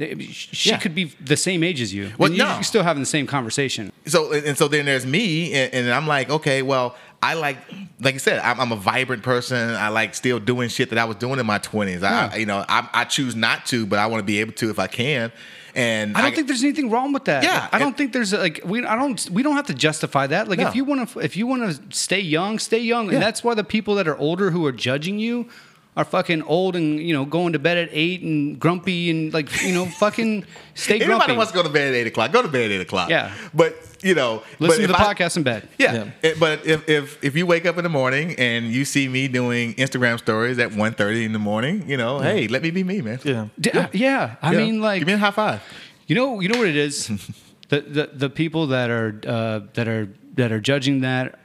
Eh, 0.00 0.14
she 0.30 0.70
Yeah. 0.70 0.78
could 0.78 0.94
be 0.94 1.04
the 1.20 1.36
same 1.36 1.62
age 1.62 1.80
as 1.80 1.92
you. 1.94 2.10
Well, 2.18 2.26
and 2.28 2.36
you- 2.36 2.42
no. 2.42 2.54
you're 2.54 2.62
still 2.64 2.82
having 2.82 3.02
the 3.02 3.12
same 3.16 3.26
conversation. 3.26 3.92
So 4.06 4.32
and 4.32 4.56
so 4.58 4.66
then 4.66 4.86
there's 4.86 5.06
me, 5.06 5.52
and, 5.52 5.72
and 5.74 5.92
I'm 5.92 6.06
like, 6.08 6.28
okay, 6.30 6.62
well, 6.62 6.96
I 7.22 7.34
like, 7.34 7.58
like 8.00 8.14
you 8.14 8.18
said, 8.18 8.40
I'm, 8.40 8.58
I'm 8.58 8.72
a 8.72 8.76
vibrant 8.76 9.22
person. 9.22 9.70
I 9.86 9.88
like 9.90 10.14
still 10.16 10.40
doing 10.40 10.68
shit 10.70 10.88
that 10.90 10.98
I 10.98 11.04
was 11.04 11.16
doing 11.18 11.38
in 11.38 11.46
my 11.46 11.58
20s. 11.60 12.02
I, 12.02 12.36
you 12.36 12.46
know, 12.46 12.64
I, 12.68 12.88
I 12.92 13.04
choose 13.04 13.36
not 13.36 13.64
to, 13.66 13.86
but 13.86 13.98
I 14.00 14.06
want 14.06 14.18
to 14.20 14.24
be 14.24 14.40
able 14.40 14.54
to 14.54 14.70
if 14.70 14.78
I 14.80 14.88
can. 14.88 15.30
And 15.74 16.16
I 16.16 16.22
don't 16.22 16.34
think 16.34 16.48
there's 16.48 16.64
anything 16.64 16.90
wrong 16.90 17.12
with 17.12 17.26
that. 17.26 17.44
Yeah, 17.44 17.68
I 17.70 17.78
don't 17.78 17.88
and- 17.88 17.96
think 17.96 18.12
there's 18.12 18.32
like 18.32 18.60
we 18.64 18.84
I 18.84 18.96
don't 18.96 19.30
we 19.30 19.42
don't 19.42 19.56
have 19.56 19.66
to 19.68 19.74
justify 19.74 20.26
that. 20.26 20.48
Like 20.48 20.58
No. 20.58 20.68
if 20.68 20.74
you 20.74 20.84
want 20.84 21.08
to 21.10 21.18
if 21.20 21.36
you 21.36 21.46
want 21.46 21.62
to 21.70 21.96
stay 21.96 22.20
young, 22.20 22.58
stay 22.58 22.80
young, 22.80 23.06
Yeah. 23.06 23.14
and 23.14 23.22
that's 23.22 23.44
why 23.44 23.54
the 23.54 23.64
people 23.64 23.94
that 23.96 24.08
are 24.08 24.16
older 24.18 24.50
who 24.50 24.66
are 24.66 24.72
judging 24.72 25.18
you 25.18 25.48
are 25.94 26.04
fucking 26.04 26.42
old 26.44 26.74
and 26.74 27.00
you 27.00 27.12
know 27.12 27.24
going 27.26 27.52
to 27.52 27.58
bed 27.58 27.76
at 27.76 27.88
eight 27.92 28.22
and 28.22 28.58
grumpy 28.58 29.10
and 29.10 29.32
like 29.34 29.48
you 29.62 29.74
know 29.74 29.84
fucking 30.00 30.44
stay 30.74 30.94
anybody 30.96 31.16
grumpy. 31.18 31.36
wants 31.36 31.52
to 31.52 31.56
go 31.58 31.62
to 31.62 31.68
bed 31.68 31.88
at 31.88 31.94
eight 31.94 32.06
o'clock. 32.06 32.32
Go 32.32 32.40
to 32.42 32.48
bed 32.48 32.64
at 32.66 32.70
eight 32.70 32.80
o'clock. 32.80 33.10
Yeah. 33.10 33.32
but 33.52 33.76
you 34.02 34.14
know, 34.14 34.42
but 34.58 34.70
Listen 34.70 34.82
to 34.82 34.88
the 34.88 34.98
I- 34.98 35.14
podcast 35.14 35.36
in 35.36 35.42
bed. 35.42 35.68
Yeah. 35.78 35.92
Yeah. 35.94 36.10
It- 36.22 36.40
but 36.40 36.66
if, 36.66 36.88
if 36.88 37.22
if 37.22 37.36
you 37.36 37.44
wake 37.46 37.66
up 37.66 37.76
in 37.76 37.84
the 37.84 37.90
morning 37.90 38.34
and 38.38 38.66
you 38.66 38.84
see 38.84 39.06
me 39.08 39.28
doing 39.28 39.74
Instagram 39.74 40.18
stories 40.18 40.58
at 40.58 40.70
1.30 40.70 41.24
in 41.26 41.32
the 41.32 41.38
morning, 41.38 41.84
you 41.88 41.96
know, 41.96 42.18
hey, 42.20 42.48
let 42.48 42.62
me 42.62 42.70
be 42.70 42.82
me, 42.84 43.00
man. 43.02 43.20
Yeah. 43.22 43.48
D- 43.60 43.70
yeah. 43.92 44.36
I 44.42 44.52
You 44.52 44.58
know, 44.58 44.64
mean 44.64 44.80
like 44.80 45.00
give 45.00 45.06
me 45.08 45.12
a 45.14 45.18
high 45.18 45.30
five. 45.30 45.62
You 46.06 46.16
know, 46.16 46.40
you 46.40 46.48
know 46.48 46.58
what 46.58 46.68
it 46.68 46.76
is. 46.76 47.06
the, 47.68 47.80
the 47.82 48.10
the 48.14 48.30
people 48.30 48.66
that 48.68 48.88
are 48.90 49.20
uh, 49.26 49.60
that 49.74 49.86
are 49.88 50.08
that 50.34 50.50
are 50.52 50.60
judging 50.60 51.02
that 51.02 51.38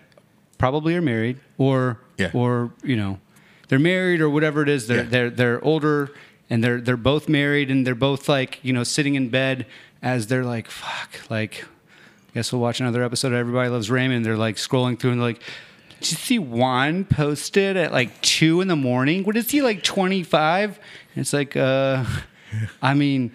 probably 0.57 0.95
are 0.95 1.01
married 1.01 1.37
or 1.57 1.99
Yeah. 2.17 2.31
or 2.33 2.71
you 2.83 2.95
know 2.95 3.19
they're 3.67 3.79
married 3.79 4.21
or 4.21 4.29
whatever 4.29 4.61
it 4.61 4.69
is. 4.69 4.87
They're 4.87 4.97
Yeah. 5.03 5.09
they're 5.09 5.29
they're 5.29 5.63
older 5.63 6.11
and 6.49 6.63
they're 6.63 6.79
they're 6.81 6.97
both 6.97 7.27
married 7.29 7.69
and 7.71 7.85
they're 7.85 7.95
both 7.95 8.27
like 8.29 8.59
you 8.63 8.73
know 8.73 8.83
sitting 8.83 9.15
in 9.15 9.29
bed 9.29 9.65
as 10.01 10.27
they're 10.27 10.45
like 10.45 10.69
fuck 10.69 11.29
like. 11.29 11.65
I 12.29 12.39
Guess 12.41 12.51
we'll 12.53 12.61
watch 12.61 12.79
another 12.79 13.01
episode 13.03 13.29
of 13.29 13.39
Everybody 13.39 13.67
Loves 13.69 13.89
Raymond. 13.89 14.23
They're 14.23 14.37
like 14.37 14.57
scrolling 14.57 14.99
through 14.99 15.11
and 15.13 15.19
they're 15.19 15.29
like, 15.29 15.41
did 16.01 16.11
you 16.11 16.17
see 16.17 16.37
Juan 16.37 17.03
posted 17.03 17.75
at 17.77 17.91
like 17.91 18.21
two 18.21 18.61
in 18.61 18.67
the 18.67 18.75
morning? 18.75 19.23
What 19.23 19.35
is 19.35 19.49
he 19.49 19.63
like 19.63 19.81
twenty 19.81 20.21
five? 20.21 20.77
And 21.15 21.21
it's 21.21 21.33
like, 21.33 21.55
uh, 21.57 22.05
I 22.79 22.93
mean, 22.93 23.31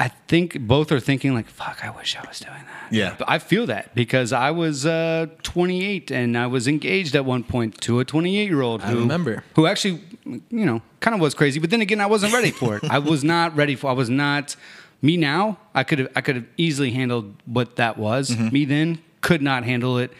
I 0.00 0.08
think 0.28 0.58
both 0.60 0.90
are 0.92 0.98
thinking 1.00 1.34
like, 1.34 1.46
"Fuck, 1.46 1.84
I 1.84 1.90
wish 1.90 2.16
I 2.16 2.26
was 2.26 2.40
doing 2.40 2.54
that." 2.54 2.92
Yeah. 2.92 3.14
but 3.18 3.28
I 3.30 3.38
feel 3.38 3.66
that 3.66 3.94
because 3.94 4.32
I 4.32 4.50
was 4.50 4.84
uh, 4.86 5.26
28 5.42 6.10
and 6.10 6.36
I 6.36 6.46
was 6.46 6.66
engaged 6.66 7.14
at 7.14 7.24
one 7.24 7.44
point 7.44 7.80
to 7.82 8.00
a 8.00 8.04
28 8.04 8.48
year 8.48 8.62
old. 8.62 8.80
I 8.82 8.92
remember. 8.92 9.44
who 9.54 9.66
actually, 9.66 10.00
you 10.24 10.64
know, 10.66 10.80
kind 11.00 11.14
of 11.14 11.20
was 11.20 11.34
crazy. 11.34 11.60
But 11.60 11.70
then 11.70 11.82
again, 11.82 12.00
I 12.00 12.06
wasn't 12.06 12.32
ready 12.32 12.50
for 12.50 12.76
it. 12.76 12.84
I 12.90 12.98
was 12.98 13.22
not 13.22 13.54
ready 13.54 13.76
for. 13.76 13.88
I 13.88 13.92
was 13.92 14.08
not. 14.10 14.56
Me 15.02 15.16
now, 15.16 15.58
I 15.74 15.84
could 15.84 15.98
have. 16.00 16.08
I 16.16 16.20
could 16.22 16.36
have 16.36 16.46
easily 16.56 16.90
handled 16.92 17.34
what 17.46 17.76
that 17.76 17.96
was. 17.98 18.30
Mm-hmm. 18.30 18.48
Me 18.54 18.64
then 18.64 18.98
could 19.20 19.42
not 19.42 19.64
handle 19.64 19.98
it, 19.98 20.12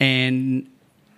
and 0.00 0.66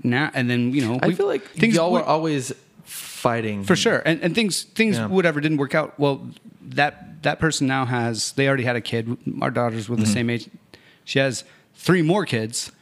now 0.02 0.30
and 0.34 0.50
then 0.50 0.72
you 0.72 0.84
know. 0.86 0.98
I 1.02 1.08
we- 1.08 1.14
feel 1.14 1.26
like 1.26 1.44
things 1.50 1.74
y'all 1.76 1.90
were 1.92 1.98
went- 2.00 2.08
always 2.08 2.52
fighting 2.84 3.62
for 3.64 3.76
sure 3.76 4.02
and, 4.04 4.20
and 4.22 4.34
things 4.34 4.62
things 4.64 4.96
Yeah. 4.96 5.06
whatever 5.06 5.40
didn't 5.40 5.58
work 5.58 5.74
out 5.76 5.98
well 6.00 6.26
that 6.70 7.09
that 7.22 7.38
person 7.38 7.66
now 7.66 7.84
has 7.84 8.32
they 8.32 8.48
already 8.48 8.64
had 8.64 8.76
a 8.76 8.80
kid 8.80 9.16
our 9.40 9.50
daughters 9.50 9.88
were 9.88 9.96
the 9.96 10.02
mm-hmm. 10.02 10.12
same 10.12 10.30
age 10.30 10.48
she 11.04 11.18
has 11.18 11.44
three 11.74 12.02
more 12.02 12.24
kids 12.24 12.72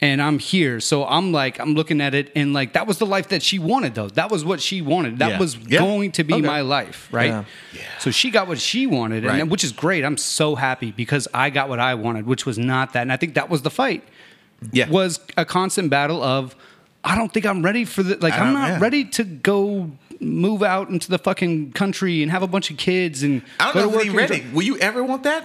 and 0.00 0.20
i'm 0.20 0.38
here 0.38 0.80
so 0.80 1.04
i'm 1.06 1.32
like 1.32 1.58
i'm 1.60 1.74
looking 1.74 2.00
at 2.00 2.14
it 2.14 2.30
and 2.34 2.52
like 2.52 2.72
that 2.72 2.86
was 2.86 2.98
the 2.98 3.06
life 3.06 3.28
that 3.28 3.42
she 3.42 3.58
wanted 3.58 3.94
though 3.94 4.08
that 4.08 4.30
was 4.30 4.44
what 4.44 4.60
she 4.60 4.82
wanted 4.82 5.18
that 5.18 5.30
Yeah. 5.32 5.38
was 5.38 5.56
Yeah. 5.56 5.78
going 5.78 6.12
to 6.12 6.24
be 6.24 6.34
Okay. 6.34 6.42
my 6.46 6.60
life 6.62 7.08
right 7.12 7.28
Yeah. 7.72 7.80
so 8.00 8.10
she 8.10 8.30
got 8.30 8.48
what 8.48 8.58
she 8.60 8.86
wanted 8.86 9.24
Right. 9.24 9.40
and 9.40 9.50
which 9.50 9.62
is 9.64 9.72
great 9.72 10.04
i'm 10.04 10.16
so 10.16 10.56
happy 10.56 10.90
because 10.90 11.28
i 11.32 11.50
got 11.50 11.68
what 11.68 11.78
i 11.78 11.94
wanted 11.94 12.26
which 12.26 12.44
was 12.44 12.58
not 12.58 12.92
that 12.94 13.02
and 13.02 13.12
i 13.12 13.16
think 13.16 13.34
that 13.34 13.48
was 13.48 13.62
the 13.62 13.70
fight 13.70 14.02
Yeah. 14.72 14.88
was 14.88 15.20
a 15.36 15.44
constant 15.44 15.90
battle 15.90 16.22
of 16.22 16.54
I 17.06 17.16
don't 17.16 17.30
think 17.30 17.44
I'm 17.44 17.62
ready 17.62 17.84
for 17.84 18.02
the 18.02 18.16
like 18.16 18.32
I 18.32 18.38
I'm 18.38 18.44
don't- 18.44 18.54
not 18.54 18.68
yeah. 18.70 18.80
ready 18.80 19.04
to 19.04 19.24
go 19.24 19.90
move 20.20 20.62
out 20.62 20.88
into 20.90 21.10
the 21.10 21.18
fucking 21.18 21.72
country 21.72 22.22
and 22.22 22.30
have 22.30 22.42
a 22.42 22.46
bunch 22.46 22.70
of 22.70 22.76
kids 22.76 23.22
and 23.22 23.42
I 23.60 23.72
don't 23.72 23.74
go 23.74 23.80
know 23.98 24.04
to 24.04 24.10
work 24.12 24.16
ready. 24.30 24.44
Will 24.52 24.62
you 24.62 24.78
ever 24.78 25.02
want 25.04 25.22
that? 25.24 25.44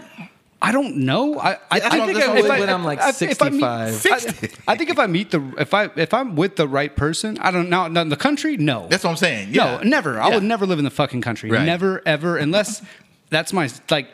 I 0.62 0.74
don't 0.74 0.98
know. 0.98 1.40
I 1.40 1.52
I, 1.52 1.56
I 1.56 1.58
I 1.72 1.90
think 2.06 2.18
I 2.18 2.38
if 2.38 2.50
I- 2.50 2.60
when 2.60 2.70
I'm, 2.70 2.84
like, 2.84 3.00
if- 3.02 3.22
if 3.22 3.42
I 3.42 3.50
meet- 3.50 3.94
65. 3.94 4.62
I, 4.68 4.74
I 4.74 4.76
think 4.76 4.90
if 4.90 5.00
I 5.00 5.08
meet 5.08 5.32
the 5.32 5.42
if 5.58 5.74
I 5.74 5.90
if 5.96 6.14
I'm 6.14 6.36
with 6.36 6.58
the 6.58 6.68
right 6.68 6.94
person, 6.94 7.38
I 7.40 7.52
don't 7.52 7.70
know. 7.70 7.86
In 7.86 8.10
the 8.10 8.18
country, 8.18 8.58
no. 8.58 8.88
That's 8.90 9.06
what 9.06 9.12
I'm 9.12 9.16
saying. 9.18 9.50
Yeah. 9.54 9.78
No, 9.78 9.84
never. 9.84 10.20
I 10.20 10.30
would 10.34 10.44
never 10.44 10.66
live 10.66 10.78
in 10.80 10.84
the 10.86 10.92
fucking 10.92 11.22
country. 11.22 11.50
Right. 11.50 11.66
Never 11.66 12.02
ever 12.06 12.36
unless 12.38 12.82
that's 13.30 13.54
my 13.54 13.70
like 13.90 14.08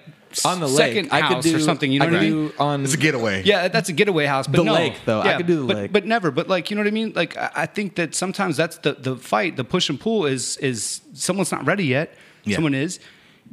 on 0.44 0.60
the 0.60 0.68
second 0.68 1.06
lake. 1.06 1.14
I 1.14 1.22
house 1.22 1.34
could 1.44 1.52
do 1.52 1.56
or 1.58 1.60
something. 1.60 1.92
You 1.92 2.00
know 2.00 2.06
I 2.06 2.10
what 2.12 2.18
I 2.18 2.22
mean? 2.22 2.48
do 2.48 2.54
on 2.60 2.84
It's 2.84 2.94
a 2.94 2.98
getaway. 2.98 3.44
Yeah, 3.44 3.68
that's 3.68 3.90
a 3.90 3.94
getaway 3.94 4.26
house. 4.26 4.48
But 4.48 4.58
The 4.58 4.64
no. 4.64 4.74
lake, 4.74 4.96
though. 5.06 5.22
I 5.22 5.38
could 5.38 5.48
do 5.48 5.62
the 5.62 5.68
but, 5.68 5.76
lake. 5.78 5.92
but 5.94 6.06
never. 6.06 6.32
But 6.32 6.48
like, 6.50 6.70
you 6.70 6.76
know 6.76 6.82
what 6.82 6.88
I 6.88 6.92
mean? 6.92 7.14
Like, 7.16 7.38
I, 7.38 7.52
I 7.56 7.66
think 7.68 7.96
that 7.96 8.16
sometimes 8.16 8.58
that's 8.58 8.78
the 8.80 8.94
the 8.94 9.16
fight, 9.16 9.56
the 9.56 9.64
push 9.64 9.90
and 9.90 10.00
pull 10.00 10.26
is 10.26 10.58
is 10.58 11.02
someone's 11.14 11.52
not 11.52 11.66
ready 11.66 11.86
yet. 11.86 12.16
Yeah. 12.44 12.56
Someone 12.56 12.74
is, 12.74 13.00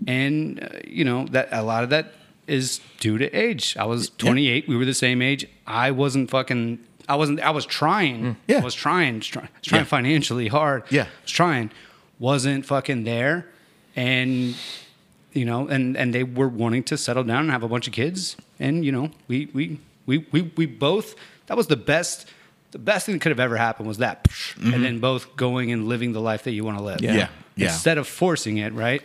and 0.06 0.62
uh, 0.62 0.68
you 0.86 1.04
know 1.04 1.26
that 1.30 1.48
a 1.52 1.62
lot 1.62 1.84
of 1.84 1.90
that 1.90 2.14
is 2.46 2.80
due 2.98 3.18
to 3.18 3.30
age. 3.32 3.76
I 3.78 3.84
was 3.84 4.10
28. 4.10 4.66
We 4.68 4.76
were 4.76 4.84
the 4.84 4.94
same 4.94 5.22
age. 5.22 5.46
I 5.66 5.90
wasn't 5.92 6.30
fucking. 6.30 6.78
I 7.08 7.16
wasn't. 7.16 7.40
I 7.40 7.50
was 7.50 7.66
trying. 7.66 8.22
Mm. 8.22 8.36
Yeah. 8.48 8.58
I 8.58 8.64
was 8.64 8.74
trying. 8.74 9.20
Trying, 9.20 9.48
trying 9.62 9.80
Yeah. 9.82 9.84
financially 9.84 10.48
hard. 10.48 10.84
Yeah. 10.90 11.02
I 11.04 11.22
was 11.22 11.30
trying. 11.30 11.70
Wasn't 12.18 12.64
fucking 12.66 13.04
there, 13.04 13.46
and 13.96 14.54
you 15.32 15.44
know, 15.44 15.68
and 15.68 15.96
and 15.96 16.12
they 16.14 16.24
were 16.24 16.48
wanting 16.48 16.82
to 16.84 16.96
settle 16.96 17.24
down 17.24 17.40
and 17.42 17.50
have 17.50 17.62
a 17.62 17.68
bunch 17.68 17.86
of 17.86 17.92
kids, 17.92 18.36
and 18.60 18.84
you 18.84 18.92
know, 18.92 19.10
we 19.28 19.48
we 19.52 19.78
we 20.06 20.18
we 20.32 20.42
we 20.56 20.66
both. 20.66 21.14
That 21.46 21.56
was 21.56 21.66
the 21.66 21.76
best. 21.76 22.26
The 22.72 22.78
best 22.78 23.04
thing 23.04 23.14
that 23.16 23.20
could 23.20 23.32
have 23.32 23.40
ever 23.40 23.56
happened 23.58 23.86
was 23.86 23.98
that, 23.98 24.26
and 24.62 24.82
then 24.84 24.98
both 24.98 25.36
going 25.36 25.72
and 25.72 25.88
living 25.88 26.12
the 26.12 26.20
life 26.20 26.44
that 26.44 26.52
you 26.52 26.64
want 26.64 26.78
to 26.78 26.82
live. 26.84 27.00
Mm-hmm. 27.00 27.16
Yeah. 27.18 27.28
Yeah. 27.54 27.66
Instead 27.66 27.98
of 27.98 28.06
forcing 28.08 28.56
it, 28.56 28.72
right? 28.72 29.02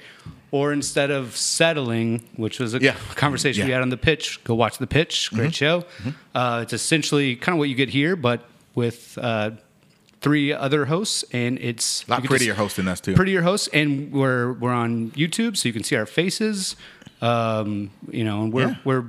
Or 0.51 0.71
instead 0.71 1.11
of 1.11 1.35
settling, 1.35 2.23
which 2.37 2.59
was 2.61 2.73
a 2.73 2.79
Yeah. 2.79 2.95
conversation 3.15 3.65
we 3.65 3.71
Yeah. 3.71 3.73
Mm-hmm. 3.73 3.73
had 3.73 3.81
on 3.81 3.89
the 3.89 3.97
pitch. 3.97 4.41
Go 4.45 4.55
watch 4.55 4.77
the 4.77 4.87
pitch. 4.87 5.31
Great 5.33 5.53
show. 5.53 5.83
Uh, 6.33 6.61
it's 6.63 6.71
essentially 6.71 7.35
kind 7.35 7.55
of 7.55 7.59
what 7.59 7.67
you 7.67 7.75
get 7.75 7.89
here, 7.89 8.15
but 8.15 8.39
with 8.73 9.17
uh, 9.21 9.51
three 10.21 10.51
other 10.53 10.85
hosts, 10.85 11.23
and 11.31 11.57
it's 11.59 12.03
A 12.07 12.11
lot 12.11 12.23
prettier 12.23 12.47
just- 12.49 12.57
hosts 12.59 12.77
than 12.77 12.87
us 12.87 12.99
too. 13.01 13.13
prettier 13.13 13.41
hosts, 13.43 13.69
and 13.73 14.11
we're 14.11 14.53
we're 14.53 14.73
on 14.73 15.11
YouTube, 15.11 15.57
so 15.57 15.67
you 15.69 15.73
can 15.73 15.83
see 15.83 15.95
our 15.95 16.05
faces. 16.05 16.75
Um, 17.21 17.89
you 18.11 18.23
know, 18.23 18.43
and 18.43 18.53
we're 18.53 18.67
Yeah. 18.69 18.75
we're 18.83 19.03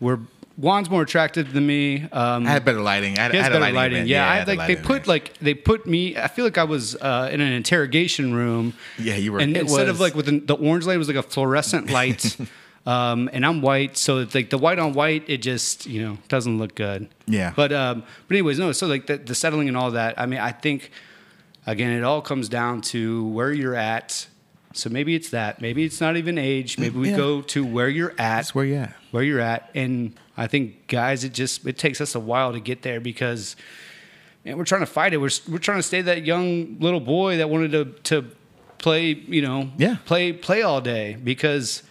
we're 0.00 0.18
Juan's 0.58 0.88
more 0.88 1.02
attractive 1.02 1.52
than 1.52 1.66
me. 1.66 2.08
Um, 2.12 2.46
I 2.46 2.50
had 2.50 2.64
better 2.64 2.80
lighting. 2.80 3.18
I 3.18 3.22
had, 3.24 3.32
he 3.34 3.38
I 3.38 3.42
had 3.42 3.52
better 3.52 3.72
lighting. 3.74 3.96
event. 3.98 4.08
Yeah, 4.08 4.26
I 4.26 4.32
I, 4.32 4.36
had 4.38 4.46
the 4.48 4.54
like 4.54 4.68
they 4.68 4.76
put 4.76 4.90
event. 5.02 5.06
like 5.08 5.38
they 5.38 5.52
put 5.54 5.86
me. 5.86 6.16
I 6.16 6.28
feel 6.28 6.44
like 6.46 6.56
I 6.58 6.64
was 6.64 6.96
uh, 6.96 7.28
in 7.30 7.40
an 7.42 7.52
interrogation 7.52 8.32
room. 8.34 8.72
Yeah, 8.98 9.16
you 9.16 9.32
were- 9.32 9.38
And 9.40 9.54
It 9.54 9.60
instead 9.60 9.88
of 9.88 10.00
like 10.00 10.14
with 10.14 10.26
the, 10.26 10.38
the 10.40 10.54
orange 10.54 10.86
light, 10.86 10.94
it 10.94 10.98
was 10.98 11.08
like 11.08 11.16
a 11.18 11.22
fluorescent 11.22 11.90
light. 11.90 12.36
um, 12.86 13.28
and 13.32 13.44
I'm 13.44 13.60
white, 13.62 13.96
so 13.96 14.18
it's 14.18 14.34
like 14.34 14.50
the 14.50 14.58
white 14.58 14.78
on 14.78 14.92
white, 14.92 15.24
it 15.28 15.38
just 15.38 15.86
you 15.86 16.00
know 16.02 16.18
doesn't 16.28 16.58
look 16.58 16.74
good. 16.74 17.08
Yeah. 17.26 17.52
But 17.56 17.72
um, 17.72 18.04
but 18.28 18.34
anyways, 18.36 18.58
no. 18.58 18.72
So 18.72 18.86
like 18.86 19.06
the, 19.06 19.16
the 19.18 19.34
settling 19.34 19.68
and 19.68 19.76
all 19.76 19.90
that. 19.92 20.18
I 20.20 20.26
mean, 20.26 20.38
I 20.40 20.52
think 20.52 20.90
again, 21.66 21.90
it 21.92 22.04
all 22.04 22.22
comes 22.22 22.48
down 22.48 22.80
to 22.92 23.26
where 23.28 23.52
you're 23.52 23.74
at. 23.74 24.28
So 24.72 24.90
maybe 24.90 25.14
it's 25.14 25.30
that. 25.30 25.60
Maybe 25.60 25.84
it's 25.84 26.00
not 26.02 26.16
even 26.18 26.36
age. 26.38 26.78
Maybe 26.78 26.98
we 26.98 27.10
Yeah. 27.10 27.16
go 27.16 27.40
to 27.42 27.64
where 27.64 27.88
you're 27.88 28.10
at 28.10 28.16
That's 28.36 28.54
where 28.54 28.64
you 28.66 28.76
at. 28.76 28.94
where 29.10 29.22
you're 29.22 29.40
at. 29.40 29.70
And 29.74 30.12
I 30.36 30.46
think 30.48 30.86
guys, 30.86 31.24
it 31.24 31.32
just 31.32 31.66
it 31.66 31.78
takes 31.78 32.00
us 32.00 32.14
a 32.14 32.20
while 32.20 32.52
to 32.52 32.60
get 32.60 32.82
there 32.82 33.00
because 33.00 33.56
man, 34.44 34.58
we're 34.58 34.64
trying 34.64 34.82
to 34.82 34.86
fight 34.86 35.12
it. 35.12 35.16
We're 35.16 35.30
we're 35.48 35.58
trying 35.58 35.78
to 35.78 35.82
stay 35.82 36.02
that 36.02 36.24
young 36.24 36.76
little 36.78 37.00
boy 37.00 37.38
that 37.38 37.48
wanted 37.50 37.72
to 37.72 37.84
to 38.20 38.30
play, 38.78 39.12
you 39.12 39.40
know, 39.42 39.70
Yeah. 39.78 39.96
play 40.04 40.32
play 40.34 40.60
all 40.62 40.80
day 40.82 41.16
because 41.24 41.82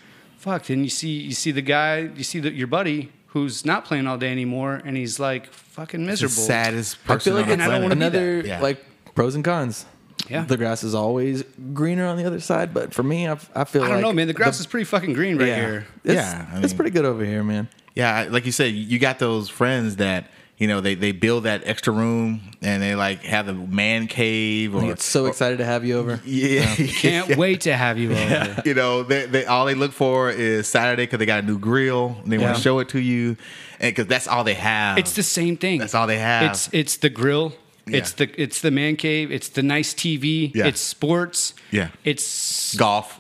fuck. 0.46 0.64
Then 0.66 0.84
you 0.84 0.90
see 0.90 1.10
you 1.10 1.34
see 1.34 1.52
the 1.52 1.62
guy, 1.62 2.00
you 2.16 2.24
see 2.24 2.40
the, 2.40 2.52
your 2.52 2.68
buddy 2.68 3.12
who's 3.28 3.66
not 3.66 3.84
playing 3.84 4.08
all 4.08 4.18
day 4.18 4.32
anymore, 4.32 4.82
and 4.86 4.96
he's 4.96 5.20
like 5.20 5.52
fucking 5.52 6.02
the 6.02 6.08
miserable. 6.08 6.34
saddest 6.34 6.98
I 7.10 7.18
feel 7.18 7.34
like 7.34 7.48
on 7.48 7.52
it's 7.54 7.58
the 7.58 7.64
I 7.64 7.68
don't 7.68 7.82
wanna 7.82 7.96
another. 7.96 8.42
Yeah. 8.42 8.62
like 8.62 8.86
pros 9.16 9.36
and 9.36 9.44
cons. 9.44 9.86
Yeah. 10.30 10.44
the 10.44 10.58
grass 10.58 10.84
is 10.84 10.96
always 10.96 11.44
greener 11.74 12.08
on 12.08 12.18
the 12.18 12.26
other 12.26 12.40
side, 12.40 12.74
but 12.74 12.96
for 12.96 13.04
me, 13.04 13.28
I, 13.28 13.34
I 13.54 13.64
feel 13.66 13.82
like 13.82 13.92
I 13.92 13.94
don't 13.94 14.02
like 14.02 14.02
know, 14.02 14.14
man. 14.14 14.28
The 14.28 14.34
grass 14.34 14.60
is 14.60 14.66
pretty 14.66 14.86
fucking 14.86 15.14
green 15.14 15.38
right 15.38 15.50
yeah, 15.50 15.56
here. 15.56 15.88
It's, 16.04 16.14
Yeah, 16.16 16.48
I 16.52 16.62
it's 16.62 16.74
pretty 16.74 16.90
good 16.90 17.06
over 17.06 17.24
here, 17.24 17.44
man. 17.44 17.68
Yeah, 17.94 18.28
like 18.32 18.46
you 18.46 18.52
said, 18.52 18.74
you 18.74 18.98
got 18.98 19.20
those 19.20 19.50
friends 19.50 19.98
that 19.98 20.32
you 20.58 20.68
know 20.68 20.80
they, 20.82 20.96
they 20.96 21.12
build 21.12 21.44
that 21.44 21.64
extra 21.66 21.92
room 21.92 22.42
and 22.62 22.82
they 22.82 22.96
like 22.96 23.22
have 23.24 23.46
the 23.46 23.54
man 23.54 24.08
cave 24.08 24.76
I 24.76 24.80
or 24.80 24.82
get 24.88 25.02
so 25.02 25.26
excited 25.26 25.58
to 25.58 25.66
have 25.66 25.84
you 25.84 25.98
over. 25.98 26.22
yeah, 26.26 26.76
Can't 26.76 27.36
wait 27.38 27.62
to 27.62 27.76
have 27.76 27.98
you 27.98 28.12
over. 28.14 28.22
yeah. 28.22 28.62
you 28.66 28.74
know 28.74 29.04
they, 29.04 29.26
they 29.26 29.46
all 29.46 29.66
they 29.66 29.76
look 29.76 29.92
for 29.92 30.30
is 30.30 30.68
Saturday 30.68 31.04
because 31.04 31.20
they 31.20 31.26
got 31.26 31.44
a 31.44 31.48
new 31.48 31.60
grill 31.60 32.18
and 32.24 32.32
they 32.32 32.38
want 32.38 32.56
to 32.56 32.62
show 32.62 32.80
it 32.80 32.90
to 32.90 33.00
you 33.00 33.38
and 33.80 33.94
because 33.94 34.08
that's 34.08 34.28
all 34.28 34.44
they 34.44 34.54
have. 34.54 34.98
It's 34.98 35.14
the 35.14 35.24
same 35.24 35.58
thing. 35.58 35.80
That's 35.80 35.96
all 35.96 36.08
they 36.08 36.20
have. 36.20 36.52
It's 36.52 36.70
it's 36.72 36.98
the 36.98 37.10
grill. 37.10 37.54
It's 37.88 38.14
the 38.14 38.30
it's 38.42 38.62
the 38.62 38.72
man 38.72 38.96
cave. 38.96 39.32
It's 39.32 39.50
the 39.50 39.62
nice 39.62 39.94
TV. 39.94 40.52
Yeah. 40.56 40.68
It's 40.68 40.82
sports. 40.82 41.54
Yeah. 41.72 41.90
It's 42.04 42.76
golf. 42.76 43.20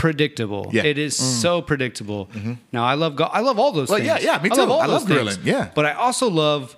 Predictable. 0.00 0.70
Yeah. 0.72 0.84
It 0.84 0.96
is 0.96 1.14
mm. 1.14 1.40
so 1.42 1.60
predictable. 1.60 2.26
Mm-hmm. 2.26 2.54
Now 2.72 2.84
I 2.84 2.94
love 2.94 3.16
go- 3.16 3.24
I 3.24 3.40
love 3.40 3.58
all 3.58 3.70
those 3.70 3.90
Well, 3.90 3.98
things. 3.98 4.08
yeah, 4.08 4.18
yeah, 4.18 4.42
me 4.42 4.48
I 4.50 4.54
too. 4.54 4.60
love 4.62 4.70
all 4.70 4.80
I 4.80 4.86
those 4.86 5.02
love 5.02 5.08
things. 5.08 5.36
grilling, 5.36 5.40
yeah. 5.44 5.70
But 5.74 5.84
I 5.84 5.92
also 5.92 6.30
love 6.30 6.74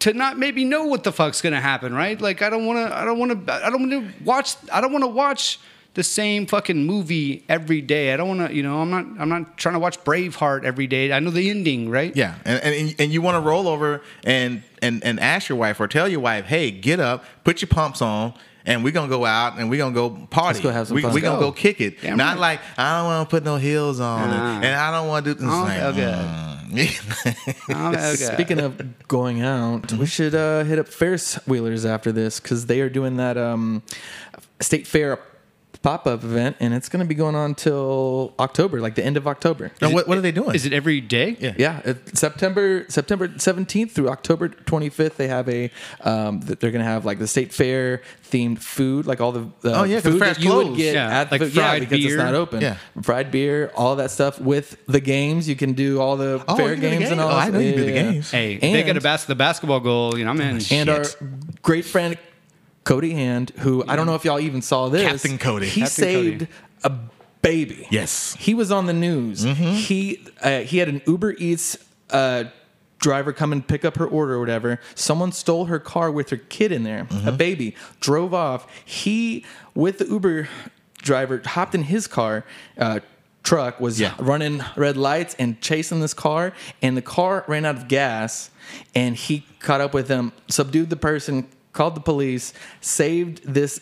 to 0.00 0.12
not 0.12 0.38
maybe 0.38 0.64
know 0.64 0.86
what 0.86 1.04
the 1.04 1.12
fuck's 1.12 1.40
gonna 1.40 1.60
happen, 1.60 1.94
right? 1.94 2.20
Like 2.20 2.42
I 2.42 2.50
don't 2.50 2.66
want 2.66 2.88
to. 2.88 2.96
I 2.96 3.04
don't 3.04 3.18
want 3.20 3.46
to. 3.46 3.52
I 3.52 3.70
don't 3.70 3.88
want 3.88 3.92
to 3.92 4.24
watch. 4.24 4.56
I 4.72 4.80
don't 4.80 4.90
want 4.90 5.04
to 5.04 5.08
watch 5.08 5.60
the 5.94 6.02
same 6.02 6.46
fucking 6.46 6.84
movie 6.84 7.44
every 7.48 7.80
day. 7.80 8.12
I 8.12 8.16
don't 8.16 8.26
want 8.26 8.48
to. 8.48 8.56
You 8.56 8.64
know, 8.64 8.80
I'm 8.80 8.90
not. 8.90 9.06
I'm 9.20 9.28
not 9.28 9.56
trying 9.56 9.74
to 9.74 9.78
watch 9.78 10.02
Braveheart 10.02 10.64
every 10.64 10.88
day. 10.88 11.12
I 11.12 11.20
know 11.20 11.30
the 11.30 11.48
ending, 11.48 11.90
right? 11.90 12.14
Yeah, 12.16 12.34
and 12.44 12.60
and, 12.64 12.94
and 12.98 13.12
you 13.12 13.22
want 13.22 13.36
to 13.36 13.40
roll 13.48 13.68
over 13.68 14.02
and 14.24 14.64
and 14.82 15.04
and 15.04 15.20
ask 15.20 15.48
your 15.48 15.58
wife 15.58 15.78
or 15.78 15.86
tell 15.86 16.08
your 16.08 16.18
wife, 16.18 16.46
hey, 16.46 16.72
get 16.72 16.98
up, 16.98 17.24
put 17.44 17.62
your 17.62 17.68
pumps 17.68 18.02
on. 18.02 18.34
And 18.64 18.84
we're 18.84 18.92
gonna 18.92 19.08
go 19.08 19.24
out 19.24 19.58
and 19.58 19.68
we're 19.70 19.78
gonna 19.78 19.94
go 19.94 20.10
party. 20.30 20.54
Let's 20.54 20.60
go 20.60 20.70
have 20.70 20.86
some 20.88 20.94
we, 20.94 21.02
fun. 21.02 21.12
we 21.14 21.20
gonna 21.20 21.40
Go. 21.40 21.50
go 21.50 21.52
kick 21.52 21.80
it. 21.80 22.00
Damn 22.00 22.16
Not 22.16 22.34
right. 22.34 22.40
like 22.40 22.60
I 22.78 22.98
don't 22.98 23.06
want 23.06 23.28
to 23.28 23.30
put 23.36 23.44
no 23.44 23.56
heels 23.56 23.98
on, 24.00 24.28
Ah. 24.30 24.56
and, 24.56 24.64
and 24.64 24.74
I 24.76 24.90
don't 24.92 25.08
want 25.08 25.24
to 25.24 25.34
do. 25.34 25.44
It's 25.44 25.52
Oh, 25.52 25.62
like, 25.62 25.82
okay. 25.82 26.02
mm. 26.02 26.48
Oh, 27.70 27.88
okay. 27.90 28.14
Speaking 28.34 28.60
of 28.60 29.06
going 29.08 29.42
out, 29.42 29.92
we 29.92 30.06
should 30.06 30.34
uh, 30.34 30.64
hit 30.64 30.78
up 30.78 30.88
Ferris 30.88 31.34
Wheelers 31.46 31.84
after 31.84 32.12
this 32.12 32.40
because 32.40 32.66
they 32.66 32.80
are 32.80 32.88
doing 32.88 33.16
that 33.16 33.36
um, 33.36 33.82
state 34.60 34.86
fair 34.86 35.18
pop 35.82 36.06
up 36.06 36.22
event, 36.24 36.56
and 36.60 36.72
it's 36.74 36.88
going 36.88 37.00
to 37.00 37.06
be 37.08 37.14
going 37.14 37.34
on 37.34 37.54
till 37.54 38.34
October, 38.38 38.80
like 38.80 38.94
the 38.94 39.04
end 39.04 39.16
of 39.16 39.26
October. 39.26 39.72
Now, 39.80 39.90
what, 39.90 40.06
what 40.06 40.16
are 40.16 40.20
they 40.20 40.32
doing? 40.32 40.54
Is 40.54 40.64
it 40.64 40.72
every 40.72 41.00
day? 41.00 41.36
Yeah. 41.40 41.54
Yeah, 41.58 41.92
September 42.14 42.86
September 42.88 43.28
17th 43.28 43.90
through 43.90 44.08
October 44.08 44.48
25th, 44.48 45.16
they 45.16 45.28
have 45.28 45.48
a 45.48 45.70
um, 46.02 46.40
they're 46.40 46.70
gonna 46.70 46.84
have 46.84 47.04
like 47.04 47.18
the 47.18 47.26
state 47.26 47.52
fair 47.52 48.02
themed 48.30 48.58
food, 48.60 49.06
like 49.06 49.20
all 49.20 49.32
the 49.32 49.42
uh, 49.64 49.80
Oh, 49.80 49.84
yeah, 49.84 50.00
'cause 50.00 50.12
food 50.12 50.20
fair's 50.20 50.36
that 50.38 50.42
you 50.44 50.54
would 50.54 50.76
get 50.76 50.94
Yeah, 50.94 51.20
at 51.20 51.30
the 51.30 51.34
like 51.34 51.40
food- 51.42 51.54
yeah, 51.54 51.78
because 51.78 51.98
beer. 51.98 52.08
it's 52.14 52.16
not 52.16 52.34
open. 52.34 52.60
Yeah. 52.62 52.76
fried 53.02 53.30
beer, 53.30 53.70
all 53.76 53.96
that 53.96 54.10
stuff 54.10 54.40
with 54.40 54.76
the 54.86 55.00
games. 55.00 55.48
You 55.48 55.56
can 55.56 55.72
do 55.74 56.00
all 56.00 56.16
the 56.16 56.42
Oh, 56.48 56.56
fair 56.56 56.70
you 56.70 56.76
do 56.76 56.80
the 56.90 56.96
games 56.98 57.10
and 57.10 57.20
all. 57.20 57.30
Oh, 57.30 57.36
I 57.36 57.50
know 57.50 57.58
you 57.58 57.74
do 57.74 57.84
the 57.84 57.92
Yeah. 57.92 58.02
games. 58.12 58.30
Hey, 58.30 58.56
they 58.58 58.82
get 58.84 58.96
a 58.96 59.00
bas- 59.00 59.24
the 59.26 59.34
basketball 59.34 59.80
goal. 59.80 60.16
You 60.18 60.24
know, 60.24 60.30
I'm 60.30 60.40
in. 60.40 60.60
and 60.70 60.88
our 60.88 61.04
great 61.62 61.84
friend 61.84 62.16
Cody 62.84 63.12
Hand, 63.12 63.50
who 63.58 63.84
I 63.86 63.96
don't 63.96 64.06
know 64.06 64.14
if 64.14 64.24
y'all 64.24 64.40
even 64.40 64.62
saw 64.62 64.88
this. 64.88 65.02
Captain 65.22 65.38
Cody. 65.38 65.66
He 65.66 65.82
Captain 65.82 66.04
saved 66.04 66.48
a 66.84 66.92
baby. 67.42 67.86
Yes. 67.90 68.34
He 68.38 68.54
was 68.54 68.70
on 68.72 68.86
the 68.86 68.92
news. 68.92 69.42
He 69.42 70.24
uh, 70.42 70.60
he 70.60 70.78
had 70.78 70.88
an 70.88 71.02
Uber 71.06 71.34
Eats 71.38 71.76
uh, 72.10 72.44
driver 72.98 73.32
come 73.32 73.52
and 73.52 73.66
pick 73.66 73.84
up 73.84 73.96
her 73.96 74.06
order 74.06 74.34
or 74.34 74.40
whatever. 74.40 74.80
Someone 74.94 75.32
stole 75.32 75.66
her 75.66 75.78
car 75.78 76.10
with 76.10 76.30
her 76.30 76.36
kid 76.36 76.72
in 76.72 76.82
there, 76.82 77.06
a 77.24 77.32
baby. 77.32 77.74
Drove 78.00 78.32
off. 78.34 78.66
He 78.84 79.44
with 79.74 79.98
the 79.98 80.06
Uber 80.06 80.48
driver 80.98 81.40
hopped 81.44 81.74
in 81.74 81.84
his 81.84 82.06
car. 82.06 82.44
Uh, 82.78 83.00
truck 83.42 83.80
was 83.80 84.00
Yeah. 84.00 84.14
running 84.20 84.62
red 84.76 84.96
lights 84.96 85.34
and 85.38 85.60
chasing 85.60 85.98
this 86.00 86.14
car 86.14 86.52
and 86.80 86.96
the 86.96 87.02
car 87.02 87.44
ran 87.48 87.64
out 87.64 87.76
of 87.76 87.88
gas 87.88 88.50
and 88.94 89.16
he 89.16 89.44
caught 89.58 89.80
up 89.80 89.92
with 89.92 90.06
them 90.06 90.30
subdued 90.48 90.90
the 90.90 90.96
person 90.96 91.48
called 91.72 91.94
the 91.94 92.00
police 92.00 92.52
saved 92.80 93.42
this 93.44 93.80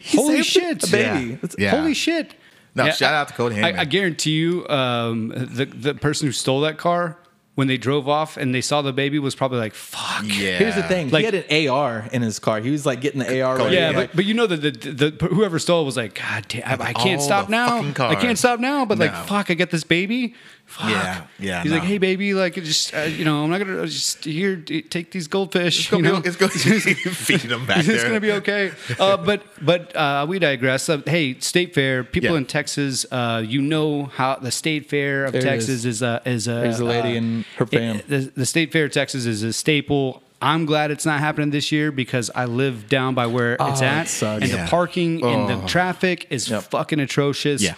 he 0.00 0.16
Holy 0.18 0.42
saved 0.42 0.82
shit. 0.82 0.88
a 0.88 0.90
baby 0.92 1.26
Yeah. 1.30 1.34
It's- 1.42 1.54
Yeah. 1.58 1.70
Holy 1.70 1.94
shit! 1.94 2.34
No, 2.74 2.90
shout 2.90 3.14
out 3.14 3.28
to 3.28 3.34
Cody 3.34 3.62
I, 3.62 3.82
I 3.82 3.84
guarantee 3.84 4.32
you, 4.32 4.66
um, 4.68 5.28
the 5.28 5.66
the 5.66 5.94
person 5.94 6.26
who 6.26 6.32
stole 6.32 6.62
that 6.62 6.76
car 6.78 7.16
when 7.54 7.68
they 7.68 7.76
drove 7.76 8.08
off 8.08 8.36
and 8.36 8.52
they 8.52 8.60
saw 8.60 8.82
the 8.82 8.92
baby 8.92 9.20
was 9.20 9.36
probably 9.36 9.58
like, 9.58 9.74
"Fuck." 9.74 10.24
yeah. 10.24 10.58
Here's 10.58 10.74
the 10.74 10.82
thing. 10.82 11.10
Like- 11.10 11.20
he 11.20 11.24
had 11.26 11.46
an 11.48 11.68
AR 11.70 12.08
in 12.12 12.20
his 12.22 12.40
car. 12.40 12.58
He 12.60 12.70
was 12.70 12.84
like 12.84 13.00
getting 13.00 13.20
the 13.20 13.40
AR. 13.42 13.58
Ready. 13.58 13.76
Yeah, 13.76 13.90
Yeah. 13.90 13.96
but 13.96 14.16
but 14.16 14.24
you 14.24 14.34
know 14.34 14.48
that 14.48 14.56
the, 14.60 14.70
the, 14.72 15.10
the 15.12 15.26
whoever 15.28 15.60
stole 15.60 15.82
it 15.82 15.84
was 15.84 15.96
like, 15.96 16.16
God 16.16 16.46
damn, 16.48 16.82
I, 16.82 16.86
I 16.86 16.92
can't 16.92 17.20
All 17.20 17.24
stop 17.26 17.48
now. 17.48 17.78
I 18.08 18.16
can't 18.16 18.36
stop 18.38 18.58
now. 18.58 18.84
But 18.84 18.98
like, 18.98 19.14
fuck, 19.14 19.52
I 19.52 19.54
get 19.54 19.70
this 19.70 19.84
baby. 19.84 20.34
Fuck. 20.66 20.90
Yeah, 20.90 21.26
yeah, 21.38 21.62
He's 21.62 21.70
no. 21.70 21.78
like, 21.78 21.86
hey 21.86 21.98
baby, 21.98 22.34
like 22.34 22.54
just 22.54 22.92
uh, 22.94 23.02
you 23.02 23.24
know, 23.24 23.44
I'm 23.44 23.50
not 23.50 23.58
gonna 23.58 23.82
uh, 23.82 23.86
just 23.86 24.24
here 24.24 24.56
take 24.56 25.12
these 25.12 25.28
goldfish. 25.28 25.78
It's 25.80 25.90
gonna 25.90 26.08
you 26.08 26.14
know? 26.14 26.20
be, 26.20 26.28
it's 26.28 26.36
gonna 26.36 26.50
feed 27.14 27.40
them 27.42 27.64
back 27.66 27.76
it's 27.78 27.86
there. 27.86 28.02
gonna 28.06 28.18
be 28.20 28.32
okay. 28.32 28.72
Uh, 28.98 29.16
but 29.16 29.42
but 29.64 29.94
uh, 29.94 30.26
we 30.28 30.38
digress. 30.40 30.88
Uh, 30.88 31.00
hey, 31.06 31.38
State 31.38 31.74
Fair. 31.74 32.02
People 32.02 32.30
Yeah. 32.30 32.38
in 32.38 32.46
Texas, 32.46 33.06
uh, 33.12 33.42
you 33.46 33.62
know 33.62 34.04
how 34.06 34.36
the 34.36 34.50
State 34.50 34.88
Fair 34.88 35.26
of 35.26 35.32
There 35.32 35.42
Texas 35.42 35.68
is. 35.68 35.86
is 35.86 36.02
a 36.02 36.22
is 36.24 36.48
a 36.48 36.52
There's 36.52 36.80
a 36.80 36.84
lady 36.84 37.14
uh, 37.14 37.18
and 37.18 37.44
her 37.58 37.66
fam. 37.66 37.96
it- 37.96 38.08
the, 38.08 38.32
the 38.34 38.46
State 38.46 38.72
Fair 38.72 38.86
of 38.86 38.92
Texas 38.92 39.26
is 39.26 39.42
a 39.44 39.52
staple. 39.52 40.22
I'm 40.42 40.66
glad 40.66 40.90
it's 40.90 41.06
not 41.06 41.20
happening 41.20 41.50
this 41.50 41.70
year 41.72 41.92
because 41.92 42.30
I 42.34 42.44
live 42.46 42.88
down 42.88 43.14
by 43.14 43.26
where 43.26 43.52
it's 43.54 43.80
Oh, 43.80 43.84
at, 43.84 44.06
it 44.06 44.08
sucks. 44.08 44.42
and 44.42 44.50
Yeah. 44.52 44.64
the 44.64 44.70
parking 44.70 45.24
and 45.24 45.48
the 45.48 45.66
traffic 45.68 46.26
is 46.30 46.50
Yep. 46.50 46.64
fucking 46.64 47.00
atrocious. 47.00 47.62
Yeah. 47.62 47.74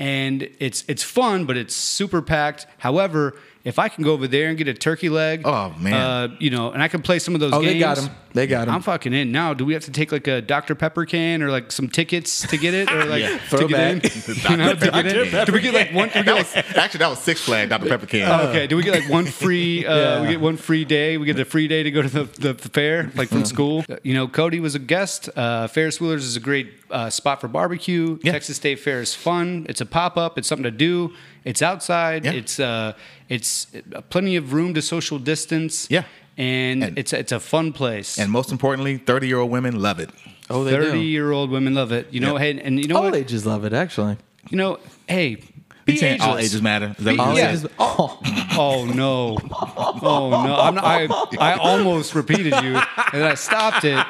And 0.00 0.48
it's 0.58 0.82
it's 0.88 1.04
fun, 1.04 1.44
but 1.44 1.56
it's 1.58 1.76
super 1.76 2.22
packed. 2.22 2.66
However, 2.78 3.36
if 3.64 3.78
I 3.78 3.88
can 3.88 4.04
go 4.04 4.12
over 4.12 4.26
there 4.26 4.48
and 4.48 4.56
get 4.56 4.68
a 4.68 4.74
turkey 4.74 5.08
leg, 5.10 5.42
Oh, 5.44 5.74
man. 5.78 5.92
uh, 5.92 6.28
you 6.38 6.50
know, 6.50 6.70
and 6.72 6.82
I 6.82 6.88
can 6.88 7.02
play 7.02 7.18
some 7.18 7.34
of 7.34 7.40
those 7.40 7.52
Oh, 7.52 7.60
games. 7.60 7.72
they 7.74 7.78
got 7.78 7.96
them. 7.98 8.10
They 8.32 8.46
got 8.46 8.66
them. 8.66 8.76
I'm 8.76 8.82
fucking 8.82 9.12
in 9.12 9.32
now. 9.32 9.54
Do 9.54 9.64
we 9.64 9.72
have 9.74 9.84
to 9.86 9.90
take 9.90 10.12
like 10.12 10.28
a 10.28 10.40
Dr 10.40 10.74
Pepper 10.76 11.04
can 11.04 11.42
or 11.42 11.50
like 11.50 11.72
some 11.72 11.88
tickets 11.88 12.46
to 12.48 12.56
get 12.56 12.74
it 12.74 12.90
or 12.90 13.04
like 13.06 13.22
Yeah. 13.22 13.30
to 13.38 13.38
Throwback. 13.58 14.02
get 14.02 14.28
in? 14.28 14.34
you 14.50 14.56
know, 14.56 14.74
to 14.74 14.90
get 14.90 15.06
in? 15.34 15.46
Do 15.46 15.52
we 15.52 15.60
get 15.60 15.74
like 15.74 15.92
one? 15.92 16.08
Do 16.10 16.20
we 16.20 16.22
That 16.22 16.24
get 16.24 16.34
like, 16.36 16.66
was, 16.66 16.76
actually, 16.76 16.98
that 16.98 17.08
was 17.10 17.18
Six 17.18 17.40
Flags, 17.40 17.68
Dr. 17.70 17.88
Pepper 17.88 18.06
Can. 18.06 18.30
Oh, 18.30 18.48
okay. 18.48 18.66
Do 18.68 18.76
we 18.76 18.82
get 18.84 18.94
like 19.00 19.10
one 19.10 19.26
free? 19.26 19.84
Uh, 19.90 19.96
Yeah. 19.96 20.22
We 20.22 20.28
get 20.28 20.40
one 20.40 20.56
free 20.56 20.84
day. 20.84 21.18
We 21.18 21.26
get 21.26 21.38
a 21.40 21.44
free 21.44 21.66
day 21.68 21.82
to 21.82 21.90
go 21.90 22.02
to 22.02 22.08
the, 22.08 22.24
the, 22.40 22.52
the 22.54 22.68
fair, 22.68 23.10
like 23.16 23.28
from 23.28 23.44
school. 23.44 23.84
You 24.04 24.14
know, 24.14 24.28
Cody 24.28 24.60
was 24.60 24.74
a 24.76 24.78
guest. 24.78 25.28
Uh, 25.36 25.66
Ferris 25.66 26.00
Wheelers 26.00 26.24
is 26.24 26.36
a 26.36 26.40
great 26.40 26.72
uh, 26.90 27.10
spot 27.10 27.40
for 27.40 27.48
barbecue. 27.48 28.16
Yeah. 28.22 28.32
Texas 28.32 28.56
State 28.56 28.78
Fair 28.78 29.00
is 29.00 29.12
fun. 29.14 29.66
It's 29.68 29.80
a 29.80 29.86
pop 29.86 30.16
up. 30.16 30.38
It's 30.38 30.46
something 30.48 30.62
to 30.64 30.70
do. 30.70 31.12
It's 31.44 31.62
outside. 31.62 32.26
It's 32.26 32.60
uh, 32.60 32.92
it's 33.30 33.66
plenty 34.10 34.36
of 34.36 34.52
room 34.52 34.74
to 34.74 34.82
social 34.82 35.18
distance. 35.18 35.86
Yeah. 35.90 36.04
and, 36.36 36.84
And- 36.84 36.98
it's 36.98 37.12
it's 37.12 37.32
a 37.32 37.40
fun 37.40 37.72
place. 37.72 38.18
And 38.18 38.30
most 38.30 38.50
importantly, 38.52 38.98
30 38.98 39.26
year 39.28 39.38
old 39.38 39.50
women 39.50 39.80
love 39.80 39.98
it. 40.00 40.10
Oh, 40.50 40.64
they 40.64 40.72
Thirty 40.72 40.90
do. 40.92 40.98
year 40.98 41.30
old 41.32 41.50
women 41.50 41.74
love 41.74 41.92
it. 41.92 42.06
You 42.10 42.20
know, 42.20 42.34
Yeah. 42.36 42.52
hey, 42.52 42.60
and 42.60 42.78
you 42.80 42.88
know 42.88 42.96
All 42.96 43.04
what? 43.04 43.14
ages 43.14 43.46
love 43.46 43.64
it, 43.64 43.72
actually. 43.72 44.16
You 44.50 44.56
know, 44.58 44.78
hey, 45.08 45.36
be 45.86 45.92
You 45.92 45.98
saying 45.98 46.20
all 46.20 46.36
ages 46.38 46.60
matter? 46.60 46.94
Is 46.98 47.04
that 47.04 47.16
what 47.16 47.26
All 47.28 47.34
you 47.34 47.40
Yeah. 47.40 47.50
ages. 47.50 47.66
Oh, 47.78 48.18
Oh 48.58 48.84
no! 48.84 49.38
Oh 49.50 50.28
no! 50.44 50.54
I'm 50.56 50.74
not, 50.74 50.84
I 50.84 51.06
I 51.38 51.52
almost 51.54 52.14
repeated 52.14 52.52
you, 52.64 52.74
and 52.76 53.22
then 53.22 53.30
I 53.30 53.34
stopped 53.34 53.84
it 53.84 54.04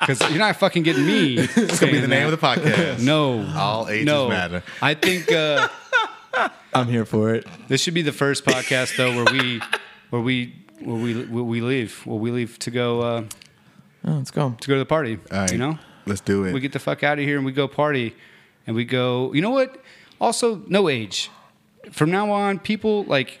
because 0.00 0.20
you're 0.30 0.38
not 0.46 0.56
fucking 0.56 0.82
getting 0.82 1.06
me. 1.06 1.38
It's 1.38 1.78
gonna 1.80 1.92
be 1.92 2.00
the 2.00 2.08
name 2.08 2.26
of 2.26 2.32
the 2.38 2.44
podcast. 2.46 3.00
No, 3.00 3.46
All 3.56 3.88
ages 3.88 4.04
no. 4.06 4.28
matter. 4.28 4.62
I 4.82 4.94
think 4.94 5.30
uh, 5.32 5.68
I'm 6.74 6.86
here 6.88 7.04
for 7.04 7.34
it. 7.34 7.46
this 7.68 7.80
should 7.80 7.94
be 7.94 8.02
the 8.02 8.12
first 8.12 8.44
podcast 8.44 8.96
though 8.96 9.14
where 9.14 9.32
we 9.32 9.60
where 10.10 10.22
we 10.22 10.54
where 10.80 10.96
we 10.96 11.24
where 11.24 11.44
we 11.44 11.60
leave 11.60 12.00
where 12.06 12.18
we 12.18 12.30
leave 12.30 12.58
to 12.60 12.70
go 12.70 13.00
uh, 13.00 13.24
Oh, 14.06 14.12
let's 14.12 14.30
go. 14.30 14.54
to 14.60 14.68
go 14.68 14.74
to 14.74 14.78
the 14.80 14.84
party. 14.86 15.18
All 15.32 15.38
right, 15.38 15.50
You 15.52 15.56
know, 15.58 15.78
let's 16.04 16.20
do 16.20 16.44
it. 16.44 16.52
we 16.52 16.60
get 16.60 16.72
the 16.72 16.78
fuck 16.78 17.02
out 17.02 17.18
of 17.18 17.24
here 17.24 17.36
and 17.38 17.46
we 17.46 17.52
go 17.52 17.66
party, 17.66 18.14
and 18.66 18.76
we 18.76 18.84
go. 18.84 19.32
You 19.32 19.40
know 19.40 19.50
what? 19.50 19.82
Also, 20.20 20.62
no 20.68 20.88
age. 20.90 21.30
From 21.90 22.10
now 22.10 22.30
on, 22.30 22.58
people 22.58 23.04
like 23.04 23.38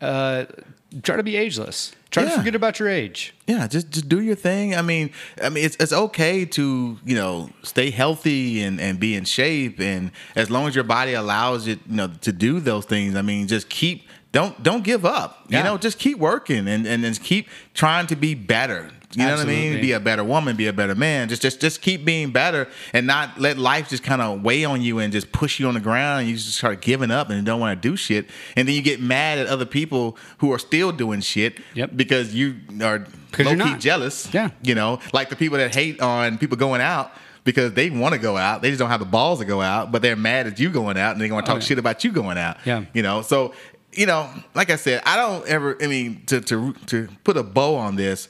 uh, 0.00 0.46
try 1.02 1.14
to 1.16 1.22
be 1.22 1.36
ageless. 1.36 1.92
Try 2.10 2.24
to 2.24 2.30
forget 2.30 2.54
about 2.56 2.80
your 2.80 2.88
age. 2.88 3.34
Yeah, 3.46 3.68
just 3.68 3.90
just 3.90 4.08
do 4.08 4.20
your 4.20 4.34
thing. 4.34 4.74
I 4.74 4.82
mean, 4.82 5.10
I 5.42 5.48
mean, 5.48 5.64
it's 5.64 5.76
it's 5.78 5.92
okay 5.92 6.44
to 6.44 6.98
you 7.04 7.14
know 7.14 7.50
stay 7.62 7.90
healthy 7.90 8.62
and 8.62 8.80
and 8.80 8.98
be 8.98 9.14
in 9.14 9.24
shape, 9.24 9.80
and 9.80 10.10
as 10.34 10.50
long 10.50 10.66
as 10.66 10.74
your 10.74 10.84
body 10.84 11.14
allows 11.14 11.68
it, 11.68 11.78
you 11.88 11.96
know, 11.96 12.08
to 12.22 12.32
do 12.32 12.58
those 12.58 12.84
things. 12.84 13.14
I 13.14 13.22
mean, 13.22 13.46
just 13.46 13.68
keep 13.68 14.08
don't 14.32 14.60
don't 14.62 14.82
give 14.82 15.04
up. 15.04 15.44
You 15.48 15.62
know, 15.62 15.78
just 15.78 15.98
keep 15.98 16.18
working 16.18 16.68
and 16.68 16.86
and 16.86 17.04
just 17.04 17.22
keep 17.22 17.48
trying 17.74 18.06
to 18.08 18.16
be 18.16 18.34
better. 18.34 18.90
You 19.12 19.26
know 19.26 19.32
what 19.36 19.40
I 19.40 19.44
mean? 19.44 19.80
Be 19.80 19.90
a 19.90 19.98
better 19.98 20.22
woman, 20.22 20.54
be 20.54 20.68
a 20.68 20.72
better 20.72 20.94
man. 20.94 21.28
Just 21.28 21.42
just 21.42 21.60
just 21.60 21.82
keep 21.82 22.04
being 22.04 22.30
better 22.30 22.68
and 22.92 23.08
not 23.08 23.40
let 23.40 23.58
life 23.58 23.88
just 23.88 24.04
kind 24.04 24.22
of 24.22 24.42
weigh 24.42 24.64
on 24.64 24.82
you 24.82 25.00
and 25.00 25.12
just 25.12 25.32
push 25.32 25.58
you 25.58 25.66
on 25.66 25.74
the 25.74 25.80
ground. 25.80 26.20
And 26.20 26.28
you 26.30 26.36
just 26.36 26.54
start 26.56 26.80
giving 26.80 27.10
up 27.10 27.28
and 27.28 27.38
you 27.38 27.44
don't 27.44 27.58
want 27.58 27.82
to 27.82 27.88
do 27.88 27.96
shit. 27.96 28.26
And 28.54 28.68
then 28.68 28.74
you 28.76 28.82
get 28.82 29.00
mad 29.00 29.38
at 29.38 29.48
other 29.48 29.66
people 29.66 30.16
who 30.38 30.52
are 30.52 30.60
still 30.60 30.92
doing 30.92 31.20
shit 31.22 31.58
Yep. 31.74 31.90
because 31.96 32.34
you 32.34 32.56
are 32.82 33.04
low 33.38 33.56
key 33.64 33.76
jealous. 33.78 34.32
Yeah. 34.32 34.50
You 34.62 34.76
know, 34.76 35.00
like 35.12 35.28
the 35.28 35.36
people 35.36 35.58
that 35.58 35.74
hate 35.74 36.00
on 36.00 36.38
people 36.38 36.56
going 36.56 36.80
out 36.80 37.10
because 37.42 37.72
they 37.72 37.90
want 37.90 38.12
to 38.14 38.20
go 38.20 38.36
out. 38.36 38.62
They 38.62 38.68
just 38.68 38.78
don't 38.78 38.90
have 38.90 39.00
the 39.00 39.06
balls 39.06 39.40
to 39.40 39.44
go 39.44 39.60
out, 39.60 39.90
but 39.90 40.02
they're 40.02 40.14
mad 40.14 40.46
at 40.46 40.60
you 40.60 40.70
going 40.70 40.96
out 40.96 41.12
and 41.12 41.20
they're 41.20 41.28
going 41.28 41.42
to 41.42 41.46
talk 41.46 41.56
Oh, 41.56 41.58
yeah. 41.58 41.64
shit 41.64 41.78
about 41.80 42.04
you 42.04 42.12
going 42.12 42.38
out. 42.38 42.58
Yeah. 42.64 42.84
You 42.94 43.02
know, 43.02 43.22
so, 43.22 43.54
you 43.92 44.06
know, 44.06 44.30
like 44.54 44.70
I 44.70 44.76
said, 44.76 45.02
I 45.04 45.16
don't 45.16 45.44
ever, 45.48 45.76
I 45.82 45.88
mean, 45.88 46.22
to, 46.26 46.40
to, 46.42 46.74
to 46.86 47.08
put 47.24 47.36
a 47.36 47.42
bow 47.42 47.74
on 47.74 47.96
this, 47.96 48.28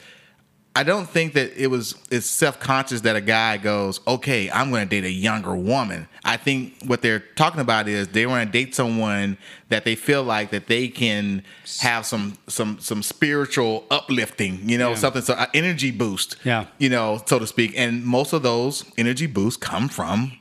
I 0.77 0.85
don't 0.85 1.09
think 1.09 1.33
that 1.35 1.53
it 1.61 1.67
was 1.67 1.97
it's 2.13 2.27
self 2.27 2.61
conscious 2.61 3.01
that 3.01 3.17
a 3.17 3.21
guy 3.21 3.57
goes, 3.57 4.01
okay, 4.07 4.49
I'm 4.51 4.71
going 4.71 4.89
to 4.89 4.89
date 4.89 5.05
a 5.05 5.11
younger 5.11 5.55
woman. 5.57 6.07
I 6.25 6.37
think 6.37 6.75
what 6.87 7.03
they're 7.03 7.19
talking 7.19 7.61
about 7.61 7.89
is 7.89 8.07
they 8.09 8.25
want 8.25 8.47
to 8.47 8.53
date 8.53 8.75
someone 8.77 9.37
that 9.69 9.85
they 9.85 9.97
feel 9.97 10.23
like 10.23 10.51
that 10.53 10.69
they 10.69 10.87
can 10.87 11.43
have 11.81 12.07
some 12.07 12.39
some 12.47 12.79
some 12.79 13.03
spiritual 13.03 13.85
uplifting, 13.91 14.69
you 14.69 14.79
know, 14.79 14.91
Yeah. 14.91 14.95
something 14.97 15.23
so 15.23 15.35
uh, 15.35 15.47
energy 15.55 15.91
boost, 15.91 16.37
Yeah. 16.45 16.67
you 16.79 16.89
know, 16.89 17.21
so 17.27 17.41
to 17.41 17.47
speak. 17.49 17.75
And 17.77 18.05
most 18.05 18.33
of 18.33 18.43
those 18.45 18.85
energy 18.97 19.27
boosts 19.27 19.57
come 19.63 19.89
from 19.89 20.33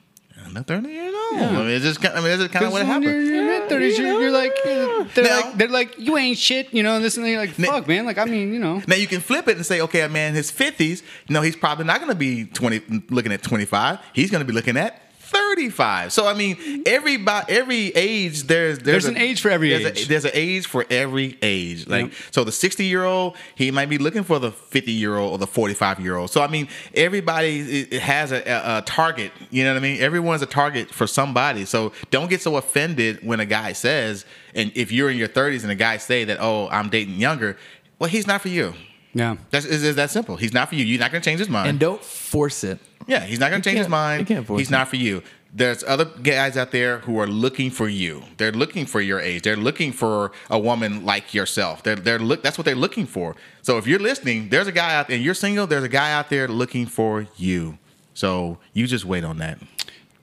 under 0.50 0.64
30 0.64 0.90
years 0.90 1.14
old. 1.32 1.42
I 1.42 1.52
mean, 1.52 1.70
it's 1.70 1.86
just 1.86 2.02
kind- 2.02 2.16
I 2.18 2.22
mean, 2.22 2.38
just 2.38 2.52
kind 2.52 2.66
of 2.66 2.72
what 2.72 2.80
you're 2.80 2.86
happened. 2.88 3.10
in 3.28 3.36
your 3.36 3.46
mid 3.46 3.70
thirties, 3.70 3.98
you're, 3.98 4.22
you're 4.22 4.32
like, 4.32 4.52
they're 4.64 5.24
Now- 5.24 5.42
like, 5.42 5.58
they're 5.58 5.68
like, 5.68 5.96
you 6.00 6.18
ain't 6.18 6.38
shit, 6.38 6.74
you 6.74 6.84
know, 6.84 6.96
and 6.96 7.04
this 7.06 7.18
and 7.18 7.26
that. 7.26 7.30
You're 7.30 7.40
like, 7.40 7.58
Now- 7.60 7.68
fuck, 7.72 7.88
man. 7.88 8.06
Like, 8.06 8.18
I 8.18 8.26
mean, 8.26 8.52
you 8.54 8.60
know, 8.60 8.82
Now 8.88 8.96
you 8.96 9.08
can 9.08 9.22
flip 9.22 9.48
it 9.48 9.56
and 9.58 9.66
say, 9.66 9.82
okay, 9.82 10.02
a 10.02 10.10
man 10.10 10.30
in 10.30 10.36
his 10.36 10.52
fifties, 10.52 11.04
no, 11.30 11.42
he's 11.42 11.56
probably 11.56 11.86
not 11.86 12.00
going 12.00 12.10
to 12.12 12.16
be 12.16 12.46
twenty, 12.46 12.82
looking 13.10 13.32
at 13.32 13.44
twenty 13.44 13.66
five. 13.66 14.00
He's 14.14 14.32
going 14.32 14.42
to 14.42 14.46
be 14.46 14.54
looking 14.54 14.76
at 14.78 15.02
thirty 15.30 15.70
five. 15.70 16.12
So 16.14 16.26
I 16.28 16.34
mean, 16.34 16.84
every 16.86 17.18
by 17.18 17.46
every 17.48 17.88
age, 17.96 18.44
there's 18.44 18.80
there's, 18.80 19.04
There's 19.04 19.06
an 19.06 19.18
age 19.18 19.42
for 19.42 19.50
every 19.50 19.70
there's 19.70 19.86
age. 19.86 20.06
A, 20.06 20.08
there's 20.10 20.26
an 20.26 20.32
age 20.34 20.66
for 20.68 20.86
every 20.90 21.38
age. 21.42 21.88
Like 21.88 22.06
Yep. 22.06 22.14
so, 22.32 22.44
the 22.44 22.52
sixty 22.52 22.86
year 22.86 23.04
old, 23.04 23.36
he 23.56 23.72
might 23.72 23.88
be 23.90 23.98
looking 23.98 24.24
for 24.24 24.40
the 24.40 24.52
fifty 24.52 24.92
year 24.92 25.18
old 25.18 25.32
or 25.34 25.38
the 25.38 25.48
forty 25.48 25.74
five 25.74 26.00
year 26.00 26.16
old. 26.16 26.30
So 26.32 26.42
I 26.42 26.48
mean, 26.48 26.68
everybody 26.94 27.88
i- 27.92 27.96
i- 27.96 28.00
has 28.00 28.32
a, 28.32 28.38
a, 28.48 28.78
a 28.80 28.82
target. 28.84 29.32
You 29.52 29.64
know 29.64 29.74
what 29.74 29.80
I 29.80 29.82
mean? 29.82 30.02
Everyone's 30.02 30.42
a 30.42 30.46
target 30.48 30.90
for 30.92 31.08
somebody. 31.08 31.66
So 31.66 31.92
don't 32.12 32.30
get 32.30 32.42
so 32.42 32.58
offended 32.58 33.20
when 33.26 33.40
a 33.40 33.46
guy 33.46 33.74
says, 33.74 34.26
and 34.56 34.72
if 34.76 34.92
you're 34.92 35.10
in 35.10 35.18
your 35.18 35.28
thirties 35.28 35.64
and 35.64 35.72
a 35.72 35.76
guy 35.76 35.98
say 35.98 36.24
that, 36.26 36.38
oh, 36.40 36.68
I'm 36.70 36.90
dating 36.90 37.16
younger. 37.16 37.58
Well, 38.00 38.10
he's 38.10 38.28
not 38.28 38.42
for 38.42 38.50
you. 38.50 38.74
Yeah. 39.14 39.38
That's 39.52 39.66
it's, 39.66 39.84
it's 39.84 39.96
that 39.96 40.10
simple. 40.12 40.36
He's 40.38 40.54
not 40.54 40.70
for 40.70 40.76
you. 40.76 40.86
You're 40.86 41.00
not 41.00 41.12
going 41.12 41.22
to 41.22 41.26
change 41.30 41.40
his 41.40 41.50
mind. 41.50 41.70
And 41.70 41.80
don't 41.80 42.04
force 42.04 42.64
it. 42.64 42.80
yeah, 43.08 43.22
he's 43.26 43.40
not 43.40 43.50
going 43.50 43.62
to 43.62 43.68
change 43.70 43.78
his 43.78 43.86
can't- 43.86 43.92
mind. 43.92 44.20
you 44.22 44.26
can't 44.36 44.46
force 44.48 44.60
he's 44.60 44.70
him. 44.70 44.74
not 44.74 44.88
for 44.88 44.96
you. 44.98 45.22
There's 45.52 45.84
other 45.84 46.06
guys 46.06 46.58
out 46.58 46.70
there 46.72 47.00
who 47.00 47.18
are 47.20 47.26
looking 47.26 47.72
for 47.72 47.90
you. 47.90 48.22
They're 48.38 48.52
looking 48.52 48.86
for 48.86 49.02
your 49.02 49.20
age. 49.20 49.42
They're 49.42 49.56
looking 49.56 49.92
for 49.92 50.32
a 50.48 50.60
woman 50.60 51.04
like 51.06 51.34
yourself. 51.34 51.82
They're 51.82 51.96
they're 51.96 52.20
look. 52.20 52.44
That's 52.44 52.56
what 52.60 52.66
they're 52.66 52.76
looking 52.76 53.08
for. 53.08 53.36
So 53.64 53.80
if 53.80 53.88
you're 53.88 53.98
listening, 53.98 54.50
there's 54.50 54.68
a 54.68 54.72
guy 54.72 54.94
out 54.94 55.08
there. 55.08 55.16
And 55.16 55.26
you're 55.26 55.34
single. 55.34 55.66
There's 55.66 55.84
a 55.84 55.90
guy 55.90 56.12
out 56.14 56.30
there 56.30 56.48
looking 56.48 56.86
for 56.86 57.26
you. 57.36 57.80
So 58.14 58.60
you 58.74 58.86
just 58.86 59.06
wait 59.06 59.24
on 59.24 59.40
that. 59.40 59.58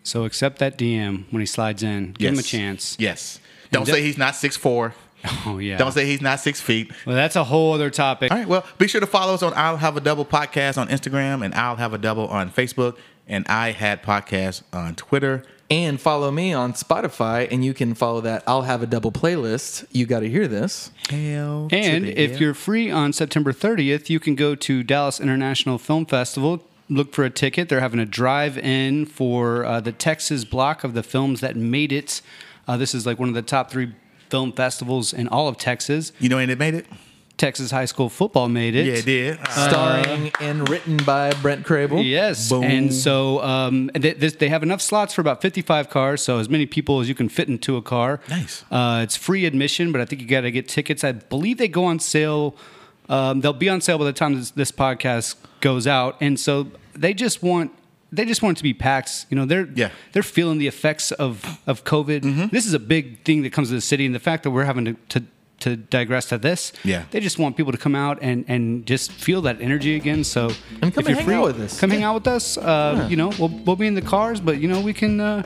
So 0.04 0.24
accept 0.26 0.60
that 0.60 0.78
DM 0.78 1.24
when 1.32 1.40
he 1.40 1.46
slides 1.46 1.82
in. 1.82 2.12
Give 2.12 2.32
him 2.32 2.38
a 2.38 2.42
chance. 2.44 2.96
Yes. 3.00 3.40
Don't 3.72 3.80
And 3.82 3.88
say 3.88 4.02
he's 4.02 4.16
not 4.18 4.36
six 4.36 4.56
four. 4.56 4.94
Oh 5.46 5.58
yeah. 5.58 5.76
Don't 5.76 5.92
say 5.92 6.06
he's 6.06 6.20
not 6.20 6.40
six 6.40 6.60
feet. 6.60 6.90
Well, 7.06 7.14
that's 7.14 7.36
a 7.36 7.44
whole 7.44 7.72
other 7.74 7.90
topic. 7.90 8.32
All 8.32 8.38
right. 8.38 8.48
Well, 8.48 8.64
be 8.78 8.88
sure 8.88 9.00
to 9.00 9.06
follow 9.06 9.34
us 9.34 9.42
on 9.42 9.52
I'll 9.54 9.76
Have 9.76 9.96
a 9.96 10.00
Double 10.00 10.24
podcast 10.24 10.76
on 10.76 10.88
Instagram 10.88 11.44
and 11.44 11.54
I'll 11.54 11.76
Have 11.76 11.92
a 11.92 11.98
Double 11.98 12.26
on 12.26 12.50
Facebook 12.50 12.96
and 13.26 13.46
I 13.48 13.72
Had 13.72 14.02
Podcast 14.02 14.62
on 14.72 14.94
Twitter. 14.94 15.44
And 15.68 16.00
follow 16.00 16.30
me 16.30 16.52
on 16.52 16.74
Spotify, 16.74 17.48
and 17.50 17.64
you 17.64 17.74
can 17.74 17.94
follow 17.94 18.20
that. 18.20 18.44
I'll 18.46 18.62
have 18.62 18.84
a 18.84 18.86
double 18.86 19.10
playlist. 19.10 19.84
You 19.90 20.06
got 20.06 20.20
to 20.20 20.28
hear 20.28 20.46
this. 20.46 20.92
Hell. 21.10 21.66
And 21.72 22.06
if 22.06 22.32
yeah. 22.32 22.38
you're 22.38 22.54
free 22.54 22.88
on 22.88 23.12
September 23.12 23.52
30th, 23.52 24.08
you 24.08 24.20
can 24.20 24.36
go 24.36 24.54
to 24.54 24.84
Dallas 24.84 25.18
International 25.18 25.76
Film 25.76 26.06
Festival. 26.06 26.62
Look 26.88 27.12
for 27.12 27.24
a 27.24 27.30
ticket. 27.30 27.68
They're 27.68 27.80
having 27.80 27.98
a 27.98 28.06
drive-in 28.06 29.06
for 29.06 29.64
uh, 29.64 29.80
the 29.80 29.90
Texas 29.90 30.44
block 30.44 30.84
of 30.84 30.94
the 30.94 31.02
films 31.02 31.40
that 31.40 31.56
made 31.56 31.90
it. 31.90 32.22
Uh, 32.68 32.76
this 32.76 32.94
is 32.94 33.04
like 33.04 33.18
one 33.18 33.28
of 33.28 33.34
the 33.34 33.42
top 33.42 33.68
three 33.68 33.92
film 34.28 34.52
festivals 34.52 35.12
in 35.12 35.28
all 35.28 35.48
of 35.48 35.56
Texas. 35.56 36.12
you 36.18 36.28
know, 36.28 36.38
and 36.38 36.50
it 36.50 36.58
made 36.58 36.74
it. 36.74 36.86
Texas 37.36 37.70
high 37.70 37.84
school 37.84 38.08
football 38.08 38.48
made 38.48 38.74
it. 38.74 38.86
Yeah, 38.86 38.94
it 38.94 39.04
did. 39.04 39.38
Starring 39.50 40.32
and 40.40 40.66
written 40.70 40.96
by 40.96 41.32
Brent 41.42 41.66
Crable. 41.66 42.02
Yes, 42.02 42.48
Boom. 42.48 42.64
and 42.64 42.94
so 42.94 43.42
um, 43.42 43.90
they, 43.94 44.14
this, 44.14 44.36
they 44.36 44.48
have 44.48 44.62
enough 44.62 44.80
slots 44.80 45.12
for 45.12 45.20
about 45.20 45.42
55 45.42 45.90
cars, 45.90 46.22
so 46.22 46.38
as 46.38 46.48
many 46.48 46.64
people 46.64 46.98
as 47.00 47.10
you 47.10 47.14
can 47.14 47.28
fit 47.28 47.48
into 47.48 47.76
a 47.76 47.82
car. 47.82 48.20
Nice. 48.30 48.64
Uh, 48.70 49.00
it's 49.02 49.16
free 49.16 49.44
admission, 49.44 49.92
but 49.92 50.00
I 50.00 50.06
think 50.06 50.22
you 50.22 50.26
got 50.28 50.40
to 50.42 50.50
get 50.50 50.66
tickets. 50.66 51.04
I 51.04 51.12
believe 51.12 51.58
they 51.58 51.68
go 51.68 51.84
on 51.84 51.98
sale. 51.98 52.56
Um, 53.10 53.42
they'll 53.42 53.52
be 53.52 53.68
on 53.68 53.82
sale 53.82 53.98
by 53.98 54.04
the 54.06 54.14
time 54.14 54.34
this, 54.36 54.52
this 54.52 54.72
podcast 54.72 55.36
goes 55.60 55.86
out, 55.86 56.16
and 56.22 56.40
so 56.40 56.68
they 56.94 57.12
just 57.12 57.42
want 57.42 57.70
they 58.12 58.24
just 58.24 58.42
want 58.42 58.56
it 58.56 58.58
to 58.58 58.62
be 58.62 58.74
packed. 58.74 59.26
You 59.30 59.36
know, 59.36 59.44
they're 59.46 59.68
Yeah. 59.74 59.90
they're 60.12 60.22
feeling 60.22 60.58
the 60.58 60.66
effects 60.68 61.12
of 61.12 61.58
of 61.66 61.84
COVID. 61.84 62.20
Mm-hmm. 62.22 62.46
This 62.52 62.66
is 62.66 62.74
a 62.74 62.78
big 62.78 63.22
thing 63.24 63.42
that 63.42 63.52
comes 63.52 63.68
to 63.68 63.74
the 63.74 63.80
city, 63.80 64.06
and 64.06 64.14
the 64.14 64.20
fact 64.20 64.42
that 64.44 64.50
we're 64.50 64.64
having 64.66 64.84
to. 64.84 64.94
to 65.08 65.22
to 65.58 65.74
digress 65.74 66.26
to 66.28 66.36
this, 66.36 66.70
Yeah. 66.84 67.04
they 67.12 67.18
just 67.18 67.38
want 67.38 67.56
people 67.56 67.72
to 67.72 67.78
come 67.78 67.94
out 67.96 68.18
and, 68.20 68.44
and 68.46 68.84
just 68.86 69.10
feel 69.10 69.40
that 69.42 69.56
energy 69.62 69.96
again. 69.96 70.22
So, 70.22 70.50
And 70.82 70.92
come 70.92 71.00
if 71.00 71.08
you're 71.08 71.16
hang 71.16 71.24
free, 71.24 71.34
out 71.34 71.46
with 71.46 71.60
us. 71.60 71.80
Come 71.80 71.88
hang 71.90 72.02
out 72.04 72.14
with 72.14 72.26
us. 72.26 72.58
Uh, 72.58 73.06
You 73.10 73.16
know, 73.16 73.30
we'll, 73.38 73.48
we'll 73.64 73.74
be 73.76 73.86
in 73.86 73.94
the 73.94 74.02
cars, 74.02 74.38
but 74.38 74.60
you 74.60 74.68
know, 74.68 74.82
we 74.82 74.92
can 74.92 75.18
uh, 75.18 75.42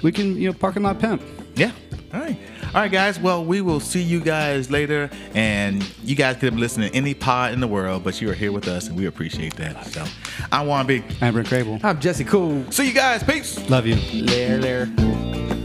we 0.00 0.12
can 0.12 0.36
you 0.40 0.46
know 0.48 0.52
parking 0.56 0.84
lot 0.84 1.00
pimp. 1.00 1.22
Yeah. 1.56 1.72
All 2.14 2.20
right. 2.20 2.38
All 2.68 2.82
right, 2.82 2.92
guys. 2.92 3.18
Well, 3.18 3.44
we 3.44 3.60
will 3.62 3.80
see 3.80 4.02
you 4.02 4.20
guys 4.20 4.70
later. 4.70 5.08
And 5.34 5.82
you 6.04 6.14
guys 6.14 6.36
could 6.36 6.52
have 6.52 6.58
listened 6.58 6.86
to 6.86 6.94
any 6.94 7.14
pod 7.14 7.52
in 7.52 7.60
the 7.60 7.66
world, 7.66 8.04
but 8.04 8.20
you 8.20 8.30
are 8.30 8.34
here 8.34 8.52
with 8.52 8.68
us, 8.68 8.88
and 8.88 8.96
we 8.96 9.06
appreciate 9.06 9.54
that. 9.56 9.86
So 9.86 10.04
I'm 10.52 10.66
Juan 10.66 10.86
B. 10.86 11.02
I'm 11.22 11.32
Brent 11.32 11.48
Crable. 11.48 11.82
I'm 11.82 11.98
Jesse 11.98 12.24
Cool. 12.24 12.70
See 12.70 12.86
you 12.88 12.94
guys. 12.94 13.22
Peace. 13.22 13.68
Love 13.70 13.86
you. 13.86 13.96
There, 14.26 14.58
there. 14.58 15.57